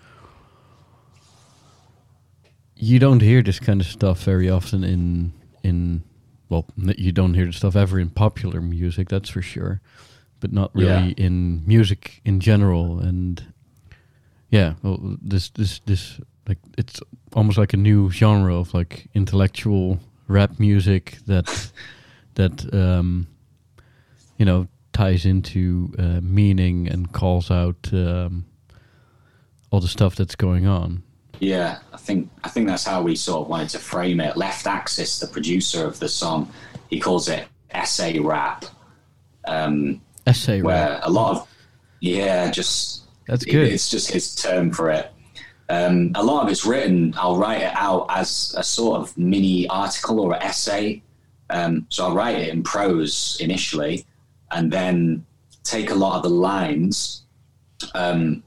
You 2.81 3.01
don't 3.01 3.21
hear 3.21 3.43
this 3.43 3.59
kind 3.59 3.81
of 3.81 3.87
stuff 3.87 4.23
very 4.23 4.49
often 4.51 4.85
in 4.85 5.33
in 5.65 6.05
well, 6.49 6.67
you 6.77 7.13
don't 7.13 7.35
hear 7.35 7.47
the 7.47 7.53
stuff 7.53 7.77
ever 7.77 7.99
in 7.99 8.11
popular 8.11 8.61
music, 8.61 9.09
that's 9.09 9.29
for 9.29 9.43
sure, 9.43 9.81
but 10.41 10.53
not 10.53 10.71
really 10.75 11.13
in 11.13 11.67
music 11.67 12.21
in 12.25 12.41
general. 12.41 13.01
And 13.01 13.43
yeah, 14.51 14.75
well, 14.83 15.17
this 15.21 15.51
this 15.51 15.81
this 15.81 16.21
like 16.47 16.59
it's 16.77 17.01
almost 17.35 17.59
like 17.59 17.73
a 17.73 17.77
new 17.77 18.11
genre 18.11 18.55
of 18.55 18.73
like 18.75 19.09
intellectual 19.15 19.99
rap 20.27 20.59
music 20.59 21.19
that 21.27 21.73
that 22.35 22.73
um, 22.75 23.27
you 24.39 24.45
know 24.45 24.69
ties 24.93 25.25
into 25.25 25.95
uh, 25.99 26.21
meaning 26.23 26.89
and 26.89 27.13
calls 27.13 27.51
out 27.51 27.89
um, 27.93 28.45
all 29.71 29.81
the 29.81 29.89
stuff 29.89 30.17
that's 30.17 30.35
going 30.35 30.67
on. 30.67 31.03
Yeah, 31.41 31.79
I 31.93 31.97
think 31.97 32.31
I 32.43 32.49
think 32.49 32.67
that's 32.67 32.85
how 32.85 33.03
we 33.03 33.15
sort 33.15 33.43
of 33.43 33.49
wanted 33.49 33.69
to 33.71 33.79
frame 33.79 34.21
it. 34.21 34.37
Left 34.37 34.67
Axis, 34.67 35.21
the 35.21 35.27
producer 35.27 35.85
of 35.85 35.99
the 36.01 36.09
song, 36.09 36.51
he 36.89 36.99
calls 36.99 37.29
it 37.29 37.47
essay 37.71 38.19
rap, 38.19 38.65
um, 39.47 40.01
Essay 40.29 40.63
where 40.63 40.91
rap. 40.91 41.01
a 41.05 41.11
lot 41.11 41.31
of 41.37 41.49
yeah, 42.01 42.51
just 42.51 43.03
That's 43.27 43.45
it- 43.45 43.51
good. 43.51 43.73
it's 43.73 43.91
just 43.91 44.11
his 44.11 44.35
term 44.35 44.71
for 44.73 44.91
it. 44.91 45.11
Um, 45.71 46.13
a 46.15 46.23
lot 46.23 46.45
of 46.45 46.51
it's 46.51 46.65
written. 46.65 47.13
I'll 47.19 47.37
write 47.37 47.61
it 47.63 47.73
out 47.75 48.07
as 48.11 48.55
a 48.57 48.63
sort 48.63 49.01
of 49.01 49.17
mini 49.19 49.69
article 49.69 50.21
or 50.21 50.35
essay. 50.43 51.03
Um, 51.51 51.87
so 51.91 52.07
I'll 52.07 52.15
write 52.15 52.37
it 52.37 52.49
in 52.51 52.63
prose 52.63 53.37
initially, 53.41 54.07
and 54.51 54.71
then 54.71 55.27
take 55.65 55.91
a 55.91 55.95
lot 55.95 56.17
of 56.17 56.23
the 56.23 56.31
lines. 56.31 57.23
Um, 57.95 58.43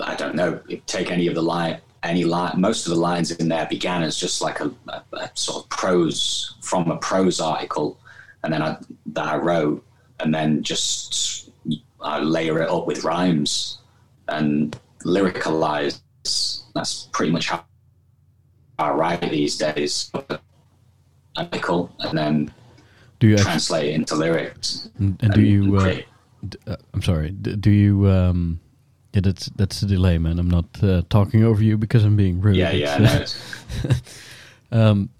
I 0.00 0.14
don't 0.14 0.34
know. 0.34 0.60
Take 0.86 1.10
any 1.10 1.26
of 1.28 1.34
the 1.34 1.42
line, 1.42 1.78
any 2.02 2.24
line. 2.24 2.60
Most 2.60 2.86
of 2.86 2.90
the 2.94 2.98
lines 3.00 3.30
in 3.30 3.48
there 3.48 3.66
began 3.66 4.02
as 4.02 4.16
just 4.18 4.40
like 4.42 4.60
a, 4.60 4.70
a, 4.88 5.02
a 5.14 5.30
sort 5.34 5.64
of 5.64 5.70
prose 5.70 6.54
from 6.60 6.90
a 6.90 6.96
prose 6.96 7.40
article, 7.40 7.98
and 8.42 8.52
then 8.52 8.62
I, 8.62 8.76
that 9.06 9.26
I 9.26 9.36
wrote, 9.36 9.84
and 10.20 10.34
then 10.34 10.62
just 10.62 11.50
I 12.00 12.18
layer 12.20 12.60
it 12.62 12.68
up 12.70 12.86
with 12.86 13.04
rhymes 13.04 13.78
and 14.28 14.78
lyricalize. 15.04 16.00
That's 16.74 17.08
pretty 17.12 17.32
much 17.32 17.48
how 17.48 17.64
I 18.78 18.90
write 18.90 19.20
these 19.30 19.56
days. 19.58 20.10
Article 21.36 21.90
and 22.00 22.18
then 22.18 22.52
Do 23.18 23.26
you 23.26 23.34
actually, 23.34 23.44
translate 23.44 23.88
it 23.90 23.94
into 23.94 24.14
lyrics. 24.16 24.90
and, 24.98 25.18
and 25.22 25.32
do 25.32 25.40
you? 25.40 25.76
Uh, 25.78 25.94
d- 26.46 26.58
uh, 26.66 26.76
I'm 26.92 27.02
sorry. 27.02 27.30
D- 27.30 27.56
do 27.56 27.70
you? 27.70 28.08
Um, 28.10 28.60
yeah, 29.14 29.20
that's 29.22 29.46
that's 29.56 29.80
the 29.80 29.86
delay, 29.86 30.18
man. 30.18 30.38
I'm 30.38 30.50
not 30.50 30.66
uh, 30.82 31.02
talking 31.08 31.42
over 31.44 31.62
you 31.62 31.78
because 31.78 32.04
I'm 32.04 32.16
being 32.16 32.40
rude. 32.40 32.56
yeah, 32.56 32.70
It's, 32.70 33.38
yeah. 33.84 33.90
uh, 33.90 33.94
No, 34.72 34.90
um, 34.90 35.10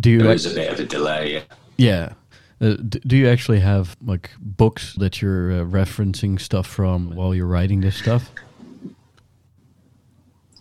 do 0.00 0.10
you? 0.10 0.18
there 0.22 0.32
ac- 0.32 0.50
a 0.50 0.54
bit 0.54 0.72
of 0.72 0.80
a 0.80 0.84
delay. 0.84 1.34
Yeah. 1.34 1.42
Yeah. 1.76 2.12
Uh, 2.60 2.74
do 2.80 3.16
you 3.16 3.28
actually 3.28 3.60
have 3.60 3.96
like 4.04 4.30
books 4.40 4.94
that 4.94 5.22
you're 5.22 5.52
uh, 5.52 5.64
referencing 5.64 6.40
stuff 6.40 6.66
from 6.66 7.14
while 7.14 7.34
you're 7.34 7.46
writing 7.46 7.80
this 7.80 7.96
stuff? 7.96 8.30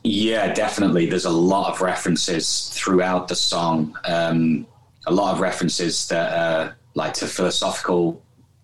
Yeah, 0.03 0.53
definitely. 0.53 1.07
There's 1.07 1.25
a 1.25 1.29
lot 1.29 1.73
of 1.73 1.81
references 1.81 2.69
throughout 2.69 3.27
the 3.27 3.35
song. 3.35 3.97
Um, 4.05 4.67
a 5.05 5.11
lot 5.11 5.33
of 5.33 5.39
references 5.39 6.07
that 6.09 6.33
uh, 6.33 6.71
like 6.93 7.13
to 7.15 7.27
philosophical 7.27 8.21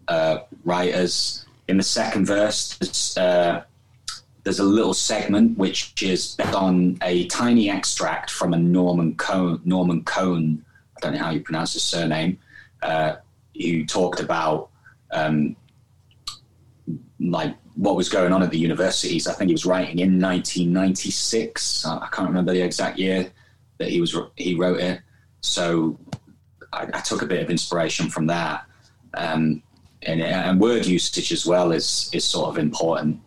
uh, 0.08 0.40
writers. 0.64 1.46
In 1.68 1.78
the 1.78 1.84
second 1.84 2.26
verse, 2.26 2.78
there's 2.78 3.18
uh, 3.18 3.64
there's 4.44 4.60
a 4.60 4.64
little 4.64 4.94
segment 4.94 5.58
which 5.58 6.02
is 6.04 6.36
based 6.36 6.54
on 6.54 6.98
a 7.02 7.28
tiny 7.28 7.70
extract 7.70 8.30
from 8.30 8.54
a 8.54 8.58
Norman 8.58 9.16
Cohn. 9.16 9.62
Norman 9.64 10.04
Cohn, 10.04 10.64
I 10.98 11.00
don't 11.00 11.14
know 11.14 11.20
how 11.20 11.30
you 11.32 11.40
pronounce 11.40 11.74
his 11.74 11.84
surname, 11.84 12.38
uh, 12.82 13.16
who 13.60 13.86
talked 13.86 14.20
about 14.20 14.70
um, 15.12 15.56
like 17.20 17.56
what 17.76 17.96
was 17.96 18.10
going 18.10 18.34
on 18.34 18.44
at 18.44 18.52
the 18.52 18.58
universities. 18.58 19.28
I 19.28 19.34
think 19.34 19.50
he 19.50 19.54
was 19.54 19.66
writing 19.66 20.00
in 20.00 20.20
1996. 20.20 21.86
I 21.86 22.08
can't 22.12 22.28
remember 22.28 22.54
the 22.54 22.64
exact 22.64 23.00
year 23.00 23.32
that 23.78 23.90
he 23.90 24.00
was 24.00 24.16
he 24.36 24.56
wrote 24.56 24.80
it. 24.80 25.02
So 25.42 25.98
I, 26.72 26.84
I 26.94 27.02
took 27.02 27.22
a 27.22 27.26
bit 27.26 27.42
of 27.42 27.50
inspiration 27.50 28.10
from 28.10 28.28
that. 28.28 28.66
Um, 29.16 29.62
and, 30.06 30.22
and 30.22 30.60
word 30.60 30.86
usage 30.86 31.32
as 31.32 31.46
well 31.46 31.72
is 31.72 32.10
is 32.14 32.26
sort 32.26 32.50
of 32.50 32.58
important. 32.58 33.20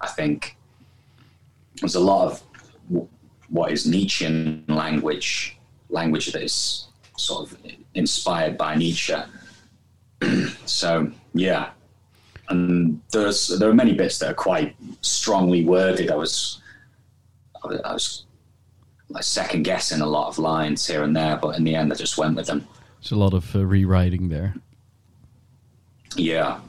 I 0.00 0.08
think 0.08 0.56
there's 1.80 1.94
a 1.94 2.00
lot 2.00 2.30
of 2.30 2.42
what 3.48 3.70
is 3.70 3.86
Nietzschean 3.86 4.64
language, 4.68 5.58
language 5.90 6.32
that 6.32 6.42
is 6.42 6.86
sort 7.18 7.50
of 7.50 7.58
inspired 7.94 8.56
by 8.56 8.74
Nietzsche. 8.74 9.14
so 10.66 11.10
yeah, 11.34 11.70
and 12.48 13.00
there's 13.12 13.48
there 13.58 13.68
are 13.68 13.74
many 13.74 13.94
bits 13.94 14.18
that 14.18 14.30
are 14.30 14.34
quite 14.34 14.76
strongly 15.00 15.64
worded. 15.64 16.10
I 16.10 16.16
was 16.16 16.60
I 17.64 17.92
was 17.92 18.24
like 19.08 19.22
second 19.22 19.62
guessing 19.64 20.00
a 20.00 20.06
lot 20.06 20.28
of 20.28 20.38
lines 20.38 20.86
here 20.86 21.02
and 21.02 21.14
there, 21.14 21.36
but 21.36 21.56
in 21.56 21.64
the 21.64 21.74
end, 21.74 21.92
I 21.92 21.96
just 21.96 22.18
went 22.18 22.36
with 22.36 22.46
them. 22.46 22.66
It's 23.00 23.10
a 23.10 23.16
lot 23.16 23.34
of 23.34 23.54
uh, 23.54 23.64
rewriting 23.64 24.28
there. 24.28 24.54
Yeah. 26.16 26.60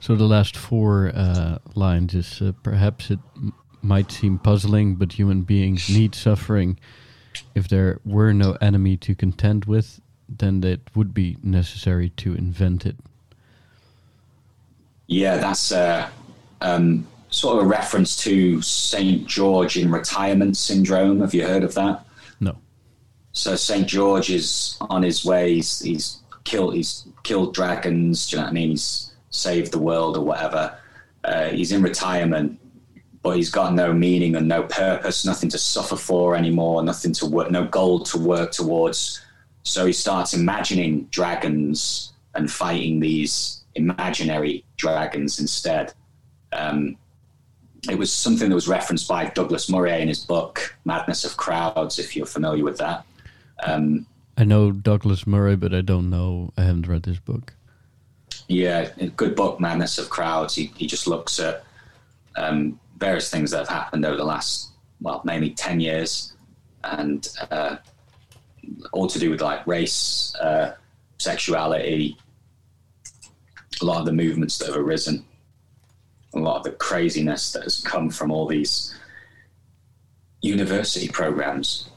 So 0.00 0.14
the 0.14 0.24
last 0.24 0.56
four 0.56 1.12
uh, 1.14 1.58
lines 1.74 2.14
is 2.14 2.40
uh, 2.40 2.52
perhaps 2.62 3.10
it 3.10 3.18
m- 3.36 3.52
might 3.82 4.10
seem 4.10 4.38
puzzling, 4.38 4.96
but 4.96 5.12
human 5.12 5.42
beings 5.42 5.88
need 5.88 6.14
suffering. 6.14 6.78
If 7.54 7.68
there 7.68 8.00
were 8.04 8.32
no 8.32 8.56
enemy 8.60 8.96
to 8.98 9.14
contend 9.14 9.64
with, 9.66 10.00
then 10.28 10.62
it 10.64 10.80
would 10.94 11.14
be 11.14 11.36
necessary 11.42 12.10
to 12.10 12.34
invent 12.34 12.84
it. 12.84 12.96
Yeah, 15.06 15.38
that's 15.38 15.72
uh, 15.72 16.08
um, 16.60 17.06
sort 17.30 17.58
of 17.58 17.64
a 17.64 17.66
reference 17.66 18.16
to 18.24 18.60
St. 18.62 19.26
George 19.26 19.76
in 19.76 19.90
retirement 19.90 20.56
syndrome. 20.56 21.20
Have 21.20 21.34
you 21.34 21.46
heard 21.46 21.64
of 21.64 21.74
that? 21.74 22.04
No. 22.40 22.56
So 23.32 23.56
St. 23.56 23.86
George 23.86 24.30
is 24.30 24.76
on 24.82 25.02
his 25.02 25.24
way. 25.24 25.54
He's, 25.54 25.80
he's 25.80 26.20
killed. 26.44 26.74
He's 26.74 27.06
killed 27.22 27.54
dragons. 27.54 28.28
Do 28.28 28.36
you 28.36 28.40
know 28.40 28.46
what 28.46 28.50
I 28.50 28.54
mean? 28.54 28.70
He's 28.70 29.12
saved 29.30 29.72
the 29.72 29.78
world 29.78 30.16
or 30.16 30.24
whatever. 30.24 30.78
Uh, 31.24 31.48
he's 31.48 31.72
in 31.72 31.82
retirement, 31.82 32.58
but 33.22 33.36
he's 33.36 33.50
got 33.50 33.74
no 33.74 33.92
meaning 33.92 34.36
and 34.36 34.48
no 34.48 34.62
purpose, 34.64 35.24
nothing 35.24 35.50
to 35.50 35.58
suffer 35.58 35.96
for 35.96 36.36
anymore, 36.36 36.82
nothing 36.82 37.12
to 37.14 37.26
work, 37.26 37.50
no 37.50 37.64
goal 37.64 38.00
to 38.00 38.18
work 38.18 38.52
towards. 38.52 39.20
So 39.68 39.84
he 39.84 39.92
starts 39.92 40.32
imagining 40.32 41.04
dragons 41.10 42.14
and 42.34 42.50
fighting 42.50 43.00
these 43.00 43.64
imaginary 43.74 44.64
dragons 44.78 45.40
instead. 45.40 45.92
Um, 46.52 46.96
it 47.88 47.98
was 47.98 48.10
something 48.10 48.48
that 48.48 48.54
was 48.54 48.66
referenced 48.66 49.06
by 49.06 49.26
Douglas 49.26 49.68
Murray 49.68 50.00
in 50.00 50.08
his 50.08 50.24
book 50.24 50.74
Madness 50.86 51.24
of 51.24 51.36
Crowds, 51.36 51.98
if 51.98 52.16
you're 52.16 52.24
familiar 52.24 52.64
with 52.64 52.78
that. 52.78 53.04
Um, 53.62 54.06
I 54.38 54.44
know 54.44 54.72
Douglas 54.72 55.26
Murray, 55.26 55.54
but 55.54 55.74
I 55.74 55.82
don't 55.82 56.08
know. 56.08 56.50
I 56.56 56.62
haven't 56.62 56.88
read 56.88 57.02
this 57.02 57.18
book. 57.18 57.52
Yeah, 58.48 58.88
good 59.16 59.36
book, 59.36 59.60
Madness 59.60 59.98
of 59.98 60.08
Crowds. 60.08 60.54
He, 60.54 60.72
he 60.76 60.86
just 60.86 61.06
looks 61.06 61.38
at 61.38 61.62
um, 62.36 62.80
various 62.96 63.30
things 63.30 63.50
that 63.50 63.58
have 63.58 63.68
happened 63.68 64.06
over 64.06 64.16
the 64.16 64.24
last, 64.24 64.70
well, 65.02 65.20
maybe 65.24 65.50
10 65.50 65.80
years, 65.80 66.32
and 66.84 67.28
uh, 67.50 67.76
all 68.92 69.06
to 69.06 69.18
do 69.18 69.30
with 69.30 69.40
like 69.40 69.66
race, 69.66 70.34
uh, 70.40 70.74
sexuality, 71.18 72.16
a 73.80 73.84
lot 73.84 74.00
of 74.00 74.06
the 74.06 74.12
movements 74.12 74.58
that 74.58 74.66
have 74.68 74.76
arisen, 74.76 75.24
a 76.34 76.38
lot 76.38 76.56
of 76.58 76.64
the 76.64 76.72
craziness 76.72 77.52
that 77.52 77.62
has 77.62 77.80
come 77.80 78.10
from 78.10 78.30
all 78.30 78.46
these 78.46 78.94
university 80.42 81.08
programs. 81.08 81.88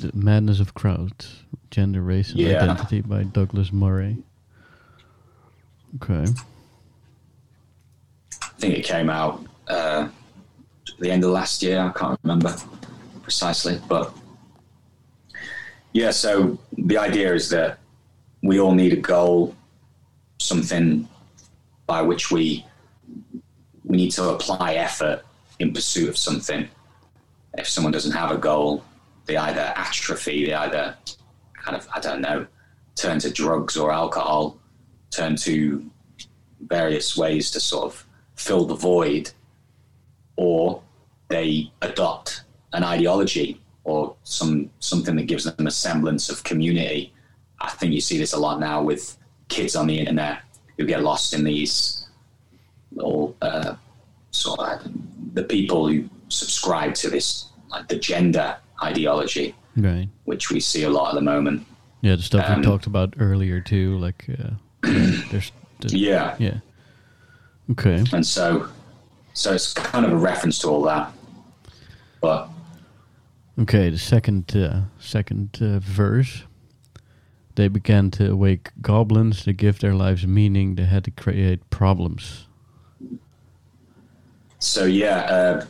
The 0.00 0.10
Madness 0.14 0.60
of 0.60 0.74
Crowds, 0.74 1.42
Gender, 1.70 2.02
Race, 2.02 2.30
and 2.30 2.38
Yeah. 2.38 2.62
Identity 2.62 3.00
by 3.00 3.24
Douglas 3.24 3.72
Murray. 3.72 4.18
Okay. 5.96 6.30
I 8.42 8.60
think 8.60 8.74
it 8.74 8.84
came 8.84 9.10
out 9.10 9.44
uh, 9.68 10.08
at 10.88 10.98
the 11.00 11.10
end 11.10 11.24
of 11.24 11.30
last 11.30 11.62
year. 11.62 11.80
I 11.80 11.90
can't 11.98 12.18
remember 12.22 12.54
precisely, 13.28 13.78
but 13.88 14.16
yeah. 15.92 16.10
So 16.10 16.58
the 16.78 16.96
idea 16.96 17.34
is 17.34 17.50
that 17.50 17.78
we 18.42 18.58
all 18.58 18.72
need 18.72 18.94
a 18.94 19.02
goal, 19.14 19.54
something 20.38 21.06
by 21.86 22.00
which 22.00 22.30
we 22.30 22.64
we 23.84 23.96
need 23.98 24.12
to 24.12 24.30
apply 24.30 24.74
effort 24.76 25.26
in 25.58 25.74
pursuit 25.74 26.08
of 26.08 26.16
something. 26.16 26.66
If 27.58 27.68
someone 27.68 27.92
doesn't 27.92 28.12
have 28.12 28.30
a 28.30 28.38
goal, 28.38 28.82
they 29.26 29.36
either 29.36 29.74
atrophy, 29.76 30.46
they 30.46 30.54
either 30.54 30.96
kind 31.52 31.76
of 31.76 31.86
I 31.94 32.00
don't 32.00 32.22
know, 32.22 32.46
turn 32.94 33.18
to 33.18 33.30
drugs 33.30 33.76
or 33.76 33.92
alcohol, 33.92 34.56
turn 35.10 35.36
to 35.48 35.84
various 36.62 37.14
ways 37.14 37.50
to 37.50 37.60
sort 37.60 37.84
of 37.84 38.06
fill 38.36 38.64
the 38.64 38.74
void, 38.90 39.32
or 40.36 40.80
they 41.28 41.70
adopt 41.82 42.44
an 42.72 42.84
ideology 42.84 43.60
or 43.84 44.14
some 44.24 44.70
something 44.80 45.16
that 45.16 45.24
gives 45.24 45.44
them 45.44 45.66
a 45.66 45.70
semblance 45.70 46.28
of 46.28 46.42
community. 46.44 47.12
I 47.60 47.70
think 47.70 47.92
you 47.92 48.00
see 48.00 48.18
this 48.18 48.32
a 48.34 48.38
lot 48.38 48.60
now 48.60 48.82
with 48.82 49.16
kids 49.48 49.74
on 49.76 49.86
the 49.86 49.98
internet 49.98 50.42
who 50.76 50.84
get 50.86 51.02
lost 51.02 51.32
in 51.34 51.42
these 51.44 52.06
little 52.92 53.34
uh, 53.42 53.74
sort 54.30 54.60
of 54.60 54.80
the 55.34 55.42
people 55.42 55.88
who 55.88 56.08
subscribe 56.28 56.94
to 56.94 57.10
this 57.10 57.46
like 57.70 57.88
the 57.88 57.96
gender 57.98 58.56
ideology, 58.82 59.54
Right. 59.76 60.08
which 60.24 60.50
we 60.50 60.60
see 60.60 60.84
a 60.84 60.90
lot 60.90 61.08
at 61.10 61.14
the 61.14 61.20
moment. 61.22 61.66
Yeah, 62.00 62.16
the 62.16 62.22
stuff 62.22 62.48
Um, 62.48 62.60
we 62.60 62.64
talked 62.64 62.86
about 62.86 63.14
earlier 63.18 63.60
too. 63.60 63.98
Like, 63.98 64.26
uh, 64.28 64.50
yeah, 64.86 65.20
there's, 65.30 65.52
the, 65.80 65.96
Yeah, 65.98 66.36
yeah. 66.38 66.58
Okay. 67.72 68.04
and 68.12 68.24
so 68.26 68.68
so 69.34 69.52
it's 69.52 69.72
kind 69.72 70.04
of 70.06 70.12
a 70.12 70.16
reference 70.16 70.58
to 70.60 70.68
all 70.68 70.82
that, 70.82 71.12
but 72.20 72.48
Okay. 73.58 73.90
The 73.90 73.98
second, 73.98 74.56
uh, 74.56 74.82
second 74.98 75.58
uh, 75.60 75.78
verse. 75.80 76.44
They 77.56 77.66
began 77.66 78.12
to 78.12 78.30
awake 78.30 78.70
goblins 78.80 79.42
to 79.42 79.52
give 79.52 79.80
their 79.80 79.94
lives 79.94 80.24
meaning. 80.24 80.76
They 80.76 80.84
had 80.84 81.02
to 81.04 81.10
create 81.10 81.68
problems. 81.70 82.46
So 84.60 84.84
yeah, 84.84 85.18
uh, 85.22 85.66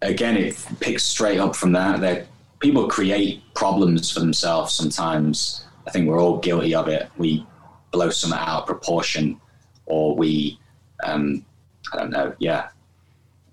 again, 0.00 0.36
it 0.38 0.56
picks 0.80 1.04
straight 1.04 1.38
up 1.38 1.54
from 1.54 1.72
that. 1.72 2.00
That 2.00 2.26
people 2.60 2.88
create 2.88 3.42
problems 3.54 4.10
for 4.10 4.20
themselves 4.20 4.72
sometimes. 4.72 5.66
I 5.86 5.90
think 5.90 6.08
we're 6.08 6.20
all 6.20 6.38
guilty 6.38 6.74
of 6.74 6.88
it. 6.88 7.10
We 7.18 7.46
blow 7.90 8.10
something 8.10 8.38
out 8.38 8.62
of 8.62 8.66
proportion, 8.66 9.40
or 9.84 10.16
we, 10.16 10.58
um, 11.04 11.44
I 11.92 11.98
don't 11.98 12.10
know, 12.10 12.34
yeah, 12.38 12.68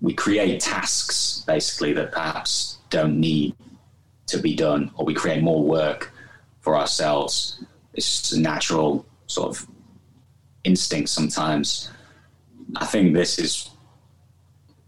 we 0.04 0.12
create 0.12 0.60
tasks 0.60 1.42
basically 1.46 1.94
that 1.94 2.12
perhaps 2.12 2.78
don't 2.90 3.18
need 3.18 3.54
to 4.26 4.38
be 4.38 4.54
done, 4.54 4.90
or 4.96 5.06
we 5.06 5.14
create 5.14 5.42
more 5.42 5.64
work 5.64 6.12
for 6.60 6.76
ourselves. 6.76 7.64
It's 7.94 8.20
just 8.20 8.32
a 8.34 8.40
natural 8.40 9.06
sort 9.26 9.48
of 9.48 9.66
instinct 10.64 11.08
sometimes. 11.08 11.90
I 12.76 12.84
think 12.84 13.14
this 13.14 13.38
is 13.38 13.70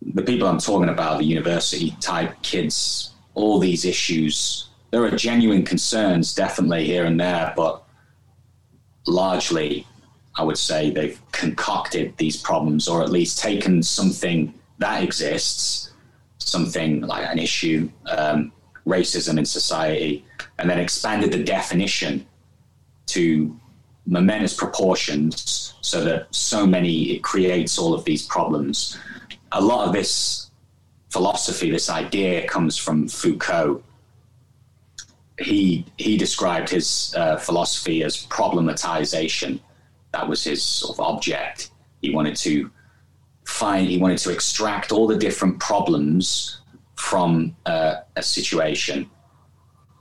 the 0.02 0.22
people 0.22 0.47
I'm 0.47 0.59
talking 0.59 0.90
about, 0.90 1.18
the 1.18 1.24
university 1.24 1.97
type 2.01 2.34
kids, 2.43 3.14
all 3.34 3.59
these 3.59 3.86
issues, 3.86 4.68
there 4.90 5.02
are 5.02 5.10
genuine 5.10 5.64
concerns 5.64 6.34
definitely 6.34 6.84
here 6.84 7.06
and 7.06 7.18
there, 7.18 7.55
but 7.56 7.82
largely, 9.06 9.86
I 10.36 10.43
would 10.43 10.59
say 10.59 10.90
they've 10.90 11.20
concocted 11.32 12.14
these 12.18 12.36
problems 12.36 12.86
or 12.86 13.02
at 13.02 13.10
least 13.10 13.38
taken 13.38 13.82
something 13.82 14.52
that 14.78 15.03
exists, 15.03 15.93
something 16.39 17.01
like 17.03 17.27
an 17.27 17.39
issue, 17.39 17.90
um, 18.11 18.53
racism 18.86 19.39
in 19.39 19.44
society, 19.44 20.24
and 20.59 20.69
then 20.69 20.78
expanded 20.78 21.32
the 21.32 21.43
definition 21.43 22.27
to 23.07 23.59
momentous 24.07 24.55
proportions 24.55 25.74
so 25.81 26.05
that 26.05 26.32
so 26.35 26.66
many, 26.66 27.11
it 27.12 27.23
creates 27.23 27.78
all 27.78 27.94
of 27.94 28.05
these 28.05 28.27
problems 28.27 28.98
a 29.53 29.61
lot 29.61 29.86
of 29.86 29.93
this 29.93 30.51
philosophy, 31.11 31.70
this 31.70 31.89
idea, 31.89 32.47
comes 32.47 32.77
from 32.77 33.09
Foucault. 33.09 33.82
He 35.39 35.85
he 35.97 36.16
described 36.16 36.69
his 36.69 37.15
uh, 37.16 37.36
philosophy 37.36 38.03
as 38.03 38.27
problematization. 38.27 39.61
That 40.12 40.28
was 40.28 40.43
his 40.44 40.62
sort 40.62 40.98
of 40.98 41.01
object. 41.01 41.70
He 42.01 42.15
wanted 42.15 42.36
to 42.36 42.70
find 43.47 43.89
he 43.89 43.98
wanted 43.98 44.18
to 44.18 44.31
extract 44.31 44.93
all 44.93 45.06
the 45.06 45.16
different 45.16 45.59
problems 45.60 46.60
from 46.97 47.55
uh, 47.66 47.94
a 48.16 48.23
situation. 48.23 49.09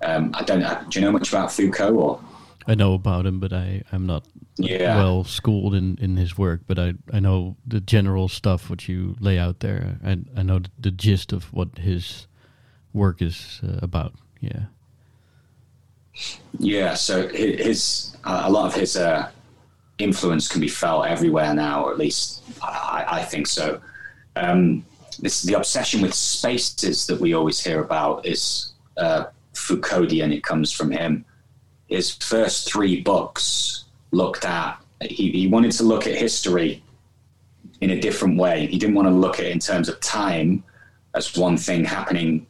Um, 0.03 0.31
I 0.33 0.43
don't. 0.43 0.59
know. 0.59 0.81
Do 0.89 0.99
you 0.99 1.05
know 1.05 1.11
much 1.11 1.29
about 1.29 1.51
Foucault 1.51 1.93
or? 1.95 2.19
I 2.67 2.73
know 2.75 2.93
about 2.95 3.25
him, 3.25 3.39
but 3.39 3.53
I 3.53 3.83
I'm 3.91 4.05
not 4.05 4.25
Yeah. 4.57 4.97
well 4.97 5.23
schooled 5.23 5.75
in, 5.75 5.97
in 6.01 6.17
his 6.17 6.37
work. 6.37 6.61
But 6.67 6.79
I 6.79 6.93
I 7.13 7.19
know 7.19 7.55
the 7.67 7.79
general 7.79 8.27
stuff 8.27 8.69
what 8.69 8.87
you 8.87 9.15
lay 9.19 9.37
out 9.39 9.59
there. 9.59 9.99
I 10.03 10.17
I 10.35 10.43
know 10.43 10.59
the, 10.59 10.69
the 10.79 10.91
gist 10.91 11.31
of 11.33 11.53
what 11.53 11.77
his 11.77 12.27
work 12.93 13.21
is 13.21 13.61
uh, 13.63 13.79
about. 13.81 14.13
Yeah. 14.41 14.65
Yeah, 16.59 16.93
so 16.95 17.27
hi- 17.27 17.57
his 17.63 18.15
a 18.23 18.49
lot 18.49 18.65
of 18.67 18.73
his 18.75 18.95
uh, 18.95 19.29
influence 19.97 20.47
can 20.47 20.61
be 20.61 20.67
felt 20.67 21.07
everywhere 21.07 21.53
now, 21.53 21.85
or 21.85 21.91
at 21.91 21.97
least 21.97 22.43
I, 22.61 23.05
I 23.07 23.23
think 23.23 23.47
so. 23.47 23.81
Um, 24.35 24.85
this 25.19 25.43
the 25.43 25.53
obsession 25.53 26.01
with 26.01 26.13
spaces 26.13 27.07
that 27.07 27.19
we 27.19 27.33
always 27.33 27.63
hear 27.63 27.81
about 27.81 28.25
is 28.25 28.73
uh, 28.97 29.25
Foucauldian. 29.53 30.33
It 30.33 30.43
comes 30.43 30.71
from 30.71 30.91
him. 30.91 31.25
His 31.87 32.15
first 32.15 32.71
three 32.71 33.01
books 33.01 33.85
looked 34.11 34.45
at. 34.45 34.77
He, 35.01 35.31
he 35.31 35.47
wanted 35.47 35.71
to 35.73 35.83
look 35.83 36.07
at 36.07 36.15
history 36.15 36.83
in 37.81 37.91
a 37.91 37.99
different 37.99 38.37
way. 38.37 38.67
He 38.67 38.77
didn't 38.77 38.95
want 38.95 39.07
to 39.07 39.13
look 39.13 39.39
at 39.39 39.45
it 39.45 39.51
in 39.51 39.59
terms 39.59 39.87
of 39.87 39.99
time 40.01 40.63
as 41.13 41.37
one 41.37 41.57
thing 41.57 41.85
happening, 41.85 42.45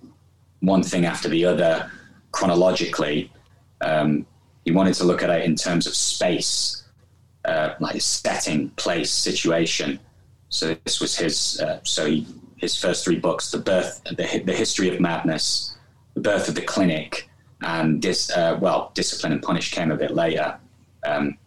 one 0.62 0.82
thing 0.82 1.06
after 1.06 1.30
the 1.30 1.46
other 1.46 1.92
chronologically 2.32 3.32
um, 3.82 4.26
he 4.64 4.72
wanted 4.72 4.96
to 4.96 5.04
look 5.04 5.24
at 5.24 5.30
it 5.30 5.46
in 5.46 5.56
terms 5.56 5.88
of 5.88 5.96
space, 5.96 6.84
uh, 7.46 7.76
like 7.80 8.02
setting, 8.02 8.70
place, 8.72 9.12
situation. 9.12 10.00
So 10.50 10.76
this 10.84 11.00
was 11.00 11.18
his. 11.18 11.60
Uh, 11.60 11.80
so 11.84 12.06
he, 12.06 12.28
his 12.58 12.78
first 12.78 13.04
three 13.04 13.20
books: 13.20 13.52
the 13.52 13.60
birth, 13.60 14.02
the, 14.06 14.44
the 14.46 14.54
history 14.54 14.94
of 14.94 15.00
madness, 15.00 15.76
the 16.14 16.22
birth 16.22 16.48
of 16.48 16.56
the 16.56 16.62
clinic, 16.62 17.30
and 17.62 18.02
dis, 18.02 18.32
uh, 18.32 18.58
well, 18.62 18.92
discipline 18.94 19.34
and 19.34 19.42
punish 19.42 19.72
came 19.72 19.92
a 19.92 19.96
bit 19.96 20.12
later. 20.12 20.58
Um, 21.06 21.38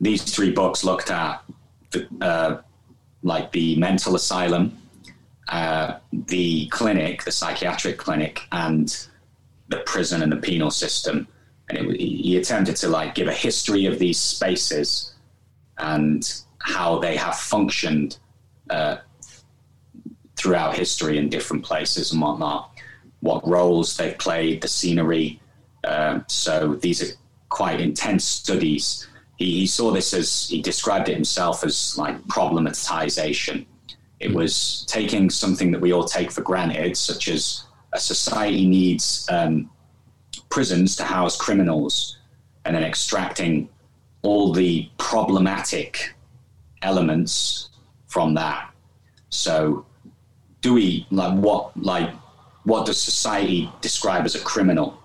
these 0.00 0.22
three 0.22 0.52
books 0.52 0.84
looked 0.84 1.10
at 1.10 1.42
the, 1.90 2.06
uh, 2.20 2.60
like 3.22 3.50
the 3.52 3.76
mental 3.76 4.14
asylum, 4.14 4.76
uh, 5.48 5.98
the 6.12 6.68
clinic, 6.68 7.24
the 7.24 7.32
psychiatric 7.32 7.96
clinic, 7.98 8.42
and 8.52 9.06
the 9.68 9.78
prison 9.78 10.22
and 10.22 10.30
the 10.30 10.36
penal 10.36 10.70
system. 10.70 11.26
And 11.68 11.78
it, 11.78 12.00
he 12.00 12.36
attempted 12.36 12.76
to 12.76 12.88
like 12.88 13.14
give 13.14 13.28
a 13.28 13.32
history 13.32 13.86
of 13.86 13.98
these 13.98 14.18
spaces 14.18 15.14
and 15.78 16.42
how 16.58 16.98
they 16.98 17.16
have 17.16 17.36
functioned 17.36 18.18
uh, 18.70 18.96
throughout 20.36 20.76
history 20.76 21.18
in 21.18 21.28
different 21.28 21.64
places 21.64 22.12
and 22.12 22.20
whatnot. 22.20 22.70
What 23.20 23.46
roles 23.46 23.96
they've 23.96 24.18
played, 24.18 24.62
the 24.62 24.68
scenery. 24.68 25.40
Uh, 25.84 26.20
so 26.28 26.74
these 26.74 27.02
are 27.02 27.16
quite 27.48 27.80
intense 27.80 28.24
studies. 28.24 29.08
He, 29.36 29.60
he 29.60 29.66
saw 29.66 29.90
this 29.90 30.12
as 30.14 30.48
he 30.48 30.62
described 30.62 31.08
it 31.08 31.14
himself 31.14 31.64
as 31.64 31.96
like 31.98 32.20
problematization. 32.24 33.66
It 34.20 34.32
was 34.32 34.84
taking 34.88 35.28
something 35.30 35.70
that 35.72 35.80
we 35.80 35.92
all 35.92 36.04
take 36.04 36.30
for 36.30 36.40
granted, 36.40 36.96
such 36.96 37.28
as 37.28 37.64
a 37.92 37.98
society 37.98 38.66
needs 38.66 39.26
um, 39.30 39.70
prisons 40.48 40.96
to 40.96 41.04
house 41.04 41.36
criminals, 41.36 42.18
and 42.64 42.74
then 42.74 42.82
extracting 42.82 43.68
all 44.22 44.52
the 44.52 44.88
problematic 44.98 46.14
elements 46.82 47.70
from 48.06 48.34
that. 48.34 48.72
So, 49.30 49.86
do 50.60 50.74
we 50.74 51.06
like 51.10 51.38
what 51.38 51.76
like 51.76 52.10
what 52.64 52.86
does 52.86 53.00
society 53.00 53.70
describe 53.80 54.24
as 54.24 54.34
a 54.34 54.40
criminal? 54.40 55.00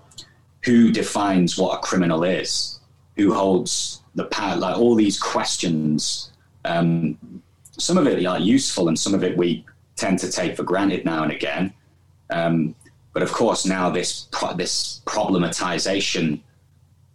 Who 0.64 0.90
defines 0.90 1.56
what 1.56 1.78
a 1.78 1.80
criminal 1.80 2.24
is? 2.24 2.80
Who 3.16 3.32
holds 3.32 4.02
the 4.14 4.24
power? 4.24 4.56
Like 4.56 4.76
all 4.76 4.94
these 4.94 5.18
questions. 5.18 6.32
Um, 6.64 7.42
some 7.78 7.98
of 7.98 8.06
it 8.06 8.24
are 8.26 8.38
useful, 8.38 8.88
and 8.88 8.98
some 8.98 9.14
of 9.14 9.22
it 9.24 9.36
we 9.36 9.64
tend 9.96 10.18
to 10.20 10.30
take 10.30 10.56
for 10.56 10.62
granted 10.62 11.04
now 11.04 11.22
and 11.22 11.32
again. 11.32 11.72
Um, 12.30 12.74
but 13.12 13.22
of 13.22 13.32
course, 13.32 13.66
now 13.66 13.90
this 13.90 14.28
pro- 14.32 14.54
this 14.54 15.00
problematization 15.06 16.40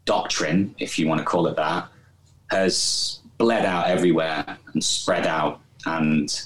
doctrine, 0.05 0.75
if 0.77 0.97
you 0.97 1.07
want 1.07 1.19
to 1.19 1.25
call 1.25 1.47
it 1.47 1.55
that, 1.55 1.87
has 2.51 3.19
bled 3.37 3.65
out 3.65 3.87
everywhere 3.87 4.57
and 4.73 4.83
spread 4.83 5.27
out 5.27 5.59
and 5.85 6.41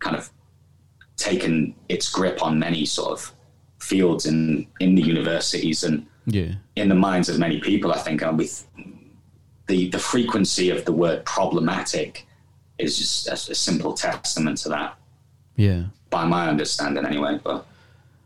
kind 0.00 0.16
of 0.16 0.30
taken 1.16 1.74
its 1.88 2.10
grip 2.10 2.42
on 2.42 2.58
many 2.58 2.84
sort 2.84 3.12
of 3.12 3.32
fields 3.80 4.26
in 4.26 4.66
in 4.80 4.94
the 4.94 5.02
universities 5.02 5.84
and 5.84 6.06
Yeah. 6.26 6.54
in 6.76 6.88
the 6.88 6.94
minds 6.94 7.28
of 7.28 7.38
many 7.38 7.60
people. 7.60 7.92
I 7.92 7.98
think, 7.98 8.22
and 8.22 8.38
with 8.38 8.66
the 9.66 9.88
the 9.90 9.98
frequency 9.98 10.70
of 10.70 10.84
the 10.84 10.92
word 10.92 11.24
problematic 11.24 12.26
is 12.78 12.98
just 12.98 13.28
a, 13.28 13.32
a 13.52 13.54
simple 13.54 13.92
testament 13.94 14.58
to 14.58 14.68
that, 14.70 14.96
Yeah. 15.56 15.84
by 16.10 16.24
my 16.26 16.48
understanding, 16.48 17.06
anyway. 17.06 17.38
But 17.42 17.64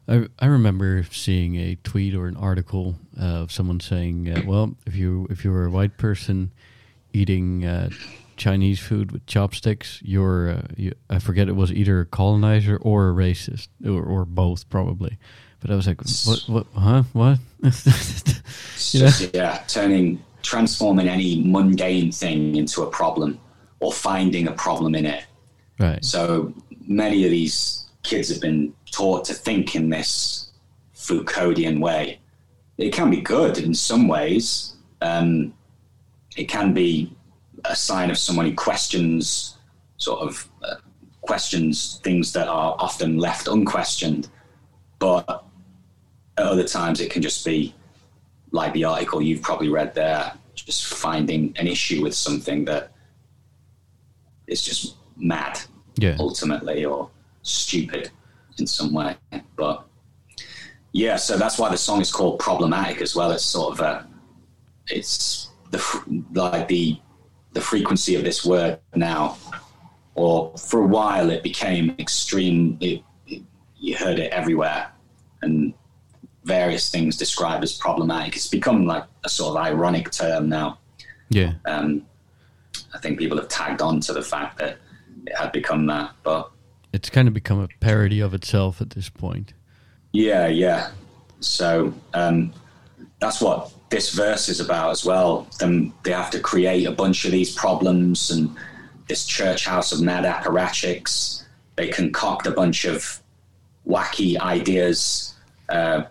I, 0.08 0.26
I 0.38 0.46
remember 0.46 1.04
seeing 1.10 1.56
a 1.56 1.76
tweet 1.76 2.14
or 2.14 2.26
an 2.26 2.36
article 2.36 2.96
of 3.18 3.52
someone 3.52 3.80
saying, 3.80 4.28
uh, 4.30 4.42
"Well, 4.46 4.74
if 4.86 4.96
you 4.96 5.26
if 5.30 5.44
you 5.44 5.52
were 5.52 5.66
a 5.66 5.70
white 5.70 5.98
person 5.98 6.50
eating 7.12 7.64
uh, 7.64 7.90
Chinese 8.36 8.80
food 8.80 9.12
with 9.12 9.26
chopsticks, 9.26 10.00
you're 10.02 10.50
uh, 10.50 10.62
you, 10.76 10.94
I 11.10 11.18
forget 11.18 11.48
it 11.48 11.56
was 11.56 11.70
either 11.70 12.00
a 12.00 12.06
colonizer 12.06 12.76
or 12.78 13.10
a 13.10 13.12
racist 13.12 13.68
or, 13.84 14.02
or 14.02 14.24
both 14.24 14.68
probably." 14.70 15.18
But 15.60 15.70
I 15.70 15.74
was 15.74 15.86
like, 15.86 16.00
"What? 16.24 16.44
What? 16.46 16.66
Huh? 16.74 17.02
What?" 17.12 17.38
Just, 17.62 19.34
yeah, 19.34 19.62
turning, 19.66 20.22
transforming 20.42 21.08
any 21.08 21.42
mundane 21.44 22.12
thing 22.12 22.54
into 22.54 22.82
a 22.82 22.86
problem 22.86 23.38
or 23.80 23.92
finding 23.92 24.48
a 24.48 24.52
problem 24.52 24.94
in 24.94 25.04
it. 25.04 25.24
right. 25.78 26.02
So 26.04 26.54
many 26.86 27.24
of 27.24 27.30
these 27.30 27.77
kids 28.02 28.28
have 28.30 28.40
been 28.40 28.72
taught 28.90 29.24
to 29.26 29.34
think 29.34 29.74
in 29.74 29.90
this 29.90 30.52
Foucauldian 30.94 31.80
way. 31.80 32.20
It 32.76 32.92
can 32.92 33.10
be 33.10 33.20
good 33.20 33.58
in 33.58 33.74
some 33.74 34.08
ways. 34.08 34.74
Um, 35.00 35.54
it 36.36 36.44
can 36.44 36.72
be 36.72 37.12
a 37.64 37.74
sign 37.74 38.10
of 38.10 38.18
someone 38.18 38.46
who 38.46 38.54
questions, 38.54 39.56
sort 39.96 40.20
of 40.20 40.48
uh, 40.62 40.76
questions 41.22 42.00
things 42.04 42.32
that 42.32 42.48
are 42.48 42.76
often 42.78 43.18
left 43.18 43.48
unquestioned. 43.48 44.28
But 44.98 45.44
at 46.36 46.44
other 46.44 46.64
times, 46.64 47.00
it 47.00 47.10
can 47.10 47.22
just 47.22 47.44
be 47.44 47.74
like 48.52 48.72
the 48.72 48.84
article 48.84 49.20
you've 49.20 49.42
probably 49.42 49.68
read 49.68 49.94
there, 49.94 50.32
just 50.54 50.86
finding 50.86 51.54
an 51.58 51.66
issue 51.66 52.02
with 52.02 52.14
something 52.14 52.64
that 52.66 52.92
is 54.46 54.62
just 54.62 54.96
mad 55.16 55.60
Yeah. 55.96 56.16
ultimately 56.18 56.84
or 56.84 57.10
stupid 57.48 58.10
in 58.58 58.66
some 58.66 58.92
way. 58.92 59.16
But 59.56 59.84
yeah, 60.92 61.16
so 61.16 61.36
that's 61.36 61.58
why 61.58 61.70
the 61.70 61.76
song 61.78 62.00
is 62.00 62.10
called 62.10 62.38
problematic 62.38 63.00
as 63.00 63.14
well. 63.14 63.30
It's 63.30 63.44
sort 63.44 63.74
of 63.74 63.80
a, 63.80 64.06
it's 64.88 65.50
the 65.70 66.24
like 66.32 66.68
the 66.68 66.98
the 67.52 67.60
frequency 67.60 68.14
of 68.14 68.24
this 68.24 68.44
word 68.44 68.78
now, 68.94 69.36
or 70.14 70.56
for 70.56 70.80
a 70.80 70.86
while 70.86 71.30
it 71.30 71.42
became 71.42 71.94
extreme. 71.98 72.78
It, 72.80 73.02
it, 73.26 73.42
you 73.78 73.96
heard 73.96 74.18
it 74.18 74.32
everywhere, 74.32 74.90
and 75.42 75.74
various 76.44 76.88
things 76.88 77.16
described 77.16 77.62
as 77.62 77.74
problematic. 77.74 78.34
It's 78.34 78.48
become 78.48 78.86
like 78.86 79.04
a 79.24 79.28
sort 79.28 79.56
of 79.56 79.62
ironic 79.64 80.10
term 80.10 80.48
now. 80.48 80.78
Yeah. 81.28 81.52
Um, 81.66 82.06
I 82.94 82.98
think 82.98 83.18
people 83.18 83.36
have 83.36 83.48
tagged 83.48 83.82
on 83.82 84.00
to 84.00 84.12
the 84.12 84.22
fact 84.22 84.58
that 84.58 84.78
it 85.26 85.36
had 85.36 85.52
become 85.52 85.86
that, 85.86 86.12
but 86.22 86.50
It's 86.98 87.10
kind 87.10 87.28
of 87.28 87.34
become 87.34 87.60
a 87.60 87.68
parody 87.78 88.18
of 88.18 88.34
itself 88.34 88.80
at 88.80 88.90
this 88.90 89.08
point. 89.08 89.52
Yeah, 90.10 90.48
yeah. 90.48 90.90
So 91.38 91.94
um, 92.12 92.52
that's 93.20 93.40
what 93.40 93.70
this 93.88 94.12
verse 94.12 94.48
is 94.48 94.58
about 94.58 94.90
as 94.90 95.04
well. 95.04 95.46
Them 95.60 95.94
they 96.02 96.10
have 96.10 96.28
to 96.32 96.40
create 96.40 96.86
a 96.86 96.90
bunch 96.90 97.24
of 97.24 97.30
these 97.30 97.54
problems 97.54 98.32
and 98.32 98.50
this 99.06 99.24
church 99.26 99.64
house 99.64 99.92
of 99.92 100.00
mad 100.00 100.24
apparatchiks. 100.24 101.44
They 101.76 101.86
concoct 101.86 102.48
a 102.48 102.50
bunch 102.50 102.84
of 102.84 103.22
wacky 103.86 104.36
ideas, 104.40 105.36
uh, 105.68 106.02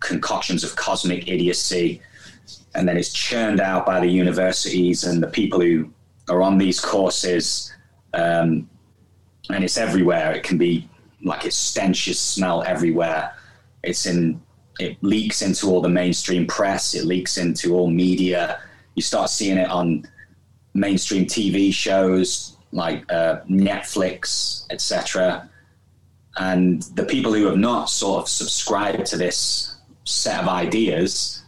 concoctions 0.00 0.62
of 0.62 0.76
cosmic 0.76 1.26
idiocy, 1.26 2.02
and 2.74 2.86
then 2.86 2.98
it's 2.98 3.14
churned 3.14 3.60
out 3.62 3.86
by 3.86 3.98
the 3.98 4.08
universities 4.08 5.04
and 5.04 5.22
the 5.22 5.28
people 5.28 5.62
who 5.62 5.90
are 6.28 6.42
on 6.42 6.58
these 6.58 6.80
courses. 6.80 7.72
Um, 8.12 8.68
and 9.50 9.64
it's 9.64 9.76
everywhere. 9.76 10.32
It 10.32 10.42
can 10.42 10.58
be 10.58 10.88
like 11.22 11.44
its 11.44 11.56
stenches 11.56 12.20
smell 12.20 12.62
everywhere. 12.62 13.34
It's 13.82 14.06
in. 14.06 14.40
It 14.80 14.96
leaks 15.02 15.42
into 15.42 15.68
all 15.68 15.80
the 15.80 15.88
mainstream 15.88 16.46
press. 16.46 16.94
It 16.94 17.04
leaks 17.04 17.38
into 17.38 17.76
all 17.76 17.88
media. 17.88 18.60
You 18.96 19.02
start 19.02 19.30
seeing 19.30 19.56
it 19.56 19.70
on 19.70 20.08
mainstream 20.74 21.26
TV 21.26 21.72
shows 21.72 22.56
like 22.72 23.10
uh, 23.12 23.40
Netflix, 23.48 24.66
etc. 24.70 25.48
And 26.36 26.82
the 26.96 27.04
people 27.04 27.32
who 27.32 27.46
have 27.46 27.56
not 27.56 27.88
sort 27.88 28.22
of 28.22 28.28
subscribed 28.28 29.06
to 29.06 29.16
this 29.16 29.76
set 30.04 30.42
of 30.42 30.48
ideas 30.48 31.42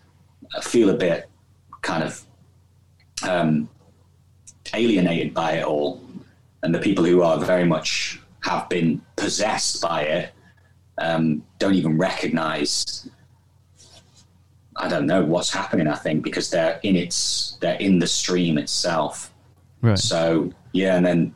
feel 0.62 0.90
a 0.90 0.94
bit 0.94 1.28
kind 1.82 2.04
of 2.04 2.24
um, 3.28 3.68
alienated 4.72 5.34
by 5.34 5.54
it 5.54 5.64
all. 5.64 6.00
And 6.62 6.74
the 6.74 6.78
people 6.78 7.04
who 7.04 7.22
are 7.22 7.38
very 7.38 7.64
much 7.64 8.20
have 8.40 8.68
been 8.68 9.02
possessed 9.16 9.80
by 9.80 10.02
it 10.02 10.32
um, 10.98 11.44
don't 11.58 11.74
even 11.74 11.98
recognize 11.98 13.08
I 14.78 14.88
don't 14.88 15.06
know 15.06 15.24
what's 15.24 15.50
happening. 15.50 15.88
I 15.88 15.94
think 15.94 16.22
because 16.22 16.50
they're 16.50 16.78
in 16.82 16.96
its, 16.96 17.56
they're 17.60 17.76
in 17.76 17.98
the 17.98 18.06
stream 18.06 18.58
itself. 18.58 19.32
Right. 19.80 19.98
So 19.98 20.52
yeah, 20.72 20.96
and 20.96 21.06
then 21.06 21.34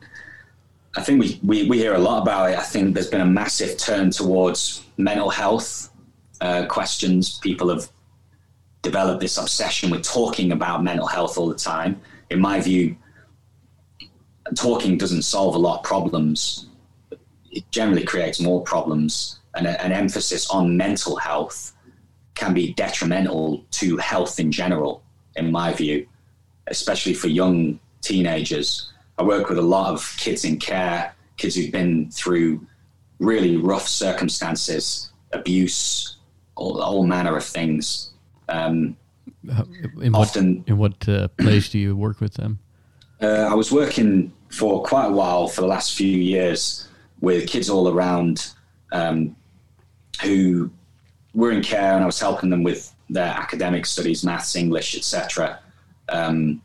I 0.95 1.01
think 1.01 1.21
we, 1.21 1.39
we, 1.43 1.67
we 1.67 1.77
hear 1.77 1.95
a 1.95 1.99
lot 1.99 2.21
about 2.21 2.51
it. 2.51 2.57
I 2.57 2.63
think 2.63 2.93
there's 2.93 3.09
been 3.09 3.21
a 3.21 3.25
massive 3.25 3.77
turn 3.77 4.11
towards 4.11 4.85
mental 4.97 5.29
health 5.29 5.89
uh, 6.41 6.65
questions. 6.65 7.39
People 7.39 7.69
have 7.69 7.89
developed 8.81 9.21
this 9.21 9.37
obsession 9.37 9.89
with 9.89 10.03
talking 10.03 10.51
about 10.51 10.83
mental 10.83 11.07
health 11.07 11.37
all 11.37 11.47
the 11.47 11.55
time. 11.55 12.01
In 12.29 12.39
my 12.39 12.59
view, 12.59 12.95
talking 14.55 14.97
doesn't 14.97 15.23
solve 15.23 15.55
a 15.55 15.59
lot 15.59 15.79
of 15.79 15.83
problems. 15.83 16.67
It 17.51 17.69
generally 17.71 18.03
creates 18.03 18.39
more 18.39 18.61
problems, 18.63 19.39
and 19.55 19.67
a, 19.67 19.83
an 19.83 19.91
emphasis 19.91 20.49
on 20.49 20.77
mental 20.77 21.15
health 21.17 21.73
can 22.35 22.53
be 22.53 22.73
detrimental 22.73 23.63
to 23.71 23.97
health 23.97 24.39
in 24.39 24.51
general, 24.51 25.03
in 25.35 25.51
my 25.51 25.73
view, 25.73 26.07
especially 26.67 27.13
for 27.13 27.27
young 27.27 27.79
teenagers. 28.01 28.91
I 29.17 29.23
work 29.23 29.49
with 29.49 29.57
a 29.57 29.61
lot 29.63 29.91
of 29.93 30.15
kids 30.17 30.45
in 30.45 30.57
care, 30.57 31.13
kids 31.37 31.55
who've 31.55 31.71
been 31.71 32.09
through 32.09 32.65
really 33.19 33.57
rough 33.57 33.87
circumstances, 33.87 35.11
abuse, 35.33 36.17
all, 36.55 36.81
all 36.81 37.05
manner 37.05 37.35
of 37.37 37.43
things. 37.43 38.11
Um, 38.49 38.97
in 40.01 40.11
what, 40.13 40.29
often- 40.29 40.63
in 40.67 40.77
what 40.77 41.07
uh, 41.07 41.27
place 41.37 41.69
do 41.69 41.77
you 41.77 41.95
work 41.95 42.21
with 42.21 42.33
them? 42.35 42.59
Uh, 43.21 43.47
I 43.51 43.53
was 43.53 43.71
working 43.71 44.33
for 44.49 44.81
quite 44.83 45.05
a 45.05 45.11
while 45.11 45.47
for 45.47 45.61
the 45.61 45.67
last 45.67 45.95
few 45.95 46.17
years 46.17 46.87
with 47.19 47.47
kids 47.47 47.69
all 47.69 47.87
around 47.87 48.51
um, 48.91 49.35
who 50.23 50.71
were 51.35 51.51
in 51.51 51.61
care, 51.61 51.93
and 51.93 52.03
I 52.03 52.07
was 52.07 52.19
helping 52.19 52.49
them 52.49 52.63
with 52.63 52.93
their 53.09 53.27
academic 53.27 53.85
studies, 53.85 54.23
maths, 54.23 54.55
English, 54.55 54.97
etc. 54.97 55.59
Um, 56.09 56.63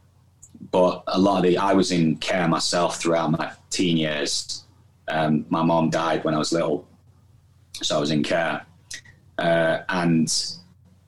but 0.70 1.04
a 1.08 1.18
lot 1.18 1.38
of 1.38 1.42
the 1.42 1.58
I 1.58 1.74
was 1.74 1.92
in 1.92 2.16
care 2.16 2.48
myself 2.48 2.98
throughout 2.98 3.32
my 3.32 3.52
teen 3.68 3.98
years. 3.98 4.64
Um, 5.08 5.44
my 5.50 5.62
mom 5.62 5.90
died 5.90 6.24
when 6.24 6.34
I 6.34 6.38
was 6.38 6.52
little, 6.52 6.88
so 7.82 7.98
I 7.98 8.00
was 8.00 8.10
in 8.10 8.22
care, 8.22 8.64
uh, 9.38 9.80
and 9.90 10.32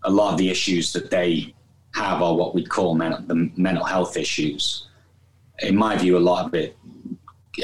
a 0.02 0.10
lot 0.10 0.32
of 0.32 0.38
the 0.38 0.50
issues 0.50 0.92
that 0.92 1.10
they 1.10 1.54
have 1.94 2.20
are 2.20 2.36
what 2.36 2.54
we'd 2.54 2.68
call 2.68 2.94
mental, 2.94 3.22
the 3.22 3.50
mental 3.56 3.84
health 3.84 4.18
issues 4.18 4.87
in 5.60 5.76
my 5.76 5.96
view, 5.96 6.16
a 6.16 6.18
lot 6.18 6.46
of 6.46 6.54
it 6.54 6.76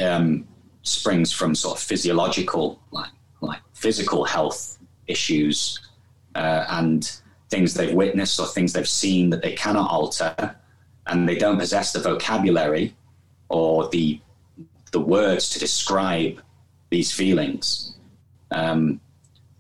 um, 0.01 0.47
springs 0.83 1.33
from 1.33 1.55
sort 1.55 1.79
of 1.79 1.83
physiological, 1.83 2.81
like 2.91 3.11
like 3.41 3.61
physical 3.75 4.25
health 4.25 4.79
issues 5.07 5.81
uh, 6.35 6.65
and 6.71 7.21
things 7.51 7.75
they've 7.75 7.95
witnessed 7.95 8.41
or 8.41 8.47
things 8.47 8.73
they've 8.73 8.89
seen 8.89 9.31
that 9.31 9.43
they 9.43 9.53
cannot 9.53 9.91
alter, 9.91 10.57
and 11.07 11.29
they 11.29 11.37
don't 11.37 11.59
possess 11.59 11.93
the 11.93 12.01
vocabulary 12.01 12.95
or 13.49 13.89
the 13.91 14.21
the 14.93 15.01
words 15.01 15.51
to 15.51 15.59
describe 15.59 16.41
these 16.91 17.13
feelings. 17.13 17.97
Um, 18.51 19.01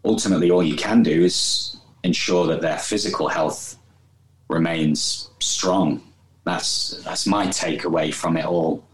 ultimately, 0.05 0.51
all 0.51 0.62
you 0.62 0.77
can 0.77 1.02
do 1.02 1.24
is 1.24 1.77
ensure 2.02 2.47
that 2.47 2.61
their 2.61 2.78
physical 2.78 3.28
health 3.28 3.77
remains 4.48 5.31
strong 5.40 6.02
that's 6.44 7.02
that's 7.04 7.26
my 7.26 7.46
takeaway 7.46 8.12
from 8.12 8.36
it 8.36 8.44
all. 8.44 8.84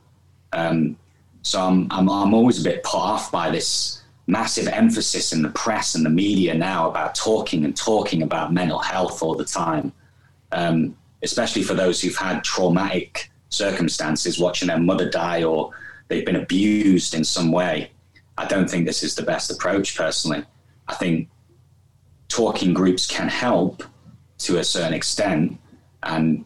Um, 0.53 0.97
so 1.43 1.61
I'm, 1.61 1.87
I'm 1.91 2.09
I'm 2.09 2.35
always 2.35 2.61
a 2.61 2.65
bit 2.65 2.83
put 2.83 2.99
off 2.99 3.33
by 3.33 3.51
this 3.51 4.03
massive 4.27 4.69
emphasis 4.69 5.33
in 5.33 5.43
the 5.43 5.49
press 5.51 5.95
and 5.95 6.07
the 6.07 6.11
media 6.11 6.55
now 6.55 6.89
about 6.89 7.15
talking 7.15 7.65
and 7.65 7.77
talking 7.77 8.23
about 8.23 8.53
mental 8.53 8.79
health 8.79 9.23
all 9.23 9.35
the 9.35 9.45
time, 9.45 9.93
um, 10.53 10.97
especially 11.23 11.63
for 11.63 11.75
those 11.75 12.01
who've 12.01 12.17
had 12.17 12.45
traumatic 12.45 13.31
circumstances, 13.49 14.39
watching 14.39 14.69
their 14.69 14.79
mother 14.79 15.11
die 15.11 15.43
or 15.43 15.73
they've 16.09 16.25
been 16.25 16.37
abused 16.37 17.15
in 17.15 17.25
some 17.25 17.51
way. 17.51 17.91
I 18.39 18.47
don't 18.47 18.71
think 18.71 18.87
this 18.87 19.03
is 19.03 19.15
the 19.17 19.23
best 19.23 19.51
approach 19.51 19.97
personally. 19.97 20.45
I 20.87 20.95
think 20.95 21.29
talking 22.29 22.73
groups 22.73 23.07
can 23.07 23.29
help 23.29 23.83
to 24.39 24.59
a 24.59 24.65
certain 24.65 24.95
extent 24.95 25.59
and 26.05 26.45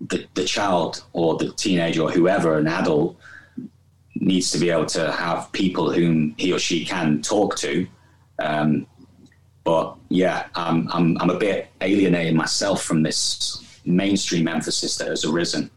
the, 0.00 0.26
the 0.34 0.44
child 0.44 1.04
or 1.12 1.36
the 1.36 1.52
teenager 1.52 2.02
or 2.02 2.10
whoever, 2.10 2.58
an 2.58 2.66
adult, 2.66 3.16
needs 4.14 4.50
to 4.50 4.58
be 4.58 4.70
able 4.70 4.86
to 4.86 5.12
have 5.12 5.50
people 5.52 5.92
whom 5.92 6.34
he 6.38 6.52
or 6.52 6.58
she 6.58 6.84
can 6.84 7.20
talk 7.22 7.56
to. 7.58 7.86
Um, 8.38 8.86
but 9.64 9.96
yeah, 10.08 10.46
I'm, 10.54 10.88
I'm, 10.92 11.18
I'm 11.20 11.30
a 11.30 11.38
bit 11.38 11.68
alienated 11.80 12.34
myself 12.34 12.82
from 12.82 13.02
this 13.02 13.80
mainstream 13.84 14.48
emphasis 14.48 14.96
that 14.98 15.08
has 15.08 15.24
arisen. 15.24 15.70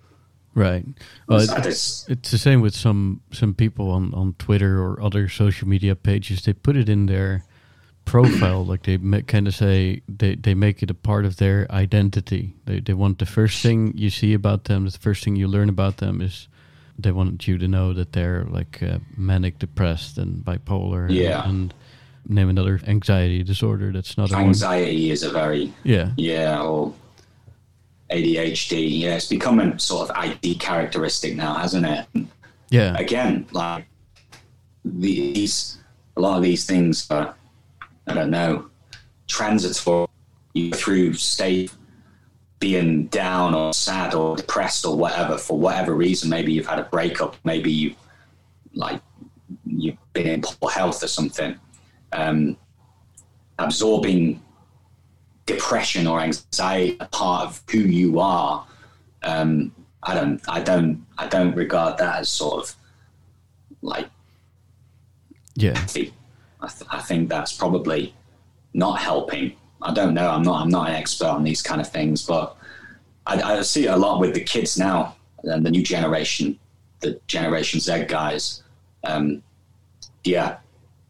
Right. 0.56 0.86
Well, 1.28 1.40
it- 1.42 1.64
this- 1.64 2.06
it's 2.10 2.32
the 2.32 2.38
same 2.38 2.62
with 2.62 2.76
some 2.76 3.22
some 3.32 3.54
people 3.54 3.92
on 3.92 4.14
on 4.14 4.34
Twitter 4.40 4.82
or 4.82 5.02
other 5.02 5.30
social 5.30 5.68
media 5.68 5.96
pages. 5.96 6.42
They 6.42 6.54
put 6.54 6.76
it 6.76 6.90
in 6.90 7.06
their 7.06 7.46
profile, 8.12 8.66
like 8.66 8.84
they 8.84 8.98
kind 9.24 9.48
of 9.48 9.54
say 9.56 10.02
they 10.18 10.36
they 10.36 10.54
make 10.56 10.84
it 10.84 10.90
a 10.92 10.94
part 10.94 11.26
of 11.26 11.36
their 11.38 11.68
identity. 11.72 12.54
They 12.66 12.80
they 12.82 12.94
want 12.94 13.18
the 13.20 13.26
first 13.26 13.62
thing 13.62 13.94
you 13.96 14.10
see 14.10 14.34
about 14.34 14.64
them, 14.64 14.86
the 14.90 14.98
first 15.00 15.24
thing 15.24 15.36
you 15.36 15.48
learn 15.48 15.70
about 15.70 15.98
them 15.98 16.22
is 16.22 16.48
they 17.04 17.12
want 17.12 17.48
you 17.48 17.58
to 17.58 17.68
know 17.68 17.94
that 17.94 18.12
they're 18.12 18.46
like 18.50 18.84
uh, 18.84 19.00
manic 19.18 19.60
depressed 19.60 20.18
and 20.18 20.44
bipolar. 20.46 21.06
and- 21.08 21.16
Yeah. 21.16 21.50
And, 21.50 21.74
name 22.28 22.50
another 22.50 22.80
anxiety 22.86 23.44
disorder 23.44 23.92
that's 23.92 24.16
not 24.18 24.30
one. 24.32 24.42
Anxiety 24.44 25.10
is 25.10 25.24
a 25.24 25.32
very 25.32 25.74
Yeah. 25.84 26.12
yeah, 26.18 26.62
or 26.62 26.94
ADHD. 28.12 29.00
Yeah, 29.00 29.16
it's 29.16 29.28
become 29.28 29.60
a 29.60 29.80
sort 29.80 30.10
of 30.10 30.16
ID 30.16 30.56
characteristic 30.56 31.36
now, 31.36 31.54
hasn't 31.56 31.86
it? 31.88 32.06
Yeah. 32.70 32.96
again, 33.00 33.46
like 33.52 33.86
these, 34.86 35.78
a 36.18 36.22
lot 36.22 36.38
of 36.38 36.44
these 36.44 36.66
things 36.66 37.08
are, 37.10 37.34
I 38.10 38.14
don't 38.14 38.32
know, 38.32 38.70
transitory. 39.28 40.08
Through 40.74 41.14
state 41.14 41.72
being 42.60 43.06
down 43.06 43.54
or 43.54 43.72
sad 43.72 44.14
or 44.16 44.36
depressed 44.36 44.84
or 44.84 44.98
whatever 44.98 45.38
for 45.38 45.58
whatever 45.58 45.94
reason. 45.94 46.28
Maybe 46.30 46.52
you've 46.52 46.66
had 46.68 46.80
a 46.80 46.84
breakup. 46.84 47.36
Maybe 47.46 47.72
you, 47.72 47.96
like, 48.74 49.00
you've 49.66 49.96
been 50.12 50.28
in 50.28 50.42
poor 50.42 50.72
health 50.72 51.04
or 51.04 51.08
something. 51.08 51.56
Um, 52.12 52.58
absorbing 53.60 54.42
depression 55.46 56.08
or 56.08 56.20
anxiety 56.20 56.98
a 57.00 57.06
part 57.06 57.46
of 57.46 57.64
who 57.72 57.80
you 57.80 58.20
are. 58.20 58.66
Um, 59.22 59.72
I 60.02 60.16
don't, 60.16 60.42
I 60.50 60.62
don't, 60.62 61.06
I 61.18 61.28
don't 61.28 61.56
regard 61.56 62.00
that 62.00 62.20
as 62.22 62.30
sort 62.30 62.64
of 62.64 62.76
like 63.82 64.10
Yeah. 65.56 65.78
healthy. 65.78 66.12
I, 66.62 66.68
th- 66.68 66.90
I 66.90 67.00
think 67.02 67.30
that's 67.30 67.54
probably 67.54 68.14
not 68.74 69.00
helping. 69.00 69.56
I 69.82 69.94
don't 69.94 70.14
know. 70.14 70.30
I'm 70.30 70.44
not. 70.44 70.62
I'm 70.62 70.70
not 70.70 70.90
an 70.90 70.96
expert 70.96 71.28
on 71.28 71.44
these 71.44 71.62
kind 71.62 71.80
of 71.80 71.90
things, 71.90 72.26
but 72.26 72.56
I, 73.26 73.42
I 73.42 73.62
see 73.62 73.86
it 73.86 73.92
a 73.92 73.96
lot 73.96 74.20
with 74.20 74.34
the 74.34 74.42
kids 74.42 74.78
now 74.78 75.16
and 75.44 75.66
the 75.66 75.72
new 75.72 75.84
generation, 75.84 76.60
the 77.00 77.20
Generation 77.28 77.80
Z 77.80 78.06
guys. 78.06 78.64
Um, 79.06 79.42
yeah, 80.24 80.58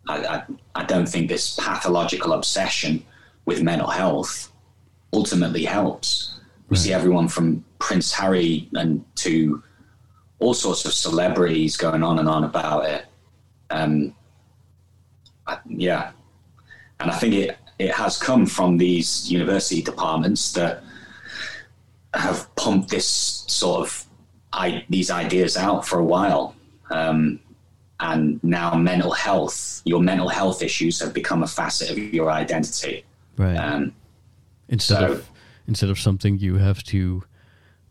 I, 0.08 0.18
I, 0.26 0.44
I 0.76 0.84
don't 0.86 1.08
think 1.08 1.30
this 1.30 1.56
pathological 1.56 2.34
obsession 2.34 3.04
with 3.46 3.64
mental 3.64 3.90
health 3.90 4.52
ultimately 5.14 5.66
helps. 5.66 6.40
We 6.70 6.78
see 6.78 6.94
everyone 6.94 7.28
from 7.28 7.66
Prince 7.80 8.14
Harry 8.14 8.70
and 8.74 9.04
to 9.16 9.64
all 10.38 10.54
sorts 10.54 10.86
of 10.86 10.94
celebrities 10.94 11.76
going 11.76 12.04
on 12.04 12.20
and 12.20 12.30
on 12.30 12.44
about 12.44 12.86
it. 12.86 13.06
Um, 13.72 14.14
yeah, 15.68 16.12
and 17.00 17.10
I 17.12 17.16
think 17.18 17.34
it 17.34 17.58
it 17.80 17.92
has 17.92 18.18
come 18.18 18.46
from 18.46 18.78
these 18.78 19.32
university 19.32 19.82
departments 19.82 20.52
that 20.54 20.84
have 22.14 22.54
pumped 22.56 22.90
this 22.90 23.08
sort 23.48 23.82
of 23.82 24.06
I, 24.52 24.84
these 24.90 25.12
ideas 25.12 25.56
out 25.58 25.86
for 25.88 26.00
a 26.00 26.04
while. 26.06 26.56
Um, 26.92 27.40
and 28.00 28.42
now 28.44 28.76
mental 28.76 29.12
health, 29.12 29.82
your 29.86 30.02
mental 30.02 30.28
health 30.30 30.62
issues 30.64 31.00
have 31.02 31.14
become 31.14 31.44
a 31.44 31.48
facet 31.48 31.92
of 31.92 31.98
your 31.98 32.32
identity. 32.32 33.04
Right. 33.38 33.56
Um, 33.56 33.94
instead 34.70 35.00
So- 35.00 35.12
of 35.14 35.30
instead 35.68 35.90
of 35.92 36.00
something 36.00 36.40
you 36.40 36.56
have 36.58 36.82
to 36.86 37.24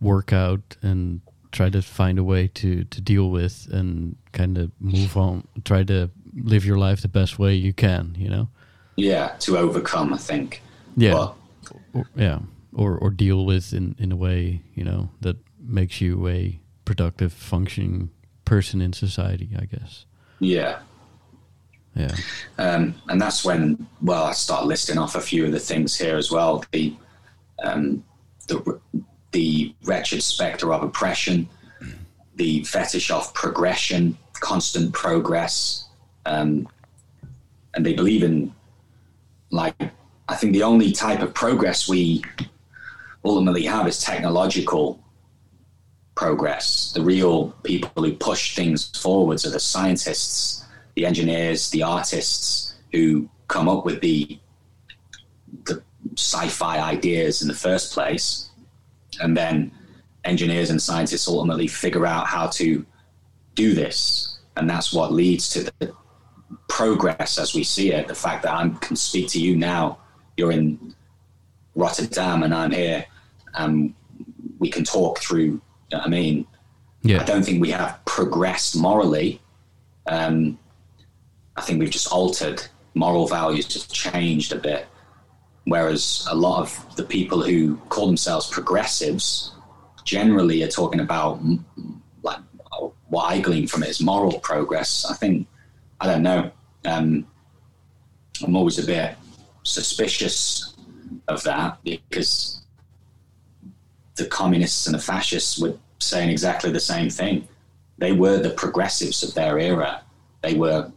work 0.01 0.32
out 0.32 0.76
and 0.82 1.20
try 1.52 1.70
to 1.70 1.80
find 1.80 2.18
a 2.18 2.24
way 2.24 2.48
to 2.48 2.85
to 2.85 3.01
deal 3.01 3.30
with 3.30 3.68
and 3.72 4.16
kind 4.32 4.59
of 4.59 4.70
move 4.80 5.16
on. 5.16 5.47
Try 5.64 5.85
to 5.85 6.10
live 6.43 6.65
your 6.65 6.78
life 6.78 7.01
the 7.02 7.09
best 7.09 7.39
way 7.39 7.55
you 7.55 7.73
can. 7.73 8.15
You 8.19 8.28
know. 8.28 8.48
Yeah, 8.97 9.35
to 9.40 9.56
overcome, 9.56 10.12
I 10.12 10.19
think. 10.19 10.60
Yeah. 10.97 11.28
Or, 11.94 12.06
yeah, 12.16 12.40
or 12.74 12.97
or 12.98 13.10
deal 13.10 13.44
with 13.47 13.73
in 13.73 13.94
in 13.98 14.10
a 14.12 14.16
way 14.16 14.62
you 14.74 14.85
know 14.85 15.10
that 15.20 15.36
makes 15.60 16.01
you 16.01 16.27
a 16.28 16.59
productive, 16.85 17.32
functioning 17.32 18.10
person 18.44 18.81
in 18.81 18.93
society. 18.93 19.51
I 19.59 19.66
guess. 19.66 20.06
yeah, 20.40 20.78
Yeah. 21.94 22.15
um, 22.59 22.94
and 23.09 23.20
that's 23.20 23.44
when 23.44 23.86
well, 24.02 24.24
I 24.24 24.32
start 24.32 24.66
listing 24.66 24.98
off 24.98 25.15
a 25.15 25.20
few 25.20 25.44
of 25.44 25.52
the 25.52 25.60
things 25.60 25.97
here 25.97 26.16
as 26.16 26.31
well. 26.31 26.65
The 26.73 26.94
um, 27.62 28.02
the 28.48 28.81
the 29.32 29.74
wretched 29.85 30.23
spectre 30.23 30.73
of 30.73 30.82
oppression, 30.82 31.48
the 32.36 32.65
fetish 32.65 33.10
of 33.10 33.32
progression, 33.35 34.16
constant 34.32 34.93
progress, 34.94 35.88
um, 36.28 36.68
and 37.74 37.84
they 37.84 37.94
believe 37.94 38.22
in 38.22 38.52
like 39.50 39.74
I 40.28 40.36
think 40.36 40.52
the 40.52 40.62
only 40.62 40.92
type 40.92 41.22
of 41.22 41.32
progress 41.32 41.88
we 41.88 42.22
ultimately 43.24 43.64
have 43.64 43.88
is 43.88 43.98
technological 43.98 45.02
progress. 46.14 46.92
The 46.92 47.00
real 47.00 47.50
people 47.62 48.05
who 48.05 48.12
push 48.12 48.55
things 48.55 48.90
forwards 48.98 49.46
are 49.46 49.50
the 49.50 49.60
scientists, 49.60 50.64
the 50.96 51.06
engineers, 51.06 51.70
the 51.70 51.82
artists 51.82 52.74
who 52.92 53.28
come 53.48 53.68
up 53.68 53.84
with 53.84 54.00
the 54.00 54.38
the 55.64 55.82
sci-fi 56.14 56.78
ideas 56.78 57.42
in 57.42 57.48
the 57.48 57.55
first 57.55 57.92
place, 57.92 58.50
and 59.20 59.36
then 59.36 59.70
engineers 60.24 60.68
and 60.68 60.82
scientists 60.82 61.26
ultimately 61.26 61.68
figure 61.68 62.06
out 62.06 62.26
how 62.26 62.48
to 62.48 62.84
do 63.55 63.72
this, 63.72 64.38
and 64.56 64.68
that's 64.68 64.92
what 64.92 65.12
leads 65.12 65.48
to 65.50 65.60
the 65.78 65.94
progress 66.68 67.38
as 67.38 67.54
we 67.54 67.64
see 67.64 67.92
it. 67.92 68.08
The 68.08 68.14
fact 68.14 68.42
that 68.42 68.52
I 68.52 68.68
can 68.80 68.96
speak 68.96 69.28
to 69.28 69.40
you 69.40 69.56
now, 69.56 69.98
you're 70.36 70.52
in 70.52 70.94
Rotterdam 71.74 72.42
and 72.42 72.54
I'm 72.54 72.70
here, 72.70 73.04
and 73.54 73.94
we 74.58 74.70
can 74.70 74.84
talk 74.84 75.18
through. 75.20 75.60
You 75.90 75.96
know 75.96 76.00
I 76.00 76.08
mean, 76.08 76.46
I 77.20 77.24
don't 77.24 77.42
think 77.42 77.60
we 77.60 77.70
have 77.70 78.04
progressed 78.04 78.76
morally. 78.76 79.40
Um, 80.06 80.58
I 81.56 81.62
think 81.62 81.80
we've 81.80 81.90
just 81.90 82.12
altered 82.12 82.62
moral 82.94 83.26
values, 83.26 83.66
just 83.66 83.92
changed 83.92 84.52
a 84.52 84.56
bit. 84.56 84.86
Whereas 85.64 86.26
a 86.30 86.34
lot 86.34 86.60
of 86.60 86.96
the 86.96 87.04
people 87.04 87.42
who 87.42 87.76
call 87.88 88.06
themselves 88.06 88.48
progressives 88.48 89.52
generally 90.04 90.62
are 90.62 90.68
talking 90.68 91.00
about 91.00 91.40
like 92.22 92.38
what 93.08 93.24
I 93.24 93.40
glean 93.40 93.66
from 93.66 93.82
it 93.82 93.90
is 93.90 94.00
moral 94.00 94.38
progress. 94.40 95.04
I 95.08 95.14
think 95.14 95.46
I 96.00 96.06
don't 96.06 96.22
know. 96.22 96.50
Um, 96.84 97.26
I'm 98.44 98.56
always 98.56 98.78
a 98.78 98.86
bit 98.86 99.16
suspicious 99.64 100.74
of 101.26 101.42
that 101.42 101.78
because 101.84 102.62
the 104.16 104.26
communists 104.26 104.86
and 104.86 104.94
the 104.94 105.00
fascists 105.00 105.58
were 105.58 105.74
saying 105.98 106.30
exactly 106.30 106.70
the 106.70 106.80
same 106.80 107.10
thing. 107.10 107.46
They 107.98 108.12
were 108.12 108.38
the 108.38 108.50
progressives 108.50 109.22
of 109.22 109.34
their 109.34 109.58
era. 109.58 110.02
They 110.42 110.54
were 110.54 110.90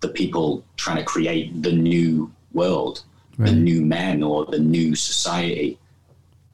the 0.00 0.08
people 0.08 0.64
trying 0.76 0.96
to 0.96 1.04
create 1.04 1.62
the 1.62 1.72
new 1.72 2.32
world, 2.52 3.02
the 3.38 3.52
new 3.52 3.84
men, 3.84 4.22
or 4.22 4.44
the 4.46 4.58
new 4.58 4.94
society. 4.94 5.78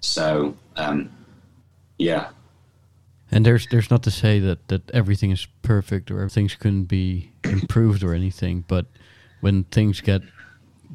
So, 0.00 0.54
um, 0.76 1.10
yeah, 1.98 2.28
And 3.32 3.46
there's 3.46 3.66
there's 3.70 3.90
not 3.90 4.02
to 4.04 4.10
say 4.10 4.40
that 4.40 4.68
that 4.68 4.90
everything 4.90 5.30
is 5.30 5.46
perfect 5.62 6.10
or 6.10 6.28
things 6.28 6.54
couldn't 6.56 6.84
be 6.84 7.32
improved 7.44 8.02
or 8.02 8.12
anything, 8.14 8.64
but 8.66 8.86
when 9.40 9.64
things 9.64 10.00
get 10.00 10.22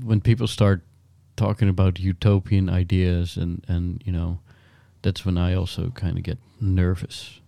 when 0.04 0.20
people 0.22 0.48
start 0.48 0.84
talking 1.38 1.70
about 1.70 2.00
utopian 2.00 2.70
ideas 2.70 3.38
and 3.38 3.64
and 3.68 4.02
you 4.06 4.12
know 4.12 4.40
that's 5.02 5.26
when 5.26 5.38
I 5.38 5.54
also 5.54 5.92
kind 5.92 6.18
of 6.18 6.24
get 6.24 6.38
nervous. 6.60 7.40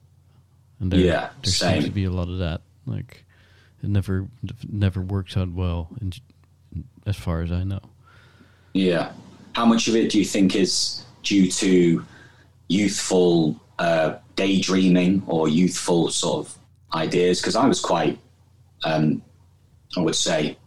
And 0.80 0.92
there, 0.92 1.00
Yeah, 1.00 1.30
there 1.44 1.52
same. 1.52 1.74
seems 1.74 1.86
to 1.86 1.92
be 1.92 2.06
a 2.06 2.12
lot 2.12 2.30
of 2.30 2.38
that. 2.38 2.62
Like 2.86 3.26
it 3.84 3.90
never 3.90 4.28
never 4.70 5.02
works 5.02 5.36
out 5.36 5.52
well, 5.52 5.90
in, 6.00 6.14
as 7.06 7.18
far 7.18 7.42
as 7.42 7.52
I 7.52 7.64
know. 7.64 7.82
Yeah. 8.74 9.12
How 9.54 9.66
much 9.66 9.88
of 9.88 9.96
it 9.96 10.12
do 10.12 10.20
you 10.20 10.26
think 10.26 10.56
is 10.56 11.04
due 11.24 11.50
to 11.52 12.06
youthful 12.70 13.60
uh, 13.80 14.16
daydreaming 14.36 15.24
or 15.28 15.48
youthful 15.50 16.10
sort 16.10 16.46
of 16.48 16.58
ideas? 16.94 17.40
Because 17.42 17.56
I 17.56 17.68
was 17.68 17.80
quite, 17.80 18.18
um, 18.84 19.22
I 19.96 20.02
would 20.02 20.16
say, 20.16 20.58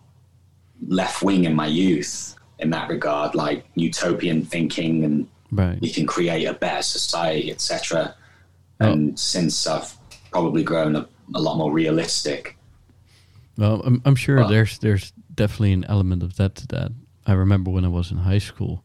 left 0.87 1.23
wing 1.23 1.45
in 1.45 1.55
my 1.55 1.67
youth 1.67 2.35
in 2.59 2.71
that 2.71 2.89
regard, 2.89 3.35
like 3.35 3.65
utopian 3.75 4.45
thinking 4.45 5.05
and 5.05 5.27
Right. 5.53 5.81
we 5.81 5.91
can 5.91 6.07
create 6.07 6.45
a 6.45 6.55
better 6.55 6.83
society, 6.83 7.51
etc. 7.51 8.15
And 8.79 9.19
since 9.19 9.67
I've 9.67 9.93
probably 10.31 10.63
grown 10.63 10.95
a, 10.95 11.09
a 11.35 11.41
lot 11.41 11.57
more 11.59 11.73
realistic. 11.73 12.57
Well, 13.59 13.83
I'm, 13.85 14.01
I'm 14.05 14.15
sure 14.15 14.37
Well- 14.37 14.49
there's 14.49 14.79
there's 14.79 15.13
definitely 15.35 15.73
an 15.73 15.85
element 15.85 16.23
of 16.23 16.37
that 16.37 16.55
to 16.57 16.67
that. 16.69 16.93
I 17.27 17.33
remember 17.33 17.71
when 17.73 17.85
I 17.85 17.89
was 17.89 18.11
in 18.13 18.19
high 18.19 18.39
school, 18.39 18.85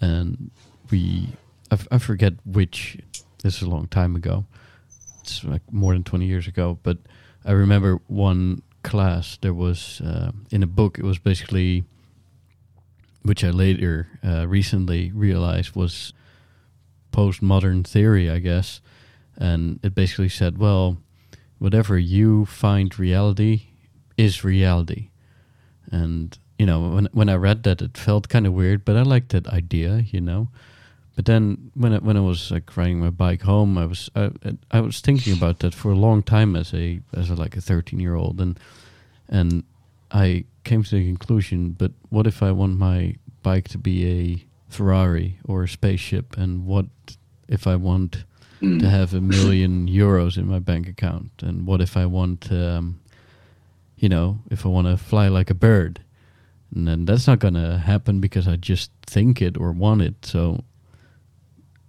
and 0.00 0.50
we 0.90 1.28
I, 1.70 1.74
f- 1.74 1.88
I 1.90 1.98
forget 1.98 2.32
which. 2.46 2.98
This 3.42 3.56
is 3.56 3.62
a 3.62 3.70
long 3.70 3.88
time 3.88 4.16
ago. 4.16 4.44
It's 5.20 5.44
like 5.44 5.62
more 5.72 5.92
than 5.92 6.04
twenty 6.04 6.26
years 6.26 6.46
ago. 6.46 6.78
But 6.82 6.98
I 7.44 7.52
remember 7.52 8.00
one 8.06 8.62
class. 8.82 9.38
There 9.40 9.54
was 9.54 10.00
uh, 10.00 10.32
in 10.50 10.62
a 10.62 10.66
book. 10.66 10.98
It 10.98 11.04
was 11.04 11.18
basically, 11.18 11.84
which 13.22 13.44
I 13.44 13.50
later 13.50 14.08
uh, 14.24 14.46
recently 14.48 15.12
realized 15.12 15.76
was 15.76 16.12
postmodern 17.12 17.86
theory, 17.86 18.30
I 18.30 18.38
guess, 18.38 18.80
and 19.36 19.80
it 19.82 19.94
basically 19.94 20.28
said, 20.28 20.58
well, 20.58 20.98
whatever 21.58 21.98
you 21.98 22.46
find 22.46 22.98
reality 22.98 23.62
is 24.16 24.44
reality. 24.44 25.10
And 25.90 26.38
you 26.58 26.66
know, 26.66 26.90
when 26.90 27.08
when 27.12 27.28
I 27.28 27.34
read 27.34 27.62
that, 27.62 27.82
it 27.82 27.96
felt 27.96 28.28
kind 28.28 28.46
of 28.46 28.52
weird, 28.52 28.84
but 28.84 28.96
I 28.96 29.02
liked 29.02 29.30
that 29.30 29.46
idea, 29.48 30.04
you 30.10 30.20
know. 30.20 30.48
But 31.18 31.24
then 31.24 31.72
when 31.74 31.94
I, 31.94 31.98
when 31.98 32.16
I 32.16 32.20
was 32.20 32.52
like 32.52 32.76
riding 32.76 33.00
my 33.00 33.10
bike 33.10 33.42
home, 33.42 33.76
I 33.76 33.86
was 33.86 34.08
I, 34.14 34.30
I 34.70 34.80
was 34.80 35.00
thinking 35.00 35.32
about 35.32 35.58
that 35.58 35.74
for 35.74 35.90
a 35.90 35.96
long 35.96 36.22
time 36.22 36.54
as 36.54 36.72
a 36.72 37.00
as 37.12 37.28
a, 37.28 37.34
like 37.34 37.56
a 37.56 37.60
thirteen 37.60 37.98
year 37.98 38.14
old, 38.14 38.40
and 38.40 38.56
and 39.28 39.64
I 40.12 40.44
came 40.62 40.84
to 40.84 40.94
the 40.94 41.04
conclusion, 41.04 41.70
but 41.76 41.90
what 42.10 42.28
if 42.28 42.40
I 42.40 42.52
want 42.52 42.78
my 42.78 43.16
bike 43.42 43.66
to 43.70 43.78
be 43.78 44.06
a 44.06 44.46
Ferrari 44.72 45.40
or 45.44 45.64
a 45.64 45.68
spaceship, 45.68 46.36
and 46.38 46.64
what 46.66 46.86
if 47.48 47.66
I 47.66 47.74
want 47.74 48.24
Mm. 48.60 48.78
to 48.80 48.88
have 48.88 49.12
a 49.14 49.20
million 49.20 49.88
euros 50.04 50.36
in 50.36 50.46
my 50.46 50.60
bank 50.60 50.88
account? 50.88 51.30
And 51.42 51.66
what 51.66 51.80
if 51.80 51.96
I 51.96 52.06
want, 52.06 52.50
um, 52.52 53.00
you 53.96 54.08
know, 54.08 54.38
if 54.50 54.64
I 54.64 54.68
want 54.68 54.86
to 54.86 54.96
fly 54.96 55.26
like 55.28 55.50
a 55.50 55.54
bird? 55.54 56.00
And 56.74 56.86
then 56.86 57.04
that's 57.06 57.26
not 57.26 57.38
going 57.40 57.54
to 57.54 57.78
happen 57.78 58.20
because 58.20 58.46
I 58.48 58.56
just 58.56 58.90
think 59.06 59.40
it 59.42 59.56
or 59.56 59.70
want 59.72 60.02
it. 60.02 60.26
So 60.26 60.64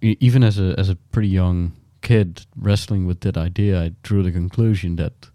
even 0.02 0.44
as 0.44 0.60
a 0.60 0.76
as 0.78 0.90
a 0.90 0.96
pretty 0.96 1.28
young 1.28 1.74
kid 2.02 2.46
wrestling 2.56 3.06
with 3.06 3.22
that 3.22 3.38
idea, 3.38 3.82
I 3.82 3.92
drew 4.04 4.24
the 4.24 4.32
conclusion 4.32 4.96
that 4.98 5.30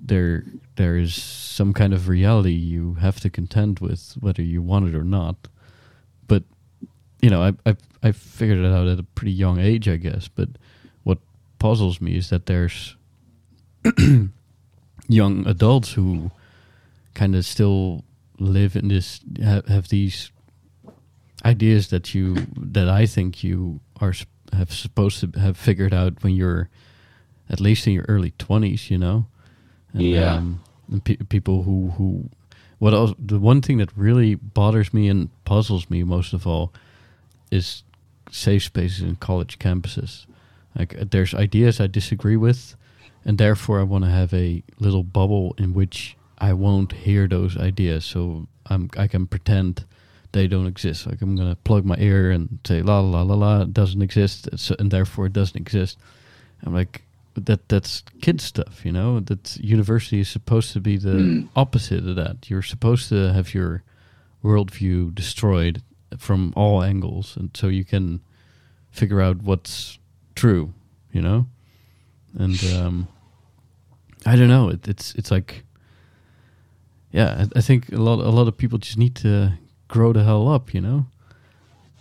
there 0.00 0.44
there 0.76 0.96
is 0.96 1.14
some 1.14 1.72
kind 1.72 1.94
of 1.94 2.08
reality 2.08 2.52
you 2.52 2.94
have 2.94 3.20
to 3.20 3.30
contend 3.30 3.78
with, 3.78 4.14
whether 4.20 4.42
you 4.42 4.60
want 4.60 4.88
it 4.88 4.94
or 4.94 5.04
not. 5.04 5.48
But 6.26 6.42
you 7.22 7.30
know, 7.30 7.42
I 7.42 7.70
I 7.70 7.76
I 8.02 8.12
figured 8.12 8.58
it 8.58 8.66
out 8.66 8.88
at 8.88 8.98
a 8.98 9.04
pretty 9.04 9.32
young 9.32 9.58
age, 9.58 9.88
I 9.88 9.96
guess. 9.96 10.28
But 10.28 10.50
what 11.04 11.18
puzzles 11.58 12.00
me 12.00 12.16
is 12.16 12.30
that 12.30 12.46
there's 12.46 12.96
young 15.08 15.46
adults 15.46 15.92
who 15.92 16.30
kind 17.14 17.34
of 17.34 17.44
still 17.44 18.04
live 18.38 18.74
in 18.76 18.88
this 18.88 19.20
have, 19.40 19.66
have 19.66 19.88
these 19.88 20.32
ideas 21.44 21.88
that 21.88 22.14
you 22.14 22.46
that 22.56 22.88
I 22.88 23.06
think 23.06 23.44
you 23.44 23.80
are 24.00 24.14
have 24.52 24.72
supposed 24.72 25.20
to 25.20 25.38
have 25.40 25.56
figured 25.56 25.92
out 25.92 26.22
when 26.22 26.34
you're 26.34 26.68
at 27.50 27.60
least 27.60 27.86
in 27.86 27.92
your 27.92 28.04
early 28.08 28.32
twenties, 28.38 28.90
you 28.90 28.98
know. 28.98 29.26
And, 29.92 30.02
Yeah. 30.02 30.34
Um, 30.36 30.60
and 30.90 31.04
pe- 31.04 31.16
people 31.16 31.62
who 31.62 31.90
who 31.96 32.30
what 32.78 32.94
else? 32.94 33.14
The 33.18 33.38
one 33.38 33.60
thing 33.62 33.78
that 33.78 33.90
really 33.96 34.34
bothers 34.34 34.92
me 34.92 35.08
and 35.08 35.28
puzzles 35.44 35.88
me 35.90 36.02
most 36.04 36.32
of 36.32 36.46
all 36.46 36.72
is 37.50 37.82
safe 38.30 38.64
spaces 38.64 39.02
in 39.02 39.16
college 39.16 39.58
campuses. 39.58 40.26
Like 40.76 40.94
uh, 40.98 41.04
there's 41.10 41.34
ideas 41.34 41.80
I 41.80 41.86
disagree 41.86 42.36
with, 42.36 42.76
and 43.24 43.38
therefore 43.38 43.80
I 43.80 43.84
want 43.84 44.04
to 44.04 44.10
have 44.10 44.34
a 44.34 44.62
little 44.78 45.02
bubble 45.04 45.54
in 45.58 45.72
which 45.72 46.16
I 46.38 46.52
won't 46.52 46.92
hear 46.92 47.28
those 47.28 47.56
ideas, 47.56 48.04
so 48.04 48.46
I'm 48.66 48.90
I 48.98 49.06
can 49.06 49.26
pretend 49.26 49.84
they 50.34 50.46
don't 50.46 50.66
exist. 50.66 51.06
Like 51.06 51.22
I'm 51.22 51.34
gonna 51.36 51.56
plug 51.64 51.84
my 51.84 51.96
ear 51.98 52.30
and 52.30 52.58
say 52.66 52.82
la 52.82 53.00
la 53.00 53.22
la 53.22 53.34
la, 53.34 53.62
it 53.62 53.72
doesn't 53.72 54.02
exist, 54.02 54.48
it's, 54.52 54.70
and 54.70 54.90
therefore 54.90 55.26
it 55.26 55.32
doesn't 55.32 55.56
exist. 55.56 55.96
I'm 56.62 56.74
like 56.74 57.02
that. 57.36 57.68
That's 57.68 58.02
kid 58.20 58.40
stuff, 58.40 58.84
you 58.84 58.92
know. 58.92 59.20
That 59.20 59.56
university 59.56 60.20
is 60.20 60.28
supposed 60.28 60.72
to 60.74 60.80
be 60.80 60.96
the 60.98 61.16
Mm. 61.16 61.48
opposite 61.54 62.06
of 62.06 62.16
that. 62.16 62.50
You're 62.50 62.62
supposed 62.62 63.08
to 63.08 63.32
have 63.32 63.54
your 63.54 63.82
worldview 64.42 65.14
destroyed 65.14 65.80
from 66.18 66.52
all 66.56 66.82
angles, 66.82 67.36
and 67.36 67.50
so 67.56 67.68
you 67.68 67.84
can 67.84 68.20
figure 68.90 69.20
out 69.20 69.42
what's 69.42 69.98
true, 70.34 70.72
you 71.12 71.22
know. 71.22 71.46
And 72.38 72.58
um, 72.76 73.08
I 74.26 74.36
don't 74.36 74.48
know. 74.48 74.70
It, 74.70 74.88
it's 74.88 75.14
it's 75.14 75.30
like, 75.30 75.64
yeah, 77.12 77.44
I, 77.54 77.58
I 77.58 77.62
think 77.62 77.92
a 77.92 77.96
lot 78.02 78.18
a 78.20 78.30
lot 78.30 78.48
of 78.48 78.56
people 78.56 78.78
just 78.78 78.98
need 78.98 79.14
to 79.16 79.52
grow 79.88 80.12
the 80.12 80.24
hell 80.24 80.48
up, 80.48 80.74
you 80.74 80.80
know. 80.80 81.06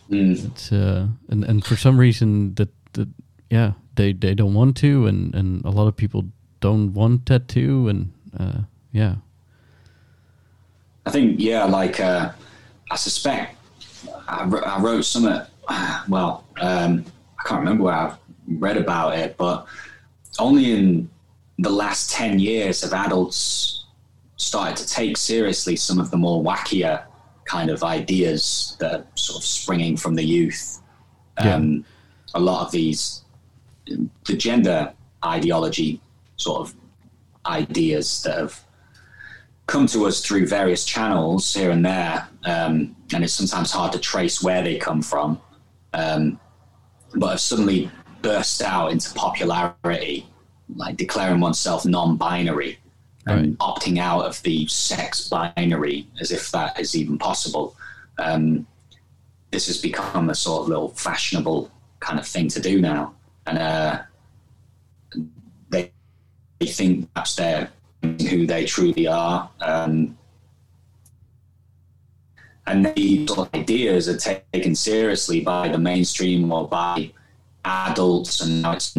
Mm. 0.09 0.45
It's 0.45 0.71
uh, 0.71 1.07
and 1.29 1.43
and 1.43 1.65
for 1.65 1.75
some 1.75 1.99
reason 1.99 2.55
that 2.55 2.69
that 2.93 3.09
yeah 3.49 3.73
they 3.95 4.13
they 4.13 4.33
don't 4.35 4.53
want 4.53 4.77
to, 4.77 5.07
and 5.07 5.33
and 5.35 5.63
a 5.65 5.69
lot 5.69 5.87
of 5.87 5.95
people 5.95 6.25
don't 6.59 6.93
want 6.93 7.25
that 7.27 7.47
too, 7.47 7.87
and 7.87 8.11
uh, 8.37 8.61
yeah, 8.91 9.15
I 11.05 11.11
think, 11.11 11.35
yeah, 11.39 11.65
like 11.65 11.99
uh, 11.99 12.31
I 12.89 12.95
suspect 12.95 13.57
I, 14.27 14.43
I 14.65 14.79
wrote 14.79 15.03
some, 15.03 15.25
of, 15.25 15.47
well, 16.07 16.45
um, 16.61 17.05
I 17.39 17.47
can't 17.47 17.59
remember 17.59 17.83
where 17.85 17.93
I 17.93 18.15
read 18.47 18.77
about 18.77 19.17
it, 19.17 19.35
but 19.37 19.65
only 20.39 20.71
in 20.71 21.09
the 21.59 21.69
last 21.69 22.11
10 22.11 22.39
years 22.39 22.81
have 22.81 22.93
adults 22.93 23.85
started 24.37 24.75
to 24.77 24.87
take 24.87 25.17
seriously 25.17 25.75
some 25.75 25.99
of 25.99 26.09
the 26.09 26.17
more 26.17 26.43
wackier 26.43 27.03
kind 27.45 27.69
of 27.69 27.83
ideas 27.83 28.75
that 28.79 28.93
are 28.93 29.05
sort 29.15 29.39
of 29.39 29.45
springing 29.45 29.97
from 29.97 30.15
the 30.15 30.23
youth. 30.23 30.81
Um, 31.37 31.85
A 32.35 32.39
lot 32.39 32.65
of 32.65 32.71
these, 32.71 33.23
the 34.25 34.35
gender 34.35 34.91
ideology 35.23 36.01
sort 36.37 36.61
of 36.61 36.75
ideas 37.45 38.23
that 38.23 38.37
have 38.37 38.59
come 39.67 39.85
to 39.87 40.05
us 40.05 40.19
through 40.25 40.47
various 40.47 40.83
channels 40.83 41.53
here 41.53 41.71
and 41.71 41.85
there, 41.85 42.27
um, 42.45 42.95
and 43.13 43.23
it's 43.23 43.33
sometimes 43.33 43.71
hard 43.71 43.91
to 43.93 43.99
trace 43.99 44.41
where 44.43 44.63
they 44.63 44.77
come 44.77 45.01
from, 45.01 45.39
um, 45.93 46.39
but 47.15 47.29
have 47.29 47.39
suddenly 47.39 47.89
burst 48.21 48.61
out 48.61 48.91
into 48.91 49.13
popularity, 49.13 50.27
like 50.75 50.97
declaring 50.97 51.39
oneself 51.39 51.85
non-binary 51.85 52.77
and 53.25 53.57
opting 53.59 53.99
out 53.99 54.25
of 54.25 54.41
the 54.43 54.67
sex 54.67 55.27
binary, 55.29 56.07
as 56.19 56.31
if 56.31 56.51
that 56.51 56.79
is 56.79 56.95
even 56.95 57.17
possible. 57.17 57.75
Um, 58.19 58.67
this 59.51 59.67
has 59.67 59.77
become 59.81 60.29
a 60.29 60.35
sort 60.35 60.63
of 60.63 60.67
little 60.67 60.89
fashionable 60.89 61.71
kind 61.99 62.19
of 62.19 62.27
thing 62.27 62.47
to 62.49 62.59
do 62.59 62.81
now, 62.81 63.13
and 63.47 63.57
uh, 63.57 64.01
they 65.69 65.91
they 66.59 66.65
think 66.67 67.13
perhaps 67.13 67.35
they're 67.35 67.69
who 68.01 68.45
they 68.45 68.65
truly 68.65 69.07
are. 69.07 69.49
Um, 69.61 70.17
and 72.65 72.93
these 72.95 73.29
ideas 73.53 74.07
are 74.07 74.17
taken 74.17 74.75
seriously 74.75 75.41
by 75.41 75.67
the 75.67 75.77
mainstream 75.77 76.51
or 76.51 76.67
by 76.67 77.11
adults, 77.65 78.41
and 78.41 78.61
now 78.61 78.73
it's 78.73 78.95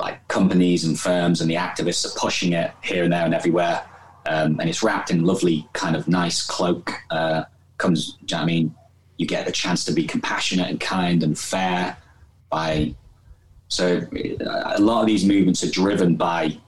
like 0.00 0.26
companies 0.28 0.84
and 0.84 0.98
firms, 0.98 1.40
and 1.40 1.50
the 1.50 1.56
activists 1.56 2.06
are 2.06 2.18
pushing 2.18 2.52
it 2.52 2.72
here 2.82 3.04
and 3.04 3.12
there 3.12 3.24
and 3.24 3.34
everywhere. 3.34 3.84
Um, 4.26 4.60
and 4.60 4.68
it's 4.68 4.82
wrapped 4.82 5.10
in 5.10 5.24
lovely, 5.24 5.68
kind 5.72 5.96
of 5.96 6.06
nice 6.08 6.42
cloak. 6.42 6.92
Uh, 7.10 7.44
comes, 7.78 8.18
you 8.20 8.36
know 8.36 8.42
I 8.42 8.44
mean, 8.44 8.74
you 9.16 9.26
get 9.26 9.46
the 9.46 9.52
chance 9.52 9.84
to 9.86 9.92
be 9.92 10.06
compassionate 10.06 10.68
and 10.68 10.80
kind 10.80 11.22
and 11.22 11.38
fair 11.38 11.96
by. 12.50 12.94
So 13.68 13.98
uh, 13.98 14.72
a 14.76 14.80
lot 14.80 15.00
of 15.00 15.06
these 15.06 15.24
movements 15.24 15.62
are 15.62 15.70
driven 15.70 16.16
by 16.16 16.58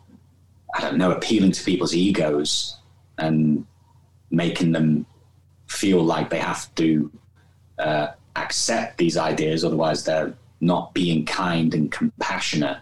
I 0.74 0.80
don't 0.80 0.96
know, 0.96 1.12
appealing 1.12 1.52
to 1.52 1.64
people's 1.64 1.94
egos 1.94 2.76
and 3.18 3.66
making 4.30 4.72
them 4.72 5.06
feel 5.66 6.02
like 6.02 6.30
they 6.30 6.38
have 6.38 6.74
to 6.76 7.10
uh, 7.78 8.08
accept 8.36 8.98
these 8.98 9.16
ideas, 9.16 9.64
otherwise 9.64 10.04
they're 10.04 10.34
not 10.60 10.94
being 10.94 11.26
kind 11.26 11.74
and 11.74 11.92
compassionate. 11.92 12.78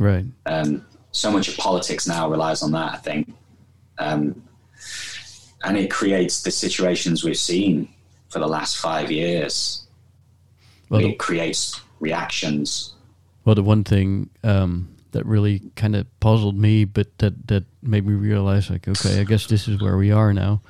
Right, 0.00 0.24
Um, 0.46 0.84
so 1.12 1.30
much 1.30 1.46
of 1.48 1.56
politics 1.56 2.06
now 2.08 2.28
relies 2.28 2.62
on 2.62 2.72
that, 2.72 2.92
I 2.94 2.96
think, 2.96 3.32
um, 3.98 4.42
and 5.62 5.76
it 5.76 5.90
creates 5.90 6.42
the 6.42 6.50
situations 6.50 7.22
we've 7.22 7.36
seen 7.36 7.88
for 8.28 8.38
the 8.38 8.46
last 8.48 8.78
five 8.78 9.10
years. 9.12 9.86
well, 10.88 11.04
it 11.04 11.18
creates 11.18 11.80
reactions. 12.00 12.94
well, 13.44 13.54
the 13.54 13.62
one 13.62 13.84
thing 13.84 14.30
um, 14.42 14.88
that 15.12 15.24
really 15.26 15.60
kind 15.76 15.94
of 15.96 16.06
puzzled 16.20 16.56
me, 16.56 16.84
but 16.84 17.06
that 17.18 17.46
that 17.48 17.64
made 17.82 18.06
me 18.06 18.14
realize, 18.14 18.70
like, 18.70 18.88
okay, 18.88 19.20
I 19.20 19.24
guess 19.24 19.46
this 19.46 19.68
is 19.68 19.80
where 19.80 19.96
we 19.96 20.10
are 20.12 20.32
now, 20.32 20.62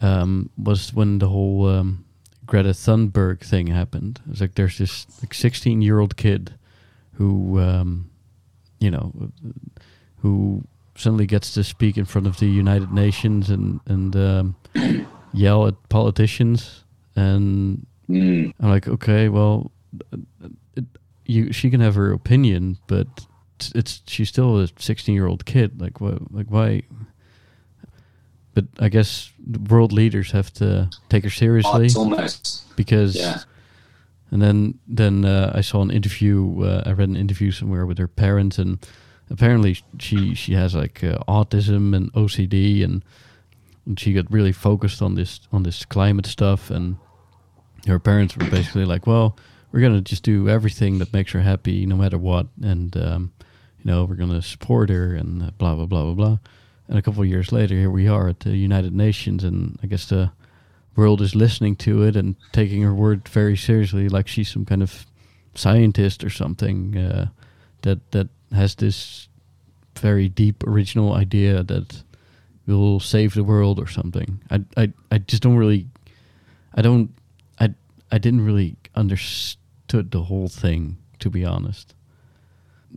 um, 0.00 0.50
was 0.58 0.92
when 0.92 1.18
the 1.18 1.28
whole 1.28 1.66
um, 1.68 2.04
Greta 2.44 2.70
Thunberg 2.70 3.40
thing 3.40 3.68
happened. 3.68 4.20
It's 4.30 4.40
like 4.40 4.54
there's 4.54 4.78
this 4.78 5.06
like 5.22 5.34
16 5.34 5.82
year 5.82 5.98
old 6.00 6.16
kid 6.16 6.54
who, 7.14 7.58
um, 7.60 8.10
you 8.78 8.90
know, 8.90 9.30
who 10.18 10.64
suddenly 10.94 11.26
gets 11.26 11.52
to 11.54 11.64
speak 11.64 11.96
in 11.96 12.04
front 12.04 12.26
of 12.26 12.38
the 12.38 12.46
United 12.46 12.92
Nations 12.92 13.50
and 13.50 13.80
and 13.86 14.16
um, 14.16 14.56
yell 15.32 15.66
at 15.66 15.88
politicians, 15.88 16.84
and 17.14 17.86
Mm, 18.08 18.52
I'm 18.60 18.68
like, 18.68 18.86
okay, 18.86 19.28
well, 19.28 19.70
it, 20.76 20.84
you 21.24 21.52
she 21.52 21.70
can 21.70 21.80
have 21.80 21.94
her 21.96 22.12
opinion, 22.12 22.78
but 22.86 23.06
it's, 23.56 23.72
it's 23.74 24.02
she's 24.06 24.28
still 24.28 24.60
a 24.60 24.68
16 24.78 25.14
year 25.14 25.26
old 25.26 25.44
kid. 25.44 25.80
Like 25.80 26.00
what? 26.00 26.32
Like 26.32 26.46
why? 26.48 26.82
But 28.54 28.66
I 28.78 28.88
guess 28.88 29.32
the 29.44 29.58
world 29.58 29.92
leaders 29.92 30.30
have 30.30 30.52
to 30.54 30.88
take 31.08 31.24
her 31.24 31.30
seriously 31.30 31.86
it's 31.86 32.64
because. 32.76 33.16
yeah. 33.16 33.40
And 34.36 34.42
then 34.42 34.78
then 34.86 35.24
uh, 35.24 35.50
I 35.54 35.62
saw 35.62 35.80
an 35.80 35.90
interview. 35.90 36.60
Uh, 36.62 36.82
I 36.84 36.92
read 36.92 37.08
an 37.08 37.16
interview 37.16 37.50
somewhere 37.50 37.86
with 37.86 37.96
her 37.96 38.06
parents, 38.06 38.58
and 38.58 38.86
apparently 39.30 39.78
she 39.98 40.34
she 40.34 40.52
has 40.52 40.74
like 40.74 41.02
uh, 41.02 41.16
autism 41.26 41.96
and 41.96 42.12
OCD, 42.12 42.84
and, 42.84 43.02
and 43.86 43.98
she 43.98 44.12
got 44.12 44.30
really 44.30 44.52
focused 44.52 45.00
on 45.00 45.14
this 45.14 45.40
on 45.52 45.62
this 45.62 45.86
climate 45.86 46.26
stuff. 46.26 46.70
And 46.70 46.98
her 47.86 47.98
parents 47.98 48.36
were 48.36 48.50
basically 48.50 48.84
like, 48.84 49.06
"Well, 49.06 49.38
we're 49.72 49.80
gonna 49.80 50.02
just 50.02 50.22
do 50.22 50.50
everything 50.50 50.98
that 50.98 51.14
makes 51.14 51.32
her 51.32 51.40
happy, 51.40 51.86
no 51.86 51.96
matter 51.96 52.18
what, 52.18 52.46
and 52.62 52.94
um, 52.98 53.32
you 53.78 53.90
know 53.90 54.04
we're 54.04 54.16
gonna 54.16 54.42
support 54.42 54.90
her 54.90 55.14
and 55.14 55.44
uh, 55.44 55.50
blah 55.56 55.74
blah 55.76 55.86
blah 55.86 56.02
blah 56.02 56.14
blah." 56.14 56.38
And 56.88 56.98
a 56.98 57.02
couple 57.02 57.22
of 57.22 57.28
years 57.30 57.52
later, 57.52 57.74
here 57.74 57.90
we 57.90 58.06
are 58.06 58.28
at 58.28 58.40
the 58.40 58.54
United 58.54 58.92
Nations, 58.92 59.44
and 59.44 59.78
I 59.82 59.86
guess 59.86 60.04
the 60.04 60.30
world 60.96 61.20
is 61.20 61.34
listening 61.34 61.76
to 61.76 62.02
it 62.02 62.16
and 62.16 62.36
taking 62.52 62.82
her 62.82 62.94
word 62.94 63.28
very 63.28 63.56
seriously, 63.56 64.08
like 64.08 64.28
she's 64.28 64.50
some 64.50 64.64
kind 64.64 64.82
of 64.82 65.06
scientist 65.54 66.24
or 66.24 66.30
something 66.30 66.96
uh, 66.96 67.28
that 67.82 68.10
that 68.12 68.28
has 68.52 68.74
this 68.74 69.28
very 70.00 70.28
deep 70.28 70.62
original 70.66 71.14
idea 71.14 71.62
that 71.62 72.02
will 72.66 73.00
save 73.00 73.34
the 73.34 73.44
world 73.44 73.78
or 73.78 73.86
something. 73.86 74.40
I 74.50 74.64
I 74.76 74.92
I 75.10 75.18
just 75.18 75.42
don't 75.42 75.56
really, 75.56 75.86
I 76.74 76.82
don't, 76.82 77.10
I 77.60 77.74
I 78.10 78.18
didn't 78.18 78.44
really 78.44 78.76
understood 78.94 80.10
the 80.10 80.22
whole 80.24 80.48
thing 80.48 80.96
to 81.18 81.30
be 81.30 81.44
honest. 81.44 81.94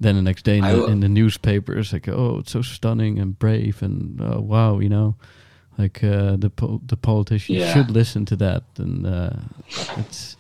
Then 0.02 0.16
the 0.16 0.22
next 0.22 0.44
day 0.44 0.60
in 0.60 0.64
the, 0.64 0.86
in 0.86 1.00
the 1.02 1.10
newspapers, 1.10 1.92
like, 1.92 2.08
oh, 2.08 2.38
it's 2.40 2.52
so 2.52 2.62
stunning 2.62 3.20
and 3.20 3.38
brave, 3.38 3.82
and 3.82 4.22
uh, 4.22 4.40
wow, 4.40 4.80
you 4.80 4.88
know, 4.88 5.16
like 5.80 6.04
uh, 6.04 6.36
the 6.36 6.50
po- 6.50 6.82
the 6.86 6.98
politicians 6.98 7.58
Yeah. 7.58 7.74
should 7.74 7.90
listen 7.90 8.26
to 8.26 8.36
that, 8.36 8.64
and 8.78 9.08
uh, 9.08 9.30
it's, 9.98 10.36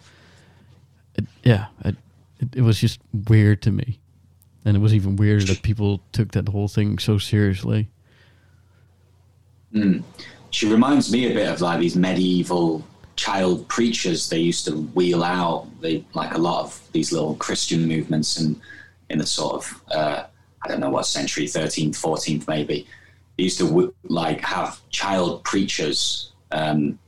it, 1.16 1.26
yeah, 1.44 1.68
it, 1.86 1.96
it, 2.42 2.56
it 2.58 2.62
was 2.62 2.78
just 2.80 3.00
weird 3.30 3.62
to 3.62 3.72
me, 3.72 4.00
and 4.66 4.76
it 4.76 4.82
was 4.82 4.94
even 4.94 5.16
weirder 5.16 5.46
that 5.46 5.62
people 5.64 6.02
took 6.12 6.32
that 6.34 6.50
whole 6.50 6.68
thing 6.68 7.00
so 7.00 7.18
seriously. 7.18 7.88
Mm. 9.74 10.04
She 10.52 10.68
reminds 10.68 11.12
me 11.12 11.32
a 11.32 11.34
bit 11.34 11.48
of 11.48 11.62
like 11.62 11.80
these 11.80 11.96
medieval 11.96 12.84
child 13.16 13.68
preachers 13.68 14.30
they 14.30 14.40
used 14.40 14.66
to 14.66 14.72
wheel 14.96 15.24
out. 15.24 15.68
They 15.82 16.04
like 16.14 16.34
a 16.34 16.38
lot 16.40 16.64
of 16.66 16.82
these 16.92 17.12
little 17.12 17.36
Christian 17.36 17.88
movements 17.88 18.40
and 18.40 18.60
in 19.10 19.20
the 19.20 19.26
sort 19.26 19.54
of 19.56 19.82
uh, 19.92 20.24
I 20.64 20.68
don't 20.68 20.80
know 20.80 20.90
what 20.90 21.06
century, 21.06 21.48
thirteenth, 21.48 21.96
fourteenth, 21.98 22.48
maybe. 22.48 22.88
They 23.40 23.44
used 23.44 23.60
to 23.60 23.94
like 24.04 24.42
have 24.42 24.82
child 24.90 25.46
preachers 25.46 26.34
um, 26.52 27.00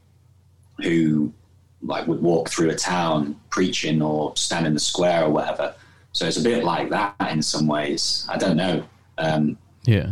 who 0.82 1.34
like 1.82 2.08
would 2.08 2.22
walk 2.22 2.48
through 2.48 2.70
a 2.70 2.76
town 2.76 3.36
preaching 3.49 4.02
or 4.02 4.32
stand 4.38 4.66
in 4.66 4.74
the 4.74 4.80
square 4.80 5.26
or 5.26 5.30
whatever. 5.30 5.76
So 6.14 6.26
it's 6.26 6.38
a 6.38 6.41
bit 6.41 6.64
like 6.64 6.90
that 6.90 7.16
in 7.30 7.41
some 7.41 7.68
ways. 7.68 8.26
I 8.30 8.38
don't 8.38 8.56
know. 8.56 8.82
Um, 9.18 9.58
Yeah, 9.84 10.12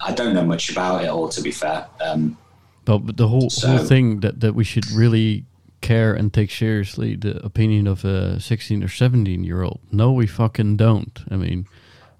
I 0.00 0.12
don't 0.12 0.32
know 0.32 0.44
much 0.44 0.70
about 0.70 1.02
it 1.02 1.08
all, 1.08 1.28
to 1.28 1.42
be 1.42 1.50
fair. 1.50 1.88
Um, 2.00 2.38
But, 2.84 2.98
but 2.98 3.16
the 3.16 3.26
whole 3.26 3.50
So- 3.50 3.66
whole 3.66 3.86
thing 3.86 4.20
that 4.20 4.38
that 4.42 4.54
we 4.54 4.62
should 4.62 4.88
really 4.92 5.44
care 5.80 6.14
and 6.14 6.32
take 6.32 6.52
seriously 6.52 7.16
the 7.16 7.44
opinion 7.44 7.88
of 7.88 8.04
a 8.04 8.38
16 8.38 8.84
or 8.84 8.88
17 8.88 9.42
year 9.42 9.62
old. 9.64 9.80
No, 9.90 10.12
we 10.12 10.28
fucking 10.28 10.76
don't. 10.76 11.24
I 11.32 11.34
mean, 11.36 11.66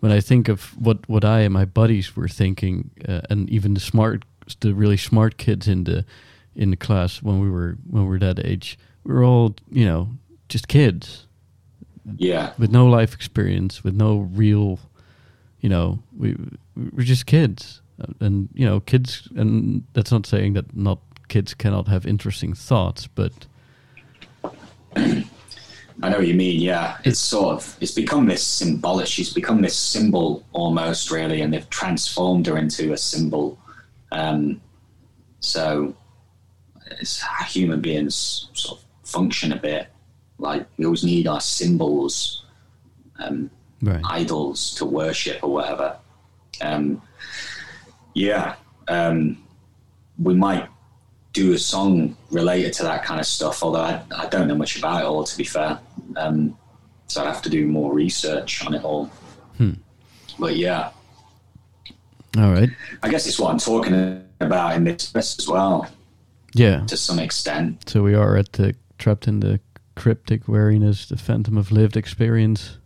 when 0.05 0.13
I 0.13 0.21
think 0.21 0.51
of 0.51 0.77
what 0.79 1.09
what 1.09 1.25
I 1.25 1.41
and 1.41 1.55
my 1.55 1.65
buddies 1.65 2.15
were 2.15 2.29
thinking, 2.29 2.91
uh, 3.09 3.23
and 3.31 3.49
even 3.49 3.73
the 3.73 3.81
smart, 3.81 4.23
the 4.61 4.75
really 4.75 4.99
smart 4.99 5.39
kids 5.39 5.67
in 5.67 5.85
the 5.85 6.05
in 6.55 6.71
the 6.71 6.77
class 6.77 7.23
when 7.23 7.41
we 7.41 7.49
were 7.49 7.79
when 7.89 8.03
we 8.03 8.09
were 8.11 8.19
that 8.19 8.39
age, 8.45 8.79
we 9.05 9.15
were 9.15 9.25
all 9.25 9.57
you 9.71 9.87
know 9.87 10.09
just 10.51 10.69
kids. 10.69 11.27
Yeah, 12.19 12.53
with 12.59 12.71
no 12.71 12.85
life 12.85 13.15
experience, 13.15 13.83
with 13.83 13.95
no 13.95 14.29
real, 14.35 14.79
you 15.61 15.71
know, 15.71 16.01
we 16.15 16.37
we're 16.77 17.07
just 17.07 17.25
kids, 17.25 17.81
and 18.21 18.51
you 18.53 18.67
know, 18.67 18.81
kids, 18.81 19.27
and 19.35 19.85
that's 19.95 20.13
not 20.13 20.27
saying 20.27 20.53
that 20.53 20.77
not 20.77 20.99
kids 21.29 21.55
cannot 21.55 21.89
have 21.89 22.05
interesting 22.05 22.53
thoughts, 22.53 23.07
but 23.07 23.33
I 26.03 26.09
know 26.09 26.19
what 26.19 26.27
you 26.27 26.35
mean. 26.35 26.61
Yeah, 26.61 26.99
it's 27.05 27.21
sort 27.21 27.55
of 27.55 27.77
it's 27.81 27.93
become 27.93 28.27
this 28.27 28.45
symbolic. 28.45 29.07
She's 29.07 29.33
become 29.33 29.63
this 29.63 29.77
symbol 29.77 30.45
almost, 30.53 31.11
really, 31.11 31.41
and 31.41 31.53
they've 31.53 31.69
transformed 31.71 32.47
her 32.47 32.59
into 32.59 32.93
a 32.93 32.97
symbol. 32.97 33.59
Um, 34.11 34.61
so 35.41 35.95
it's 37.01 37.21
how 37.21 37.45
human 37.45 37.81
beings 37.81 38.49
sort 38.55 38.81
of 38.81 38.85
function 39.09 39.53
a 39.53 39.57
bit. 39.57 39.89
Like 40.39 40.67
we 40.77 40.85
always 40.85 41.05
need 41.05 41.29
our 41.29 41.41
symbols, 41.41 42.45
um, 43.19 43.51
right, 43.81 44.03
idols 44.05 44.75
to 44.77 44.85
worship 44.85 45.43
or 45.45 45.51
whatever. 45.51 45.97
Um, 46.61 47.03
yeah, 48.15 48.57
um, 48.89 49.45
we 50.19 50.35
might 50.35 50.69
do 51.35 51.53
a 51.53 51.59
song 51.59 52.17
related 52.31 52.73
to 52.73 52.85
that 52.85 53.05
kind 53.05 53.21
of 53.21 53.27
stuff, 53.27 53.63
although 53.63 53.83
I, 53.83 54.01
I 54.17 54.27
don't 54.27 54.49
know 54.49 54.55
much 54.55 54.79
about 54.79 55.03
it 55.03 55.05
all, 55.05 55.25
to 55.25 55.37
be 55.37 55.45
fair. 55.45 55.79
Um, 56.17 56.57
so 57.09 57.21
I'd 57.21 57.27
have 57.27 57.43
to 57.43 57.51
do 57.51 57.67
more 57.67 57.93
research 57.93 58.65
on 58.65 58.73
it 58.73 58.83
all. 58.83 59.11
But 60.39 60.57
yeah, 60.57 60.91
all 62.39 62.51
right, 62.51 62.71
I 63.03 63.09
guess 63.09 63.27
it's 63.27 63.39
what 63.39 63.51
I'm 63.51 63.59
talking 63.59 64.25
about 64.41 64.75
in 64.77 64.85
this 64.85 65.13
as 65.15 65.47
well, 65.47 65.89
yeah. 66.55 66.85
to 66.87 66.97
some 66.97 67.19
extent. 67.19 67.89
So 67.89 68.03
we 68.03 68.15
are 68.15 68.37
at 68.37 68.53
the 68.55 68.75
trapped 68.99 69.29
in 69.29 69.41
the 69.41 69.61
cryptic 69.97 70.49
wariness, 70.49 71.07
the 71.07 71.17
phantom 71.17 71.57
of 71.57 71.71
lived 71.71 71.97
experience. 71.97 72.79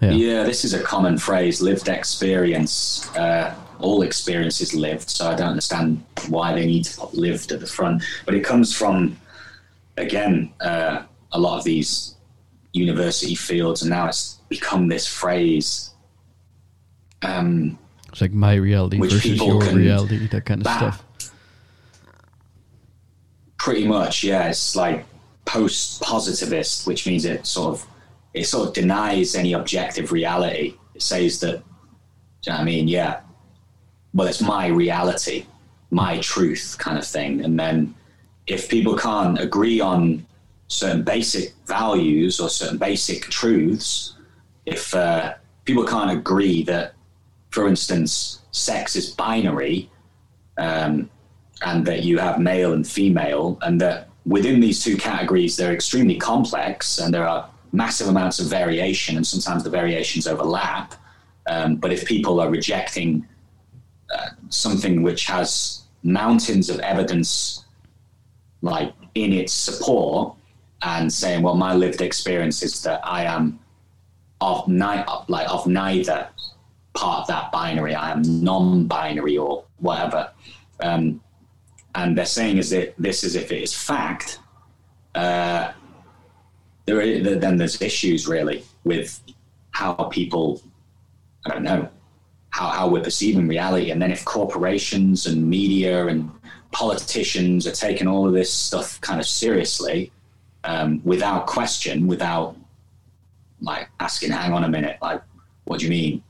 Yeah, 0.00 0.10
Yeah, 0.10 0.42
this 0.44 0.64
is 0.64 0.74
a 0.74 0.82
common 0.82 1.18
phrase, 1.18 1.60
lived 1.60 1.88
experience. 1.88 3.14
Uh, 3.16 3.54
all 3.82 4.02
experience 4.02 4.60
is 4.60 4.74
lived, 4.74 5.10
so 5.10 5.28
I 5.28 5.34
don't 5.34 5.48
understand 5.48 6.02
why 6.28 6.54
they 6.54 6.64
need 6.66 6.84
to 6.84 7.00
put 7.00 7.14
lived 7.14 7.52
at 7.52 7.60
the 7.60 7.66
front. 7.66 8.02
But 8.24 8.34
it 8.34 8.44
comes 8.44 8.72
from, 8.72 9.16
again, 9.96 10.52
uh, 10.60 11.02
a 11.32 11.38
lot 11.38 11.58
of 11.58 11.64
these 11.64 12.14
university 12.72 13.34
fields, 13.34 13.82
and 13.82 13.90
now 13.90 14.06
it's 14.08 14.38
become 14.48 14.88
this 14.88 15.06
phrase. 15.06 15.90
Um, 17.22 17.78
it's 18.08 18.20
like 18.20 18.32
my 18.32 18.54
reality 18.54 18.98
versus 18.98 19.36
your 19.36 19.60
reality, 19.62 20.26
that 20.28 20.44
kind 20.44 20.60
of 20.60 20.64
back- 20.64 20.94
stuff. 20.94 21.32
pretty 23.58 23.86
much, 23.86 24.24
yeah. 24.24 24.48
It's 24.48 24.76
like 24.76 25.04
post-positivist, 25.44 26.86
which 26.86 27.06
means 27.06 27.24
it 27.24 27.46
sort 27.46 27.74
of 27.74 27.86
it 28.34 28.44
sort 28.44 28.68
of 28.68 28.74
denies 28.74 29.34
any 29.34 29.52
objective 29.52 30.12
reality. 30.12 30.74
It 30.94 31.02
says 31.02 31.40
that, 31.40 31.56
do 31.58 31.62
you 32.46 32.52
know 32.52 32.54
what 32.54 32.60
I 32.60 32.64
mean? 32.64 32.88
Yeah. 32.88 33.20
Well, 34.14 34.28
it's 34.28 34.42
my 34.42 34.66
reality, 34.66 35.46
my 35.90 36.18
truth, 36.18 36.76
kind 36.78 36.98
of 36.98 37.06
thing. 37.06 37.44
And 37.44 37.58
then, 37.58 37.94
if 38.46 38.68
people 38.68 38.96
can't 38.96 39.38
agree 39.38 39.80
on 39.80 40.26
certain 40.68 41.02
basic 41.02 41.54
values 41.66 42.40
or 42.40 42.48
certain 42.48 42.78
basic 42.78 43.22
truths, 43.24 44.14
if 44.66 44.94
uh, 44.94 45.34
people 45.64 45.84
can't 45.84 46.10
agree 46.10 46.62
that, 46.64 46.94
for 47.50 47.68
instance, 47.68 48.40
sex 48.50 48.96
is 48.96 49.10
binary, 49.10 49.90
um, 50.58 51.08
and 51.64 51.86
that 51.86 52.02
you 52.02 52.18
have 52.18 52.40
male 52.40 52.72
and 52.72 52.86
female, 52.86 53.58
and 53.62 53.80
that 53.80 54.08
within 54.26 54.60
these 54.60 54.82
two 54.82 54.96
categories 54.96 55.56
they're 55.56 55.72
extremely 55.72 56.16
complex 56.16 56.98
and 56.98 57.12
there 57.12 57.26
are 57.26 57.48
massive 57.72 58.08
amounts 58.08 58.38
of 58.38 58.46
variation, 58.46 59.16
and 59.16 59.26
sometimes 59.26 59.64
the 59.64 59.70
variations 59.70 60.26
overlap. 60.26 60.94
Um, 61.46 61.76
but 61.76 61.92
if 61.92 62.04
people 62.04 62.38
are 62.40 62.50
rejecting 62.50 63.26
something 64.48 65.02
which 65.02 65.26
has 65.26 65.82
mountains 66.02 66.68
of 66.68 66.78
evidence, 66.80 67.64
like 68.60 68.92
in 69.14 69.32
its 69.32 69.52
support, 69.52 70.34
and 70.82 71.12
saying, 71.12 71.42
"Well, 71.42 71.54
my 71.54 71.74
lived 71.74 72.00
experience 72.00 72.62
is 72.62 72.82
that 72.82 73.00
I 73.04 73.24
am 73.24 73.58
of 74.40 74.66
ni- 74.68 75.04
like 75.28 75.48
of 75.50 75.66
neither 75.66 76.28
part 76.94 77.20
of 77.22 77.26
that 77.28 77.52
binary. 77.52 77.94
I 77.94 78.10
am 78.10 78.22
non-binary 78.42 79.38
or 79.38 79.64
whatever." 79.78 80.30
Um, 80.80 81.20
and 81.94 82.16
they're 82.16 82.24
saying 82.24 82.58
is 82.58 82.70
that 82.70 82.94
this 82.98 83.22
is 83.22 83.34
if 83.36 83.52
it 83.52 83.62
is 83.62 83.74
fact, 83.74 84.40
uh, 85.14 85.72
there 86.86 87.36
then 87.36 87.56
there's 87.56 87.80
issues 87.80 88.26
really 88.26 88.64
with 88.84 89.20
how 89.70 89.92
people, 89.94 90.62
I 91.46 91.50
don't 91.50 91.62
know, 91.62 91.88
how, 92.52 92.68
how 92.68 92.88
we're 92.88 93.02
perceiving 93.02 93.48
reality. 93.48 93.90
And 93.90 94.00
then 94.00 94.12
if 94.12 94.24
corporations 94.24 95.26
and 95.26 95.48
media 95.48 96.06
and 96.06 96.30
politicians 96.70 97.66
are 97.66 97.72
taking 97.72 98.06
all 98.06 98.26
of 98.26 98.32
this 98.32 98.52
stuff 98.52 99.00
kind 99.00 99.18
of 99.18 99.26
seriously, 99.26 100.12
um, 100.64 101.00
without 101.04 101.46
question, 101.46 102.06
without 102.06 102.56
like 103.60 103.88
asking, 104.00 104.30
hang 104.30 104.52
on 104.52 104.64
a 104.64 104.68
minute, 104.68 104.98
like, 105.02 105.22
what 105.64 105.80
do 105.80 105.86
you 105.86 105.90
mean? 105.90 106.22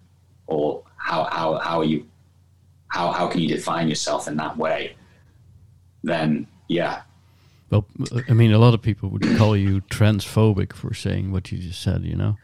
Or 0.47 0.83
how, 0.97 1.25
how, 1.25 1.59
how 1.59 1.79
are 1.79 1.85
you, 1.85 2.07
how, 2.89 3.11
how 3.11 3.27
can 3.27 3.41
you 3.41 3.49
define 3.49 3.89
yourself 3.89 4.29
in 4.29 4.37
that 4.37 4.57
way? 4.57 4.95
Then, 6.05 6.47
yeah, 6.69 7.03
Well, 7.73 7.87
I 8.29 8.35
mean, 8.35 8.53
a 8.53 8.59
lot 8.59 8.75
of 8.75 8.83
people 8.83 9.09
would 9.09 9.23
call 9.39 9.57
you 9.57 9.81
transphobic 9.91 10.75
for 10.75 10.93
saying 10.93 11.33
what 11.33 11.51
you 11.51 11.57
just 11.57 11.81
said. 11.81 12.05
You 12.05 12.17
know, 12.17 12.37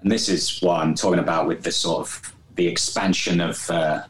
and 0.00 0.10
this 0.10 0.30
is 0.30 0.60
what 0.62 0.80
I'm 0.80 0.94
talking 0.94 1.18
about 1.18 1.46
with 1.46 1.62
this 1.62 1.76
sort 1.76 2.00
of 2.00 2.34
the 2.60 2.68
expansion 2.68 3.40
of 3.40 3.70
uh, 3.70 4.02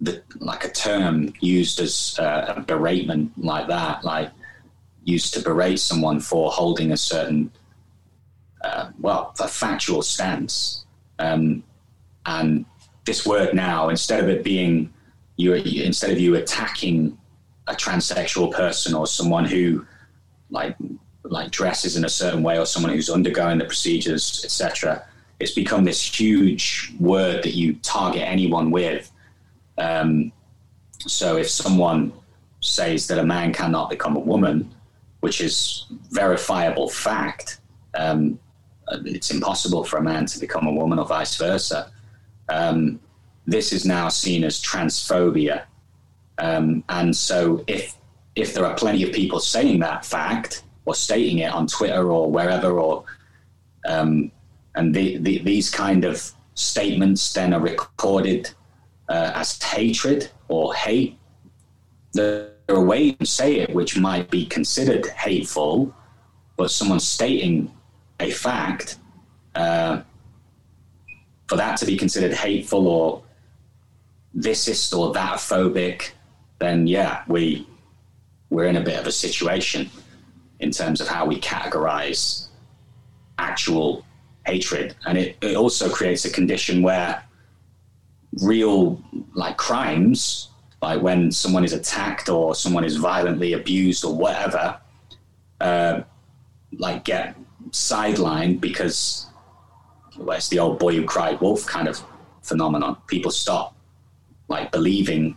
the 0.00 0.20
like 0.40 0.64
a 0.64 0.72
term 0.72 1.32
used 1.40 1.78
as 1.78 2.16
uh, 2.18 2.54
a 2.56 2.60
beratement 2.60 3.30
like 3.36 3.68
that, 3.68 4.04
like 4.04 4.30
used 5.04 5.32
to 5.34 5.40
berate 5.40 5.78
someone 5.78 6.18
for 6.18 6.50
holding 6.50 6.90
a 6.90 6.96
certain, 6.96 7.52
uh, 8.64 8.90
well, 8.98 9.32
a 9.38 9.46
factual 9.46 10.02
stance. 10.02 10.84
Um, 11.20 11.62
and 12.26 12.64
this 13.04 13.24
word 13.24 13.54
now, 13.54 13.88
instead 13.88 14.18
of 14.18 14.28
it 14.28 14.42
being 14.42 14.92
you, 15.36 15.54
instead 15.54 16.10
of 16.10 16.18
you 16.18 16.34
attacking 16.34 17.16
a 17.68 17.74
transsexual 17.74 18.50
person 18.50 18.94
or 18.94 19.06
someone 19.06 19.44
who 19.44 19.86
like 20.50 20.74
like 21.22 21.52
dresses 21.52 21.96
in 21.96 22.04
a 22.04 22.08
certain 22.08 22.42
way 22.42 22.58
or 22.58 22.66
someone 22.66 22.92
who's 22.92 23.08
undergoing 23.08 23.58
the 23.58 23.64
procedures, 23.64 24.44
etc. 24.44 25.06
It's 25.42 25.50
become 25.50 25.82
this 25.82 26.00
huge 26.00 26.94
word 27.00 27.42
that 27.42 27.54
you 27.54 27.74
target 27.82 28.22
anyone 28.22 28.70
with. 28.70 29.10
Um, 29.76 30.30
so 31.00 31.36
if 31.36 31.50
someone 31.50 32.12
says 32.60 33.08
that 33.08 33.18
a 33.18 33.24
man 33.24 33.52
cannot 33.52 33.90
become 33.90 34.14
a 34.14 34.20
woman, 34.20 34.72
which 35.18 35.40
is 35.40 35.86
verifiable 36.10 36.88
fact, 36.88 37.58
um, 37.94 38.38
it's 39.04 39.32
impossible 39.32 39.82
for 39.82 39.96
a 39.96 40.02
man 40.02 40.26
to 40.26 40.38
become 40.38 40.68
a 40.68 40.72
woman 40.72 41.00
or 41.00 41.06
vice 41.06 41.36
versa. 41.36 41.90
Um, 42.48 43.00
this 43.44 43.72
is 43.72 43.84
now 43.84 44.08
seen 44.10 44.44
as 44.44 44.62
transphobia. 44.62 45.64
Um, 46.38 46.84
and 46.88 47.16
so 47.16 47.64
if 47.66 47.96
if 48.36 48.54
there 48.54 48.64
are 48.64 48.76
plenty 48.76 49.02
of 49.02 49.12
people 49.12 49.40
saying 49.40 49.80
that 49.80 50.04
fact 50.06 50.62
or 50.84 50.94
stating 50.94 51.38
it 51.38 51.52
on 51.52 51.66
Twitter 51.66 52.12
or 52.12 52.30
wherever, 52.30 52.78
or 52.78 53.04
um, 53.88 54.30
and 54.74 54.94
the, 54.94 55.18
the, 55.18 55.38
these 55.38 55.70
kind 55.70 56.04
of 56.04 56.32
statements 56.54 57.32
then 57.32 57.52
are 57.52 57.60
recorded 57.60 58.50
uh, 59.08 59.32
as 59.34 59.60
hatred 59.60 60.30
or 60.48 60.74
hate, 60.74 61.18
there 62.12 62.50
are 62.68 62.84
ways 62.84 63.14
to 63.18 63.26
say 63.26 63.56
it 63.56 63.74
which 63.74 63.98
might 63.98 64.30
be 64.30 64.46
considered 64.46 65.06
hateful, 65.06 65.94
but 66.56 66.70
someone 66.70 67.00
stating 67.00 67.72
a 68.20 68.30
fact, 68.30 68.98
uh, 69.54 70.02
for 71.48 71.56
that 71.56 71.76
to 71.78 71.86
be 71.86 71.96
considered 71.96 72.32
hateful 72.32 72.86
or 72.86 73.22
thisist 74.36 74.96
or 74.96 75.12
that 75.12 75.38
phobic, 75.38 76.12
then 76.58 76.86
yeah, 76.86 77.24
we 77.26 77.66
we're 78.50 78.66
in 78.66 78.76
a 78.76 78.82
bit 78.82 78.98
of 78.98 79.06
a 79.06 79.12
situation 79.12 79.90
in 80.60 80.70
terms 80.70 81.00
of 81.00 81.08
how 81.08 81.24
we 81.26 81.40
categorize 81.40 82.48
actual 83.38 84.04
hatred. 84.46 84.94
And 85.06 85.18
it, 85.18 85.36
it 85.40 85.56
also 85.56 85.90
creates 85.90 86.24
a 86.24 86.30
condition 86.30 86.82
where 86.82 87.22
real 88.40 89.02
like 89.34 89.56
crimes 89.58 90.48
like 90.82 91.00
when 91.00 91.30
someone 91.30 91.64
is 91.64 91.72
attacked 91.72 92.28
or 92.28 92.54
someone 92.54 92.84
is 92.84 92.96
violently 92.96 93.52
abused 93.52 94.04
or 94.04 94.14
whatever, 94.14 94.76
uh, 95.60 96.02
like 96.72 97.04
get 97.04 97.36
sidelined 97.70 98.60
because 98.60 99.26
well, 100.18 100.36
it's 100.36 100.48
the 100.48 100.58
old 100.58 100.80
boy 100.80 100.96
who 100.96 101.04
cried 101.04 101.40
wolf 101.40 101.64
kind 101.66 101.86
of 101.86 102.02
phenomenon. 102.42 102.96
People 103.06 103.30
stop 103.30 103.76
like 104.48 104.72
believing 104.72 105.36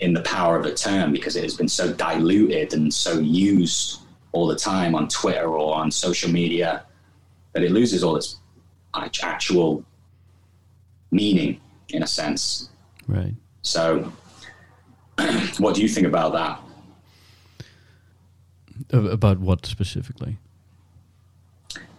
in 0.00 0.14
the 0.14 0.22
power 0.22 0.58
of 0.58 0.64
a 0.64 0.74
term 0.74 1.12
because 1.12 1.36
it 1.36 1.42
has 1.42 1.54
been 1.54 1.68
so 1.68 1.92
diluted 1.92 2.72
and 2.72 2.92
so 2.92 3.18
used 3.18 4.00
all 4.32 4.46
the 4.46 4.56
time 4.56 4.94
on 4.94 5.08
Twitter 5.08 5.46
or 5.46 5.74
on 5.74 5.90
social 5.90 6.30
media 6.30 6.84
that 7.52 7.62
it 7.62 7.70
loses 7.70 8.04
all 8.04 8.16
its 8.16 8.38
actual 9.22 9.84
meaning 11.10 11.60
in 11.88 12.02
a 12.02 12.06
sense. 12.06 12.68
Right. 13.06 13.34
So, 13.62 14.12
what 15.58 15.74
do 15.74 15.82
you 15.82 15.88
think 15.88 16.06
about 16.06 16.32
that? 16.32 16.60
About 18.92 19.38
what 19.38 19.66
specifically? 19.66 20.38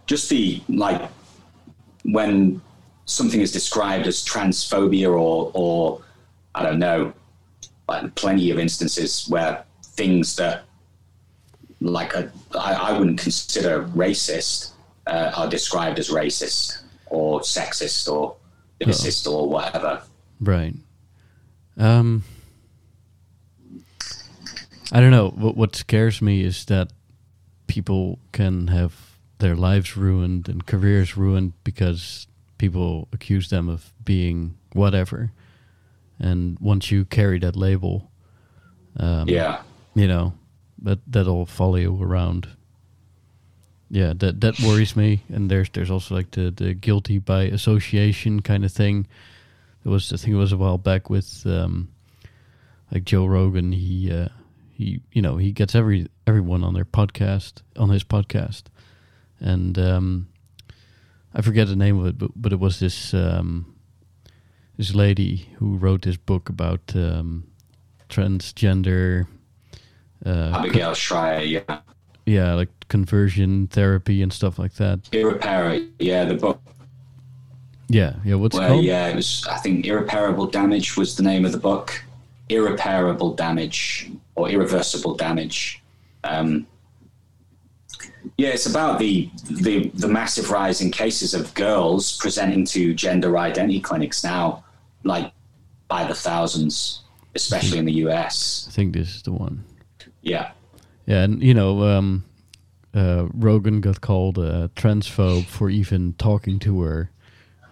Just 0.08 0.30
the 0.30 0.62
like 0.68 1.10
when 2.04 2.62
something 3.06 3.40
is 3.40 3.52
described 3.52 4.08
as 4.08 4.26
transphobia 4.26 5.08
or 5.08 5.52
or 5.54 6.02
I 6.56 6.64
don't 6.64 6.80
know, 6.80 7.14
like 7.88 8.14
plenty 8.16 8.52
of 8.52 8.60
instances 8.60 9.28
where 9.30 9.64
things 9.84 10.36
that 10.38 10.64
like 11.80 12.14
a, 12.14 12.32
I, 12.58 12.74
I 12.74 12.98
wouldn't 12.98 13.20
consider 13.20 13.84
racist 13.96 14.71
uh, 15.08 15.32
are 15.36 15.50
described 15.50 16.00
as 16.00 16.10
racist 16.10 16.82
or 17.08 17.42
sexist 17.42 18.12
or 18.12 18.36
racist 18.82 19.32
or 19.32 19.50
whatever. 19.50 20.02
Right. 20.40 20.76
Um, 21.78 22.24
I 24.92 25.00
don't 25.00 25.12
know. 25.12 25.30
What, 25.30 25.56
what 25.56 25.76
scares 25.76 26.22
me 26.22 26.44
is 26.44 26.66
that 26.66 26.92
people 27.68 28.20
can 28.32 28.68
have 28.68 29.18
their 29.40 29.56
lives 29.56 29.96
ruined 29.96 30.50
and 30.50 30.66
careers 30.66 31.18
ruined 31.18 31.54
because 31.64 32.28
people 32.58 33.08
accuse 33.14 33.50
them 33.50 33.70
of 33.70 33.94
being 34.04 34.56
whatever. 34.74 35.32
And 36.20 36.60
once 36.60 36.92
you 36.92 37.06
carry 37.06 37.40
that 37.40 37.56
label, 37.56 38.12
um, 38.98 39.28
yeah, 39.28 39.62
you 39.96 40.08
know, 40.08 40.34
that 40.82 41.00
that'll 41.08 41.46
follow 41.46 41.78
you 41.78 42.02
around. 42.02 42.50
Yeah, 43.94 44.14
that 44.20 44.40
that 44.40 44.58
worries 44.62 44.96
me. 44.96 45.24
And 45.28 45.52
there's 45.52 45.70
there's 45.70 45.92
also 45.92 46.16
like 46.16 46.32
the 46.32 46.50
the 46.50 46.74
guilty 46.74 47.20
by 47.20 47.44
association 47.44 48.42
kind 48.42 48.64
of 48.64 48.72
thing. 48.72 49.06
It 49.84 49.90
was 49.90 50.14
I 50.14 50.16
think 50.16 50.34
it 50.34 50.38
was 50.38 50.54
a 50.54 50.58
while 50.58 50.78
back 50.78 51.10
with 51.10 51.46
um, 51.46 51.90
like 52.90 53.04
Joe 53.04 53.26
Rogan. 53.26 53.74
He 53.74 54.10
uh, 54.10 54.30
he 54.72 55.02
you 55.12 55.22
know 55.22 55.36
he 55.36 55.52
gets 55.52 55.76
every 55.76 56.08
everyone 56.26 56.64
on 56.64 56.74
their 56.74 56.86
podcast 56.86 57.64
on 57.76 57.90
his 57.90 58.06
podcast, 58.06 58.64
and 59.42 59.78
um, 59.78 60.30
I 61.34 61.42
forget 61.42 61.68
the 61.68 61.76
name 61.76 62.00
of 62.00 62.06
it, 62.06 62.18
but 62.18 62.32
but 62.34 62.54
it 62.54 62.60
was 62.60 62.80
this 62.80 63.14
um, 63.14 63.76
this 64.78 64.96
lady 64.96 65.50
who 65.58 65.76
wrote 65.76 66.04
this 66.04 66.18
book 66.18 66.48
about 66.48 66.96
um, 66.96 67.46
transgender. 68.08 69.28
Uh, 70.26 70.54
Abigail 70.56 70.94
Shrier, 70.94 71.42
yeah. 71.42 71.80
Yeah, 72.32 72.54
like 72.54 72.70
conversion 72.88 73.68
therapy 73.68 74.22
and 74.22 74.32
stuff 74.32 74.58
like 74.58 74.76
that. 74.76 75.10
Irreparable, 75.12 75.86
yeah, 76.00 76.24
the 76.24 76.36
book. 76.36 76.62
Yeah, 77.90 78.16
yeah. 78.24 78.36
What's 78.36 78.58
well, 78.58 78.70
called? 78.70 78.86
Yeah, 78.86 79.10
it 79.10 79.18
was. 79.18 79.46
I 79.50 79.58
think 79.58 79.86
irreparable 79.86 80.48
damage 80.48 80.96
was 80.96 81.18
the 81.18 81.24
name 81.24 81.44
of 81.44 81.52
the 81.52 81.58
book. 81.58 82.02
Irreparable 82.48 83.36
damage 83.36 84.12
or 84.36 84.48
irreversible 84.50 85.16
damage. 85.16 85.84
Um, 86.24 86.66
yeah, 88.38 88.50
it's 88.50 88.66
about 88.66 88.98
the, 88.98 89.30
the 89.50 89.90
the 89.94 90.08
massive 90.08 90.52
rise 90.52 90.80
in 90.80 90.90
cases 90.90 91.34
of 91.34 91.54
girls 91.54 92.16
presenting 92.16 92.64
to 92.68 92.94
gender 92.94 93.38
identity 93.38 93.82
clinics 93.82 94.24
now, 94.24 94.64
like 95.04 95.34
by 95.90 96.06
the 96.06 96.16
thousands, 96.16 97.02
especially 97.36 97.80
in 97.80 97.84
the 97.84 98.08
US. 98.08 98.68
I 98.70 98.72
think 98.72 98.94
this 98.94 99.16
is 99.18 99.22
the 99.22 99.34
one. 99.34 99.66
Yeah. 100.22 100.52
Yeah, 101.12 101.24
and 101.24 101.44
you 101.44 101.54
know, 101.54 101.84
um, 101.84 102.24
uh, 102.94 103.28
Rogan 103.34 103.82
got 103.82 104.00
called 104.00 104.38
a 104.38 104.70
transphobe 104.78 105.46
for 105.46 105.70
even 105.70 106.14
talking 106.14 106.58
to 106.60 106.84
her, 106.84 107.12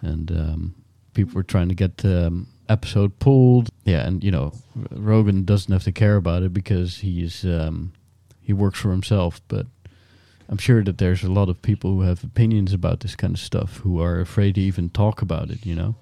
and 0.02 0.30
um, 0.30 0.74
people 1.14 1.36
were 1.36 1.42
trying 1.42 1.70
to 1.70 1.74
get 1.74 1.96
the 1.96 2.26
um, 2.26 2.48
episode 2.68 3.18
pulled. 3.18 3.70
Yeah, 3.84 4.06
and 4.06 4.22
you 4.22 4.30
know, 4.30 4.52
Rogan 4.90 5.46
doesn't 5.46 5.72
have 5.72 5.84
to 5.84 5.92
care 5.92 6.16
about 6.16 6.42
it 6.42 6.52
because 6.52 6.98
he's 6.98 7.42
um, 7.46 7.94
he 8.42 8.52
works 8.52 8.78
for 8.78 8.90
himself. 8.90 9.40
But 9.48 9.64
I'm 10.50 10.58
sure 10.58 10.84
that 10.84 10.98
there's 10.98 11.24
a 11.24 11.32
lot 11.32 11.48
of 11.48 11.62
people 11.62 11.92
who 11.92 12.02
have 12.02 12.22
opinions 12.22 12.74
about 12.74 13.00
this 13.00 13.16
kind 13.16 13.32
of 13.32 13.40
stuff 13.40 13.78
who 13.78 14.02
are 14.02 14.20
afraid 14.20 14.56
to 14.56 14.60
even 14.60 14.90
talk 14.90 15.22
about 15.22 15.48
it. 15.48 15.64
You 15.64 15.76
know. 15.76 15.94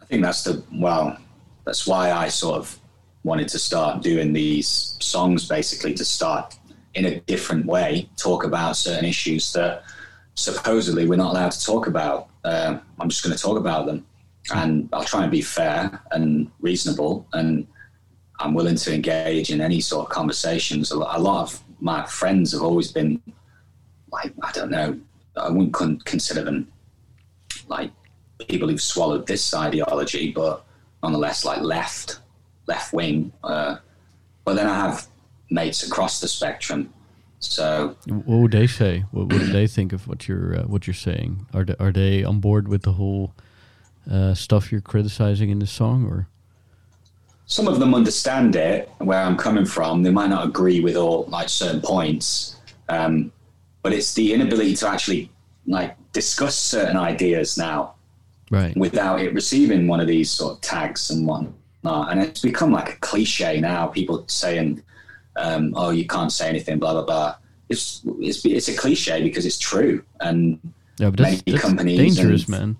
I 0.00 0.06
think 0.06 0.22
that's 0.22 0.44
the 0.44 0.64
well. 0.72 1.18
That's 1.66 1.86
why 1.86 2.10
I 2.10 2.28
sort 2.28 2.56
of 2.56 2.78
wanted 3.24 3.48
to 3.48 3.58
start 3.58 4.02
doing 4.02 4.32
these 4.32 4.96
songs, 5.00 5.46
basically 5.48 5.94
to 5.94 6.04
start 6.04 6.56
in 6.94 7.06
a 7.06 7.20
different 7.20 7.66
way, 7.66 8.08
talk 8.16 8.44
about 8.44 8.76
certain 8.76 9.04
issues 9.04 9.52
that 9.52 9.84
supposedly 10.34 11.06
we're 11.06 11.16
not 11.16 11.30
allowed 11.30 11.52
to 11.52 11.64
talk 11.64 11.86
about. 11.86 12.28
Uh, 12.44 12.78
I'm 12.98 13.08
just 13.08 13.22
going 13.22 13.34
to 13.36 13.40
talk 13.40 13.58
about 13.58 13.86
them, 13.86 14.04
and 14.54 14.88
I'll 14.92 15.04
try 15.04 15.22
and 15.22 15.30
be 15.30 15.42
fair 15.42 16.00
and 16.10 16.50
reasonable, 16.60 17.26
and 17.32 17.66
I'm 18.40 18.54
willing 18.54 18.76
to 18.76 18.94
engage 18.94 19.50
in 19.50 19.60
any 19.60 19.80
sort 19.80 20.06
of 20.06 20.12
conversations. 20.12 20.90
A 20.90 20.96
lot 20.96 21.42
of 21.42 21.62
my 21.80 22.04
friends 22.06 22.52
have 22.52 22.62
always 22.62 22.90
been 22.90 23.22
like, 24.10 24.32
I 24.42 24.52
don't 24.52 24.70
know, 24.70 24.98
I 25.36 25.48
wouldn't 25.48 26.04
consider 26.04 26.42
them 26.42 26.68
like 27.68 27.90
people 28.48 28.68
who've 28.68 28.82
swallowed 28.82 29.26
this 29.26 29.54
ideology, 29.54 30.32
but 30.32 30.64
nonetheless 31.02 31.44
like 31.44 31.60
left 31.60 32.18
left 32.66 32.92
wing. 32.92 33.32
Uh, 33.42 33.76
but 34.44 34.54
then 34.54 34.66
I 34.66 34.74
have 34.74 35.06
mates 35.50 35.86
across 35.86 36.20
the 36.20 36.28
spectrum. 36.28 36.92
So 37.40 37.96
what 38.06 38.38
would 38.38 38.52
they 38.52 38.66
say? 38.68 39.04
What, 39.10 39.32
what 39.32 39.40
do 39.40 39.46
they 39.46 39.66
think 39.66 39.92
of 39.92 40.06
what 40.06 40.28
you're 40.28 40.60
uh, 40.60 40.62
what 40.62 40.86
you're 40.86 40.94
saying? 40.94 41.46
Are 41.52 41.64
they, 41.64 41.74
are 41.80 41.92
they 41.92 42.22
on 42.22 42.40
board 42.40 42.68
with 42.68 42.82
the 42.82 42.92
whole 42.92 43.34
uh, 44.10 44.34
stuff 44.34 44.72
you're 44.72 44.80
criticizing 44.80 45.50
in 45.50 45.58
the 45.58 45.66
song, 45.66 46.06
or 46.06 46.28
some 47.46 47.68
of 47.68 47.78
them 47.78 47.94
understand 47.94 48.56
it 48.56 48.90
where 48.98 49.20
I'm 49.20 49.36
coming 49.36 49.64
from. 49.64 50.02
They 50.02 50.10
might 50.10 50.30
not 50.30 50.46
agree 50.46 50.80
with 50.80 50.96
all 50.96 51.24
like 51.24 51.48
certain 51.48 51.80
points, 51.80 52.56
um, 52.88 53.32
but 53.82 53.92
it's 53.92 54.14
the 54.14 54.32
inability 54.32 54.76
to 54.76 54.88
actually 54.88 55.30
like 55.66 55.96
discuss 56.12 56.56
certain 56.56 56.96
ideas 56.96 57.58
now, 57.58 57.94
right? 58.50 58.76
Without 58.76 59.20
it 59.20 59.34
receiving 59.34 59.86
one 59.86 60.00
of 60.00 60.06
these 60.06 60.30
sort 60.30 60.54
of 60.54 60.60
tags 60.60 61.10
and 61.10 61.26
and 61.84 62.20
it's 62.22 62.40
become 62.40 62.72
like 62.72 62.94
a 62.94 62.96
cliche 62.96 63.60
now. 63.60 63.86
People 63.86 64.24
saying, 64.28 64.82
um, 65.36 65.72
"Oh, 65.76 65.90
you 65.90 66.06
can't 66.06 66.32
say 66.32 66.48
anything," 66.48 66.78
blah 66.78 66.92
blah 66.92 67.04
blah. 67.04 67.36
It's 67.68 68.02
it's 68.20 68.44
it's 68.44 68.68
a 68.68 68.76
cliche 68.76 69.22
because 69.22 69.46
it's 69.46 69.58
true, 69.58 70.04
and 70.20 70.58
yeah, 70.98 71.10
but 71.10 71.18
that's, 71.18 71.30
many 71.30 71.42
that's 71.46 71.62
companies 71.62 71.98
dangerous, 71.98 72.42
and, 72.44 72.50
man. 72.50 72.76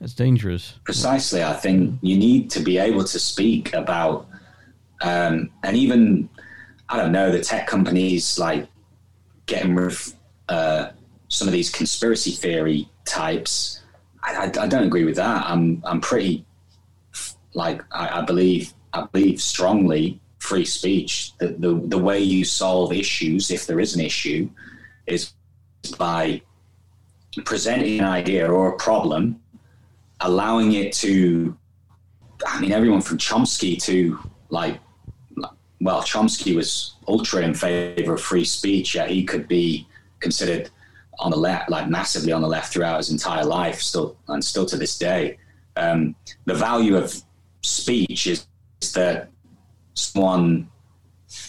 That's 0.00 0.14
dangerous. 0.14 0.74
Precisely, 0.84 1.42
I 1.42 1.54
think 1.54 1.98
you 2.02 2.18
need 2.18 2.50
to 2.50 2.60
be 2.60 2.78
able 2.78 3.04
to 3.04 3.18
speak 3.18 3.72
about, 3.72 4.28
um, 5.00 5.50
and 5.62 5.76
even 5.76 6.28
I 6.88 6.96
don't 6.96 7.12
know 7.12 7.30
the 7.30 7.40
tech 7.40 7.66
companies 7.66 8.38
like 8.38 8.66
getting 9.46 9.74
rid 9.74 9.92
of 9.92 10.12
uh, 10.48 10.88
some 11.28 11.48
of 11.48 11.52
these 11.52 11.70
conspiracy 11.70 12.32
theory 12.32 12.88
types. 13.04 13.82
I, 14.22 14.36
I, 14.36 14.44
I, 14.44 14.66
don't 14.66 14.84
agree 14.84 15.04
with 15.04 15.16
that. 15.16 15.44
I'm 15.46 15.82
I'm 15.84 16.00
pretty 16.00 16.45
like 17.56 17.82
I, 17.90 18.20
I 18.20 18.22
believe 18.22 18.72
I 18.92 19.06
believe 19.10 19.40
strongly 19.40 20.20
free 20.38 20.64
speech. 20.64 21.32
The, 21.38 21.48
the 21.48 21.74
the 21.74 21.98
way 21.98 22.20
you 22.20 22.44
solve 22.44 22.92
issues, 22.92 23.50
if 23.50 23.66
there 23.66 23.80
is 23.80 23.96
an 23.96 24.02
issue, 24.02 24.48
is 25.06 25.32
by 25.98 26.42
presenting 27.44 27.98
an 27.98 28.04
idea 28.04 28.46
or 28.46 28.68
a 28.68 28.76
problem, 28.76 29.40
allowing 30.20 30.74
it 30.74 30.92
to. 31.04 31.56
I 32.46 32.60
mean, 32.60 32.72
everyone 32.72 33.00
from 33.00 33.16
Chomsky 33.16 33.82
to 33.84 34.18
like, 34.50 34.78
well, 35.80 36.02
Chomsky 36.02 36.54
was 36.54 36.96
ultra 37.08 37.40
in 37.42 37.54
favor 37.54 38.14
of 38.14 38.20
free 38.20 38.44
speech. 38.44 38.94
Yet 38.94 39.08
he 39.08 39.24
could 39.24 39.48
be 39.48 39.88
considered 40.20 40.68
on 41.18 41.30
the 41.30 41.38
left, 41.38 41.70
like 41.70 41.88
massively 41.88 42.32
on 42.32 42.42
the 42.42 42.48
left 42.48 42.70
throughout 42.70 42.98
his 42.98 43.10
entire 43.10 43.46
life, 43.46 43.80
still 43.80 44.18
and 44.28 44.44
still 44.44 44.66
to 44.66 44.76
this 44.76 44.98
day. 44.98 45.38
Um, 45.78 46.14
the 46.44 46.54
value 46.54 46.96
of 46.96 47.22
speech 47.66 48.26
is, 48.26 48.46
is 48.80 48.92
that 48.92 49.30
someone 49.94 50.68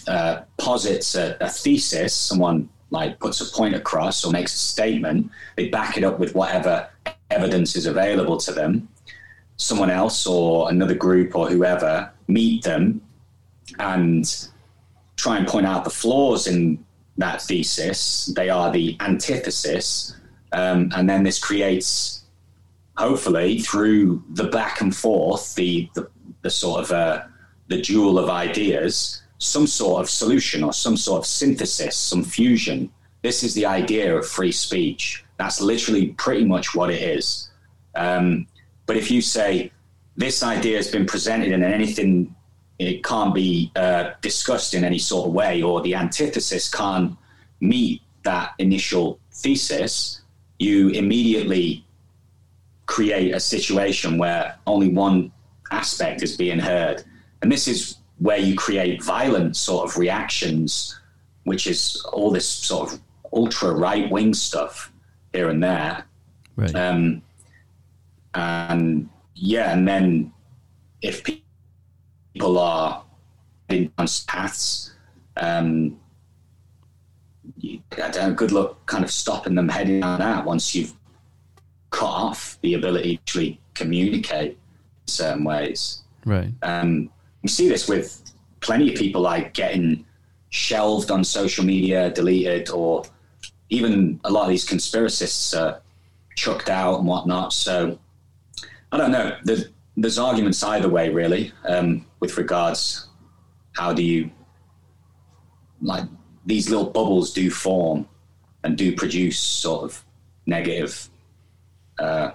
uh, 0.06 0.42
posits 0.56 1.14
a, 1.14 1.36
a, 1.40 1.48
thesis, 1.48 2.14
someone 2.14 2.68
like 2.90 3.18
puts 3.20 3.40
a 3.40 3.56
point 3.56 3.74
across 3.74 4.24
or 4.24 4.32
makes 4.32 4.54
a 4.54 4.58
statement, 4.58 5.30
they 5.56 5.68
back 5.68 5.96
it 5.96 6.04
up 6.04 6.18
with 6.18 6.34
whatever 6.34 6.88
evidence 7.30 7.76
is 7.76 7.86
available 7.86 8.36
to 8.38 8.52
them. 8.52 8.88
someone 9.56 9.90
else 9.90 10.26
or 10.26 10.70
another 10.70 10.94
group 10.94 11.34
or 11.34 11.48
whoever 11.48 12.10
meet 12.28 12.62
them 12.62 13.00
and 13.78 14.48
try 15.16 15.36
and 15.36 15.46
point 15.46 15.66
out 15.66 15.84
the 15.84 15.90
flaws 15.90 16.46
in 16.46 16.82
that 17.16 17.42
thesis. 17.42 18.26
They 18.36 18.48
are 18.48 18.70
the 18.70 18.96
antithesis. 19.00 20.16
Um, 20.52 20.90
and 20.96 21.10
then 21.10 21.24
this 21.24 21.38
creates, 21.38 22.17
hopefully, 22.98 23.60
through 23.60 24.22
the 24.30 24.44
back 24.44 24.80
and 24.80 24.94
forth, 24.94 25.54
the, 25.54 25.88
the, 25.94 26.08
the 26.42 26.50
sort 26.50 26.80
of 26.82 26.92
uh, 26.92 27.22
the 27.68 27.80
duel 27.80 28.18
of 28.18 28.28
ideas, 28.28 29.22
some 29.38 29.66
sort 29.66 30.02
of 30.02 30.10
solution 30.10 30.64
or 30.64 30.72
some 30.72 30.96
sort 30.96 31.20
of 31.20 31.26
synthesis, 31.26 31.96
some 31.96 32.24
fusion. 32.24 32.90
This 33.22 33.44
is 33.44 33.54
the 33.54 33.66
idea 33.66 34.16
of 34.16 34.26
free 34.26 34.52
speech. 34.52 35.24
That's 35.36 35.60
literally 35.60 36.08
pretty 36.08 36.44
much 36.44 36.74
what 36.74 36.90
it 36.90 37.00
is. 37.00 37.50
Um, 37.94 38.46
but 38.86 38.96
if 38.96 39.10
you 39.10 39.22
say 39.22 39.70
this 40.16 40.42
idea 40.42 40.76
has 40.76 40.90
been 40.90 41.06
presented 41.06 41.52
in 41.52 41.62
anything, 41.62 42.34
it 42.78 43.04
can't 43.04 43.34
be 43.34 43.70
uh, 43.76 44.10
discussed 44.20 44.74
in 44.74 44.82
any 44.82 44.98
sort 44.98 45.28
of 45.28 45.32
way, 45.34 45.62
or 45.62 45.82
the 45.82 45.94
antithesis 45.94 46.68
can't 46.68 47.16
meet 47.60 48.02
that 48.24 48.54
initial 48.58 49.20
thesis, 49.32 50.20
you 50.58 50.88
immediately 50.90 51.84
create 52.88 53.34
a 53.34 53.38
situation 53.38 54.18
where 54.18 54.56
only 54.66 54.88
one 54.88 55.30
aspect 55.70 56.22
is 56.22 56.36
being 56.36 56.58
heard. 56.58 57.04
And 57.42 57.52
this 57.52 57.68
is 57.68 57.98
where 58.18 58.38
you 58.38 58.56
create 58.56 59.02
violent 59.02 59.56
sort 59.56 59.88
of 59.88 59.96
reactions, 59.98 60.98
which 61.44 61.66
is 61.66 62.02
all 62.12 62.30
this 62.30 62.48
sort 62.48 62.92
of 62.92 63.00
ultra 63.32 63.72
right 63.72 64.10
wing 64.10 64.34
stuff 64.34 64.90
here 65.32 65.50
and 65.50 65.62
there. 65.62 66.04
Right. 66.56 66.74
Um, 66.74 67.22
and 68.34 69.08
yeah, 69.34 69.72
and 69.72 69.86
then 69.86 70.32
if 71.02 71.22
people 71.22 72.58
are 72.58 73.04
in 73.68 73.92
paths, 74.26 74.92
um, 75.36 76.00
you, 77.58 77.80
I 78.02 78.10
don't, 78.10 78.34
good 78.34 78.50
luck 78.50 78.86
kind 78.86 79.04
of 79.04 79.10
stopping 79.10 79.54
them 79.54 79.68
heading 79.68 80.00
down 80.00 80.20
that 80.20 80.44
once 80.46 80.74
you've 80.74 80.97
cut 81.90 82.06
off 82.06 82.58
the 82.62 82.74
ability 82.74 83.16
to 83.16 83.22
actually 83.22 83.60
communicate 83.74 84.52
in 84.52 84.58
certain 85.06 85.44
ways. 85.44 86.02
Right. 86.24 86.52
Um, 86.62 87.10
we 87.42 87.48
see 87.48 87.68
this 87.68 87.88
with 87.88 88.22
plenty 88.60 88.92
of 88.92 88.98
people 88.98 89.20
like 89.20 89.54
getting 89.54 90.04
shelved 90.50 91.10
on 91.10 91.24
social 91.24 91.64
media, 91.64 92.10
deleted, 92.10 92.70
or 92.70 93.04
even 93.70 94.20
a 94.24 94.30
lot 94.30 94.44
of 94.44 94.48
these 94.48 94.66
conspiracists 94.66 95.58
are 95.58 95.80
chucked 96.36 96.68
out 96.68 96.98
and 96.98 97.06
whatnot. 97.06 97.52
So 97.52 97.98
I 98.92 98.96
don't 98.96 99.12
know. 99.12 99.36
There's, 99.44 99.66
there's 99.96 100.18
arguments 100.18 100.62
either 100.62 100.88
way, 100.88 101.10
really, 101.10 101.52
um, 101.66 102.06
with 102.20 102.36
regards 102.36 103.08
how 103.72 103.92
do 103.92 104.02
you 104.02 104.30
like 105.80 106.04
these 106.46 106.68
little 106.68 106.90
bubbles 106.90 107.32
do 107.32 107.50
form 107.50 108.08
and 108.64 108.76
do 108.76 108.96
produce 108.96 109.38
sort 109.38 109.84
of 109.84 110.04
negative 110.46 111.08
uh, 111.98 112.30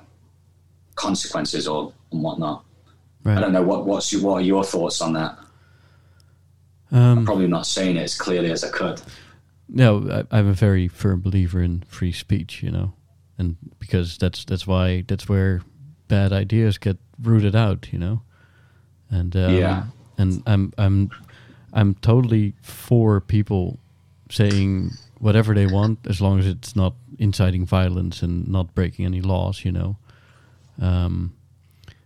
consequences 0.96 1.68
or 1.68 1.94
and 2.12 2.22
whatnot. 2.24 2.64
Right. 3.24 3.38
I 3.38 3.42
don't 3.42 3.54
know 3.54 3.64
what 3.64 3.86
what's 3.86 4.12
your, 4.12 4.22
what 4.22 4.36
are 4.36 4.42
your 4.46 4.64
thoughts 4.64 5.02
on 5.02 5.14
that. 5.14 5.38
Um, 6.92 7.26
Probably 7.26 7.48
not 7.48 7.66
saying 7.66 7.98
it 7.98 8.02
as 8.04 8.16
clearly 8.18 8.52
as 8.52 8.64
I 8.64 8.70
could. 8.70 9.02
no, 9.68 10.08
I, 10.32 10.38
I'm 10.38 10.48
a 10.48 10.54
very 10.54 10.88
firm 10.88 11.22
believer 11.22 11.62
in 11.62 11.82
free 11.88 12.12
speech. 12.12 12.62
You 12.62 12.72
know, 12.72 12.94
and 13.38 13.58
because 13.80 14.18
that's 14.18 14.46
that's 14.46 14.68
why 14.68 15.04
that's 15.08 15.28
where 15.28 15.62
bad 16.08 16.32
ideas 16.34 16.78
get 16.78 16.98
rooted 17.22 17.56
out. 17.56 17.92
You 17.92 18.00
know, 18.00 18.22
and 19.10 19.36
um, 19.36 19.56
Yeah. 19.56 19.84
and 20.18 20.44
I'm 20.46 20.74
I'm 20.78 21.10
I'm 21.74 21.96
totally 21.96 22.54
for 22.62 23.20
people 23.22 23.80
saying 24.30 24.92
whatever 25.24 25.54
they 25.54 25.66
want 25.66 26.00
as 26.08 26.20
long 26.20 26.40
as 26.40 26.46
it's 26.48 26.76
not 26.76 26.94
inciting 27.18 27.66
violence 27.66 28.22
and 28.22 28.48
not 28.48 28.76
breaking 28.76 29.06
any 29.06 29.22
laws. 29.22 29.64
You 29.66 29.72
know. 29.72 29.98
Um, 30.82 31.34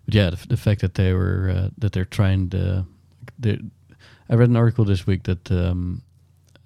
but 0.05 0.13
yeah, 0.13 0.29
the, 0.29 0.47
the 0.47 0.57
fact 0.57 0.81
that 0.81 0.93
they 0.93 1.13
were 1.13 1.49
uh, 1.55 1.69
that 1.77 1.91
they're 1.93 2.05
trying 2.05 2.49
to, 2.49 2.85
they 3.39 3.59
I 4.29 4.35
read 4.35 4.49
an 4.49 4.57
article 4.57 4.85
this 4.85 5.07
week 5.07 5.23
that 5.23 5.51
um, 5.51 6.01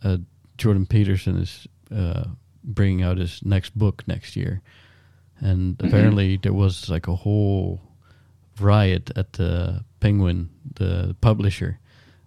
uh, 0.04 0.18
Jordan 0.58 0.86
Peterson 0.86 1.38
is 1.38 1.68
uh, 1.96 2.26
bringing 2.64 3.02
out 3.04 3.18
his 3.18 3.42
next 3.44 3.78
book 3.78 4.04
next 4.08 4.36
year, 4.36 4.62
and 5.40 5.76
apparently 5.80 6.38
there 6.38 6.54
was 6.54 6.90
like 6.90 7.08
a 7.08 7.16
whole 7.16 7.82
riot 8.60 9.12
at 9.16 9.34
the 9.34 9.84
Penguin, 10.00 10.50
the 10.76 11.16
publisher, 11.22 11.80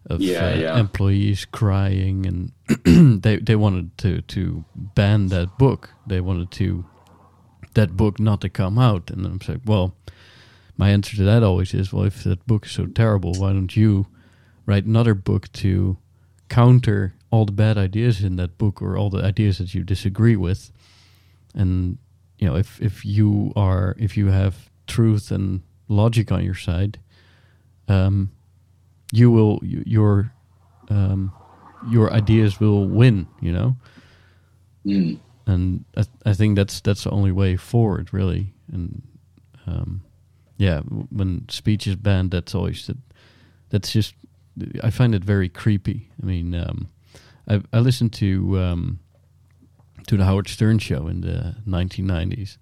of 0.06 0.20
Yeah, 0.20 0.46
uh, 0.46 0.55
yeah. 0.55 0.78
employees 0.80 1.44
crying, 1.44 2.26
and 2.26 2.52
they 2.85 3.36
they 3.36 3.57
wanted 3.57 3.97
to 3.99 4.20
to 4.23 4.65
ban 4.74 5.28
that 5.28 5.59
book. 5.59 5.91
They 6.07 6.20
wanted 6.20 6.51
to 6.53 6.85
that 7.74 7.97
book 7.97 8.19
not 8.19 8.41
to 8.41 8.49
come 8.49 8.78
out, 8.78 9.11
and 9.11 9.27
I'm 9.27 9.41
like, 9.47 9.61
well, 9.66 9.95
my 10.77 10.91
answer 10.91 11.16
to 11.16 11.24
that 11.24 11.43
always 11.43 11.74
is, 11.74 11.93
well, 11.93 12.05
if 12.05 12.24
that 12.24 12.47
book 12.47 12.66
is 12.66 12.73
so 12.73 12.86
terrible, 12.86 13.32
why 13.35 13.53
don't 13.53 13.77
you 13.77 14.07
write 14.66 14.85
another 14.85 15.15
book 15.15 15.51
to 15.53 15.99
counter 16.49 17.15
all 17.31 17.45
the 17.45 17.53
bad 17.53 17.77
ideas 17.77 18.23
in 18.23 18.36
that 18.36 18.57
book 18.59 18.81
or 18.81 18.97
all 18.97 19.11
the 19.11 19.23
ideas 19.23 19.59
that 19.59 19.74
you 19.74 19.82
disagree 19.82 20.36
with? 20.36 20.73
And 21.55 21.99
you 22.39 22.49
know, 22.49 22.57
if 22.57 22.81
if 22.81 23.05
you 23.05 23.53
are 23.57 23.95
if 23.99 24.16
you 24.16 24.28
have 24.28 24.70
truth 24.86 25.31
and 25.31 25.62
logic 25.89 26.32
on 26.32 26.45
your 26.45 26.55
side, 26.55 26.99
um, 27.89 28.32
you 29.12 29.31
will 29.31 29.61
you, 29.62 29.82
your 29.86 30.32
um, 30.89 31.32
your 31.90 32.12
ideas 32.12 32.61
will 32.61 32.86
win. 32.89 33.27
You 33.40 33.52
know 33.52 33.77
Mm. 34.86 35.19
and 35.47 35.85
I, 35.97 36.05
I 36.27 36.35
think 36.35 36.56
that's 36.56 36.81
that's 36.82 37.05
the 37.05 37.11
only 37.11 37.32
way 37.32 37.56
forward, 37.56 38.12
really. 38.12 38.52
And 38.70 39.01
um, 39.66 40.02
yeah, 40.59 40.81
w- 40.82 41.09
when 41.11 41.47
speech 41.48 41.86
is 41.86 41.97
banned, 41.97 42.32
that's 42.32 42.55
always 42.55 42.86
that. 42.86 42.98
That's 43.70 43.90
just 43.93 44.15
I 44.82 44.90
find 44.90 45.15
it 45.15 45.24
very 45.24 45.48
creepy. 45.48 46.11
I 46.23 46.27
mean, 46.27 46.55
um, 46.55 46.89
I 47.48 47.62
I 47.73 47.78
listened 47.81 48.12
to 48.15 48.59
um, 48.61 48.98
to 50.06 50.16
the 50.19 50.24
Howard 50.27 50.48
Stern 50.48 50.78
show 50.81 51.09
in 51.09 51.23
the 51.23 51.56
1990s. 51.66 52.59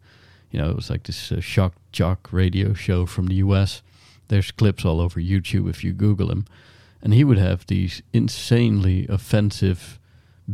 You 0.53 0.61
know, 0.61 0.71
it 0.71 0.77
was 0.77 0.91
like 0.91 1.03
this 1.03 1.33
uh, 1.33 1.41
shock 1.41 1.73
jock 1.91 2.29
radio 2.33 2.73
show 2.73 3.05
from 3.07 3.27
the 3.27 3.35
U.S. 3.47 3.83
There's 4.29 4.53
clips 4.53 4.85
all 4.85 5.01
over 5.01 5.19
YouTube 5.21 5.69
if 5.69 5.83
you 5.83 5.93
Google 5.93 6.31
him, 6.31 6.45
and 7.03 7.13
he 7.13 7.25
would 7.25 7.39
have 7.39 7.67
these 7.67 8.03
insanely 8.13 9.07
offensive 9.09 9.99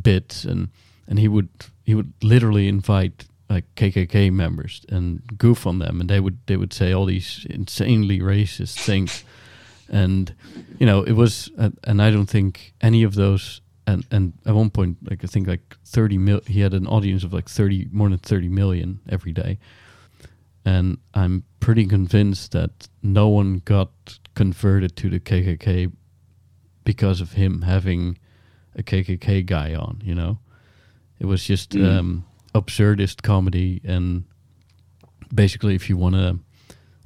bits 0.01 0.45
and 0.45 0.69
and 1.07 1.19
he 1.19 1.29
would 1.29 1.49
he 1.85 1.95
would 1.95 2.13
literally 2.23 2.69
invite 2.69 3.25
like 3.49 3.65
KKK 3.77 4.31
members 4.31 4.85
and 4.89 5.23
goof 5.39 5.67
on 5.67 5.79
them, 5.79 6.01
and 6.01 6.11
they 6.11 6.21
would 6.21 6.39
they 6.47 6.57
would 6.57 6.73
say 6.73 6.93
all 6.93 7.07
these 7.07 7.47
insanely 7.49 8.21
racist 8.21 8.79
things, 8.85 9.25
and 9.89 10.35
you 10.79 10.87
know 10.87 11.03
it 11.03 11.13
was, 11.13 11.51
uh, 11.59 11.71
and 11.85 12.03
I 12.03 12.11
don't 12.11 12.29
think 12.29 12.75
any 12.81 13.03
of 13.03 13.15
those. 13.15 13.61
And, 13.87 14.05
and 14.11 14.35
at 14.45 14.55
one 14.55 14.69
point, 14.69 14.99
like 15.09 15.25
I 15.25 15.27
think 15.27 15.49
like 15.49 15.79
thirty 15.83 16.19
mil, 16.19 16.43
he 16.47 16.61
had 16.61 16.75
an 16.75 16.87
audience 16.87 17.25
of 17.25 17.33
like 17.33 17.49
thirty 17.49 17.89
more 17.91 18.11
than 18.11 18.19
thirty 18.19 18.51
million 18.51 19.01
every 19.09 19.33
day, 19.33 19.59
and 20.63 20.99
I'm 21.15 21.45
pretty 21.59 21.87
convinced 21.87 22.53
that 22.53 22.89
no 23.03 23.29
one 23.29 23.63
got 23.65 24.19
converted 24.35 24.95
to 24.97 25.09
the 25.09 25.21
KKK 25.21 25.91
because 26.89 27.21
of 27.21 27.33
him 27.33 27.63
having 27.63 28.17
a 28.75 28.83
KKK 28.83 29.45
guy 29.45 29.75
on. 29.75 30.01
You 30.03 30.15
know, 30.15 30.39
it 31.21 31.27
was 31.27 31.45
just 31.45 31.71
Mm. 31.73 31.99
um, 31.99 32.25
absurdist 32.55 33.21
comedy, 33.23 33.81
and 33.85 34.25
basically, 35.35 35.75
if 35.75 35.89
you 35.91 35.99
want 35.99 36.15
to, 36.15 36.39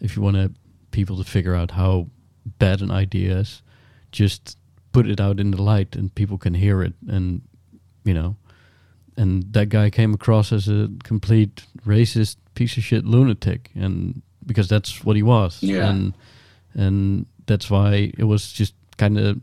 if 0.00 0.14
you 0.16 0.22
want 0.22 0.36
to 0.36 0.52
people 0.90 1.16
to 1.16 1.24
figure 1.24 1.56
out 1.56 1.70
how 1.72 2.06
bad 2.58 2.80
an 2.82 2.90
idea 2.92 3.38
is, 3.40 3.62
just 4.12 4.56
put 4.92 5.06
it 5.08 5.20
out 5.20 5.40
in 5.40 5.50
the 5.50 5.62
light, 5.62 5.96
and 5.96 6.14
people 6.14 6.38
can 6.38 6.54
hear 6.54 6.82
it, 6.86 6.94
and 7.08 7.42
you 8.04 8.14
know. 8.14 8.36
And 9.16 9.52
that 9.52 9.68
guy 9.68 9.90
came 9.90 10.14
across 10.14 10.52
as 10.52 10.68
a 10.68 10.88
complete 11.04 11.66
racist 11.86 12.36
piece 12.54 12.76
of 12.78 12.84
shit 12.84 13.04
lunatic, 13.04 13.70
and 13.74 14.22
because 14.46 14.68
that's 14.68 15.04
what 15.04 15.16
he 15.16 15.22
was, 15.22 15.60
Yeah. 15.62 15.90
and 15.90 16.14
and 16.74 17.26
that's 17.46 17.68
why 17.70 18.12
it 18.18 18.24
was 18.24 18.52
just 18.58 18.74
kind 18.96 19.18
of 19.18 19.40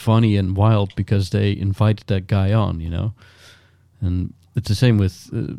funny 0.00 0.36
and 0.36 0.56
wild 0.56 0.94
because 0.96 1.30
they 1.30 1.56
invited 1.56 2.06
that 2.06 2.26
guy 2.26 2.52
on, 2.52 2.80
you 2.80 2.88
know. 2.90 3.12
And 4.00 4.32
it's 4.56 4.68
the 4.68 4.74
same 4.74 4.96
with 4.98 5.28
uh, 5.32 5.54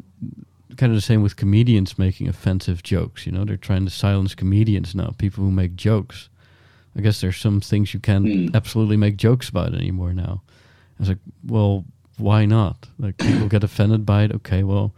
kind 0.78 0.92
of 0.92 0.96
the 0.98 1.02
same 1.02 1.22
with 1.22 1.36
comedians 1.36 1.98
making 2.00 2.28
offensive 2.28 2.82
jokes. 2.84 3.26
You 3.26 3.32
know, 3.32 3.46
they're 3.46 3.56
trying 3.58 3.86
to 3.86 3.92
silence 3.92 4.34
comedians 4.36 4.96
now. 4.96 5.14
People 5.18 5.44
who 5.44 5.52
make 5.52 5.76
jokes. 5.76 6.30
I 6.98 7.02
guess 7.02 7.22
there's 7.22 7.38
some 7.38 7.62
things 7.62 7.94
you 7.94 8.00
can't 8.02 8.26
Hmm. 8.28 8.56
absolutely 8.56 8.98
make 8.98 9.16
jokes 9.16 9.48
about 9.50 9.74
anymore 9.76 10.14
now. 10.14 10.42
I 10.98 11.00
was 11.00 11.10
like, 11.10 11.20
well, 11.46 11.86
why 12.18 12.46
not? 12.46 12.88
Like 13.00 13.18
people 13.18 13.48
get 13.48 13.64
offended 13.64 14.06
by 14.06 14.24
it. 14.24 14.32
Okay, 14.34 14.64
well, 14.64 14.92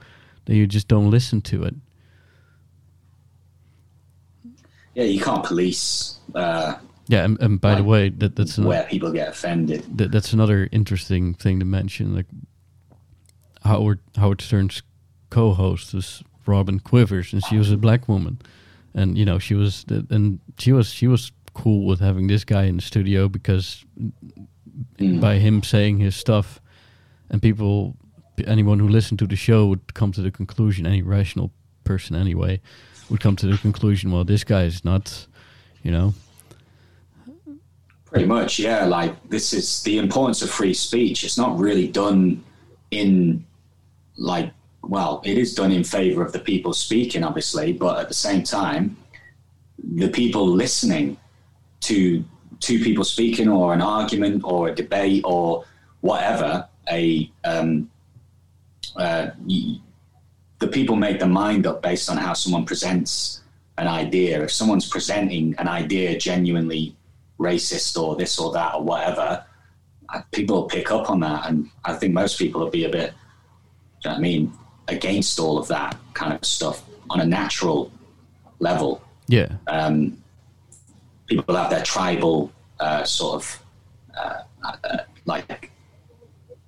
then 0.46 0.56
you 0.56 0.66
just 0.68 0.88
don't 0.88 1.12
listen 1.12 1.42
to 1.42 1.64
it. 1.64 1.76
yeah, 4.96 5.04
you 5.06 5.20
can't 5.20 5.44
police. 5.44 6.20
Uh, 6.36 6.76
yeah, 7.08 7.24
and, 7.26 7.40
and 7.42 7.60
by 7.62 7.70
like, 7.70 7.78
the 7.80 7.84
way, 7.84 8.10
that 8.10 8.36
that's 8.36 8.58
where 8.58 8.78
another, 8.80 8.90
people 8.90 9.12
get 9.12 9.28
offended. 9.30 9.86
that, 9.98 10.12
that's 10.12 10.34
another 10.34 10.70
interesting 10.72 11.34
thing 11.34 11.60
to 11.60 11.66
mention. 11.66 12.16
Like 12.16 12.28
Howard 13.64 14.00
Howard 14.16 14.42
Stern's 14.42 14.82
co-host 15.30 15.94
was 15.94 16.24
Robin 16.46 16.80
Quivers, 16.80 17.34
and 17.34 17.44
she 17.44 17.58
was 17.58 17.72
a 17.72 17.78
black 17.78 18.08
woman, 18.08 18.40
and 18.94 19.18
you 19.18 19.26
know 19.26 19.40
she 19.40 19.54
was 19.54 19.86
and 20.10 20.40
she 20.58 20.72
was 20.72 20.90
she 20.90 21.08
was 21.08 21.32
cool 21.54 21.86
with 21.86 22.00
having 22.00 22.28
this 22.28 22.44
guy 22.44 22.64
in 22.64 22.78
the 22.78 22.82
studio 22.82 23.28
because 23.30 23.86
Mm. 24.98 25.22
by 25.22 25.36
him 25.38 25.62
saying 25.62 26.00
his 26.00 26.16
stuff, 26.16 26.60
and 27.30 27.40
people, 27.42 27.96
anyone 28.48 28.80
who 28.80 28.88
listened 28.88 29.20
to 29.20 29.28
the 29.28 29.36
show 29.36 29.68
would 29.68 29.94
come 29.94 30.12
to 30.14 30.22
the 30.22 30.32
conclusion, 30.32 30.88
any 30.88 31.04
rational 31.04 31.52
person 31.84 32.16
anyway, 32.16 32.60
would 33.10 33.20
come 33.20 33.36
to 33.36 33.46
the 33.46 33.58
conclusion, 33.60 34.12
well, 34.12 34.24
this 34.24 34.44
guy 34.44 34.64
is 34.64 34.84
not, 34.84 35.28
you 35.84 35.92
know, 35.92 36.16
Pretty 38.14 38.28
much, 38.28 38.60
yeah. 38.60 38.86
Like 38.86 39.28
this 39.30 39.54
is 39.54 39.82
the 39.82 39.98
importance 39.98 40.44
of 40.44 40.52
free 40.52 40.76
speech. 40.76 41.24
It's 41.24 41.36
not 41.36 41.58
really 41.58 41.88
done 41.88 42.44
in 42.92 43.44
like 44.18 44.54
well, 44.84 45.20
it 45.26 45.40
is 45.40 45.56
done 45.56 45.72
in 45.72 45.84
favor 45.84 46.24
of 46.24 46.32
the 46.32 46.40
people 46.40 46.74
speaking, 46.74 47.24
obviously, 47.24 47.74
but 47.74 48.00
at 48.00 48.10
the 48.10 48.14
same 48.14 48.44
time, 48.44 48.96
the 49.96 50.10
people 50.10 50.48
listening 50.48 51.18
to 51.82 52.24
two 52.60 52.84
people 52.84 53.04
speaking 53.04 53.50
or 53.50 53.74
an 53.74 53.82
argument 53.82 54.44
or 54.46 54.68
a 54.68 54.76
debate 54.76 55.24
or 55.26 55.66
whatever, 56.02 56.68
a 56.92 57.32
um, 57.46 57.90
uh, 58.96 59.32
the 59.48 60.68
people 60.68 60.96
make 60.96 61.18
their 61.18 61.28
mind 61.28 61.66
up 61.66 61.82
based 61.82 62.12
on 62.12 62.18
how 62.18 62.34
someone 62.34 62.64
presents 62.64 63.42
an 63.80 63.88
idea. 63.88 64.44
If 64.44 64.52
someone's 64.52 64.88
presenting 64.88 65.56
an 65.58 65.68
idea 65.68 66.16
genuinely 66.16 66.96
racist 67.40 68.02
or 68.02 68.16
this 68.16 68.40
or 68.40 68.52
that 68.54 68.76
or 68.76 68.84
whatever, 68.84 69.46
people 70.32 70.64
pick 70.64 70.92
up 70.92 71.10
on 71.10 71.20
that. 71.22 71.48
And 71.48 71.70
I 71.86 71.94
think 71.94 72.14
most 72.14 72.38
people 72.38 72.62
will 72.62 72.70
be 72.70 72.86
a 72.86 72.90
bit, 72.90 73.14
you 74.04 74.10
know 74.10 74.16
I 74.16 74.20
mean, 74.20 74.54
against 74.88 75.40
all 75.40 75.58
of 75.58 75.68
that 75.70 75.98
kind 76.14 76.34
of 76.34 76.44
stuff 76.46 76.84
on 77.10 77.20
a 77.20 77.26
natural 77.26 77.92
level. 78.60 79.02
yeah, 79.28 79.50
Um, 79.68 80.18
people 81.28 81.56
have 81.56 81.70
their 81.70 81.84
tribal 81.84 82.52
uh, 82.80 83.04
sort 83.04 83.36
of 83.36 83.64
uh, 84.18 84.44
uh, 84.64 84.98
like 85.26 85.72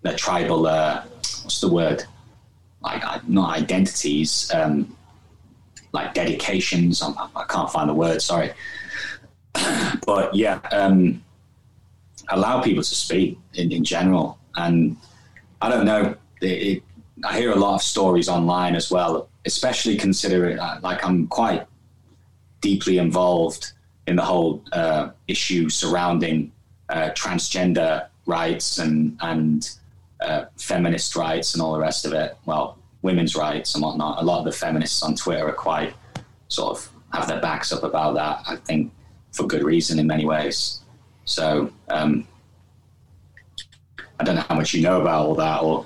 their 0.01 0.15
tribal, 0.15 0.67
uh, 0.67 1.03
what's 1.43 1.59
the 1.61 1.67
word? 1.67 2.03
Like, 2.81 3.05
uh, 3.05 3.19
not 3.27 3.57
identities, 3.57 4.51
um, 4.53 4.95
like 5.91 6.13
dedications. 6.13 7.01
I'm, 7.01 7.15
I 7.17 7.45
can't 7.49 7.69
find 7.71 7.89
the 7.89 7.93
word, 7.93 8.21
sorry. 8.21 8.51
but 10.05 10.33
yeah, 10.33 10.59
um, 10.71 11.23
allow 12.29 12.61
people 12.61 12.83
to 12.83 12.95
speak 12.95 13.37
in, 13.53 13.71
in 13.71 13.83
general. 13.83 14.37
And 14.55 14.97
I 15.61 15.69
don't 15.69 15.85
know, 15.85 16.15
it, 16.41 16.45
it, 16.47 16.83
I 17.23 17.37
hear 17.37 17.51
a 17.51 17.55
lot 17.55 17.75
of 17.75 17.81
stories 17.81 18.29
online 18.29 18.75
as 18.75 18.91
well, 18.91 19.29
especially 19.45 19.97
considering 19.97 20.59
uh, 20.59 20.79
like 20.81 21.03
I'm 21.05 21.27
quite 21.27 21.65
deeply 22.61 22.97
involved 22.97 23.71
in 24.07 24.15
the 24.15 24.21
whole 24.23 24.63
uh, 24.71 25.09
issue 25.27 25.69
surrounding 25.69 26.51
uh, 26.89 27.09
transgender 27.11 28.07
rights 28.25 28.79
and 28.79 29.17
and 29.21 29.69
uh, 30.21 30.45
feminist 30.57 31.15
rights 31.15 31.53
and 31.53 31.61
all 31.61 31.73
the 31.73 31.79
rest 31.79 32.05
of 32.05 32.13
it. 32.13 32.37
Well, 32.45 32.77
women's 33.01 33.35
rights 33.35 33.75
and 33.75 33.83
whatnot. 33.83 34.21
A 34.21 34.25
lot 34.25 34.39
of 34.39 34.45
the 34.45 34.51
feminists 34.51 35.03
on 35.03 35.15
Twitter 35.15 35.47
are 35.47 35.53
quite 35.53 35.93
sort 36.47 36.77
of 36.77 36.89
have 37.13 37.27
their 37.27 37.39
backs 37.39 37.71
up 37.71 37.83
about 37.83 38.15
that. 38.15 38.43
I 38.47 38.55
think 38.57 38.91
for 39.35 39.45
good 39.45 39.63
reason 39.63 39.99
in 39.99 40.07
many 40.07 40.25
ways. 40.25 40.79
So 41.25 41.71
um, 41.89 42.27
I 44.19 44.23
don't 44.23 44.35
know 44.35 44.45
how 44.47 44.55
much 44.55 44.73
you 44.73 44.81
know 44.81 45.01
about 45.01 45.25
all 45.25 45.35
that, 45.35 45.61
or 45.61 45.85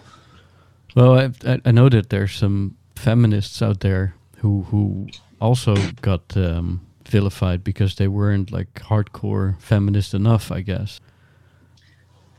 Well, 0.95 1.19
I, 1.45 1.59
I, 1.65 1.71
know 1.71 1.89
that 1.89 2.09
there's 2.09 2.35
some 2.35 2.77
feminists 2.95 3.61
out 3.61 3.79
there 3.79 4.13
who 4.37 4.63
who 4.63 5.07
also 5.41 5.75
got 6.01 6.37
um, 6.37 6.81
vilified 7.05 7.63
because 7.63 7.95
they 7.95 8.07
weren't 8.07 8.51
like 8.51 8.73
hardcore 8.75 9.59
feminist 9.59 10.13
enough, 10.13 10.51
I 10.51 10.61
guess. 10.61 10.99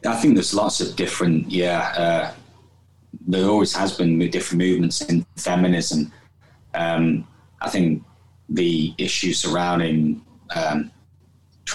I 0.06 0.16
think 0.16 0.34
there's 0.34 0.54
lots 0.54 0.80
of 0.80 0.96
different, 0.96 1.50
yeah. 1.50 1.92
Uh, 1.96 2.32
there 3.26 3.44
always 3.44 3.74
has 3.74 3.96
been 3.96 4.18
different 4.30 4.62
movements 4.62 5.02
in 5.02 5.26
feminism. 5.36 6.12
Um, 6.74 7.26
I 7.60 7.68
think 7.68 8.02
the 8.48 8.94
issue 8.96 9.32
surrounding 9.32 10.22
um, 10.54 10.90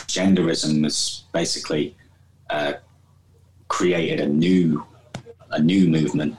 transgenderism 0.07 0.83
has 0.83 1.23
basically 1.33 1.95
uh, 2.49 2.73
created 3.67 4.19
a 4.19 4.27
new 4.27 4.85
a 5.51 5.59
new 5.61 5.87
movement, 5.87 6.35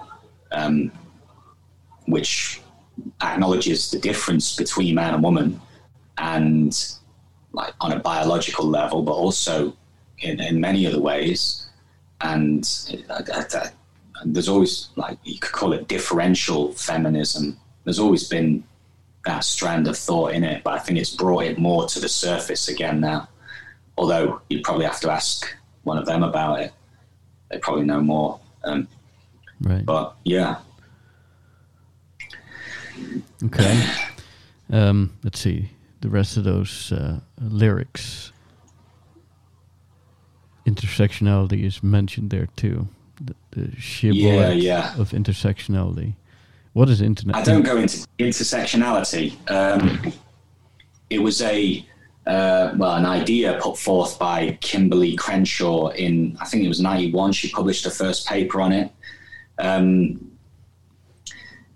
um, 0.52 0.90
which 2.06 2.60
acknowledges 3.22 3.90
the 3.90 3.98
difference 3.98 4.56
between 4.56 4.94
man 4.94 5.14
and 5.14 5.22
woman, 5.22 5.60
and 6.18 6.94
like 7.52 7.74
on 7.80 7.92
a 7.92 7.98
biological 7.98 8.66
level, 8.66 9.02
but 9.02 9.12
also 9.12 9.74
in, 10.18 10.40
in 10.40 10.60
many 10.60 10.86
other 10.86 11.00
ways. 11.00 11.66
And 12.20 12.64
there's 14.24 14.48
always 14.48 14.88
like 14.96 15.18
you 15.24 15.38
could 15.38 15.52
call 15.52 15.72
it 15.72 15.88
differential 15.88 16.72
feminism. 16.72 17.58
There's 17.84 17.98
always 17.98 18.28
been 18.28 18.64
that 19.24 19.44
strand 19.44 19.88
of 19.88 19.98
thought 19.98 20.32
in 20.32 20.44
it, 20.44 20.62
but 20.62 20.74
I 20.74 20.78
think 20.78 20.98
it's 20.98 21.14
brought 21.14 21.44
it 21.44 21.58
more 21.58 21.86
to 21.86 22.00
the 22.00 22.08
surface 22.08 22.68
again 22.68 23.00
now. 23.00 23.28
Although 23.98 24.40
you'd 24.50 24.62
probably 24.64 24.84
have 24.84 25.00
to 25.00 25.10
ask 25.10 25.46
one 25.84 25.98
of 25.98 26.06
them 26.06 26.22
about 26.22 26.60
it. 26.60 26.72
They 27.50 27.58
probably 27.58 27.84
know 27.84 28.00
more. 28.00 28.40
Um, 28.64 28.88
Right. 29.60 29.86
but 29.86 30.14
yeah, 30.24 30.56
Okay. 33.44 33.88
Um, 34.70 35.12
let's 35.22 35.38
see 35.40 35.70
the 36.00 36.08
rest 36.10 36.36
of 36.36 36.44
those 36.44 36.92
uh, 36.92 37.20
lyrics. 37.40 38.32
Intersectionality 40.66 41.62
is 41.64 41.82
mentioned 41.82 42.30
there 42.30 42.48
too. 42.56 42.88
The, 43.20 43.34
the 43.52 43.76
shibboleth 43.80 44.22
Yeah, 44.22 44.92
yeah. 44.92 45.00
of 45.00 45.10
intersectionality. 45.10 46.14
What 46.72 46.90
is 46.90 47.00
internet? 47.00 47.36
I 47.36 47.42
don't 47.42 47.62
go 47.62 47.76
into 47.76 48.06
intersectionality. 48.18 49.36
Um, 49.50 50.12
it 51.08 51.20
was 51.20 51.40
a 51.42 51.86
uh, 52.26 52.74
well, 52.76 52.96
an 52.96 53.06
idea 53.06 53.58
put 53.60 53.78
forth 53.78 54.18
by 54.18 54.58
Kimberlé 54.60 55.16
Crenshaw 55.16 55.88
in 55.88 56.36
I 56.40 56.46
think 56.46 56.64
it 56.64 56.68
was 56.68 56.80
'91. 56.80 57.32
She 57.32 57.50
published 57.50 57.84
her 57.84 57.90
first 57.90 58.26
paper 58.26 58.60
on 58.60 58.72
it. 58.72 58.90
Um, 59.58 60.32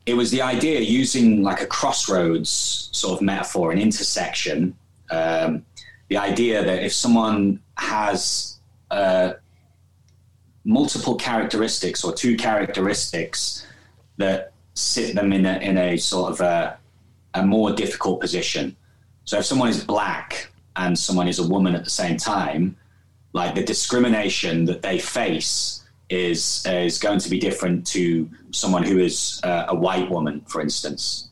it 0.07 0.15
was 0.15 0.31
the 0.31 0.43
idea 0.43 0.81
using 0.81 1.43
like 1.43 1.61
a 1.61 1.67
crossroads 1.67 2.89
sort 2.93 3.19
of 3.19 3.23
metaphor, 3.23 3.70
an 3.70 3.79
intersection. 3.79 4.77
Um, 5.11 5.65
the 6.09 6.17
idea 6.17 6.65
that 6.65 6.83
if 6.83 6.93
someone 6.93 7.61
has 7.77 8.59
uh, 8.91 9.35
multiple 10.65 11.15
characteristics 11.15 12.05
or 12.05 12.12
two 12.12 12.37
characteristics 12.37 13.67
that 14.17 14.53
sit 14.75 15.15
them 15.15 15.33
in 15.33 15.47
a, 15.47 15.59
in 15.59 15.79
a 15.79 15.97
sort 15.97 16.33
of 16.33 16.41
a, 16.41 16.79
a 17.35 17.45
more 17.45 17.73
difficult 17.73 18.20
position. 18.20 18.77
So 19.31 19.39
if 19.39 19.44
someone 19.44 19.68
is 19.68 19.84
black 19.84 20.50
and 20.75 20.99
someone 20.99 21.28
is 21.28 21.39
a 21.39 21.47
woman 21.47 21.76
at 21.76 21.84
the 21.84 21.91
same 21.91 22.17
time, 22.17 22.75
like 23.33 23.55
the 23.55 23.62
discrimination 23.62 24.65
that 24.65 24.83
they 24.83 24.99
face 24.99 25.84
is 26.09 26.67
is 26.67 26.99
going 26.99 27.20
to 27.20 27.31
be 27.31 27.39
different 27.39 27.86
to 27.94 28.28
someone 28.50 28.83
who 28.83 28.99
is 28.99 29.41
uh, 29.44 29.67
a 29.68 29.75
white 29.76 30.10
woman, 30.10 30.41
for 30.49 30.60
instance, 30.60 31.28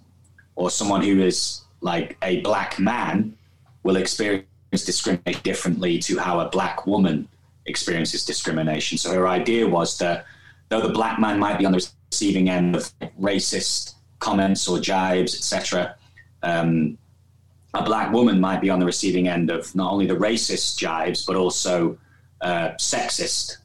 or 0.55 0.70
someone 0.70 1.02
who 1.02 1.20
is 1.20 1.62
like 1.81 2.17
a 2.23 2.41
black 2.43 2.78
man 2.78 3.36
will 3.83 3.97
experience 3.97 4.47
discrimination 4.70 5.43
differently 5.43 5.99
to 5.99 6.20
how 6.20 6.39
a 6.39 6.49
black 6.51 6.86
woman 6.86 7.27
experiences 7.67 8.25
discrimination. 8.25 8.97
So 8.97 9.12
her 9.12 9.27
idea 9.27 9.67
was 9.67 9.99
that 9.99 10.25
though 10.68 10.83
the 10.83 10.94
black 11.01 11.18
man 11.18 11.41
might 11.41 11.59
be 11.59 11.67
on 11.67 11.73
the 11.73 11.85
receiving 12.12 12.49
end 12.49 12.77
of 12.77 12.93
racist 13.20 13.94
comments 14.20 14.68
or 14.68 14.78
jibes, 14.78 15.35
etc., 15.35 15.97
um, 16.44 16.97
a 17.75 17.83
black 17.83 18.13
woman 18.13 18.41
might 18.41 18.61
be 18.61 18.71
on 18.71 18.79
the 18.79 18.87
receiving 18.87 19.29
end 19.29 19.51
of 19.51 19.75
not 19.75 19.93
only 19.93 20.07
the 20.07 20.17
racist 20.17 20.79
jibes 20.79 21.25
but 21.25 21.37
also 21.37 21.99
uh, 22.41 22.71
sexist 22.79 23.59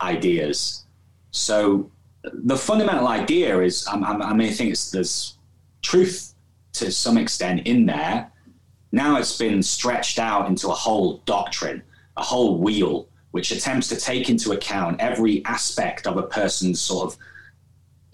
ideas. 0.00 0.84
So 1.30 1.90
the 2.22 2.56
fundamental 2.56 3.06
idea 3.06 3.60
is, 3.60 3.86
I, 3.86 3.98
I, 3.98 4.12
I 4.30 4.34
mean, 4.34 4.48
I 4.48 4.52
think 4.52 4.70
it's, 4.70 4.90
there's 4.90 5.38
truth 5.82 6.34
to 6.74 6.90
some 6.90 7.16
extent 7.16 7.66
in 7.66 7.86
there. 7.86 8.30
Now 8.92 9.18
it's 9.18 9.36
been 9.38 9.62
stretched 9.62 10.18
out 10.18 10.48
into 10.48 10.68
a 10.68 10.74
whole 10.74 11.18
doctrine, 11.24 11.82
a 12.16 12.22
whole 12.22 12.58
wheel, 12.58 13.08
which 13.30 13.50
attempts 13.50 13.88
to 13.88 13.96
take 13.96 14.28
into 14.28 14.52
account 14.52 15.00
every 15.00 15.44
aspect 15.44 16.06
of 16.06 16.16
a 16.16 16.22
person's 16.22 16.80
sort 16.80 17.12
of 17.12 17.18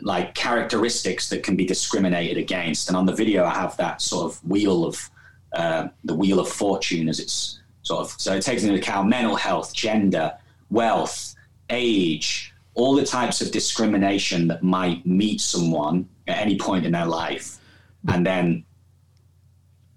like 0.01 0.35
characteristics 0.35 1.29
that 1.29 1.45
can 1.45 1.55
be 1.55 1.65
discriminated 1.65 2.37
against. 2.37 2.89
And 2.89 2.97
on 2.97 3.07
the 3.07 3.15
video, 3.15 3.45
I 3.45 3.55
have 3.55 3.77
that 3.77 4.03
sort 4.03 4.33
of 4.33 4.45
wheel 4.45 4.85
of 4.85 5.11
uh, 5.55 5.89
the 6.05 6.15
wheel 6.15 6.39
of 6.41 6.49
fortune, 6.49 7.09
as 7.09 7.21
it's 7.21 7.61
sort 7.83 8.01
of. 8.01 8.11
So 8.19 8.35
it 8.35 8.43
takes 8.43 8.63
into 8.63 8.75
account 8.75 9.09
mental 9.09 9.37
health, 9.37 9.75
gender, 9.75 10.33
wealth, 10.71 11.35
age, 11.71 12.53
all 12.75 12.95
the 12.95 13.05
types 13.05 13.41
of 13.43 13.51
discrimination 13.51 14.49
that 14.49 14.63
might 14.63 15.05
meet 15.05 15.41
someone 15.41 16.09
at 16.27 16.39
any 16.39 16.57
point 16.57 16.87
in 16.87 16.93
their 16.93 17.07
life, 17.07 17.59
and 18.09 18.25
then 18.25 18.65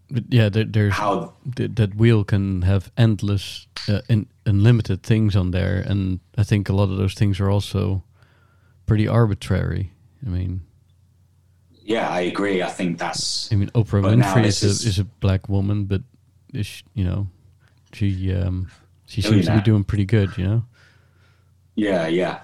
But 0.09 0.23
yeah, 0.29 0.49
there, 0.49 0.65
there's 0.65 0.93
how 0.93 1.33
th- 1.55 1.71
that 1.75 1.95
wheel 1.95 2.23
can 2.23 2.61
have 2.63 2.91
endless, 2.97 3.67
uh, 3.87 4.01
in, 4.07 4.27
unlimited 4.45 5.03
things 5.03 5.35
on 5.35 5.51
there, 5.51 5.83
and 5.87 6.19
I 6.37 6.43
think 6.43 6.69
a 6.69 6.73
lot 6.73 6.89
of 6.91 6.97
those 6.97 7.13
things 7.13 7.39
are 7.39 7.49
also 7.49 8.03
pretty 8.85 9.07
arbitrary. 9.07 9.91
I 10.25 10.29
mean, 10.29 10.61
yeah, 11.85 12.09
I 12.09 12.21
agree. 12.21 12.61
I 12.61 12.69
think 12.69 12.97
that's 12.97 13.51
I 13.51 13.55
mean, 13.55 13.69
Oprah 13.69 14.01
Winfrey 14.03 14.45
is 14.45 14.63
is- 14.63 14.85
is 14.85 14.99
a 14.99 15.03
black 15.05 15.47
woman, 15.47 15.85
but 15.85 16.01
is 16.53 16.65
she- 16.67 16.83
you 16.95 17.03
know, 17.05 17.27
she 17.93 18.33
um, 18.33 18.67
she 19.05 19.21
seems 19.21 19.45
to 19.45 19.55
be 19.55 19.61
doing 19.61 19.83
pretty 19.83 20.05
good. 20.05 20.35
You 20.37 20.45
know, 20.45 20.65
Yeah, 21.75 22.07
yeah. 22.07 22.39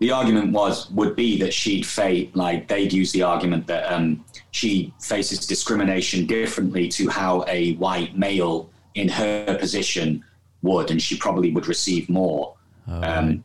The 0.00 0.12
argument 0.12 0.52
was 0.52 0.88
would 0.92 1.16
be 1.16 1.38
that 1.40 1.52
she'd 1.52 1.84
face 1.84 2.28
like 2.34 2.68
they'd 2.68 2.92
use 2.92 3.10
the 3.12 3.22
argument 3.22 3.66
that 3.66 3.92
um, 3.92 4.24
she 4.52 4.92
faces 5.00 5.44
discrimination 5.46 6.24
differently 6.26 6.86
to 6.88 7.08
how 7.08 7.44
a 7.48 7.74
white 7.76 8.16
male 8.16 8.70
in 8.94 9.08
her 9.08 9.56
position 9.58 10.22
would, 10.62 10.90
and 10.92 11.00
she 11.02 11.16
probably 11.16 11.50
would 11.52 11.66
receive 11.66 12.08
more. 12.08 12.54
Oh, 12.86 12.94
Um, 12.94 13.02
right. 13.28 13.42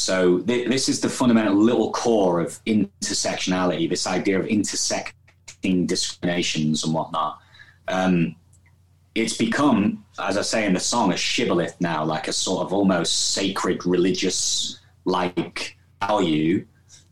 So 0.00 0.38
th- 0.38 0.66
this 0.68 0.88
is 0.88 1.00
the 1.00 1.10
fundamental 1.10 1.54
little 1.54 1.92
core 1.92 2.40
of 2.40 2.58
intersectionality. 2.64 3.86
This 3.88 4.06
idea 4.06 4.40
of 4.40 4.46
intersecting 4.46 5.86
discriminations 5.86 6.84
and 6.84 6.94
whatnot. 6.94 7.38
Um, 7.86 8.34
it's 9.14 9.36
become, 9.36 10.02
as 10.18 10.38
I 10.38 10.42
say 10.42 10.64
in 10.64 10.72
the 10.72 10.80
song, 10.80 11.12
a 11.12 11.18
shibboleth 11.18 11.78
now, 11.80 12.02
like 12.02 12.28
a 12.28 12.32
sort 12.32 12.64
of 12.64 12.72
almost 12.72 13.32
sacred 13.32 13.84
religious 13.84 14.78
like 15.04 15.76
value 16.02 16.64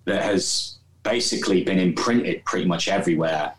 that 0.06 0.22
has 0.22 0.78
basically 1.02 1.64
been 1.64 1.78
imprinted 1.78 2.42
pretty 2.46 2.64
much 2.66 2.88
everywhere. 2.88 3.52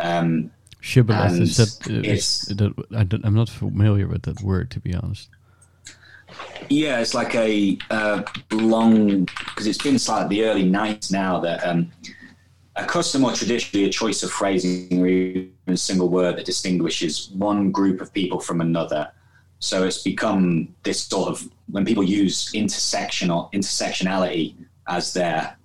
Um, 0.00 0.50
shibboleth 0.82 1.40
is 1.40 1.56
that? 1.56 1.90
it's- 2.04 2.40
that 2.50 3.20
I'm 3.24 3.34
not 3.34 3.48
familiar 3.48 4.06
with 4.06 4.22
that 4.24 4.42
word 4.42 4.70
to 4.72 4.80
be 4.80 4.94
honest. 4.94 5.30
Yeah, 6.68 7.00
it's 7.00 7.14
like 7.14 7.34
a 7.34 7.78
uh, 7.90 8.22
long 8.50 9.24
because 9.24 9.66
it's 9.66 9.82
been 9.82 9.98
like 10.08 10.28
the 10.28 10.44
early 10.44 10.64
'90s 10.64 11.12
now 11.12 11.40
that 11.40 11.66
um, 11.66 11.90
a 12.76 12.84
custom 12.84 13.24
or 13.24 13.32
traditionally 13.32 13.86
a 13.86 13.90
choice 13.90 14.22
of 14.22 14.30
phrasing 14.30 15.00
or 15.00 15.06
even 15.06 15.52
a 15.66 15.76
single 15.76 16.08
word 16.08 16.36
that 16.36 16.44
distinguishes 16.44 17.30
one 17.30 17.70
group 17.70 18.00
of 18.00 18.12
people 18.12 18.40
from 18.40 18.60
another. 18.60 19.10
So 19.58 19.84
it's 19.84 20.02
become 20.02 20.74
this 20.82 21.02
sort 21.02 21.28
of 21.28 21.48
when 21.70 21.84
people 21.84 22.04
use 22.04 22.52
intersection 22.54 23.30
or 23.30 23.50
intersectionality 23.50 24.54
as 24.88 25.12
their 25.14 25.56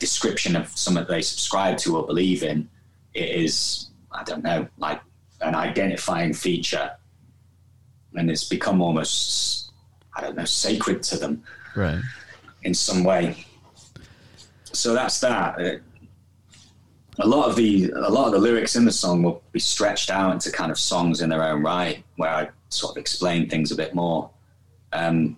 description 0.00 0.56
of 0.56 0.68
something 0.76 1.06
they 1.08 1.22
subscribe 1.22 1.78
to 1.78 1.96
or 1.96 2.06
believe 2.06 2.42
in, 2.42 2.68
it 3.14 3.30
is 3.30 3.90
I 4.10 4.24
don't 4.24 4.42
know 4.42 4.66
like 4.78 5.00
an 5.40 5.54
identifying 5.54 6.32
feature, 6.32 6.90
and 8.14 8.30
it's 8.30 8.48
become 8.48 8.80
almost 8.80 9.67
I 10.18 10.20
don't 10.22 10.36
know 10.36 10.44
sacred 10.44 11.02
to 11.04 11.16
them 11.16 11.42
Right. 11.76 12.00
in 12.62 12.74
some 12.74 13.04
way. 13.04 13.44
So 14.64 14.92
that's 14.94 15.20
that. 15.20 15.58
Uh, 15.60 15.78
A 17.20 17.26
lot 17.26 17.48
of 17.48 17.56
the 17.56 17.90
a 17.96 18.10
lot 18.10 18.26
of 18.26 18.32
the 18.32 18.38
lyrics 18.38 18.76
in 18.76 18.84
the 18.84 18.92
song 18.92 19.22
will 19.24 19.42
be 19.52 19.58
stretched 19.60 20.08
out 20.10 20.32
into 20.32 20.50
kind 20.52 20.70
of 20.70 20.78
songs 20.78 21.20
in 21.20 21.28
their 21.28 21.42
own 21.42 21.62
right, 21.62 22.04
where 22.16 22.30
I 22.30 22.48
sort 22.68 22.92
of 22.92 22.96
explain 23.00 23.48
things 23.48 23.72
a 23.72 23.76
bit 23.76 23.92
more. 23.94 24.30
Um, 24.92 25.36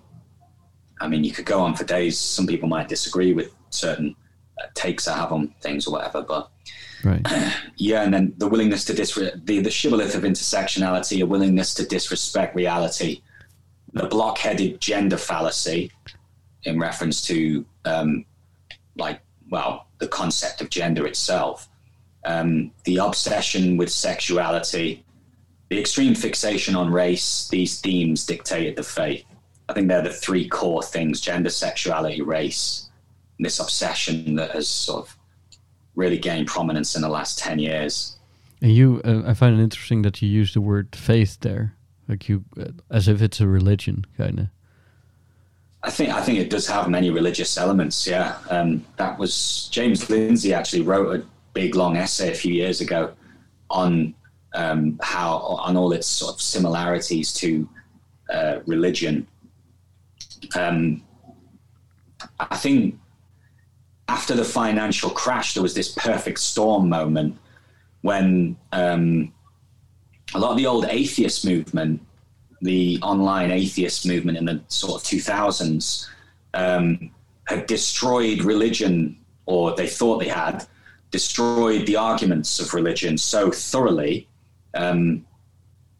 I 1.00 1.09
mean, 1.09 1.25
you 1.25 1.33
could 1.33 1.47
go 1.47 1.60
on 1.60 1.75
for 1.75 1.84
days. 1.84 2.18
Some 2.18 2.47
people 2.47 2.68
might 2.68 2.89
disagree 2.89 3.33
with 3.33 3.55
certain 3.70 4.15
uh, 4.60 4.67
takes 4.75 5.09
I 5.09 5.17
have 5.17 5.33
on 5.33 5.49
things 5.62 5.86
or 5.86 5.92
whatever, 5.92 6.23
but 6.23 6.50
Right. 7.02 7.26
yeah, 7.76 8.02
and 8.02 8.12
then 8.12 8.34
the 8.36 8.47
willingness 8.47 8.84
to 8.86 8.92
disre- 8.92 9.42
the 9.47 9.60
the 9.60 9.70
shibboleth 9.70 10.15
of 10.15 10.23
intersectionality, 10.25 11.23
a 11.23 11.26
willingness 11.26 11.73
to 11.75 11.86
disrespect 11.86 12.55
reality, 12.55 13.23
the 13.93 14.07
blockheaded 14.07 14.81
gender 14.81 15.17
fallacy, 15.17 15.91
in 16.65 16.78
reference 16.78 17.23
to 17.23 17.65
um, 17.85 18.25
like 18.97 19.20
well 19.51 19.86
the 19.99 20.09
concept 20.09 20.60
of 20.60 20.70
gender 20.70 21.07
itself, 21.07 21.69
um, 22.25 22.70
the 22.85 22.99
obsession 22.99 23.77
with 23.77 23.91
sexuality, 23.91 25.05
the 25.69 25.78
extreme 25.78 26.15
fixation 26.15 26.77
on 26.77 26.93
race. 26.93 27.49
These 27.49 27.81
themes 27.81 28.27
dictated 28.27 28.77
the 28.77 28.83
faith. 28.83 29.25
I 29.69 29.73
think 29.73 29.89
they're 29.89 30.02
the 30.02 30.10
three 30.10 30.49
core 30.49 30.83
things: 30.83 31.20
gender, 31.20 31.51
sexuality, 31.51 32.23
race. 32.23 32.89
This 33.39 33.59
obsession 33.59 34.35
that 34.35 34.51
has 34.51 34.69
sort 34.69 35.07
of 35.07 35.17
really 35.94 36.19
gained 36.19 36.47
prominence 36.47 36.94
in 36.97 37.02
the 37.02 37.09
last 37.09 37.39
10 37.39 37.59
years. 37.59 38.17
And 38.62 38.73
you, 38.73 39.01
uh, 39.05 39.23
I 39.27 39.35
find 39.35 39.59
it 39.59 39.62
interesting 39.62 40.02
that 40.02 40.20
you 40.20 40.28
use 40.28 40.55
the 40.55 40.60
word 40.60 40.94
faith 40.94 41.39
there, 41.41 41.75
like 42.10 42.28
you, 42.28 42.44
uh, 42.58 42.72
as 42.90 43.08
if 43.08 43.22
it's 43.22 43.40
a 43.40 43.47
religion, 43.47 44.05
kind 44.18 44.40
of. 44.40 44.47
I 45.82 45.90
think 45.90 46.10
I 46.10 46.20
think 46.20 46.39
it 46.39 46.50
does 46.50 46.66
have 46.66 46.90
many 46.90 47.08
religious 47.08 47.56
elements. 47.56 48.06
Yeah, 48.06 48.36
um, 48.50 48.84
that 48.97 49.18
was 49.18 49.68
James 49.70 50.10
Lindsay 50.10 50.52
actually 50.52 50.82
wrote 50.82 51.20
a 51.20 51.24
big 51.55 51.74
long 51.74 51.97
essay 51.97 52.30
a 52.30 52.34
few 52.34 52.52
years 52.52 52.82
ago 52.82 53.12
on 53.70 54.14
um, 54.55 54.98
how 55.02 55.39
on 55.39 55.76
all 55.76 55.92
its 55.92 56.06
sort 56.06 56.34
of 56.34 56.42
similarities 56.42 57.32
to 57.34 57.66
uh, 58.30 58.58
religion. 58.66 59.26
Um, 60.55 61.02
I 62.39 62.56
think 62.56 62.98
after 64.08 64.34
the 64.34 64.44
financial 64.44 65.08
crash, 65.08 65.55
there 65.55 65.62
was 65.62 65.74
this 65.74 65.92
perfect 65.92 66.40
storm 66.40 66.89
moment 66.89 67.39
when 68.02 68.56
um, 68.72 69.32
a 70.34 70.39
lot 70.39 70.50
of 70.50 70.57
the 70.57 70.67
old 70.67 70.84
atheist 70.86 71.44
movement 71.44 72.00
the 72.62 72.99
online 73.02 73.50
atheist 73.50 74.07
movement 74.07 74.36
in 74.36 74.44
the 74.44 74.60
sort 74.68 75.00
of 75.00 75.07
2000s 75.07 76.07
um, 76.55 77.10
had 77.44 77.67
destroyed 77.67 78.42
religion, 78.42 79.17
or 79.47 79.75
they 79.75 79.86
thought 79.86 80.18
they 80.18 80.28
had 80.28 80.65
destroyed 81.10 81.86
the 81.86 81.97
arguments 81.97 82.60
of 82.60 82.73
religion 82.75 83.18
so 83.18 83.50
thoroughly 83.50 84.28
um, 84.75 85.25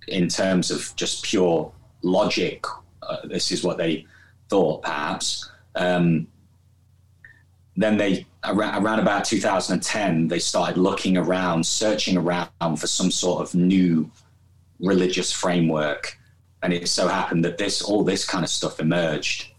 in 0.09 0.29
terms 0.29 0.71
of 0.71 0.95
just 0.97 1.25
pure 1.25 1.73
logic. 2.03 2.65
Uh, 3.03 3.17
this 3.25 3.51
is 3.51 3.65
what 3.65 3.79
they 3.79 4.07
thought, 4.49 4.83
perhaps. 4.83 5.51
Um, 5.75 6.27
then 7.77 7.97
they 7.97 8.27
around, 8.45 8.99
about 8.99 9.25
2010 9.25 10.29
they 10.29 10.39
started 10.39 10.79
looking 10.79 11.17
around 11.17 11.65
searching 11.65 12.17
around 12.17 12.77
for 12.77 12.87
some 12.87 13.11
sort 13.11 13.43
of 13.43 13.55
new 13.55 14.11
religious 14.81 15.31
framework 15.31 16.19
and 16.63 16.73
it 16.73 16.89
so 16.89 17.09
happened 17.09 17.45
that 17.45 17.59
this 17.59 17.83
all 17.83 18.05
this 18.05 18.25
kind 18.25 18.45
of 18.45 18.51
stuff 18.51 18.81
emerged. 18.81 19.53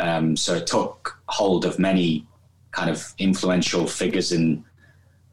Um, 0.00 0.36
so 0.36 0.54
it 0.54 0.66
took 0.66 1.18
hold 1.28 1.64
of 1.64 1.78
many 1.78 2.26
kind 2.70 2.90
of 2.90 3.12
influential 3.18 3.86
figures 3.86 4.32
in 4.32 4.64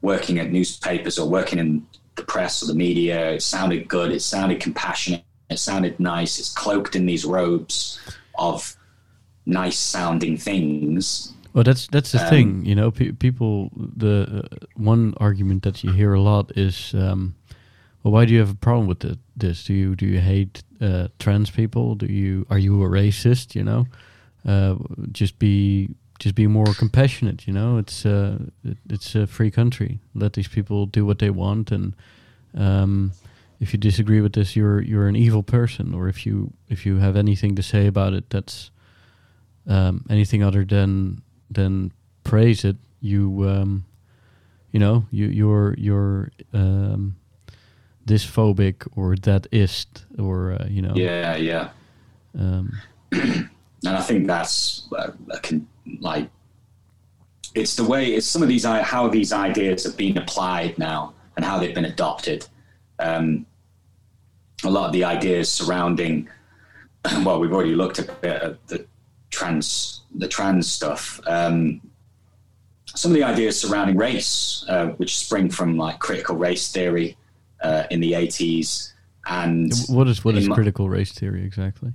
working 0.00 0.38
at 0.38 0.50
newspapers 0.50 1.18
or 1.18 1.28
working 1.28 1.58
in 1.58 1.86
the 2.16 2.22
press 2.24 2.62
or 2.62 2.66
the 2.66 2.74
media. 2.74 3.32
It 3.32 3.42
sounded 3.42 3.88
good. 3.88 4.10
It 4.12 4.20
sounded 4.20 4.60
compassionate. 4.60 5.24
It 5.50 5.58
sounded 5.58 5.98
nice. 6.00 6.38
It's 6.38 6.52
cloaked 6.52 6.96
in 6.96 7.06
these 7.06 7.24
robes 7.24 8.00
of 8.36 8.76
nice 9.46 9.78
sounding 9.78 10.36
things. 10.36 11.32
Well, 11.54 11.64
that's 11.64 11.86
that's 11.88 12.12
the 12.12 12.22
Um, 12.22 12.28
thing, 12.30 12.66
you 12.66 12.74
know. 12.74 12.90
Pe- 12.90 13.12
people, 13.12 13.70
the 13.98 14.44
uh, 14.50 14.56
one 14.76 15.12
argument 15.18 15.62
that 15.62 15.82
you 15.84 15.92
hear 15.92 16.14
a 16.14 16.20
lot 16.20 16.50
is, 16.56 16.94
um, 16.94 17.34
well, 18.02 18.12
why 18.12 18.24
do 18.24 18.32
you 18.32 18.40
have 18.40 18.50
a 18.52 18.58
problem 18.58 18.86
with 18.86 19.04
it, 19.04 19.18
this? 19.36 19.64
Do 19.64 19.74
you 19.74 19.94
do 19.94 20.06
you 20.06 20.20
hate 20.20 20.62
uh, 20.80 21.08
trans 21.18 21.50
people? 21.50 21.94
Do 21.94 22.06
you 22.06 22.46
are 22.48 22.58
you 22.58 22.82
a 22.82 22.88
racist? 22.88 23.54
You 23.54 23.64
know, 23.64 23.86
uh, 24.46 24.76
just 25.12 25.38
be 25.38 25.88
just 26.18 26.34
be 26.34 26.46
more 26.46 26.74
compassionate. 26.78 27.46
You 27.46 27.52
know, 27.52 27.78
it's 27.78 28.06
uh, 28.06 28.38
it, 28.64 28.78
it's 28.88 29.14
a 29.14 29.26
free 29.26 29.50
country. 29.50 29.98
Let 30.14 30.32
these 30.32 30.48
people 30.48 30.86
do 30.86 31.04
what 31.04 31.18
they 31.18 31.30
want, 31.30 31.70
and 31.72 31.94
um, 32.54 33.12
if 33.60 33.72
you 33.72 33.78
disagree 33.78 34.22
with 34.22 34.32
this, 34.32 34.56
you're 34.56 34.80
you're 34.80 35.06
an 35.08 35.16
evil 35.16 35.42
person. 35.42 35.94
Or 35.94 36.08
if 36.08 36.24
you 36.24 36.52
if 36.68 36.86
you 36.86 36.98
have 37.00 37.18
anything 37.18 37.56
to 37.56 37.62
say 37.62 37.86
about 37.86 38.14
it, 38.14 38.30
that's 38.30 38.70
um, 39.68 40.04
anything 40.08 40.42
other 40.42 40.64
than 40.64 41.22
than 41.54 41.92
praise 42.24 42.64
it, 42.64 42.76
you 43.00 43.48
um, 43.48 43.84
you 44.72 44.80
know 44.80 45.06
you 45.10 45.26
you're 45.26 45.74
you're 45.78 46.30
um, 46.52 47.16
dysphobic 48.06 48.86
or 48.96 49.16
that 49.16 49.46
ist 49.52 50.04
or 50.18 50.52
uh, 50.52 50.66
you 50.68 50.82
know 50.82 50.94
Yeah, 50.94 51.36
yeah. 51.36 51.68
um, 52.38 52.72
and 53.12 53.48
I 53.84 54.00
think 54.00 54.26
that's 54.26 54.88
uh, 54.96 55.10
a 55.30 55.38
con- 55.38 55.66
like 56.00 56.28
it's 57.54 57.74
the 57.76 57.84
way 57.84 58.14
it's 58.14 58.26
some 58.26 58.42
of 58.42 58.48
these 58.48 58.64
i- 58.64 58.82
how 58.82 59.08
these 59.08 59.32
ideas 59.32 59.84
have 59.84 59.96
been 59.96 60.16
applied 60.18 60.78
now 60.78 61.12
and 61.36 61.44
how 61.44 61.58
they've 61.58 61.74
been 61.74 61.84
adopted. 61.86 62.46
Um, 62.98 63.46
a 64.64 64.70
lot 64.70 64.86
of 64.86 64.92
the 64.92 65.02
ideas 65.04 65.50
surrounding, 65.50 66.28
well, 67.24 67.40
we've 67.40 67.52
already 67.52 67.74
looked 67.74 67.98
a 67.98 68.04
bit 68.04 68.42
at 68.42 68.66
the 68.68 68.86
trans 69.30 70.01
the 70.14 70.28
trans 70.28 70.70
stuff. 70.70 71.20
Um, 71.26 71.80
some 72.86 73.10
of 73.10 73.14
the 73.16 73.24
ideas 73.24 73.60
surrounding 73.60 73.96
race, 73.96 74.64
uh, 74.68 74.88
which 74.98 75.18
spring 75.18 75.48
from 75.50 75.76
like 75.76 75.98
critical 75.98 76.36
race 76.36 76.70
theory 76.70 77.16
uh, 77.62 77.84
in 77.90 78.00
the 78.00 78.12
80s. 78.12 78.92
And 79.26 79.72
what 79.88 80.08
is 80.08 80.24
what 80.24 80.36
is 80.36 80.48
critical 80.48 80.88
race 80.88 81.12
theory 81.12 81.44
exactly? 81.44 81.92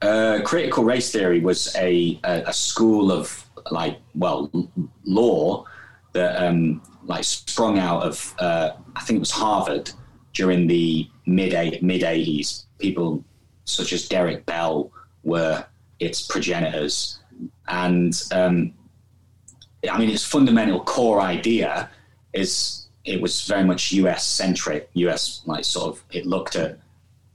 Uh, 0.00 0.40
critical 0.44 0.84
race 0.84 1.10
theory 1.10 1.40
was 1.40 1.74
a, 1.76 2.20
a, 2.24 2.44
a 2.46 2.52
school 2.52 3.10
of 3.10 3.44
like 3.72 3.98
well 4.14 4.50
law 5.04 5.64
that 6.12 6.42
um, 6.42 6.80
like 7.04 7.24
sprung 7.24 7.78
out 7.78 8.04
of 8.04 8.34
uh, 8.38 8.70
I 8.94 9.00
think 9.00 9.16
it 9.16 9.20
was 9.20 9.32
Harvard 9.32 9.90
during 10.34 10.68
the 10.68 11.08
mid 11.26 11.82
mid 11.82 12.02
80s. 12.02 12.64
People 12.78 13.24
such 13.64 13.92
as 13.92 14.08
Derek 14.08 14.46
Bell 14.46 14.90
were 15.24 15.66
its 15.98 16.22
progenitors, 16.22 17.18
and 17.68 18.22
um, 18.32 18.72
I 19.90 19.98
mean 19.98 20.10
its 20.10 20.24
fundamental 20.24 20.80
core 20.80 21.20
idea 21.20 21.90
is 22.32 22.88
it 23.04 23.20
was 23.20 23.46
very 23.46 23.64
much 23.64 23.92
US 23.92 24.26
centric, 24.26 24.90
US 24.94 25.42
like 25.46 25.64
sort 25.64 25.96
of 25.96 26.04
it 26.10 26.26
looked 26.26 26.56
at 26.56 26.78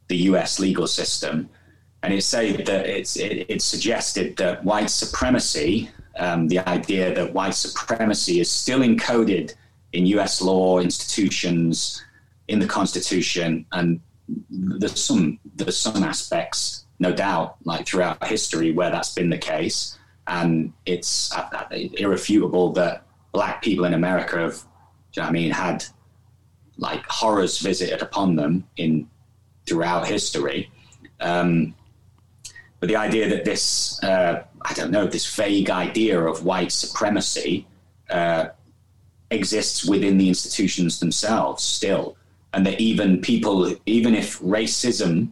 the 0.07 0.17
US 0.29 0.59
legal 0.59 0.87
system, 0.87 1.49
and 2.03 2.13
it 2.13 2.23
said 2.23 2.65
that 2.65 2.85
it's 2.85 3.17
it, 3.17 3.45
it 3.49 3.61
suggested 3.61 4.35
that 4.37 4.63
white 4.63 4.89
supremacy, 4.89 5.89
um, 6.17 6.47
the 6.47 6.59
idea 6.59 7.13
that 7.13 7.33
white 7.33 7.55
supremacy 7.55 8.39
is 8.39 8.49
still 8.49 8.79
encoded 8.79 9.53
in 9.93 10.05
US 10.07 10.41
law 10.41 10.79
institutions, 10.79 12.03
in 12.47 12.59
the 12.59 12.67
Constitution, 12.67 13.65
and 13.71 13.99
there's 14.49 15.03
some 15.03 15.39
there's 15.55 15.77
some 15.77 16.03
aspects, 16.03 16.85
no 16.99 17.11
doubt, 17.13 17.55
like 17.63 17.85
throughout 17.87 18.25
history 18.27 18.71
where 18.71 18.91
that's 18.91 19.13
been 19.13 19.29
the 19.29 19.37
case, 19.37 19.97
and 20.27 20.74
it's 20.85 21.34
uh, 21.35 21.48
uh 21.52 21.66
irrefutable 21.72 22.72
that 22.74 23.03
black 23.32 23.61
people 23.61 23.85
in 23.85 23.93
America 23.93 24.38
have 24.38 24.64
you 25.14 25.22
know 25.22 25.27
I 25.27 25.32
mean, 25.32 25.52
had 25.52 25.85
like 26.77 27.06
horrors 27.08 27.60
visited 27.60 28.02
upon 28.02 28.35
them 28.35 28.66
in 28.77 29.08
throughout 29.66 30.08
history. 30.08 30.72
Um, 31.19 31.76
but 32.80 32.90
the 32.90 32.95
idea 32.98 33.30
that 33.30 33.45
this, 33.45 34.03
uh, 34.03 34.43
I 34.61 34.74
don't 34.74 34.92
know, 34.92 35.08
this 35.08 35.34
vague 35.34 35.69
idea 35.69 36.19
of 36.19 36.43
white 36.43 36.72
supremacy 36.72 37.66
uh, 38.10 38.48
exists 39.32 39.85
within 39.85 40.18
the 40.18 40.27
institutions 40.27 41.00
themselves 41.00 41.64
still, 41.64 42.18
and 42.53 42.66
that 42.66 42.82
even 42.82 43.22
people, 43.22 43.74
even 43.85 44.16
if 44.16 44.40
racism 44.40 45.30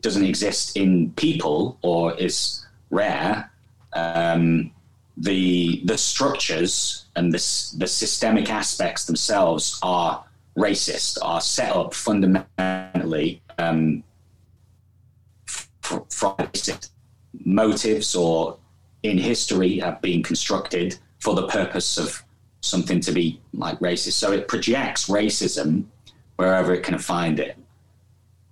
doesn't 0.00 0.24
exist 0.24 0.76
in 0.76 1.12
people 1.12 1.78
or 1.82 2.14
is 2.14 2.66
rare, 2.90 3.47
um, 3.92 4.70
the 5.16 5.82
the 5.84 5.98
structures 5.98 7.06
and 7.16 7.32
the, 7.32 7.38
the 7.78 7.86
systemic 7.86 8.50
aspects 8.50 9.04
themselves 9.06 9.78
are 9.82 10.24
racist, 10.56 11.18
are 11.22 11.40
set 11.40 11.74
up 11.74 11.94
fundamentally 11.94 13.42
um, 13.58 14.02
from 15.46 16.04
racist 16.10 16.90
motives 17.44 18.14
or 18.14 18.58
in 19.02 19.18
history 19.18 19.78
have 19.78 20.00
been 20.02 20.22
constructed 20.22 20.98
for 21.20 21.34
the 21.34 21.46
purpose 21.48 21.98
of 21.98 22.22
something 22.60 23.00
to 23.00 23.12
be 23.12 23.40
like 23.52 23.78
racist. 23.78 24.12
So 24.12 24.32
it 24.32 24.48
projects 24.48 25.08
racism 25.08 25.84
wherever 26.36 26.72
it 26.74 26.82
can 26.82 26.98
find 26.98 27.40
it, 27.40 27.56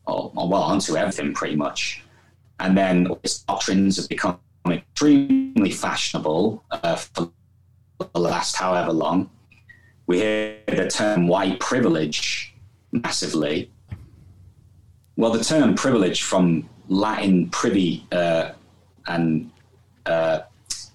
or, 0.06 0.32
or 0.34 0.48
well, 0.48 0.62
onto 0.62 0.96
everything 0.96 1.34
pretty 1.34 1.56
much. 1.56 2.02
And 2.58 2.76
then 2.76 3.08
its 3.22 3.40
doctrines 3.40 3.96
have 3.96 4.08
become 4.08 4.38
extremely 4.72 5.70
fashionable 5.70 6.64
uh, 6.70 6.96
for 6.96 7.30
the 7.98 8.20
last 8.20 8.56
however 8.56 8.92
long. 8.92 9.30
We 10.06 10.18
hear 10.18 10.58
the 10.68 10.88
term 10.88 11.26
white 11.26 11.58
privilege 11.60 12.54
massively. 12.92 13.70
Well, 15.16 15.32
the 15.32 15.42
term 15.42 15.74
privilege 15.74 16.22
from 16.22 16.68
Latin 16.88 17.48
privy 17.48 18.06
uh, 18.12 18.52
and 19.06 19.50
uh, 20.04 20.40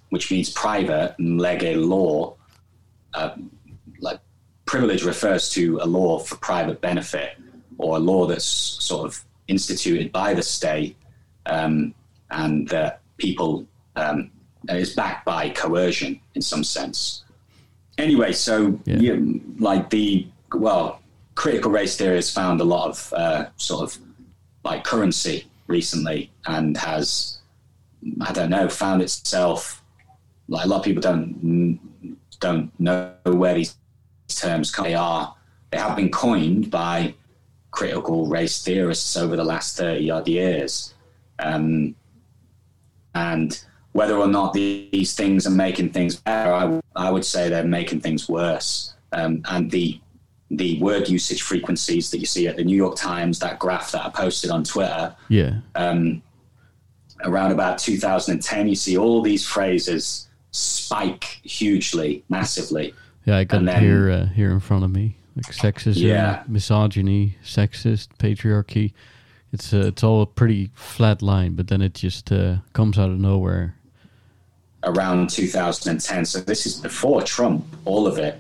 which 0.09 0.32
means 0.32 0.50
private 0.50 1.16
and 1.19 1.40
lege 1.40 1.75
law, 1.75 2.35
uh, 3.14 3.32
like 4.00 4.19
privilege 4.66 5.03
refers 5.03 5.50
to 5.50 5.80
a 5.82 5.85
law 5.85 6.19
for 6.19 6.35
private 6.38 6.80
benefit 6.82 7.38
or 7.77 7.98
a 7.98 8.00
law 8.00 8.25
that's 8.25 8.45
sort 8.45 9.06
of 9.06 9.24
instituted 9.48 10.11
by 10.11 10.33
the 10.33 10.43
state 10.43 10.95
um, 11.45 11.93
and 12.30 12.67
that 12.69 13.00
people 13.22 13.66
um, 13.95 14.32
is 14.69 14.95
backed 14.95 15.25
by 15.25 15.50
coercion 15.50 16.19
in 16.35 16.41
some 16.41 16.64
sense. 16.64 17.24
Anyway, 17.98 18.32
so 18.32 18.80
yeah. 18.85 18.98
you, 18.98 19.41
like 19.59 19.90
the 19.90 20.27
well, 20.53 21.01
critical 21.35 21.72
race 21.72 21.95
theory 21.95 22.16
has 22.16 22.32
found 22.32 22.59
a 22.61 22.64
lot 22.64 22.90
of 22.90 23.14
uh, 23.14 23.45
sort 23.58 23.83
of 23.83 23.98
like 24.64 24.83
currency 24.83 25.45
recently 25.67 26.32
and 26.45 26.77
has 26.77 27.40
I 28.22 28.32
don't 28.32 28.50
know 28.50 28.67
found 28.67 29.01
itself 29.01 29.83
like 30.48 30.66
a 30.66 30.67
lot 30.67 30.80
of 30.80 30.83
people 30.83 31.01
don't 31.01 31.80
don't 32.40 32.72
know 32.80 33.14
where 33.25 33.53
these 33.53 33.75
terms 34.27 34.72
come. 34.72 34.85
they 34.85 34.93
are 34.93 35.35
they 35.72 35.77
have 35.77 35.95
been 35.95 36.11
coined 36.11 36.69
by 36.69 37.14
critical 37.72 38.27
race 38.27 38.64
theorists 38.64 39.16
over 39.16 39.35
the 39.35 39.43
last 39.43 39.77
30 39.77 40.11
odd 40.11 40.27
years 40.27 40.93
um, 41.40 41.95
and 43.15 43.64
whether 43.93 44.17
or 44.17 44.27
not 44.27 44.53
these 44.53 45.14
things 45.15 45.45
are 45.45 45.51
making 45.51 45.91
things 45.91 46.15
better, 46.15 46.53
I, 46.53 46.80
I 46.95 47.11
would 47.11 47.25
say 47.25 47.49
they're 47.49 47.64
making 47.64 48.01
things 48.01 48.30
worse. 48.30 48.93
Um, 49.11 49.43
and 49.49 49.69
the 49.69 49.99
the 50.53 50.77
word 50.81 51.07
usage 51.07 51.41
frequencies 51.41 52.11
that 52.11 52.19
you 52.19 52.25
see 52.25 52.45
at 52.48 52.57
the 52.57 52.64
New 52.64 52.75
York 52.75 52.98
Times, 52.98 53.40
that 53.40 53.57
graph 53.57 53.93
that 53.93 54.06
I 54.06 54.09
posted 54.09 54.51
on 54.51 54.65
Twitter, 54.65 55.15
yeah, 55.30 55.59
um, 55.75 56.22
around 57.23 57.51
about 57.51 57.77
2010, 57.77 58.67
you 58.67 58.75
see 58.75 58.98
all 58.98 59.22
these 59.22 59.45
phrases 59.45 60.27
spike 60.51 61.23
hugely, 61.43 62.23
massively. 62.30 62.93
Yeah, 63.25 63.38
I 63.38 63.43
got 63.45 63.64
then, 63.64 63.81
here 63.81 64.09
uh, 64.11 64.25
here 64.27 64.51
in 64.51 64.59
front 64.59 64.83
of 64.83 64.91
me, 64.91 65.17
like 65.35 65.45
sexism, 65.45 66.01
yeah. 66.01 66.43
misogyny, 66.48 67.38
sexist, 67.43 68.09
patriarchy. 68.17 68.93
It's 69.51 69.73
uh, 69.73 69.88
it's 69.88 70.03
all 70.03 70.21
a 70.21 70.25
pretty 70.25 70.71
flat 70.75 71.21
line, 71.21 71.53
but 71.53 71.67
then 71.67 71.81
it 71.81 71.93
just 71.93 72.31
uh, 72.31 72.57
comes 72.73 72.97
out 72.97 73.09
of 73.09 73.19
nowhere 73.19 73.75
around 74.83 75.30
2010. 75.30 76.25
So 76.25 76.39
this 76.39 76.65
is 76.65 76.75
before 76.75 77.21
Trump, 77.21 77.65
all 77.85 78.07
of 78.07 78.17
it. 78.17 78.39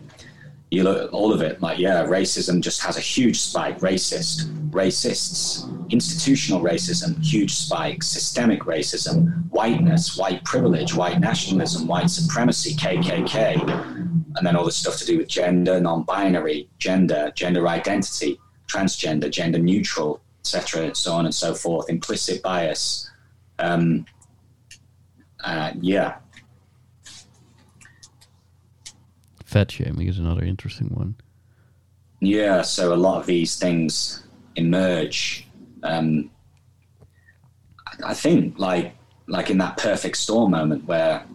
You 0.69 0.83
look 0.83 1.03
at 1.03 1.09
all 1.09 1.33
of 1.33 1.41
it, 1.41 1.61
like, 1.61 1.79
yeah, 1.79 2.05
racism 2.05 2.61
just 2.61 2.81
has 2.83 2.95
a 2.95 3.01
huge 3.01 3.37
spike. 3.37 3.79
Racist, 3.79 4.45
racists, 4.69 5.67
institutional 5.91 6.61
racism, 6.61 7.21
huge 7.21 7.51
spike, 7.51 8.01
systemic 8.01 8.61
racism, 8.61 9.49
whiteness, 9.49 10.17
white 10.17 10.41
privilege, 10.45 10.95
white 10.95 11.19
nationalism, 11.19 11.87
white 11.87 12.09
supremacy, 12.09 12.73
KKK, 12.73 13.59
and 14.37 14.47
then 14.47 14.55
all 14.55 14.63
the 14.63 14.71
stuff 14.71 14.95
to 14.99 15.05
do 15.05 15.17
with 15.17 15.27
gender, 15.27 15.81
non 15.81 16.03
binary, 16.03 16.69
gender, 16.79 17.33
gender 17.35 17.67
identity, 17.67 18.39
transgender, 18.67 19.29
gender 19.29 19.59
neutral, 19.59 20.21
etc., 20.41 20.85
and 20.85 20.97
so 20.97 21.13
on 21.13 21.25
and 21.25 21.33
so 21.33 21.53
forth, 21.53 21.89
implicit 21.89 22.41
bias. 22.41 23.09
Um, 23.59 24.05
uh, 25.43 25.71
yeah, 25.79 26.17
Fat 29.51 29.69
shaming 29.69 30.07
is 30.07 30.17
another 30.17 30.45
interesting 30.45 30.87
one. 30.93 31.13
Yeah, 32.21 32.61
so 32.61 32.93
a 32.93 32.95
lot 32.95 33.19
of 33.19 33.25
these 33.25 33.59
things 33.59 34.23
emerge. 34.55 35.45
Um, 35.83 36.31
I 38.01 38.13
think 38.13 38.57
like 38.57 38.95
like 39.27 39.49
in 39.49 39.57
that 39.57 39.75
perfect 39.75 40.15
storm 40.15 40.51
moment 40.51 40.85
where 40.85 41.25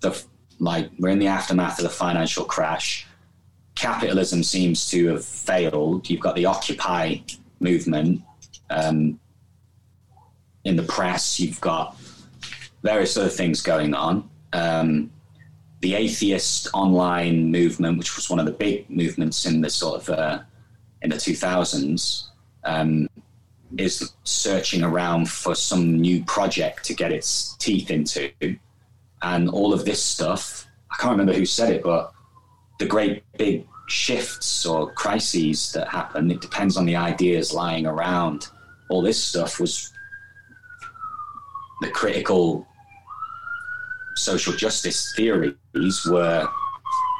the 0.00 0.22
like 0.58 0.90
we're 0.98 1.08
in 1.08 1.18
the 1.18 1.28
aftermath 1.28 1.78
of 1.78 1.84
the 1.84 1.88
financial 1.88 2.44
crash. 2.44 3.06
Capitalism 3.76 4.42
seems 4.42 4.86
to 4.90 5.08
have 5.08 5.24
failed. 5.24 6.10
You've 6.10 6.20
got 6.20 6.36
the 6.36 6.44
Occupy 6.44 7.16
movement 7.60 8.20
um, 8.74 9.18
in 10.64 10.76
the 10.76 10.82
press. 10.82 11.38
You've 11.38 11.60
got 11.60 11.96
various 12.82 13.16
other 13.16 13.28
things 13.28 13.62
going 13.62 13.94
on. 13.94 14.28
Um, 14.52 15.10
the 15.80 15.94
atheist 15.94 16.68
online 16.72 17.50
movement, 17.50 17.98
which 17.98 18.16
was 18.16 18.30
one 18.30 18.38
of 18.38 18.46
the 18.46 18.52
big 18.52 18.88
movements 18.88 19.46
in 19.46 19.60
the 19.60 19.70
sort 19.70 20.02
of 20.02 20.18
uh, 20.18 20.38
in 21.02 21.10
the 21.10 21.16
2000s, 21.16 22.28
um, 22.64 23.08
is 23.76 24.12
searching 24.24 24.82
around 24.82 25.28
for 25.28 25.54
some 25.54 26.00
new 26.00 26.24
project 26.24 26.84
to 26.84 26.94
get 26.94 27.12
its 27.12 27.56
teeth 27.56 27.90
into, 27.90 28.30
and 29.22 29.50
all 29.50 29.72
of 29.72 29.84
this 29.84 30.02
stuff. 30.02 30.66
I 30.90 30.96
can't 30.96 31.12
remember 31.12 31.34
who 31.34 31.44
said 31.44 31.72
it, 31.72 31.82
but 31.82 32.12
the 32.78 32.86
great 32.86 33.24
big 33.36 33.66
shifts 33.88 34.64
or 34.64 34.92
crises 34.92 35.72
that 35.72 35.88
happen. 35.88 36.30
It 36.30 36.40
depends 36.40 36.76
on 36.76 36.86
the 36.86 36.96
ideas 36.96 37.52
lying 37.52 37.86
around 37.86 38.48
all 38.90 39.02
this 39.02 39.22
stuff 39.22 39.60
was 39.60 39.92
the 41.80 41.90
critical 41.90 42.66
social 44.16 44.52
justice 44.52 45.12
theories 45.16 45.54
were 46.06 46.48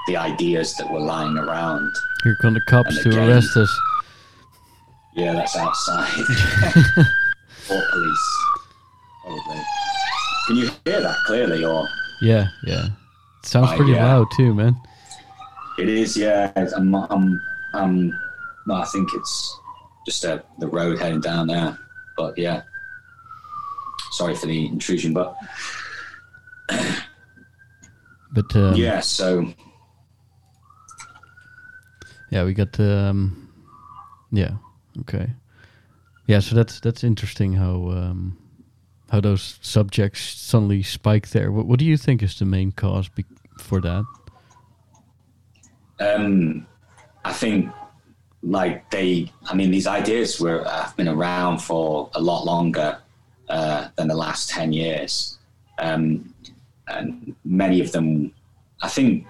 the 0.07 0.17
ideas 0.17 0.75
that 0.77 0.91
were 0.93 1.01
lying 1.01 1.37
around. 1.37 1.93
Here 2.23 2.37
come 2.41 2.55
the 2.55 2.61
cops 2.69 3.03
to 3.03 3.09
arrest 3.27 3.57
us. 3.57 3.81
Yeah, 5.17 5.33
that's 5.33 5.57
outside. 5.57 6.13
or 7.71 7.83
police, 7.91 8.29
oh, 9.27 9.41
probably. 9.45 9.63
Can 10.47 10.57
you 10.57 10.71
hear 10.85 11.01
that 11.01 11.17
clearly, 11.27 11.65
or 11.65 11.87
Yeah, 12.21 12.49
yeah. 12.65 12.87
It 13.43 13.47
sounds 13.47 13.69
Right, 13.69 13.77
pretty 13.79 13.93
yeah. 13.93 14.05
loud 14.05 14.27
too, 14.37 14.53
man. 14.55 14.77
it 15.79 15.89
is? 15.89 16.17
Yeah, 16.17 16.53
I'm, 16.77 16.95
I'm, 16.95 17.41
I'm. 17.75 18.21
No, 18.67 18.75
I 18.75 18.85
think 18.87 19.09
it's 19.15 19.59
just 20.07 20.25
uh, 20.25 20.41
the 20.59 20.69
road 20.69 20.99
heading 20.99 21.21
down 21.21 21.47
there. 21.47 21.79
But 22.17 22.39
yeah, 22.39 22.63
sorry 24.13 24.35
for 24.35 24.47
the 24.47 24.67
intrusion, 24.67 25.13
but 25.13 25.37
But 28.35 28.55
um, 28.57 28.75
yeah. 28.75 29.01
So 29.01 29.47
Yeah, 32.31 32.45
we 32.45 32.53
got 32.53 32.79
um, 32.81 33.49
yeah, 34.33 34.57
okay, 35.03 35.31
yeah. 36.27 36.41
So 36.41 36.57
that's 36.57 36.81
that's 36.81 37.05
interesting 37.05 37.53
how 37.53 37.91
um, 37.91 38.37
how 39.11 39.21
those 39.21 39.59
subjects 39.63 40.21
suddenly 40.21 40.83
spike 40.83 41.29
there. 41.31 41.53
What, 41.53 41.67
what 41.67 41.79
do 41.79 41.85
you 41.85 41.97
think 41.97 42.23
is 42.23 42.37
the 42.39 42.45
main 42.45 42.73
cause 42.73 43.09
be- 43.09 43.25
for 43.59 43.81
that? 43.81 44.05
um, 46.01 46.67
I 47.25 47.33
think 47.33 47.71
like 48.45 48.91
they, 48.91 49.33
I 49.47 49.55
mean, 49.55 49.71
these 49.71 49.87
ideas 49.87 50.41
were 50.41 50.65
have 50.65 50.97
been 50.97 51.09
around 51.09 51.59
for 51.59 52.11
a 52.15 52.21
lot 52.21 52.45
longer 52.45 52.99
uh, 53.49 53.89
than 53.97 54.09
the 54.09 54.15
last 54.15 54.51
ten 54.51 54.73
years, 54.73 55.39
um, 55.79 56.35
and 56.89 57.35
many 57.45 57.81
of 57.81 57.93
them, 57.93 58.33
I 58.83 58.89
think, 58.89 59.27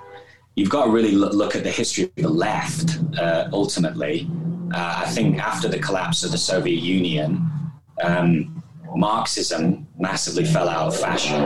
you've 0.57 0.71
got 0.71 0.87
to 0.87 0.91
really 0.91 1.13
look, 1.13 1.55
at 1.55 1.63
the 1.63 1.71
history 1.71 2.05
of 2.05 2.15
the 2.17 2.29
left. 2.29 2.99
Uh, 3.19 3.49
ultimately, 3.53 4.29
uh, 4.75 5.03
I 5.05 5.07
think 5.07 5.39
after 5.39 5.69
the 5.69 5.79
collapse 5.79 6.25
of 6.25 6.33
the 6.33 6.39
Soviet 6.39 6.83
Union, 6.83 7.49
um, 8.03 8.63
Marxism 8.97 9.87
massively 9.99 10.45
fell 10.45 10.69
out 10.69 10.89
of 10.89 11.01
fashion, 11.01 11.41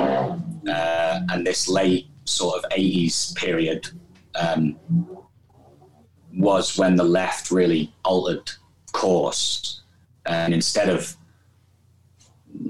uh, 0.68 1.20
and 1.30 1.46
this 1.46 1.68
late 1.68 2.06
sort 2.24 2.64
of 2.64 2.70
'80s 2.70 3.34
period. 3.34 3.88
Um, 4.34 4.76
was 6.34 6.76
when 6.76 6.96
the 6.96 7.04
left 7.04 7.50
really 7.50 7.92
altered 8.04 8.50
course. 8.92 9.80
And 10.26 10.52
instead 10.52 10.88
of 10.88 11.16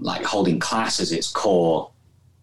like 0.01 0.25
holding 0.25 0.59
class 0.59 1.01
as 1.01 1.13
its 1.13 1.31
core 1.31 1.91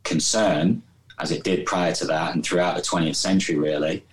concern, 0.04 0.82
as 1.20 1.32
it 1.32 1.44
did 1.44 1.66
prior 1.66 1.94
to 1.94 2.06
that 2.06 2.34
and 2.34 2.44
throughout 2.44 2.76
the 2.76 2.82
20th 2.82 3.16
century, 3.16 3.56
really, 3.56 4.06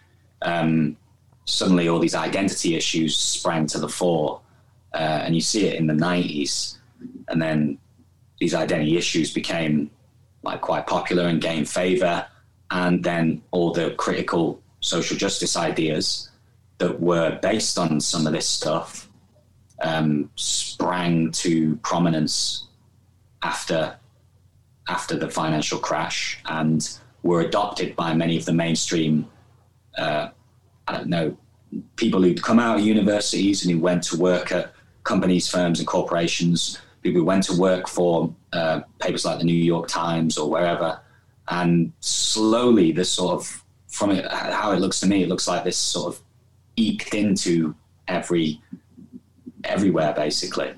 um, 0.42 0.96
suddenly 1.44 1.88
all 1.88 1.98
these 1.98 2.14
identity 2.14 2.76
issues 2.76 3.16
sprang 3.16 3.66
to 3.66 3.78
the 3.78 3.88
fore. 3.88 4.40
Uh, 4.94 5.22
and 5.24 5.34
you 5.34 5.40
see 5.40 5.66
it 5.66 5.76
in 5.76 5.86
the 5.86 5.94
90s. 5.94 6.76
And 7.28 7.40
then 7.40 7.78
these 8.38 8.54
identity 8.54 8.96
issues 8.96 9.32
became 9.32 9.90
like 10.42 10.60
quite 10.60 10.86
popular 10.86 11.24
and 11.24 11.40
gained 11.40 11.68
favor. 11.68 12.26
And 12.70 13.02
then 13.02 13.42
all 13.50 13.72
the 13.72 13.92
critical 13.92 14.62
social 14.80 15.16
justice 15.16 15.56
ideas 15.56 16.30
that 16.82 17.00
were 17.00 17.38
based 17.42 17.78
on 17.78 18.00
some 18.00 18.26
of 18.26 18.32
this 18.32 18.48
stuff 18.48 19.08
um, 19.82 20.28
sprang 20.34 21.30
to 21.30 21.76
prominence 21.76 22.66
after 23.42 23.96
after 24.88 25.16
the 25.16 25.30
financial 25.30 25.78
crash 25.78 26.40
and 26.46 26.98
were 27.22 27.42
adopted 27.42 27.94
by 27.94 28.12
many 28.12 28.36
of 28.36 28.44
the 28.44 28.52
mainstream 28.52 29.24
uh, 29.96 30.28
I 30.88 30.92
don't 30.92 31.06
know 31.06 31.36
people 31.94 32.20
who'd 32.20 32.42
come 32.42 32.58
out 32.58 32.80
of 32.80 32.84
universities 32.84 33.64
and 33.64 33.72
who 33.72 33.78
went 33.78 34.02
to 34.02 34.18
work 34.18 34.50
at 34.50 34.74
companies, 35.04 35.48
firms, 35.48 35.78
and 35.78 35.86
corporations. 35.86 36.78
People 37.02 37.20
who 37.20 37.24
went 37.24 37.44
to 37.44 37.58
work 37.58 37.88
for 37.88 38.34
uh, 38.52 38.80
papers 38.98 39.24
like 39.24 39.38
the 39.38 39.44
New 39.44 39.54
York 39.54 39.88
Times 39.88 40.36
or 40.36 40.50
wherever, 40.50 41.00
and 41.48 41.92
slowly 42.00 42.92
this 42.92 43.10
sort 43.10 43.34
of 43.34 43.64
from 43.88 44.10
it, 44.10 44.30
how 44.30 44.72
it 44.72 44.80
looks 44.80 45.00
to 45.00 45.06
me, 45.06 45.22
it 45.22 45.28
looks 45.28 45.48
like 45.48 45.64
this 45.64 45.76
sort 45.76 46.14
of 46.14 46.22
into 47.14 47.74
every 48.08 48.60
everywhere 49.64 50.12
basically 50.14 50.72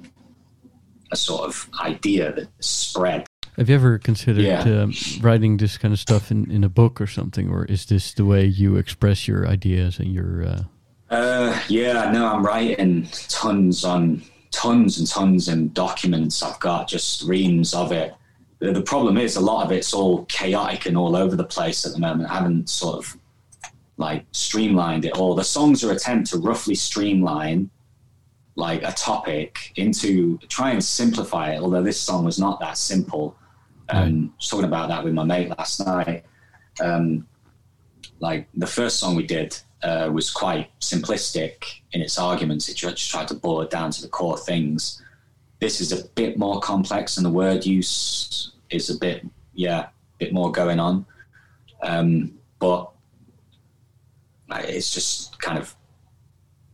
a 1.10 1.16
sort 1.16 1.42
of 1.42 1.68
idea 1.80 2.32
that 2.32 2.48
spread 2.60 3.26
Have 3.56 3.68
you 3.68 3.74
ever 3.74 3.98
considered 3.98 4.44
Yeah. 4.44 4.62
um, 4.82 4.92
writing 5.20 5.56
this 5.58 5.78
kind 5.78 5.94
of 5.94 6.00
stuff 6.00 6.30
in, 6.30 6.50
in 6.50 6.64
a 6.64 6.68
book 6.68 7.00
or 7.00 7.06
something, 7.06 7.48
or 7.48 7.64
is 7.66 7.86
this 7.86 8.12
the 8.12 8.24
way 8.24 8.44
you 8.44 8.76
express 8.76 9.28
your 9.28 9.46
ideas 9.46 10.00
and 10.00 10.12
your? 10.12 10.44
Uh, 10.44 10.62
uh 11.10 11.60
yeah 11.68 12.10
no 12.10 12.26
i'm 12.26 12.44
writing 12.44 13.06
tons 13.28 13.84
on 13.84 14.22
tons 14.50 14.98
and 14.98 15.06
tons 15.06 15.48
and 15.48 15.74
documents 15.74 16.42
i've 16.42 16.58
got 16.60 16.88
just 16.88 17.22
reams 17.28 17.74
of 17.74 17.92
it 17.92 18.14
the, 18.60 18.72
the 18.72 18.82
problem 18.82 19.18
is 19.18 19.36
a 19.36 19.40
lot 19.40 19.64
of 19.64 19.70
it's 19.70 19.92
all 19.92 20.24
chaotic 20.24 20.86
and 20.86 20.96
all 20.96 21.14
over 21.14 21.36
the 21.36 21.44
place 21.44 21.84
at 21.84 21.92
the 21.92 21.98
moment 21.98 22.30
i 22.30 22.34
haven't 22.34 22.68
sort 22.68 22.96
of 22.96 23.16
like 23.96 24.26
streamlined 24.32 25.04
it 25.04 25.12
all. 25.12 25.34
The 25.34 25.44
songs 25.44 25.84
are 25.84 25.92
attempt 25.92 26.30
to 26.30 26.38
roughly 26.38 26.74
streamline 26.74 27.70
like 28.56 28.82
a 28.82 28.92
topic 28.92 29.72
into 29.76 30.38
try 30.48 30.70
and 30.70 30.82
simplify 30.82 31.52
it 31.52 31.60
although 31.60 31.82
this 31.82 32.00
song 32.00 32.24
was 32.24 32.38
not 32.38 32.60
that 32.60 32.78
simple. 32.78 33.36
Um 33.88 34.32
I 34.32 34.36
was 34.36 34.48
talking 34.48 34.64
about 34.66 34.88
that 34.88 35.04
with 35.04 35.14
my 35.14 35.24
mate 35.24 35.48
last 35.50 35.84
night. 35.84 36.24
Um 36.80 37.26
like 38.20 38.48
the 38.54 38.66
first 38.66 38.98
song 38.98 39.16
we 39.16 39.26
did 39.26 39.56
uh, 39.82 40.08
was 40.10 40.30
quite 40.30 40.70
simplistic 40.80 41.82
in 41.92 42.00
its 42.00 42.18
arguments. 42.18 42.68
It 42.68 42.76
just 42.76 43.10
tried 43.10 43.28
to 43.28 43.34
boil 43.34 43.60
it 43.60 43.70
down 43.70 43.90
to 43.90 44.00
the 44.00 44.08
core 44.08 44.38
things. 44.38 45.02
This 45.60 45.80
is 45.80 45.92
a 45.92 46.04
bit 46.14 46.38
more 46.38 46.58
complex 46.60 47.16
and 47.18 47.26
the 47.26 47.30
word 47.30 47.66
use 47.66 48.52
is 48.70 48.88
a 48.88 48.98
bit 48.98 49.26
yeah 49.52 49.80
a 49.80 50.18
bit 50.18 50.32
more 50.32 50.50
going 50.50 50.80
on. 50.80 51.06
Um 51.82 52.38
but 52.60 52.93
it's 54.50 54.92
just 54.92 55.40
kind 55.40 55.58
of 55.58 55.74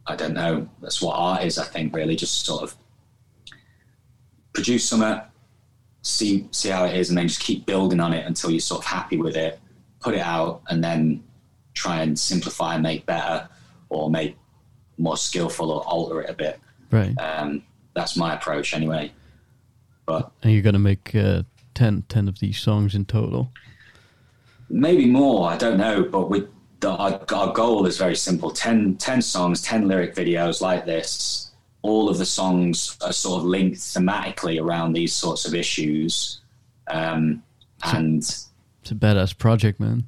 I 0.07 0.16
don't 0.16 0.34
know. 0.34 0.68
That's 0.81 1.00
what 1.00 1.15
art 1.15 1.44
is, 1.44 1.58
I 1.58 1.65
think, 1.65 1.94
really. 1.94 2.16
Just 2.16 2.44
sort 2.44 2.62
of 2.62 2.74
produce 4.52 4.89
something, 4.89 5.20
see 6.02 6.49
see 6.50 6.68
how 6.70 6.84
it 6.84 6.97
is, 6.97 7.08
and 7.10 7.18
then 7.18 7.28
just 7.28 7.40
keep 7.40 7.66
building 7.66 8.00
on 8.00 8.12
it 8.12 8.26
until 8.26 8.50
you're 8.50 8.60
sort 8.60 8.81
of 8.81 8.86
happy 8.86 9.16
with 9.16 9.36
it. 9.36 9.60
Put 10.00 10.15
it 10.15 10.20
out, 10.20 10.62
and 10.68 10.82
then 10.82 11.23
try 11.74 12.02
and 12.02 12.18
simplify 12.18 12.74
and 12.74 12.82
make 12.82 13.07
better, 13.07 13.49
or 13.89 14.10
make 14.10 14.36
more 14.99 15.16
skillful, 15.16 15.70
or 15.70 15.82
alter 15.82 16.23
it 16.23 16.31
a 16.31 16.34
bit. 16.34 16.58
right, 16.90 17.15
Um, 17.20 17.62
that's 17.94 18.16
my 18.16 18.34
approach, 18.34 18.74
anyway. 18.74 19.12
But 20.07 20.32
and 20.42 20.52
you're 20.52 20.62
gonna 20.62 20.78
make 20.78 21.15
uh, 21.15 21.42
10, 21.74 22.05
10 22.08 22.28
of 22.28 22.39
these 22.40 22.58
songs 22.58 22.94
in 22.94 23.05
total. 23.05 23.52
maybe 24.68 25.07
more 25.07 25.49
i 25.50 25.57
don't 25.57 25.76
know 25.78 26.02
but 26.05 26.31
we 26.31 26.47
the, 26.81 26.91
our, 26.91 27.20
our 27.34 27.52
goal 27.52 27.86
is 27.86 27.99
very 27.99 28.17
simple. 28.17 28.50
10, 28.50 28.97
10 28.97 29.23
songs 29.23 29.62
10 29.62 29.86
lyric 29.86 30.15
videos 30.15 30.60
like 30.60 30.84
this 30.86 31.50
all 31.83 32.09
of 32.09 32.18
the 32.18 32.26
songs 32.26 32.97
are 33.02 33.12
sort 33.12 33.41
of 33.41 33.47
linked 33.47 33.78
thematically 33.78 34.62
around 34.62 34.92
these 34.92 35.15
sorts 35.15 35.47
of 35.47 35.55
issues. 35.55 36.41
Um, 36.89 37.42
and 37.84 38.18
It's 38.18 38.91
a 38.91 38.94
badass 38.94 39.36
project, 39.36 39.81
man. 39.81 40.05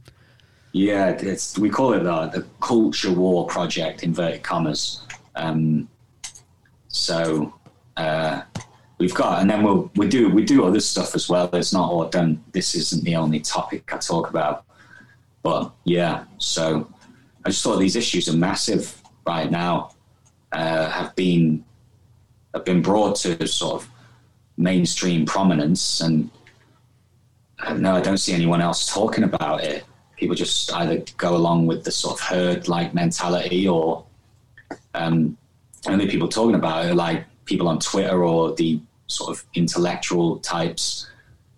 yeah 0.73 1.11
it's 1.11 1.59
we 1.59 1.69
call 1.69 1.93
it 1.93 2.01
the, 2.01 2.27
the 2.29 2.47
culture 2.61 3.13
war 3.13 3.47
project 3.47 4.03
inverted 4.03 4.43
commas. 4.43 5.07
Um, 5.35 5.89
so 6.89 7.55
uh, 7.97 8.43
we've 8.99 9.15
got 9.15 9.41
and 9.41 9.49
then 9.49 9.63
we'll 9.63 9.91
we 9.97 10.09
do 10.09 10.29
we 10.29 10.45
do 10.45 10.65
other 10.65 10.81
stuff 10.81 11.15
as 11.15 11.29
well. 11.29 11.49
It's 11.55 11.73
not 11.73 11.91
all 11.91 12.07
done. 12.09 12.43
This 12.53 12.75
isn't 12.75 13.05
the 13.05 13.17
only 13.17 13.41
topic 13.41 13.93
i 13.95 13.97
talk 13.97 14.29
about 14.29 14.65
but 15.43 15.73
yeah 15.85 16.25
so 16.39 16.89
i 17.45 17.49
just 17.49 17.63
thought 17.63 17.79
these 17.79 17.97
issues 17.97 18.29
are 18.29 18.37
massive 18.37 19.01
right 19.27 19.51
now 19.51 19.91
uh, 20.53 20.89
have 20.91 21.15
been 21.17 21.65
have 22.55 22.65
been 22.65 22.83
brought 22.83 23.17
to 23.17 23.47
sort 23.47 23.83
of 23.83 23.89
mainstream 24.57 25.25
prominence 25.25 26.01
and 26.01 26.31
no, 27.77 27.95
I 27.95 28.01
don't 28.01 28.19
see 28.19 28.33
anyone 28.33 28.61
else 28.61 28.93
talking 28.93 29.25
about 29.25 29.63
it. 29.63 29.85
People 30.17 30.35
just 30.35 30.73
either 30.73 31.03
go 31.17 31.37
along 31.37 31.67
with 31.67 31.85
the 31.85 31.91
sort 31.91 32.21
of 32.21 32.27
herd 32.27 32.69
like 32.69 32.95
mentality 32.95 33.69
or 33.69 34.05
um, 34.95 35.37
only 35.87 36.09
people 36.09 36.29
talking 36.29 36.55
about 36.55 36.87
it 36.87 36.95
like 36.95 37.25
people 37.45 37.69
on 37.69 37.79
Twitter 37.79 38.23
or 38.23 38.55
the 38.55 38.81
sort 39.07 39.37
of 39.37 39.45
intellectual 39.55 40.39
types 40.39 41.09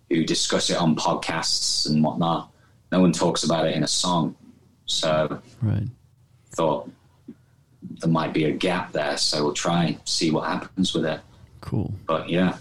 who 0.09 0.23
discuss 0.23 0.69
it 0.69 0.77
on 0.77 0.95
podcasts 0.95 1.89
and 1.89 2.03
whatnot. 2.03 2.51
No 2.95 3.01
one 3.01 3.11
talks 3.11 3.43
about 3.43 3.67
it 3.67 3.75
in 3.75 3.83
a 3.83 3.87
song. 3.87 4.35
So 4.85 5.41
Right. 5.61 5.83
thought 6.55 6.89
there 7.99 8.09
might 8.09 8.31
be 8.33 8.45
a 8.45 8.51
gap 8.53 8.93
there. 8.93 9.17
So 9.17 9.43
we'll 9.43 9.53
try 9.53 9.83
and 9.85 9.97
see 10.05 10.31
what 10.31 10.47
happens 10.47 10.93
with 10.93 11.05
it. 11.05 11.19
Cool. 11.59 11.93
But 12.07 12.29
yeah, 12.29 12.55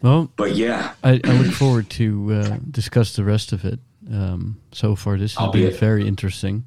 Well, 0.00 0.30
but 0.36 0.54
yeah, 0.54 0.92
I, 1.02 1.20
I 1.24 1.32
look 1.32 1.52
forward 1.54 1.90
to 1.90 2.34
uh, 2.34 2.56
discuss 2.70 3.16
the 3.16 3.24
rest 3.24 3.52
of 3.52 3.64
it. 3.64 3.80
Um, 4.12 4.60
so 4.70 4.94
far, 4.94 5.16
this 5.18 5.34
has 5.34 5.42
I'll 5.44 5.50
be 5.50 5.62
been 5.64 5.72
it. 5.72 5.80
very 5.80 6.06
interesting. 6.06 6.64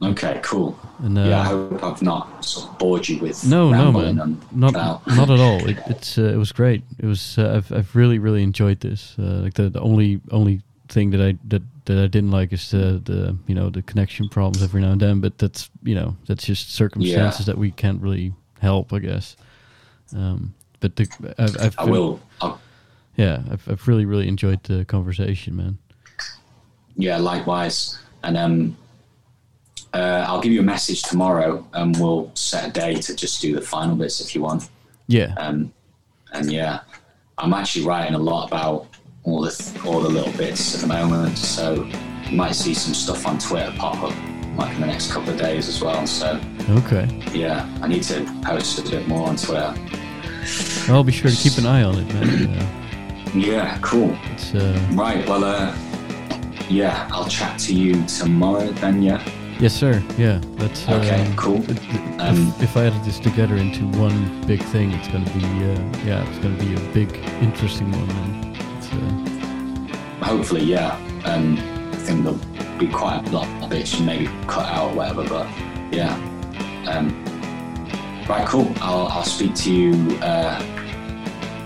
okay, 0.00 0.40
cool. 0.42 0.78
And 1.00 1.18
uh, 1.18 1.22
yeah, 1.22 1.40
I 1.40 1.44
hope 1.44 1.82
I've 1.84 2.00
not 2.02 2.44
sort 2.44 2.70
of 2.70 2.78
bored 2.78 3.08
you 3.08 3.18
with 3.18 3.44
no, 3.44 3.70
no, 3.70 3.92
man, 3.92 4.40
not 4.52 4.70
about- 4.70 5.06
not 5.06 5.28
at 5.28 5.40
all. 5.40 5.68
It, 5.68 5.76
it's 5.88 6.16
uh, 6.18 6.22
it 6.34 6.36
was 6.38 6.52
great. 6.52 6.82
It 6.98 7.06
was 7.06 7.36
uh, 7.36 7.56
I've 7.56 7.70
I've 7.72 7.94
really 7.96 8.18
really 8.18 8.42
enjoyed 8.42 8.80
this. 8.80 9.14
Uh, 9.18 9.42
like 9.44 9.54
the, 9.54 9.68
the 9.68 9.80
only 9.80 10.20
only 10.30 10.60
thing 10.88 11.10
that 11.10 11.20
I 11.20 11.38
that 11.48 11.62
that 11.86 11.98
I 11.98 12.06
didn't 12.06 12.30
like 12.30 12.52
is 12.52 12.70
the 12.70 13.00
the 13.04 13.36
you 13.46 13.54
know 13.54 13.70
the 13.70 13.82
connection 13.82 14.28
problems 14.28 14.62
every 14.62 14.80
now 14.80 14.92
and 14.92 15.00
then. 15.00 15.20
But 15.20 15.38
that's 15.38 15.70
you 15.82 15.94
know 15.94 16.16
that's 16.26 16.44
just 16.44 16.74
circumstances 16.74 17.46
that 17.46 17.58
we 17.58 17.70
can't 17.70 18.00
really 18.00 18.32
help, 18.60 18.92
I 18.92 18.98
guess. 19.00 19.36
Um, 20.14 20.54
but 20.80 20.96
the, 20.96 21.34
I've, 21.38 21.56
I've 21.60 21.78
I 21.78 21.84
will. 21.84 22.20
I'll, 22.40 22.60
Yeah, 23.16 23.42
I've 23.50 23.68
I've 23.68 23.88
really 23.88 24.04
really 24.04 24.28
enjoyed 24.28 24.62
the 24.64 24.84
conversation, 24.84 25.56
man. 25.56 25.78
yeah, 26.96 27.18
likewise. 27.18 27.98
And 28.22 28.36
um, 28.36 28.76
uh, 29.92 30.24
I'll 30.26 30.40
give 30.40 30.52
you 30.52 30.60
a 30.60 30.64
message 30.64 31.02
tomorrow, 31.02 31.66
and 31.72 31.96
we'll 31.98 32.30
set 32.34 32.68
a 32.68 32.72
day 32.72 32.94
to 32.94 33.14
just 33.14 33.40
do 33.40 33.54
the 33.54 33.60
final 33.62 33.96
bits 33.96 34.20
if 34.20 34.34
you 34.34 34.42
want. 34.42 34.68
Yeah. 35.06 35.34
Um, 35.36 35.72
and 36.32 36.50
yeah, 36.50 36.80
I'm 37.38 37.54
actually 37.54 37.84
writing 37.86 38.14
a 38.14 38.18
lot 38.18 38.48
about 38.48 38.88
all 39.26 39.42
the 39.42 39.80
all 39.84 40.00
the 40.00 40.08
little 40.08 40.32
bits 40.38 40.74
at 40.74 40.80
the 40.80 40.86
moment, 40.86 41.36
so 41.36 41.84
you 42.30 42.36
might 42.36 42.52
see 42.54 42.72
some 42.74 42.94
stuff 42.94 43.26
on 43.26 43.38
Twitter 43.38 43.72
pop 43.76 44.02
up 44.02 44.14
like 44.56 44.74
in 44.74 44.80
the 44.80 44.86
next 44.86 45.12
couple 45.12 45.30
of 45.34 45.38
days 45.38 45.68
as 45.68 45.82
well. 45.82 46.06
So 46.06 46.40
Okay. 46.70 47.06
yeah, 47.34 47.68
I 47.82 47.88
need 47.88 48.04
to 48.04 48.24
post 48.42 48.78
a 48.78 48.82
bit 48.90 49.06
more 49.06 49.28
on 49.28 49.36
Twitter. 49.36 49.74
I'll 50.88 51.04
be 51.04 51.12
sure 51.12 51.30
to 51.30 51.36
keep 51.36 51.58
an 51.58 51.66
eye 51.66 51.82
on 51.82 51.98
it, 51.98 52.14
man. 52.14 52.56
Uh, 53.26 53.38
Yeah, 53.38 53.76
cool. 53.82 54.16
it's 54.32 54.54
uh, 54.54 54.80
Right, 54.92 55.28
well, 55.28 55.44
uh, 55.44 55.76
yeah, 56.70 57.06
I'll 57.12 57.28
chat 57.28 57.58
to 57.66 57.74
you 57.74 58.02
tomorrow 58.06 58.68
then. 58.80 59.02
Yeah. 59.02 59.20
yes, 59.60 59.74
sir. 59.74 60.02
Yeah, 60.16 60.40
that's 60.56 60.88
Okay, 60.88 61.20
um, 61.26 61.36
cool. 61.36 61.60
it- 61.68 61.70
it- 61.72 62.20
Um, 62.20 62.48
if, 62.56 62.62
if 62.62 62.76
I 62.78 62.86
added 62.86 63.04
this 63.04 63.18
together 63.18 63.56
into 63.56 63.84
one 63.98 64.40
big 64.46 64.62
thing, 64.72 64.92
it's 64.92 65.08
gonna 65.08 65.28
be 65.30 65.44
uh, 65.44 66.06
yeah, 66.06 66.24
it's 66.30 66.38
gonna 66.38 66.56
be 66.56 66.74
a 66.76 66.80
big, 66.94 67.10
interesting 67.42 67.90
one. 67.92 68.08
Uh, 68.10 68.62
hopefully, 70.22 70.62
yeah. 70.64 70.96
Um, 71.24 71.58
I 71.92 71.96
think 71.96 72.24
there'll 72.24 72.38
be 72.78 72.88
quite 72.88 73.26
a 73.26 73.30
lot 73.30 73.48
of 73.62 73.70
bits 73.70 73.98
maybe 74.00 74.26
cut 74.46 74.66
out 74.66 74.90
or 74.92 74.96
whatever, 74.96 75.24
but 75.28 75.46
yeah. 75.92 76.14
Um, 76.88 77.08
right, 78.28 78.46
cool. 78.46 78.72
I'll, 78.80 79.08
I'll 79.08 79.24
speak 79.24 79.54
to 79.56 79.72
you. 79.72 80.16
Uh, 80.18 80.62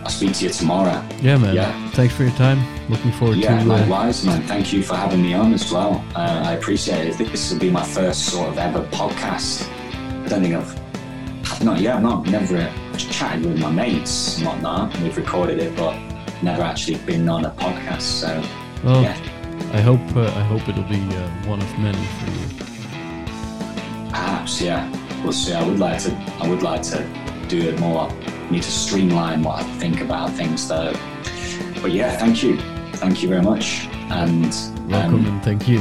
I'll 0.02 0.08
speak 0.10 0.32
to 0.36 0.44
you 0.46 0.50
tomorrow. 0.50 1.04
yeah, 1.20 1.36
man. 1.36 1.54
Yeah. 1.54 1.90
Thanks 1.90 2.14
for 2.14 2.22
your 2.22 2.32
time. 2.32 2.58
Looking 2.88 3.12
forward 3.12 3.36
Yeah, 3.36 3.58
to. 3.60 3.64
Yeah, 3.66 3.72
likewise, 3.76 4.24
man. 4.24 4.42
Thank 4.42 4.72
you 4.72 4.82
for 4.82 4.94
having 4.96 5.22
me 5.22 5.34
on 5.34 5.52
as 5.52 5.70
well. 5.70 6.02
Uh, 6.16 6.42
I 6.46 6.52
appreciate 6.54 7.06
it. 7.06 7.14
I 7.14 7.16
think 7.16 7.30
this 7.30 7.52
will 7.52 7.60
be 7.60 7.70
my 7.70 7.84
first 7.84 8.26
sort 8.26 8.48
of 8.48 8.58
ever 8.58 8.82
podcast. 8.86 9.68
I 10.24 10.28
don't 10.28 10.42
think 10.42 10.54
I've 10.54 10.80
not 11.62 11.80
yeah, 11.80 11.96
I've 11.96 12.02
not 12.02 12.26
never 12.26 12.56
uh, 12.56 12.96
chatted 12.96 13.44
with 13.44 13.60
my 13.60 13.70
mates 13.70 14.38
and 14.38 14.46
whatnot. 14.46 14.98
We've 15.00 15.16
recorded 15.16 15.58
it, 15.58 15.76
but 15.76 15.94
never 16.42 16.62
actually 16.62 16.98
been 16.98 17.28
on 17.28 17.44
a 17.44 17.50
podcast. 17.50 18.02
So 18.02 18.42
well, 18.84 19.02
yeah. 19.02 19.16
I 19.72 19.80
hope 19.80 20.00
uh, 20.16 20.26
I 20.26 20.42
hope 20.44 20.68
it'll 20.68 20.82
be 20.84 21.00
uh, 21.16 21.28
one 21.46 21.60
of 21.60 21.78
many 21.78 21.98
for 22.18 22.30
you. 22.30 22.64
Perhaps, 24.10 24.60
yeah. 24.60 24.88
We'll 25.22 25.32
see. 25.32 25.52
I 25.52 25.66
would 25.66 25.78
like 25.78 26.00
to. 26.02 26.12
I 26.40 26.48
would 26.48 26.62
like 26.62 26.82
to 26.84 27.04
do 27.48 27.58
it 27.60 27.78
more. 27.78 28.10
Need 28.50 28.62
to 28.64 28.70
streamline 28.70 29.42
what 29.42 29.60
I 29.60 29.62
think 29.78 30.00
about 30.00 30.30
things, 30.32 30.66
though. 30.66 30.92
But 31.82 31.92
yeah, 31.92 32.16
thank 32.16 32.42
you, 32.42 32.58
thank 32.94 33.22
you 33.22 33.28
very 33.28 33.42
much, 33.42 33.86
and 34.10 34.52
Welcome 34.90 35.14
um, 35.20 35.26
and 35.26 35.42
thank 35.42 35.68
you. 35.68 35.78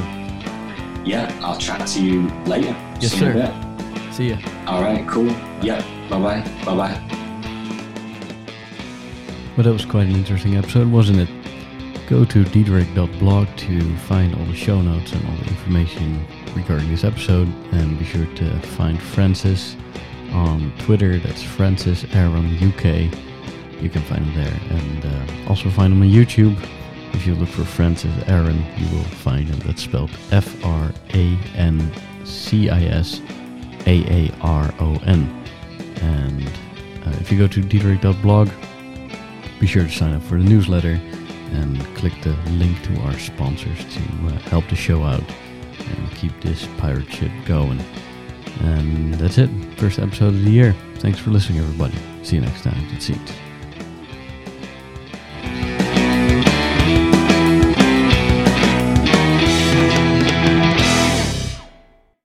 yeah, 1.03 1.31
I'll 1.41 1.57
chat 1.57 1.87
to 1.87 2.01
you 2.03 2.29
later. 2.45 2.75
Yes, 3.01 3.11
See 3.13 3.25
you 3.25 3.33
sir. 3.33 3.51
bit. 4.03 4.13
See 4.13 4.29
ya. 4.29 4.37
All 4.67 4.81
right, 4.83 5.05
cool. 5.07 5.31
Yeah, 5.61 5.81
bye 6.09 6.19
bye, 6.21 6.41
bye 6.65 6.75
bye. 6.75 7.25
But 9.59 9.65
that 9.65 9.73
was 9.73 9.83
quite 9.83 10.07
an 10.07 10.15
interesting 10.15 10.55
episode, 10.55 10.89
wasn't 10.89 11.19
it? 11.19 11.29
Go 12.07 12.23
to 12.23 12.45
diederik.blog 12.45 13.57
to 13.57 13.97
find 13.97 14.33
all 14.33 14.45
the 14.45 14.55
show 14.55 14.81
notes 14.81 15.11
and 15.11 15.21
all 15.25 15.35
the 15.35 15.49
information 15.49 16.25
regarding 16.55 16.87
this 16.87 17.03
episode, 17.03 17.49
and 17.73 17.99
be 17.99 18.05
sure 18.05 18.25
to 18.25 18.59
find 18.61 18.97
Francis 19.01 19.75
on 20.31 20.71
Twitter. 20.79 21.19
That's 21.19 21.43
Francis 21.43 22.05
Aaron 22.13 22.55
UK. 22.55 23.11
You 23.81 23.89
can 23.89 24.01
find 24.03 24.23
him 24.23 24.33
there, 24.33 24.77
and 24.77 25.05
uh, 25.05 25.49
also 25.49 25.69
find 25.69 25.91
him 25.91 26.03
on 26.03 26.07
YouTube. 26.07 26.57
If 27.13 27.27
you 27.27 27.35
look 27.35 27.49
for 27.49 27.65
Francis 27.65 28.13
Aaron, 28.27 28.63
you 28.77 28.95
will 28.95 29.03
find 29.03 29.45
him. 29.45 29.59
That's 29.67 29.83
spelled 29.83 30.11
F 30.31 30.63
R 30.63 30.89
A 31.15 31.37
N 31.55 31.91
C 32.23 32.69
I 32.69 32.83
S 32.83 33.19
A 33.87 34.05
A 34.07 34.31
R 34.39 34.73
O 34.79 34.97
N. 35.05 35.45
And 36.01 36.47
uh, 37.05 37.19
if 37.19 37.29
you 37.29 37.37
go 37.37 37.49
to 37.49 37.59
diederik.blog, 37.61 38.47
be 39.59 39.67
sure 39.67 39.83
to 39.83 39.89
sign 39.89 40.13
up 40.13 40.21
for 40.23 40.37
the 40.37 40.43
newsletter 40.43 40.99
and 41.51 41.83
click 41.95 42.13
the 42.21 42.35
link 42.51 42.81
to 42.83 42.99
our 43.01 43.17
sponsors 43.19 43.79
to 43.93 43.99
uh, 44.27 44.31
help 44.49 44.67
the 44.69 44.75
show 44.75 45.03
out 45.03 45.23
and 45.79 46.11
keep 46.15 46.31
this 46.41 46.67
pirate 46.77 47.11
ship 47.11 47.31
going. 47.45 47.81
And 48.61 49.13
that's 49.15 49.37
it. 49.37 49.49
First 49.77 49.99
episode 49.99 50.27
of 50.27 50.43
the 50.43 50.51
year. 50.51 50.75
Thanks 50.95 51.19
for 51.19 51.31
listening, 51.31 51.59
everybody. 51.59 51.97
See 52.23 52.35
you 52.35 52.41
next 52.41 52.63
time. 52.63 52.87
That's 52.91 53.09
it. 53.09 53.48